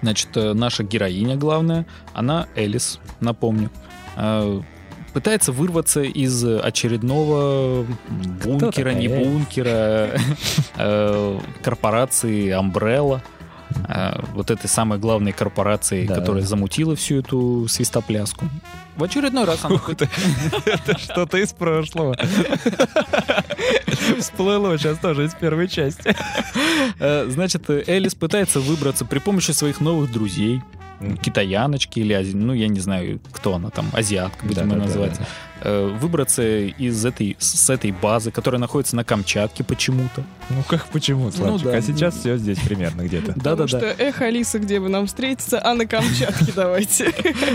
значит, 0.01 0.36
э, 0.36 0.52
наша 0.55 0.82
героиня 0.85 1.36
главная, 1.36 1.86
она 2.14 2.47
Элис, 2.56 2.98
напомню, 3.20 3.70
а, 4.16 4.60
пытается 5.13 5.53
вырваться 5.53 6.03
из 6.03 6.45
очередного 6.45 7.85
бункера, 8.45 8.91
не 8.91 9.09
бункера, 9.09 10.11
э, 10.77 11.39
корпорации 11.63 12.49
Umbrella. 12.59 13.21
а, 13.89 14.23
Вот 14.35 14.51
этой 14.51 14.69
самой 14.69 14.99
главной 14.99 15.33
корпорации, 15.33 16.07
Да, 16.07 16.15
которая 16.17 16.43
да. 16.43 16.49
замутила 16.49 16.95
всю 16.97 17.17
эту 17.21 17.67
свистопляску. 17.69 18.47
В 18.97 19.05
очередной 19.05 19.45
раз 19.45 19.65
она 19.65 19.81
это 19.87 20.99
что-то 20.99 21.39
из 21.39 21.53
прошлого. 21.53 22.15
Всплыло 24.19 24.77
сейчас 24.79 24.99
тоже 24.99 25.25
из 25.25 25.35
первой 25.35 25.69
части. 25.69 26.15
Э, 26.99 27.27
Значит, 27.29 27.69
э, 27.71 27.83
Элис 27.87 28.15
пытается 28.15 28.61
выбраться 28.61 29.05
при 29.05 29.19
помощи 29.19 29.53
своих 29.53 29.81
новых 29.81 30.13
друзей. 30.13 30.61
Китаяночки 31.23 31.98
или 31.98 32.14
ну 32.32 32.52
я 32.52 32.69
не 32.69 32.81
знаю, 32.81 33.20
кто 33.32 33.55
она 33.56 33.70
там, 33.70 33.86
азиатка, 33.93 34.47
будем 34.47 34.62
ее 34.62 34.69
Да-да-да, 34.69 34.85
называть. 34.86 35.19
да. 35.19 35.27
Э, 35.64 35.97
Выбраться 36.01 36.43
из 36.66 37.05
этой, 37.05 37.36
с 37.39 37.70
этой 37.70 37.90
базы, 37.93 38.31
которая 38.31 38.60
находится 38.60 38.94
на 38.97 39.05
Камчатке 39.05 39.64
почему-то. 39.64 40.23
Ну 40.51 40.62
как 40.69 40.86
почему, 40.86 41.31
Славчик? 41.31 41.66
да. 41.66 41.77
А 41.77 41.82
сейчас 41.82 42.16
все 42.16 42.36
здесь 42.36 42.59
примерно 42.59 43.02
где-то. 43.02 43.32
Потому 43.32 43.66
что, 43.69 43.81
Да-да-да. 43.81 44.05
эх, 44.05 44.20
Алиса, 44.20 44.59
где 44.59 44.78
вы 44.81 44.89
нам 44.89 45.06
встретиться, 45.06 45.60
а 45.64 45.74
на 45.74 45.86
Камчатке 45.86 46.52
давайте. 46.56 47.12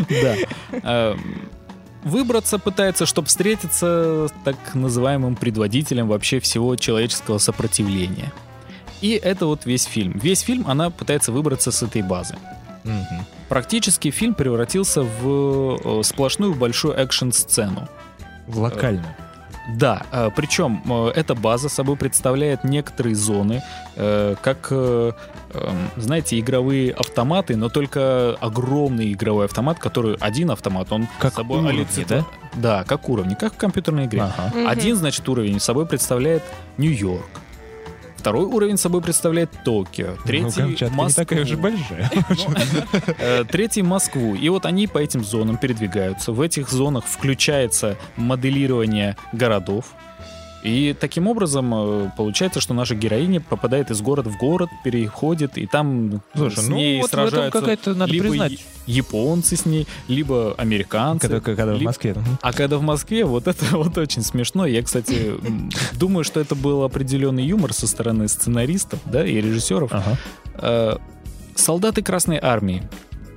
Да. 0.09 0.35
Э, 0.83 1.15
Выбраться 2.03 2.57
пытается, 2.59 3.05
чтобы 3.05 3.27
встретиться 3.27 4.27
с 4.29 4.33
так 4.45 4.55
называемым 4.75 5.35
предводителем 5.35 6.07
вообще 6.07 6.39
всего 6.39 6.75
человеческого 6.77 7.37
сопротивления. 7.37 8.31
И 9.01 9.11
это 9.11 9.45
вот 9.45 9.65
весь 9.65 9.83
фильм. 9.83 10.13
Весь 10.23 10.39
фильм 10.41 10.63
она 10.67 10.89
пытается 10.89 11.31
выбраться 11.33 11.71
с 11.71 11.83
этой 11.83 12.01
базы. 12.03 12.35
Мгм. 12.87 13.25
Практически 13.49 14.11
фильм 14.11 14.33
превратился 14.33 15.03
в 15.03 15.77
э, 15.83 16.03
сплошную 16.03 16.53
большую 16.55 16.95
экшн-сцену. 16.95 17.87
В 18.47 18.59
локальную. 18.59 19.05
Да, 19.75 20.03
э, 20.13 20.29
причем 20.35 20.81
э, 20.85 21.11
эта 21.15 21.35
база 21.35 21.67
собой 21.69 21.97
представляет 21.97 22.63
некоторые 22.63 23.15
зоны, 23.15 23.61
э, 23.97 24.35
как, 24.41 24.67
э, 24.71 25.11
эм, 25.53 25.89
знаете, 25.97 26.39
игровые 26.39 26.93
автоматы, 26.93 27.57
но 27.57 27.67
только 27.67 28.37
огромный 28.39 29.11
игровой 29.11 29.45
автомат, 29.45 29.77
который 29.79 30.15
один 30.21 30.51
автомат, 30.51 30.91
он 30.91 31.07
Как 31.19 31.33
собой 31.33 31.59
уровни, 31.59 31.81
олицетв- 31.81 32.07
да? 32.07 32.25
Да, 32.55 32.83
как 32.85 33.09
уровни, 33.09 33.35
как 33.35 33.53
в 33.55 33.57
компьютерной 33.57 34.05
игре. 34.05 34.21
Ага. 34.21 34.53
Мгм. 34.55 34.67
Один, 34.67 34.95
значит, 34.95 35.27
уровень 35.27 35.59
собой 35.59 35.85
представляет 35.85 36.43
Нью-Йорк. 36.77 37.25
Второй 38.27 38.43
уровень 38.43 38.75
собой 38.75 39.01
представляет 39.01 39.49
Токио. 39.63 40.07
Ну, 40.17 40.17
Третий 40.25 40.59
Камчатка 40.61 40.93
не 40.93 41.01
Москву. 41.01 41.23
такая 41.23 41.43
уже 41.43 41.55
большая. 41.55 42.11
Э, 43.19 43.45
Третий 43.49 43.81
Москву. 43.83 44.35
И 44.35 44.49
вот 44.49 44.65
они 44.65 44.85
по 44.87 44.97
этим 44.97 45.23
зонам 45.23 45.55
передвигаются. 45.55 46.33
В 46.33 46.41
этих 46.41 46.69
зонах 46.69 47.05
включается 47.05 47.95
моделирование 48.17 49.15
городов. 49.31 49.85
И 50.63 50.95
таким 50.99 51.27
образом 51.27 51.71
э, 51.73 52.11
получается, 52.17 52.59
что 52.59 52.73
наша 52.73 52.95
героиня 52.95 53.39
попадает 53.39 53.91
из 53.91 54.01
города 54.01 54.29
в 54.29 54.37
город, 54.37 54.69
переходит, 54.83 55.57
и 55.57 55.67
там 55.67 56.21
Слушай, 56.35 56.57
с 56.63 56.67
ну 56.67 56.75
ней 56.75 56.97
вот 57.01 57.07
в 57.09 57.11
сражаются 57.11 57.59
какая-то, 57.59 57.93
надо 57.93 58.11
либо 58.11 58.29
признать. 58.29 58.65
японцы 58.87 59.55
с 59.55 59.65
ней, 59.65 59.87
либо 60.07 60.55
американцы. 60.57 61.27
Когда, 61.27 61.39
когда 61.39 61.65
в 61.73 61.77
либо- 61.77 61.85
Москве. 61.85 62.13
мгм. 62.13 62.39
А 62.41 62.53
когда 62.53 62.77
в 62.77 62.81
Москве, 62.81 63.23
вот 63.23 63.47
это 63.47 63.65
вот 63.77 63.97
очень 63.97 64.23
смешно. 64.23 64.65
Я, 64.65 64.81
кстати, 64.83 65.33
думаю, 65.93 66.23
что 66.23 66.39
это 66.39 66.55
был 66.55 66.83
определенный 66.83 67.45
юмор 67.45 67.71
со 67.71 67.87
стороны 67.87 68.27
сценаристов, 68.27 68.99
да, 69.05 69.25
и 69.25 69.39
режиссеров. 69.39 69.91
Ага. 69.93 70.17
Э, 70.55 70.97
Солдаты 71.55 72.01
Красной 72.01 72.39
Армии. 72.41 72.83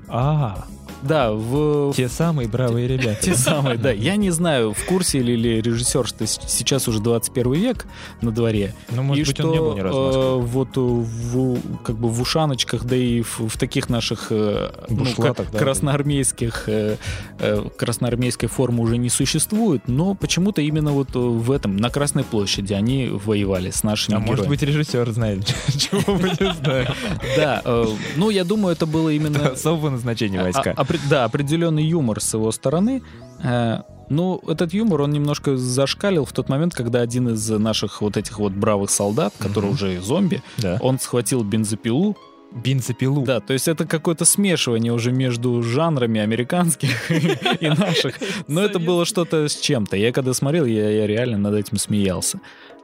А, 0.09 0.65
Да, 1.03 1.33
в 1.33 1.93
те 1.95 2.09
самые 2.09 2.49
бравые 2.49 2.87
ребята. 2.89 3.21
те 3.23 3.35
самые, 3.35 3.77
да. 3.79 3.91
Я 3.91 4.17
не 4.17 4.31
знаю, 4.31 4.73
в 4.75 4.85
курсе 4.85 5.21
ли, 5.21 5.37
ли 5.37 5.61
режиссер, 5.61 6.07
что 6.07 6.27
сейчас 6.27 6.89
уже 6.89 7.01
21 7.01 7.53
век 7.55 7.87
на 8.21 8.31
дворе. 8.31 8.75
Ну, 8.91 9.03
может 9.03 9.25
и 9.25 9.29
быть, 9.29 9.37
что 9.37 9.47
он 9.47 9.53
не 9.53 9.59
был 9.59 9.75
ни 9.77 9.81
разу 9.81 9.99
э, 9.99 10.37
вот 10.41 10.69
в, 10.77 11.59
как 11.83 11.97
бы 11.97 12.09
в 12.09 12.21
ушаночках, 12.21 12.85
да 12.85 12.97
и 12.97 13.23
в, 13.23 13.41
в 13.49 13.57
таких 13.59 13.89
наших 13.89 14.27
э, 14.31 14.71
ну, 14.89 14.97
Бушлатах, 14.97 15.47
ка- 15.47 15.53
да. 15.53 15.59
красноармейских 15.59 16.65
э, 16.69 16.97
э, 17.39 17.65
красноармейской 17.77 18.49
формы 18.49 18.83
уже 18.83 18.97
не 18.99 19.09
существует, 19.11 19.83
но 19.89 20.15
почему-то 20.15 20.61
именно 20.63 20.93
вот 20.93 21.15
э, 21.15 21.19
в 21.19 21.51
этом, 21.51 21.77
на 21.77 21.91
Красной 21.91 22.25
площади 22.25 22.73
они 22.73 23.09
воевали 23.09 23.71
с 23.71 23.83
нашими 23.83 24.17
А 24.17 24.21
может 24.21 24.47
героями. 24.47 24.51
быть, 24.51 24.63
режиссер 24.63 25.11
знает, 25.13 25.47
чего 25.77 26.15
мы 26.17 26.29
не 26.29 26.53
знаем. 26.55 26.93
Да, 27.37 27.63
э, 27.65 27.85
ну 28.17 28.31
я 28.31 28.45
думаю, 28.45 28.75
это 28.75 28.87
было 28.87 29.09
именно... 29.11 29.49
Особого 29.51 29.91
назначения 29.91 30.43
войска. 30.43 30.73
Да, 31.09 31.25
определенный 31.25 31.85
юмор 31.85 32.21
с 32.21 32.35
его 32.35 32.51
стороны. 32.53 33.03
Э, 33.43 33.83
ну, 34.09 34.41
этот 34.49 34.73
юмор, 34.75 35.03
он 35.03 35.13
немножко 35.13 35.57
зашкалил 35.57 36.25
в 36.25 36.33
тот 36.33 36.49
момент, 36.49 36.75
когда 36.75 37.01
один 37.01 37.29
из 37.29 37.49
наших 37.51 38.03
вот 38.03 38.17
этих 38.17 38.39
вот 38.39 38.53
бравых 38.53 38.91
солдат, 38.91 39.33
который 39.39 39.67
Мгм. 39.67 39.75
уже 39.75 40.01
зомби, 40.01 40.43
Да. 40.59 40.79
он 40.81 40.99
схватил 40.99 41.43
бензопилу. 41.45 42.17
Бензопилу. 42.53 43.23
Да, 43.23 43.39
то 43.39 43.53
есть 43.53 43.69
это 43.69 43.87
какое-то 43.87 44.25
смешивание 44.25 44.93
уже 44.93 45.13
между 45.13 45.63
жанрами 45.63 46.21
американских 46.21 47.09
и 47.61 47.69
наших. 47.69 48.19
Но 48.49 48.61
это 48.61 48.81
было 48.81 49.05
что-то 49.05 49.49
с 49.49 49.55
чем-то. 49.55 49.97
Я 49.97 50.11
когда 50.11 50.35
смотрел, 50.35 50.65
я 50.65 51.07
реально 51.07 51.39
над 51.39 51.55
этим 51.55 51.79
смеялся. 51.79 52.41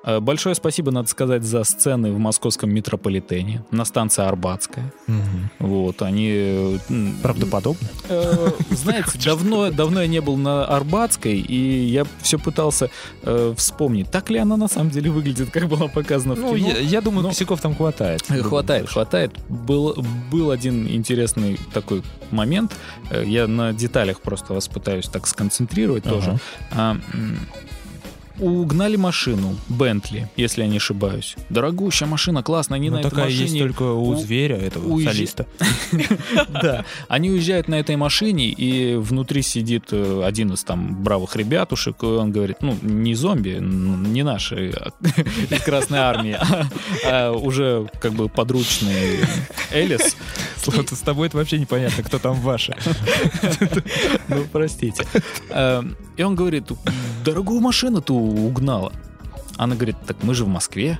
Э, 0.06 0.20
Большое 0.20 0.54
спасибо, 0.54 0.90
надо 0.92 1.08
сказать, 1.08 1.42
за 1.42 1.64
сцены 1.64 2.12
в 2.12 2.18
московском 2.18 2.70
метрополитене 2.72 3.64
на 3.70 3.84
станции 3.84 4.24
Арбатская. 4.24 4.92
Мгм. 5.06 5.50
Вот, 5.58 6.00
они... 6.02 6.78
Правдоподобно. 7.22 7.88
Э, 8.08 8.50
Знаете, 8.70 9.18
давно, 9.24 9.70
давно 9.70 10.00
я 10.02 10.06
не 10.06 10.20
был 10.20 10.36
на 10.36 10.64
Арбатской, 10.64 11.38
и 11.38 11.84
я 11.86 12.04
все 12.22 12.38
пытался 12.38 12.88
э, 13.22 13.54
вспомнить, 13.56 14.10
так 14.10 14.30
ли 14.30 14.38
она 14.38 14.56
на 14.56 14.68
самом 14.68 14.90
деле 14.90 15.10
выглядит, 15.10 15.50
как 15.50 15.68
была 15.68 15.88
показана 15.88 16.34
в 16.34 16.38
Ну, 16.38 16.54
кино. 16.56 16.68
я, 16.68 16.78
я 16.78 17.00
думаю, 17.00 17.22
но- 17.24 17.28
косяков 17.30 17.60
там 17.60 17.74
хватает. 17.74 18.22
Хватает, 18.42 18.88
хватает. 18.88 19.32
Был, 19.48 19.96
был 20.30 20.50
один 20.52 20.86
интересный 20.88 21.58
такой 21.74 22.02
момент. 22.30 22.72
Э, 23.10 23.24
Я 23.26 23.48
на 23.48 23.72
деталях 23.72 24.20
просто 24.20 24.54
вас 24.54 24.68
пытаюсь 24.68 25.06
так 25.08 25.26
сконцентрировать 25.26 26.06
Ага. 26.06 26.14
тоже. 26.14 26.38
А, 26.70 26.96
угнали 28.38 28.96
машину 28.96 29.56
Бентли, 29.68 30.28
если 30.36 30.62
я 30.62 30.68
не 30.68 30.76
ошибаюсь. 30.76 31.36
Дорогущая 31.50 32.08
машина, 32.08 32.42
классная, 32.42 32.76
они 32.76 32.90
Ну, 32.90 32.96
на 32.96 33.00
этой 33.00 33.10
такая 33.10 33.28
есть 33.28 33.40
машине 33.42 33.60
только 33.60 33.82
у, 33.82 34.08
у- 34.10 34.16
зверя, 34.16 34.56
этого 34.56 34.88
уезжа- 34.88 35.12
солиста. 35.12 35.46
Да, 36.48 36.84
они 37.08 37.30
уезжают 37.30 37.68
на 37.68 37.76
этой 37.76 37.96
машине, 37.96 38.46
и 38.48 38.96
внутри 38.96 39.42
сидит 39.42 39.84
э, 39.92 40.22
один 40.24 40.52
из 40.52 40.64
там 40.64 41.02
бравых 41.02 41.36
ребятушек, 41.36 42.02
и 42.02 42.06
он 42.06 42.32
говорит, 42.32 42.58
ну, 42.60 42.76
не 42.82 43.14
зомби, 43.14 43.58
не 43.60 44.22
наши 44.22 44.68
из 45.50 45.62
Красной 45.62 45.98
Армии, 45.98 46.36
а, 46.38 46.66
а 47.04 47.32
уже 47.32 47.88
как 48.00 48.12
бы 48.12 48.28
подручный 48.28 49.18
Элис. 49.72 50.16
Слушай, 50.56 50.84
с 50.90 51.00
тобой 51.00 51.28
это 51.28 51.36
вообще 51.36 51.58
непонятно, 51.58 52.02
кто 52.02 52.18
там 52.18 52.34
ваши. 52.40 52.74
Ну, 54.28 54.44
простите. 54.52 55.04
И 56.16 56.22
он 56.22 56.34
говорит, 56.34 56.64
дорогую 57.24 57.60
машину 57.60 58.00
ты 58.00 58.12
угнала. 58.12 58.92
Она 59.58 59.74
говорит, 59.74 59.96
так 60.06 60.18
мы 60.22 60.34
же 60.34 60.44
в 60.44 60.48
Москве. 60.48 60.98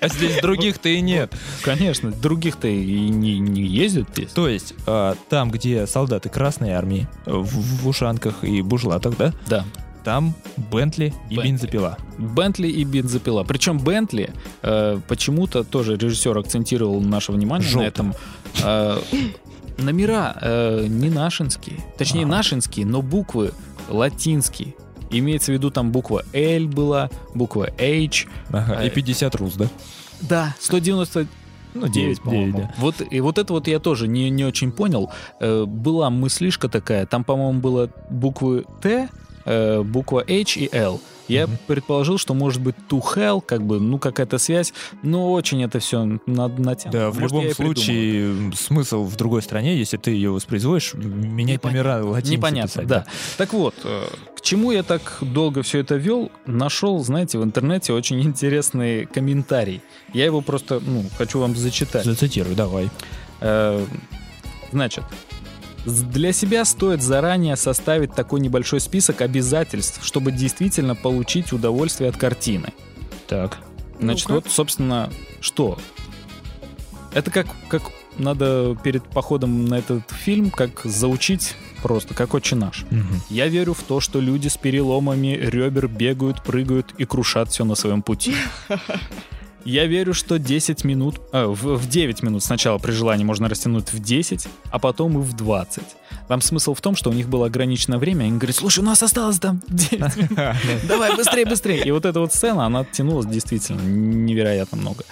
А 0.00 0.08
здесь 0.08 0.40
других-то 0.40 0.88
и 0.88 1.00
нет. 1.00 1.32
Конечно, 1.62 2.10
других-то 2.10 2.68
и 2.68 3.08
не, 3.08 3.38
не 3.38 3.62
ездят 3.62 4.08
здесь. 4.12 4.30
То 4.30 4.48
есть, 4.48 4.74
а, 4.86 5.14
там, 5.28 5.50
где 5.50 5.86
солдаты 5.86 6.28
Красной 6.28 6.70
Армии, 6.72 7.08
в, 7.26 7.82
в 7.82 7.88
ушанках 7.88 8.42
и 8.44 8.62
бушлатах, 8.62 9.16
да, 9.16 9.32
Да. 9.48 9.64
там 10.04 10.34
Бентли 10.56 11.14
и 11.30 11.36
Бентли. 11.36 11.50
бензопила. 11.50 11.98
Бентли 12.18 12.68
и 12.68 12.84
бензопила. 12.84 13.44
Причем 13.44 13.78
Бентли 13.78 14.30
э, 14.62 15.00
почему-то 15.08 15.64
тоже 15.64 15.96
режиссер 15.96 16.36
акцентировал 16.36 17.00
наше 17.00 17.30
внимание 17.32 17.66
на 17.66 17.72
Желтый. 17.72 17.88
этом. 17.88 18.14
Э, 18.64 18.98
номера 19.78 20.36
э, 20.40 20.86
не 20.88 21.08
нашинские. 21.10 21.76
Точнее, 21.96 22.22
Ага. 22.24 22.30
нашинские, 22.36 22.86
но 22.86 23.02
буквы 23.02 23.52
латинские. 23.88 24.74
Имеется 25.10 25.52
в 25.52 25.54
виду 25.54 25.70
там 25.70 25.90
буква 25.90 26.22
L 26.34 26.66
была, 26.68 27.08
буква 27.34 27.68
H. 27.78 28.26
Ага, 28.50 28.82
и 28.84 28.88
Э, 28.88 28.90
50 28.90 29.34
рус, 29.36 29.54
да? 29.54 29.66
Да, 30.20 30.54
190 30.60 31.26
Ну, 31.74 31.88
9, 31.88 32.20
по-моему. 32.22 32.58
да. 32.58 32.74
Вот, 32.78 32.96
и 33.10 33.20
вот 33.20 33.38
это 33.38 33.52
вот 33.52 33.68
я 33.68 33.78
тоже 33.78 34.08
не, 34.08 34.28
не 34.30 34.44
очень 34.44 34.70
понял. 34.72 35.10
Э, 35.40 35.64
была 35.64 36.10
мыслишка 36.10 36.68
такая, 36.68 37.06
там, 37.06 37.24
по-моему, 37.24 37.60
было 37.60 37.88
буквы 38.10 38.64
Т, 38.82 39.08
э, 39.44 39.82
буква 39.82 40.22
H 40.28 40.56
и 40.58 40.68
L. 40.72 41.00
Я 41.28 41.46
Мгм. 41.46 41.58
предположил, 41.66 42.18
что 42.18 42.34
может 42.34 42.60
быть 42.62 42.74
to 42.88 43.00
hell, 43.00 43.40
как 43.40 43.62
бы, 43.62 43.78
ну, 43.80 43.98
какая-то 43.98 44.38
связь, 44.38 44.72
но 45.02 45.32
очень 45.32 45.62
это 45.62 45.78
все 45.78 46.04
натянуто. 46.26 46.90
Да, 46.90 47.10
в 47.10 47.18
Может, 47.20 47.22
любом 47.32 47.42
придумал. 47.44 47.74
случае 47.74 48.24
м, 48.30 48.52
смысл 48.54 49.04
в 49.04 49.14
другой 49.16 49.42
стране, 49.42 49.76
если 49.76 49.96
ты 49.98 50.10
ее 50.10 50.30
воспроизводишь, 50.30 50.94
менять 50.94 51.62
номера 51.64 52.02
латиницы 52.04 52.32
Непонятно, 52.36 52.68
писать, 52.82 52.86
да. 52.86 53.06
Так 53.36 53.52
вот, 53.52 53.74
э, 53.84 54.04
к 54.36 54.40
чему 54.40 54.72
я 54.72 54.82
так 54.82 55.18
долго 55.20 55.62
все 55.62 55.80
это 55.80 55.96
вел, 55.96 56.30
нашел, 56.46 56.98
знаете, 57.04 57.38
в 57.38 57.44
интернете 57.44 57.92
очень 57.92 58.20
интересный 58.22 59.06
комментарий. 59.06 59.82
Я 60.14 60.24
его 60.24 60.40
просто, 60.40 60.80
ну, 60.84 61.04
хочу 61.18 61.38
вам 61.40 61.54
зачитать. 61.56 62.04
Зацитируй, 62.04 62.54
давай. 62.54 62.88
Э, 63.40 63.84
Значит, 64.70 65.04
для 65.84 66.32
себя 66.32 66.64
стоит 66.64 67.02
заранее 67.02 67.56
составить 67.56 68.14
такой 68.14 68.40
небольшой 68.40 68.80
список 68.80 69.20
обязательств, 69.20 70.04
чтобы 70.04 70.32
действительно 70.32 70.94
получить 70.94 71.52
удовольствие 71.52 72.10
от 72.10 72.16
картины. 72.16 72.72
Так. 73.26 73.58
Значит, 74.00 74.28
Ну-ка. 74.28 74.42
вот, 74.44 74.52
собственно, 74.52 75.10
что? 75.40 75.78
Это 77.12 77.30
как, 77.30 77.46
как 77.68 77.82
надо 78.18 78.76
перед 78.82 79.02
походом 79.04 79.64
на 79.66 79.76
этот 79.78 80.10
фильм, 80.10 80.50
как 80.50 80.80
заучить 80.84 81.54
просто, 81.82 82.14
как 82.14 82.34
отче 82.34 82.56
наш. 82.56 82.84
Мгм. 82.90 83.20
Я 83.30 83.46
верю 83.46 83.74
в 83.74 83.82
то, 83.82 84.00
что 84.00 84.20
люди 84.20 84.48
с 84.48 84.56
переломами 84.56 85.28
ребер 85.40 85.88
бегают, 85.88 86.42
прыгают 86.42 86.92
и 86.98 87.04
крушат 87.04 87.50
все 87.50 87.64
на 87.64 87.74
своем 87.74 88.02
пути. 88.02 88.34
Я 89.68 89.84
верю, 89.84 90.14
что 90.14 90.38
10 90.38 90.84
минут, 90.84 91.20
а, 91.30 91.46
в, 91.46 91.76
в 91.76 91.88
9 91.90 92.22
минут 92.22 92.42
сначала 92.42 92.78
при 92.78 92.92
желании 92.92 93.24
можно 93.24 93.50
растянуть 93.50 93.92
в 93.92 93.98
10, 93.98 94.48
а 94.70 94.78
потом 94.78 95.18
и 95.18 95.22
в 95.22 95.34
20. 95.34 95.82
Там 96.26 96.40
смысл 96.40 96.72
в 96.72 96.80
том, 96.80 96.96
что 96.96 97.10
у 97.10 97.12
них 97.12 97.28
было 97.28 97.48
ограниченное 97.48 97.98
время, 97.98 98.24
и 98.24 98.28
они 98.28 98.38
говорят, 98.38 98.56
слушай, 98.56 98.78
у 98.80 98.82
нас 98.82 99.02
осталось 99.02 99.38
там 99.38 99.60
9 99.68 100.16
минут, 100.16 100.38
давай 100.88 101.14
быстрее, 101.14 101.44
быстрее. 101.44 101.84
И 101.84 101.90
вот 101.90 102.06
эта 102.06 102.18
вот 102.18 102.32
сцена, 102.32 102.64
она 102.64 102.82
тянулась 102.84 103.26
действительно 103.26 103.82
невероятно 103.82 104.78
много. 104.78 105.04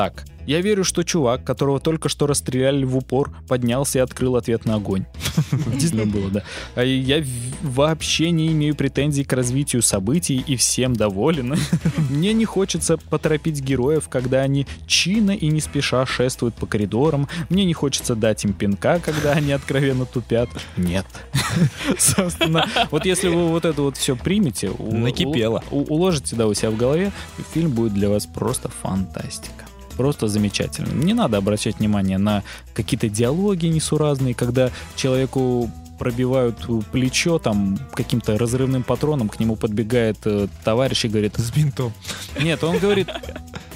Так, 0.00 0.24
я 0.46 0.62
верю, 0.62 0.82
что 0.82 1.02
чувак, 1.02 1.44
которого 1.44 1.78
только 1.78 2.08
что 2.08 2.26
расстреляли 2.26 2.84
в 2.84 2.96
упор, 2.96 3.36
поднялся 3.46 3.98
и 3.98 4.00
открыл 4.00 4.36
ответный 4.36 4.72
огонь. 4.72 5.04
Действительно 5.52 6.06
было, 6.06 6.30
да. 6.30 6.42
А 6.74 6.82
Я 6.82 7.22
вообще 7.60 8.30
не 8.30 8.48
имею 8.48 8.74
претензий 8.74 9.24
к 9.24 9.32
развитию 9.34 9.82
событий 9.82 10.42
и 10.46 10.56
всем 10.56 10.96
доволен. 10.96 11.54
Мне 12.10 12.32
не 12.32 12.46
хочется 12.46 12.96
поторопить 12.96 13.60
героев, 13.60 14.08
когда 14.08 14.40
они 14.40 14.66
чинно 14.86 15.32
и 15.32 15.48
не 15.48 15.60
спеша 15.60 16.06
шествуют 16.06 16.54
по 16.54 16.64
коридорам. 16.64 17.28
Мне 17.50 17.66
не 17.66 17.74
хочется 17.74 18.14
дать 18.14 18.42
им 18.46 18.54
пинка, 18.54 19.00
когда 19.00 19.32
они 19.32 19.52
откровенно 19.52 20.06
тупят. 20.06 20.48
Нет. 20.78 21.04
Собственно, 21.98 22.66
вот 22.90 23.04
если 23.04 23.28
вы 23.28 23.48
вот 23.48 23.66
это 23.66 23.82
вот 23.82 23.98
все 23.98 24.16
примете, 24.16 24.72
Накипело. 24.78 25.62
уложите 25.70 26.36
да, 26.36 26.46
у 26.46 26.54
себя 26.54 26.70
в 26.70 26.78
голове, 26.78 27.12
фильм 27.52 27.72
будет 27.72 27.92
для 27.92 28.08
вас 28.08 28.24
просто 28.24 28.70
фантастика. 28.70 29.69
Просто 30.00 30.28
замечательно. 30.28 30.94
Не 30.94 31.12
надо 31.12 31.36
обращать 31.36 31.78
внимание 31.78 32.16
на 32.16 32.42
какие-то 32.72 33.10
диалоги 33.10 33.66
несуразные, 33.66 34.34
когда 34.34 34.70
человеку 34.96 35.70
пробивают 35.98 36.56
плечо 36.90 37.38
там 37.38 37.78
каким-то 37.92 38.38
разрывным 38.38 38.82
патроном, 38.82 39.28
к 39.28 39.38
нему 39.38 39.56
подбегает 39.56 40.16
э, 40.24 40.48
товарищ 40.64 41.04
и 41.04 41.08
говорит, 41.08 41.34
С 41.36 41.50
бинтом. 41.52 41.92
нет, 42.40 42.64
он 42.64 42.78
говорит, 42.78 43.08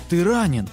ты 0.09 0.25
ранен. 0.25 0.67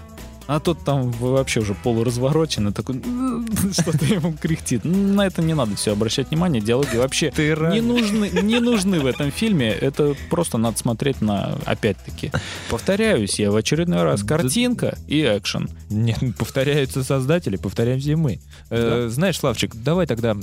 А 0.48 0.62
тот 0.62 0.86
там 0.86 1.12
вообще 1.12 1.60
уже 1.60 1.74
полуразворочен 1.74 2.70
и 2.70 2.72
такой, 2.72 3.02
что-то 3.72 4.06
ему 4.06 4.34
кряхтит. 4.34 4.84
На 4.84 5.28
это 5.28 5.42
не 5.42 5.54
надо 5.54 5.76
все 5.76 5.94
обращать 5.94 6.30
внимание, 6.30 6.62
диалоги 6.62 6.96
вообще 6.98 7.32
Ты 7.32 7.56
не 7.72 7.82
нужны, 7.82 8.30
не 8.42 8.60
нужны 8.60 9.00
в 9.00 9.06
этом 9.06 9.32
фильме. 9.32 9.70
Это 9.70 10.16
просто 10.30 10.58
надо 10.58 10.78
смотреть 10.78 11.22
на, 11.22 11.58
опять-таки, 11.66 12.32
повторяюсь 12.70 13.40
я 13.40 13.52
в 13.52 13.56
очередной 13.56 14.04
раз, 14.04 14.24
картинка 14.24 14.98
и 15.08 15.22
экшен. 15.22 15.70
Нет, 15.90 16.20
повторяются 16.38 17.04
создатели, 17.04 17.58
повторяемся 17.58 18.12
и 18.12 18.16
мы. 18.16 18.40
Э, 18.70 19.08
знаешь, 19.10 19.40
Славчик, 19.40 19.76
давай 19.76 20.06
тогда 20.06 20.36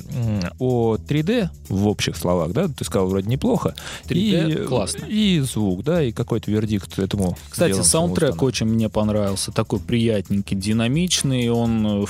о 0.58 0.96
3D 0.96 1.48
в 1.68 1.86
общих 1.86 2.16
словах, 2.16 2.52
да? 2.52 2.68
Ты 2.68 2.84
сказал 2.84 3.08
вроде 3.08 3.28
неплохо. 3.28 3.74
3D 4.06 4.64
и, 4.64 4.66
классно. 4.66 5.04
И 5.06 5.40
звук, 5.40 5.84
да, 5.84 6.02
и 6.02 6.12
какой-то 6.12 6.50
вердикт 6.50 6.98
этому. 6.98 7.36
Кстати, 7.48 7.80
саундтрек 7.82 8.42
очень 8.42 8.66
мне 8.66 8.88
понравился. 8.88 9.52
Такой 9.52 9.80
приятненький, 9.80 10.56
динамичный, 10.56 11.48
он 11.50 12.02
э, 12.02 12.06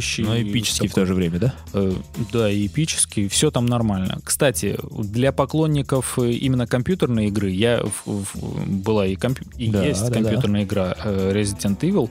втягивающий. 0.00 0.24
Но 0.24 0.40
эпический 0.40 0.88
в 0.88 0.90
Такой, 0.90 1.02
то 1.02 1.06
же 1.06 1.14
время, 1.14 1.38
да? 1.38 1.54
э, 1.72 1.92
Да, 2.32 2.50
и 2.50 2.66
эпический. 2.66 3.28
Все 3.28 3.50
там 3.50 3.66
нормально. 3.66 4.18
Кстати, 4.24 4.76
для 4.98 5.32
поклонников 5.32 6.18
э, 6.18 6.30
именно 6.32 6.66
компьютерной 6.66 7.26
игры, 7.28 7.50
я 7.50 7.82
в- 7.82 8.24
в- 8.34 8.68
была 8.68 9.06
и, 9.06 9.14
компью- 9.16 9.46
и 9.56 9.70
Да, 9.70 9.84
есть 9.84 10.00
да, 10.02 10.08
да. 10.08 10.14
компьютерная 10.14 10.64
игра 10.64 10.94
э, 11.04 11.32
Resident 11.34 11.78
Evil. 11.80 12.10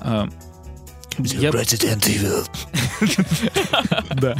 Э, 0.00 0.26
Я, 1.18 1.50
да. 4.16 4.36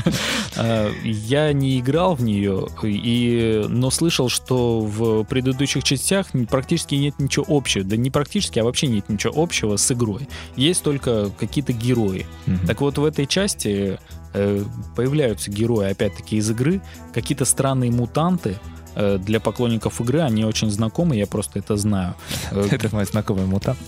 Э, 0.56 0.92
Я 1.04 1.52
не 1.52 1.78
играл 1.80 2.14
в 2.14 2.22
нее, 2.22 2.66
и, 2.82 3.64
но 3.68 3.90
слышал, 3.90 4.28
что 4.28 4.80
в 4.80 5.24
предыдущих 5.24 5.84
частях 5.84 6.28
практически 6.50 6.94
нет 6.94 7.18
ничего 7.18 7.44
общего. 7.48 7.84
Да 7.84 7.96
не 7.96 8.10
практически, 8.10 8.58
а 8.58 8.64
вообще 8.64 8.86
нет 8.86 9.08
ничего 9.08 9.42
общего 9.42 9.76
с 9.76 9.90
игрой. 9.92 10.28
Есть 10.56 10.82
только 10.82 11.30
какие-то 11.38 11.72
герои. 11.72 12.26
Так 12.66 12.80
вот, 12.80 12.98
в 12.98 13.04
этой 13.04 13.26
части 13.26 13.98
э, 14.32 14.64
появляются 14.96 15.50
герои, 15.50 15.90
опять-таки, 15.90 16.36
из 16.36 16.50
игры, 16.50 16.80
какие-то 17.12 17.44
странные 17.44 17.90
мутанты. 17.90 18.56
Э, 18.94 19.18
Для 19.18 19.40
поклонников 19.40 20.00
игры 20.00 20.20
они 20.20 20.44
очень 20.44 20.70
знакомы, 20.70 21.16
я 21.16 21.26
просто 21.26 21.58
это 21.58 21.76
знаю. 21.76 22.14
Э, 22.50 22.68
Это 22.74 22.88
мой 22.94 23.04
знакомый 23.04 23.46
мутант. 23.46 23.78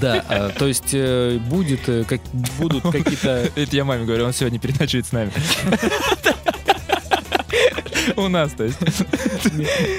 Да, 0.00 0.24
э, 0.28 0.50
то 0.58 0.66
есть 0.66 0.94
будет, 1.48 1.80
как, 2.06 2.20
будут 2.58 2.82
какие-то... 2.92 3.50
Это 3.54 3.76
я 3.76 3.84
маме 3.84 4.04
говорю, 4.04 4.24
он 4.24 4.32
сегодня 4.32 4.58
переночует 4.58 5.06
с 5.06 5.12
нами. 5.12 5.32
У 8.16 8.26
нас, 8.28 8.52
то 8.52 8.64
есть. 8.64 8.78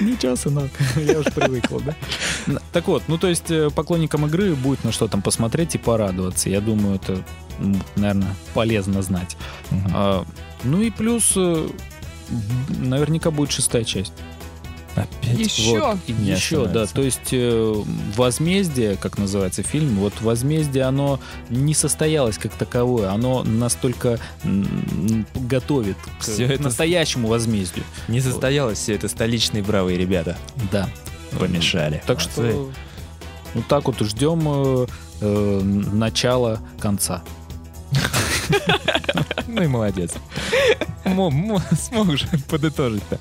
Ничего, 0.01 0.35
сынок, 0.35 0.71
я 0.97 1.19
уже 1.19 1.29
привыкла, 1.31 1.79
да? 1.81 1.95
Так 2.73 2.87
вот, 2.87 3.03
ну 3.07 3.17
то 3.17 3.27
есть 3.27 3.45
поклонникам 3.75 4.25
игры 4.25 4.55
будет 4.55 4.83
на 4.83 4.91
что 4.91 5.07
там 5.07 5.21
посмотреть 5.21 5.75
и 5.75 5.77
порадоваться. 5.77 6.49
Я 6.49 6.59
думаю, 6.59 6.95
это, 6.95 7.23
наверное, 7.95 8.35
полезно 8.53 9.01
знать. 9.03 9.37
А, 9.93 10.25
Ну 10.63 10.81
и 10.81 10.89
плюс, 10.89 11.37
наверняка 12.77 13.31
будет 13.31 13.51
шестая 13.51 13.83
часть. 13.83 14.13
Опять. 14.95 15.37
Еще. 15.39 15.79
Вот, 15.79 15.97
еще, 16.07 16.65
да. 16.65 16.85
То 16.87 17.01
есть 17.01 17.29
э, 17.31 17.73
возмездие, 18.15 18.97
как 18.97 19.17
называется 19.17 19.63
фильм, 19.63 19.95
вот 19.95 20.13
возмездие, 20.21 20.83
оно 20.83 21.19
не 21.49 21.73
состоялось 21.73 22.37
как 22.37 22.53
таковое, 22.53 23.09
оно 23.11 23.43
настолько 23.43 24.19
м, 24.43 25.25
готовит 25.35 25.97
к, 26.19 26.23
Всё 26.23 26.47
к 26.47 26.51
это- 26.51 26.63
настоящему 26.63 27.27
возмездию. 27.27 27.85
Не 28.07 28.19
состоялось 28.21 28.79
все 28.79 28.95
это 28.95 29.07
столичные 29.07 29.63
бравые 29.63 29.97
ребята. 29.97 30.37
Да. 30.71 30.89
Помешали. 31.39 32.01
Так 32.07 32.17
Молодцы. 32.17 32.31
что 32.51 32.71
вот 33.53 33.67
так 33.67 33.85
вот 33.87 33.99
ждем 33.99 34.41
э, 34.47 34.87
э, 35.21 35.61
начала 35.63 36.59
конца. 36.79 37.23
Ну 39.47 39.63
и 39.63 39.67
молодец. 39.67 40.11
Мо- 41.05 41.31
мо- 41.31 41.61
Смог 41.79 42.15
же 42.17 42.27
подытожить-то. 42.47 43.17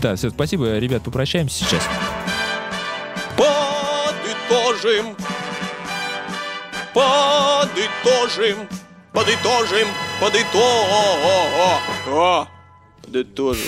Да, 0.00 0.14
все, 0.16 0.30
спасибо, 0.30 0.78
ребят, 0.78 1.02
попрощаемся 1.02 1.64
сейчас. 1.64 1.82
Подытожим. 3.36 5.16
Подытожим. 6.94 8.68
Подытожим. 9.12 9.88
Подытожим. 10.20 11.48
Подытожим. 13.02 13.66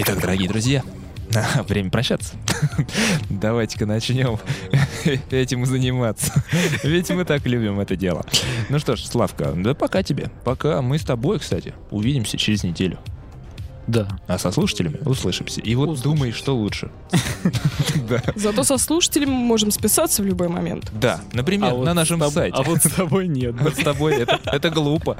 Итак, 0.00 0.20
дорогие 0.20 0.48
друзья, 0.48 0.82
время 1.68 1.90
прощаться. 1.90 2.34
Давайте-ка 3.30 3.86
начнем 3.86 4.38
этим 5.30 5.66
заниматься. 5.66 6.32
Ведь 6.82 7.10
мы 7.10 7.24
так 7.24 7.46
любим 7.46 7.80
это 7.80 7.96
дело. 7.96 8.24
Ну 8.68 8.78
что 8.78 8.96
ж, 8.96 9.04
Славка, 9.04 9.52
да 9.52 9.74
пока 9.74 10.02
тебе. 10.02 10.30
Пока 10.44 10.82
мы 10.82 10.98
с 10.98 11.02
тобой, 11.02 11.38
кстати, 11.38 11.74
увидимся 11.90 12.36
через 12.36 12.64
неделю. 12.64 12.98
Да. 13.88 14.06
А 14.26 14.38
со 14.38 14.52
слушателями 14.52 14.98
услышимся. 15.04 15.60
И 15.62 15.74
вот 15.74 16.00
думай, 16.02 16.30
что 16.30 16.54
лучше. 16.56 16.90
Да. 18.08 18.22
Зато 18.36 18.64
со 18.64 18.78
слушателями 18.78 19.30
мы 19.30 19.40
можем 19.40 19.70
списаться 19.70 20.22
в 20.22 20.26
любой 20.26 20.48
момент. 20.48 20.90
Да, 20.94 21.20
например, 21.32 21.74
А 21.74 21.76
на 21.76 21.94
нашем 21.94 22.22
сайте. 22.30 22.56
А 22.56 22.62
вот 22.62 22.78
с 22.78 22.90
тобой 22.90 23.28
нет. 23.28 23.54
Вот 23.60 23.74
с 23.74 23.78
тобой 23.78 24.14
это, 24.14 24.40
это 24.44 24.70
глупо. 24.70 25.18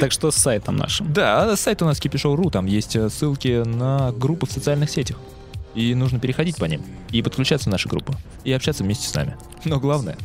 Так 0.00 0.10
что 0.12 0.30
с 0.30 0.36
сайтом 0.36 0.76
нашим. 0.76 1.12
Да, 1.12 1.52
а 1.52 1.56
сайт 1.56 1.82
у 1.82 1.84
нас 1.84 2.00
kipshow.ru, 2.00 2.50
там 2.50 2.66
есть 2.66 2.96
э, 2.96 3.08
ссылки 3.08 3.62
на 3.64 4.12
группы 4.12 4.46
в 4.46 4.52
социальных 4.52 4.90
сетях. 4.90 5.16
И 5.74 5.94
нужно 5.94 6.18
переходить 6.18 6.56
по 6.56 6.64
ним 6.64 6.82
и 7.10 7.22
подключаться 7.22 7.68
в 7.68 7.72
нашу 7.72 7.88
группу. 7.88 8.14
И 8.44 8.52
общаться 8.52 8.82
вместе 8.82 9.08
с 9.08 9.14
нами. 9.14 9.36
Но 9.64 9.78
главное, 9.78 10.16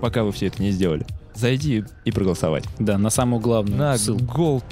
пока 0.00 0.24
вы 0.24 0.32
все 0.32 0.46
это 0.46 0.62
не 0.62 0.70
сделали, 0.70 1.06
зайди 1.34 1.84
и 2.04 2.12
проголосовать. 2.12 2.64
Да, 2.78 2.96
на 2.98 3.10
самую 3.10 3.40
главную 3.40 3.78
На 3.78 3.98
ссылку. 3.98 4.62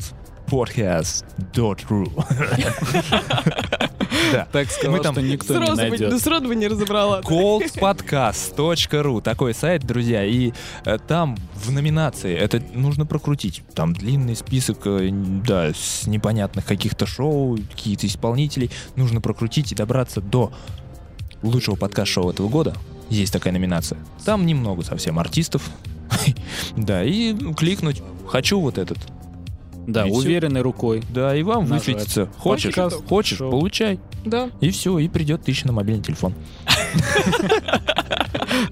goldpodcast.ru 0.52 2.12
Да. 4.32 4.46
Так 4.52 4.70
сказал, 4.70 4.92
Мы 4.96 5.02
там 5.02 5.14
что 5.14 5.22
никто 5.22 5.54
не 5.58 5.66
Сразу 5.66 5.82
бы, 5.82 5.88
найдет. 5.90 6.10
да 6.10 6.18
сразу 6.18 6.46
бы 6.46 6.54
не 6.54 6.68
разобрала. 6.68 7.20
goldpodcast.ru 7.22 9.20
Такой 9.22 9.54
сайт, 9.54 9.84
друзья. 9.84 10.24
И 10.24 10.52
э, 10.84 10.98
там 11.06 11.36
в 11.54 11.70
номинации 11.72 12.34
это 12.34 12.62
нужно 12.74 13.04
прокрутить. 13.06 13.62
Там 13.74 13.92
длинный 13.94 14.36
список, 14.36 14.86
э, 14.86 15.08
да, 15.12 15.72
с 15.74 16.06
непонятных 16.06 16.64
каких-то 16.66 17.06
шоу, 17.06 17.56
каких-то 17.56 18.06
исполнителей. 18.06 18.70
Нужно 18.96 19.20
прокрутить 19.20 19.72
и 19.72 19.74
добраться 19.74 20.20
до 20.20 20.52
лучшего 21.42 21.74
подкаст-шоу 21.76 22.30
этого 22.30 22.48
года. 22.48 22.74
Есть 23.10 23.32
такая 23.32 23.52
номинация. 23.52 23.98
Там 24.24 24.46
немного 24.46 24.82
совсем 24.82 25.18
артистов. 25.18 25.62
Да, 26.76 27.02
и 27.02 27.34
кликнуть 27.54 28.02
«Хочу 28.28 28.60
вот 28.60 28.76
этот». 28.78 28.98
Да, 29.86 30.06
И 30.06 30.10
уверенной 30.10 30.60
рукой. 30.62 31.02
Да, 31.10 31.34
и 31.34 31.42
вам 31.42 31.64
Нажать. 31.68 31.88
высветится. 31.88 32.28
Хочешь, 32.38 32.74
Подкаст, 32.74 33.04
хочешь, 33.08 33.38
шоу. 33.38 33.50
получай. 33.50 33.98
Да. 34.24 34.50
И 34.60 34.70
все, 34.70 34.98
и 34.98 35.08
придет 35.08 35.42
тысяча 35.42 35.66
на 35.66 35.72
мобильный 35.72 36.02
телефон. 36.02 36.34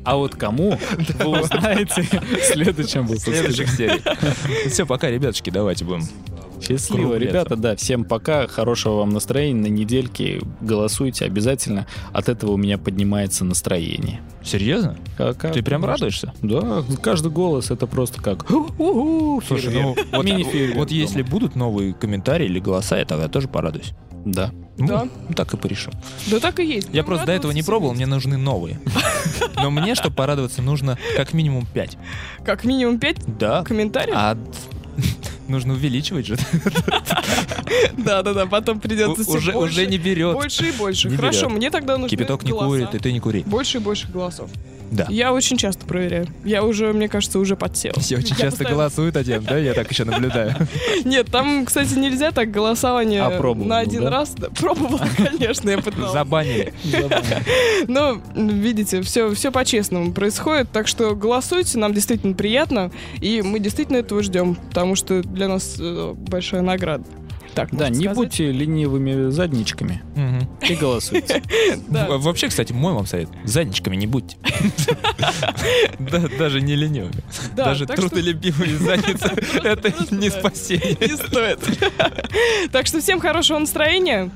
А 0.04 0.16
вот 0.16 0.34
кому, 0.36 0.78
вы 1.18 1.40
узнаете 1.40 2.02
в 2.02 2.44
следующем 2.44 3.06
выпуске. 3.06 3.32
следующих 3.34 3.68
серий. 3.70 4.00
Все, 4.68 4.86
пока, 4.86 5.08
ребятушки, 5.10 5.50
давайте 5.50 5.84
будем. 5.84 6.02
Счастливо, 6.60 7.14
ребята, 7.16 7.56
да. 7.56 7.76
Всем 7.76 8.04
пока, 8.04 8.46
хорошего 8.46 8.96
вам 8.98 9.10
настроения 9.10 9.62
на 9.62 9.66
недельке. 9.72 10.40
Голосуйте 10.60 11.24
обязательно. 11.24 11.86
От 12.12 12.28
этого 12.28 12.52
у 12.52 12.56
меня 12.56 12.78
поднимается 12.78 13.44
настроение. 13.44 14.20
Серьезно? 14.42 14.96
Как- 15.16 15.52
Ты 15.52 15.62
прям 15.62 15.84
радуешься? 15.84 16.32
Да, 16.42 16.82
каждый 17.02 17.30
голос 17.30 17.70
это 17.70 17.86
просто 17.86 18.20
как 18.22 18.46
Слушай, 19.46 19.72
ну 19.72 19.94
вот, 20.12 20.26
вот 20.76 20.90
если 20.90 21.22
будут 21.22 21.56
новые 21.56 21.94
комментарии 21.94 22.46
или 22.46 22.58
голоса, 22.60 22.98
я 22.98 23.04
тогда 23.04 23.28
тоже 23.28 23.48
порадуюсь. 23.48 23.92
Да. 24.24 24.50
Ну, 24.76 24.86
Да. 24.86 25.08
ну, 25.28 25.34
так 25.34 25.52
и 25.54 25.56
порешим. 25.56 25.92
Да 26.30 26.40
так 26.40 26.60
и 26.60 26.64
есть. 26.66 26.88
Я 26.88 27.02
Будем 27.02 27.04
просто 27.06 27.26
до 27.26 27.32
этого 27.32 27.52
не 27.52 27.62
пробовал, 27.62 27.94
мне 27.94 28.06
нужны 28.06 28.36
новые. 28.36 28.78
Но 29.56 29.70
мне, 29.70 29.94
чтобы 29.94 30.14
порадоваться, 30.14 30.60
нужно 30.62 30.98
как 31.16 31.32
минимум 31.32 31.66
5. 31.72 31.96
Как 32.44 32.64
минимум 32.64 32.98
5 32.98 33.38
Да. 33.38 33.62
комментариев? 33.62 34.14
А 34.16 34.36
нужно 35.50 35.74
увеличивать 35.74 36.26
же. 36.26 36.36
Да-да-да, 37.96 38.46
потом 38.46 38.80
придется 38.80 39.30
Уже, 39.30 39.56
уже 39.56 39.86
не 39.86 39.98
берет. 39.98 40.34
больше 40.34 40.68
и 40.68 40.72
больше. 40.72 41.10
Хорошо, 41.10 41.48
мне 41.48 41.70
тогда 41.70 41.98
нужны 41.98 42.16
Кипяток 42.16 42.42
не 42.44 42.52
курит, 42.52 42.94
и 42.94 42.98
ты 42.98 43.12
не 43.12 43.20
кури. 43.20 43.42
Больше 43.46 43.78
и 43.78 43.80
больше 43.80 44.08
голосов. 44.08 44.50
Да. 44.90 45.06
Я 45.08 45.32
очень 45.32 45.56
часто 45.56 45.86
проверяю. 45.86 46.26
Я 46.44 46.64
уже, 46.64 46.92
мне 46.92 47.08
кажется, 47.08 47.38
уже 47.38 47.56
подсел. 47.56 47.92
Все 47.98 48.16
очень 48.16 48.30
Я 48.30 48.34
часто 48.36 48.50
постоянно- 48.50 48.76
голосуют 48.76 49.16
один, 49.16 49.42
да? 49.44 49.56
Я 49.56 49.74
так 49.74 49.90
еще 49.90 50.04
наблюдаю. 50.04 50.54
Нет, 51.04 51.28
там, 51.30 51.64
кстати, 51.64 51.94
нельзя 51.94 52.32
так 52.32 52.50
голосование 52.50 53.22
А 53.22 53.30
пробовал, 53.30 53.66
на 53.68 53.78
один 53.78 54.04
да? 54.04 54.10
раз. 54.10 54.30
Да, 54.36 54.48
Пробовала, 54.50 55.06
конечно, 55.16 55.70
я 55.70 55.78
пыталась. 55.78 56.12
Забанили. 56.12 56.72
Но, 57.88 58.20
видите, 58.34 59.02
все, 59.02 59.32
все 59.34 59.50
по-честному 59.52 60.12
происходит, 60.12 60.70
так 60.72 60.88
что 60.88 61.14
голосуйте, 61.14 61.78
нам 61.78 61.94
действительно 61.94 62.34
приятно, 62.34 62.90
и 63.20 63.42
мы 63.42 63.58
действительно 63.60 63.98
этого 63.98 64.22
ждем, 64.22 64.56
потому 64.56 64.96
что 64.96 65.22
для 65.22 65.48
нас 65.48 65.76
э, 65.78 66.14
большая 66.16 66.62
награда. 66.62 67.04
Так, 67.54 67.68
Да, 67.74 67.88
не 67.88 67.96
сказать. 68.00 68.16
будьте 68.16 68.52
ленивыми 68.52 69.30
задничками 69.30 70.02
и 70.68 70.74
голосуйте. 70.74 71.42
Вообще, 71.88 72.48
кстати, 72.48 72.72
мой 72.72 72.92
вам 72.94 73.06
совет. 73.06 73.28
Задничками 73.44 73.96
не 73.96 74.06
будьте. 74.06 74.36
Да, 75.98 76.22
Даже 76.38 76.60
не 76.60 76.74
ленивыми. 76.76 77.22
Да, 77.54 77.66
Даже 77.66 77.86
трудолюбивые 77.86 78.76
задницы— 78.78 79.32
это 79.64 79.90
просто, 79.90 80.14
не 80.14 80.30
спасение. 80.30 80.96
Не 81.00 81.16
стоит. 81.16 81.58
Так 82.72 82.86
что 82.86 83.00
всем 83.00 83.20
хорошего 83.20 83.58
настроения 83.58 84.30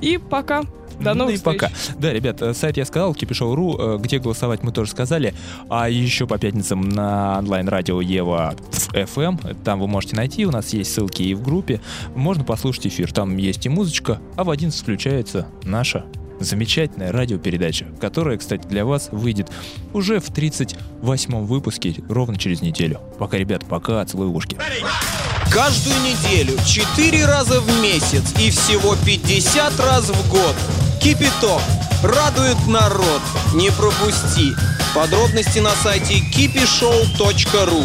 и 0.00 0.18
пока. 0.18 0.62
До 1.00 1.14
Ну 1.14 1.20
новых 1.20 1.34
и 1.34 1.36
встреч. 1.38 1.60
пока. 1.60 1.72
Да, 1.98 2.12
ребят, 2.12 2.42
э, 2.42 2.54
сайт 2.54 2.76
я 2.76 2.84
сказал, 2.84 3.12
kipshow.ru, 3.12 3.96
э, 3.96 3.98
где 3.98 4.18
голосовать 4.18 4.62
мы 4.62 4.72
тоже 4.72 4.90
сказали. 4.90 5.34
А 5.68 5.88
еще 5.88 6.26
по 6.26 6.38
пятницам 6.38 6.88
на 6.88 7.38
онлайн-радио 7.38 8.00
Ева 8.00 8.54
FM, 8.92 9.56
там 9.64 9.80
вы 9.80 9.88
можете 9.88 10.16
найти, 10.16 10.46
у 10.46 10.50
нас 10.50 10.72
есть 10.72 10.92
ссылки 10.92 11.22
и 11.22 11.34
в 11.34 11.42
группе. 11.42 11.80
Можно 12.14 12.44
послушать 12.44 12.88
эфир, 12.88 13.12
там 13.12 13.36
есть 13.36 13.66
и 13.66 13.68
музычка, 13.68 14.20
а 14.36 14.44
в 14.44 14.50
11 14.50 14.80
включается 14.80 15.46
наша 15.64 16.04
замечательная 16.40 17.12
радиопередача, 17.12 17.86
которая, 18.00 18.38
кстати, 18.38 18.66
для 18.66 18.84
вас 18.84 19.08
выйдет 19.12 19.50
уже 19.92 20.20
в 20.20 20.30
38-м 20.30 21.46
выпуске, 21.46 21.94
ровно 22.08 22.36
через 22.38 22.62
неделю. 22.62 23.00
Пока, 23.18 23.36
ребят, 23.38 23.64
пока, 23.68 24.04
целую 24.04 24.32
ушки. 24.32 24.56
Каждую 25.50 25.96
неделю, 26.00 26.56
4 26.66 27.26
раза 27.26 27.60
в 27.60 27.82
месяц 27.82 28.34
и 28.38 28.50
всего 28.50 28.96
50 29.04 29.80
раз 29.80 30.08
в 30.08 30.30
год. 30.30 30.56
Кипяток. 31.02 31.60
Радует 32.02 32.66
народ. 32.66 33.20
Не 33.54 33.70
пропусти. 33.70 34.52
Подробности 34.94 35.58
на 35.58 35.70
сайте 35.70 36.20
kipishow.ru 36.32 37.84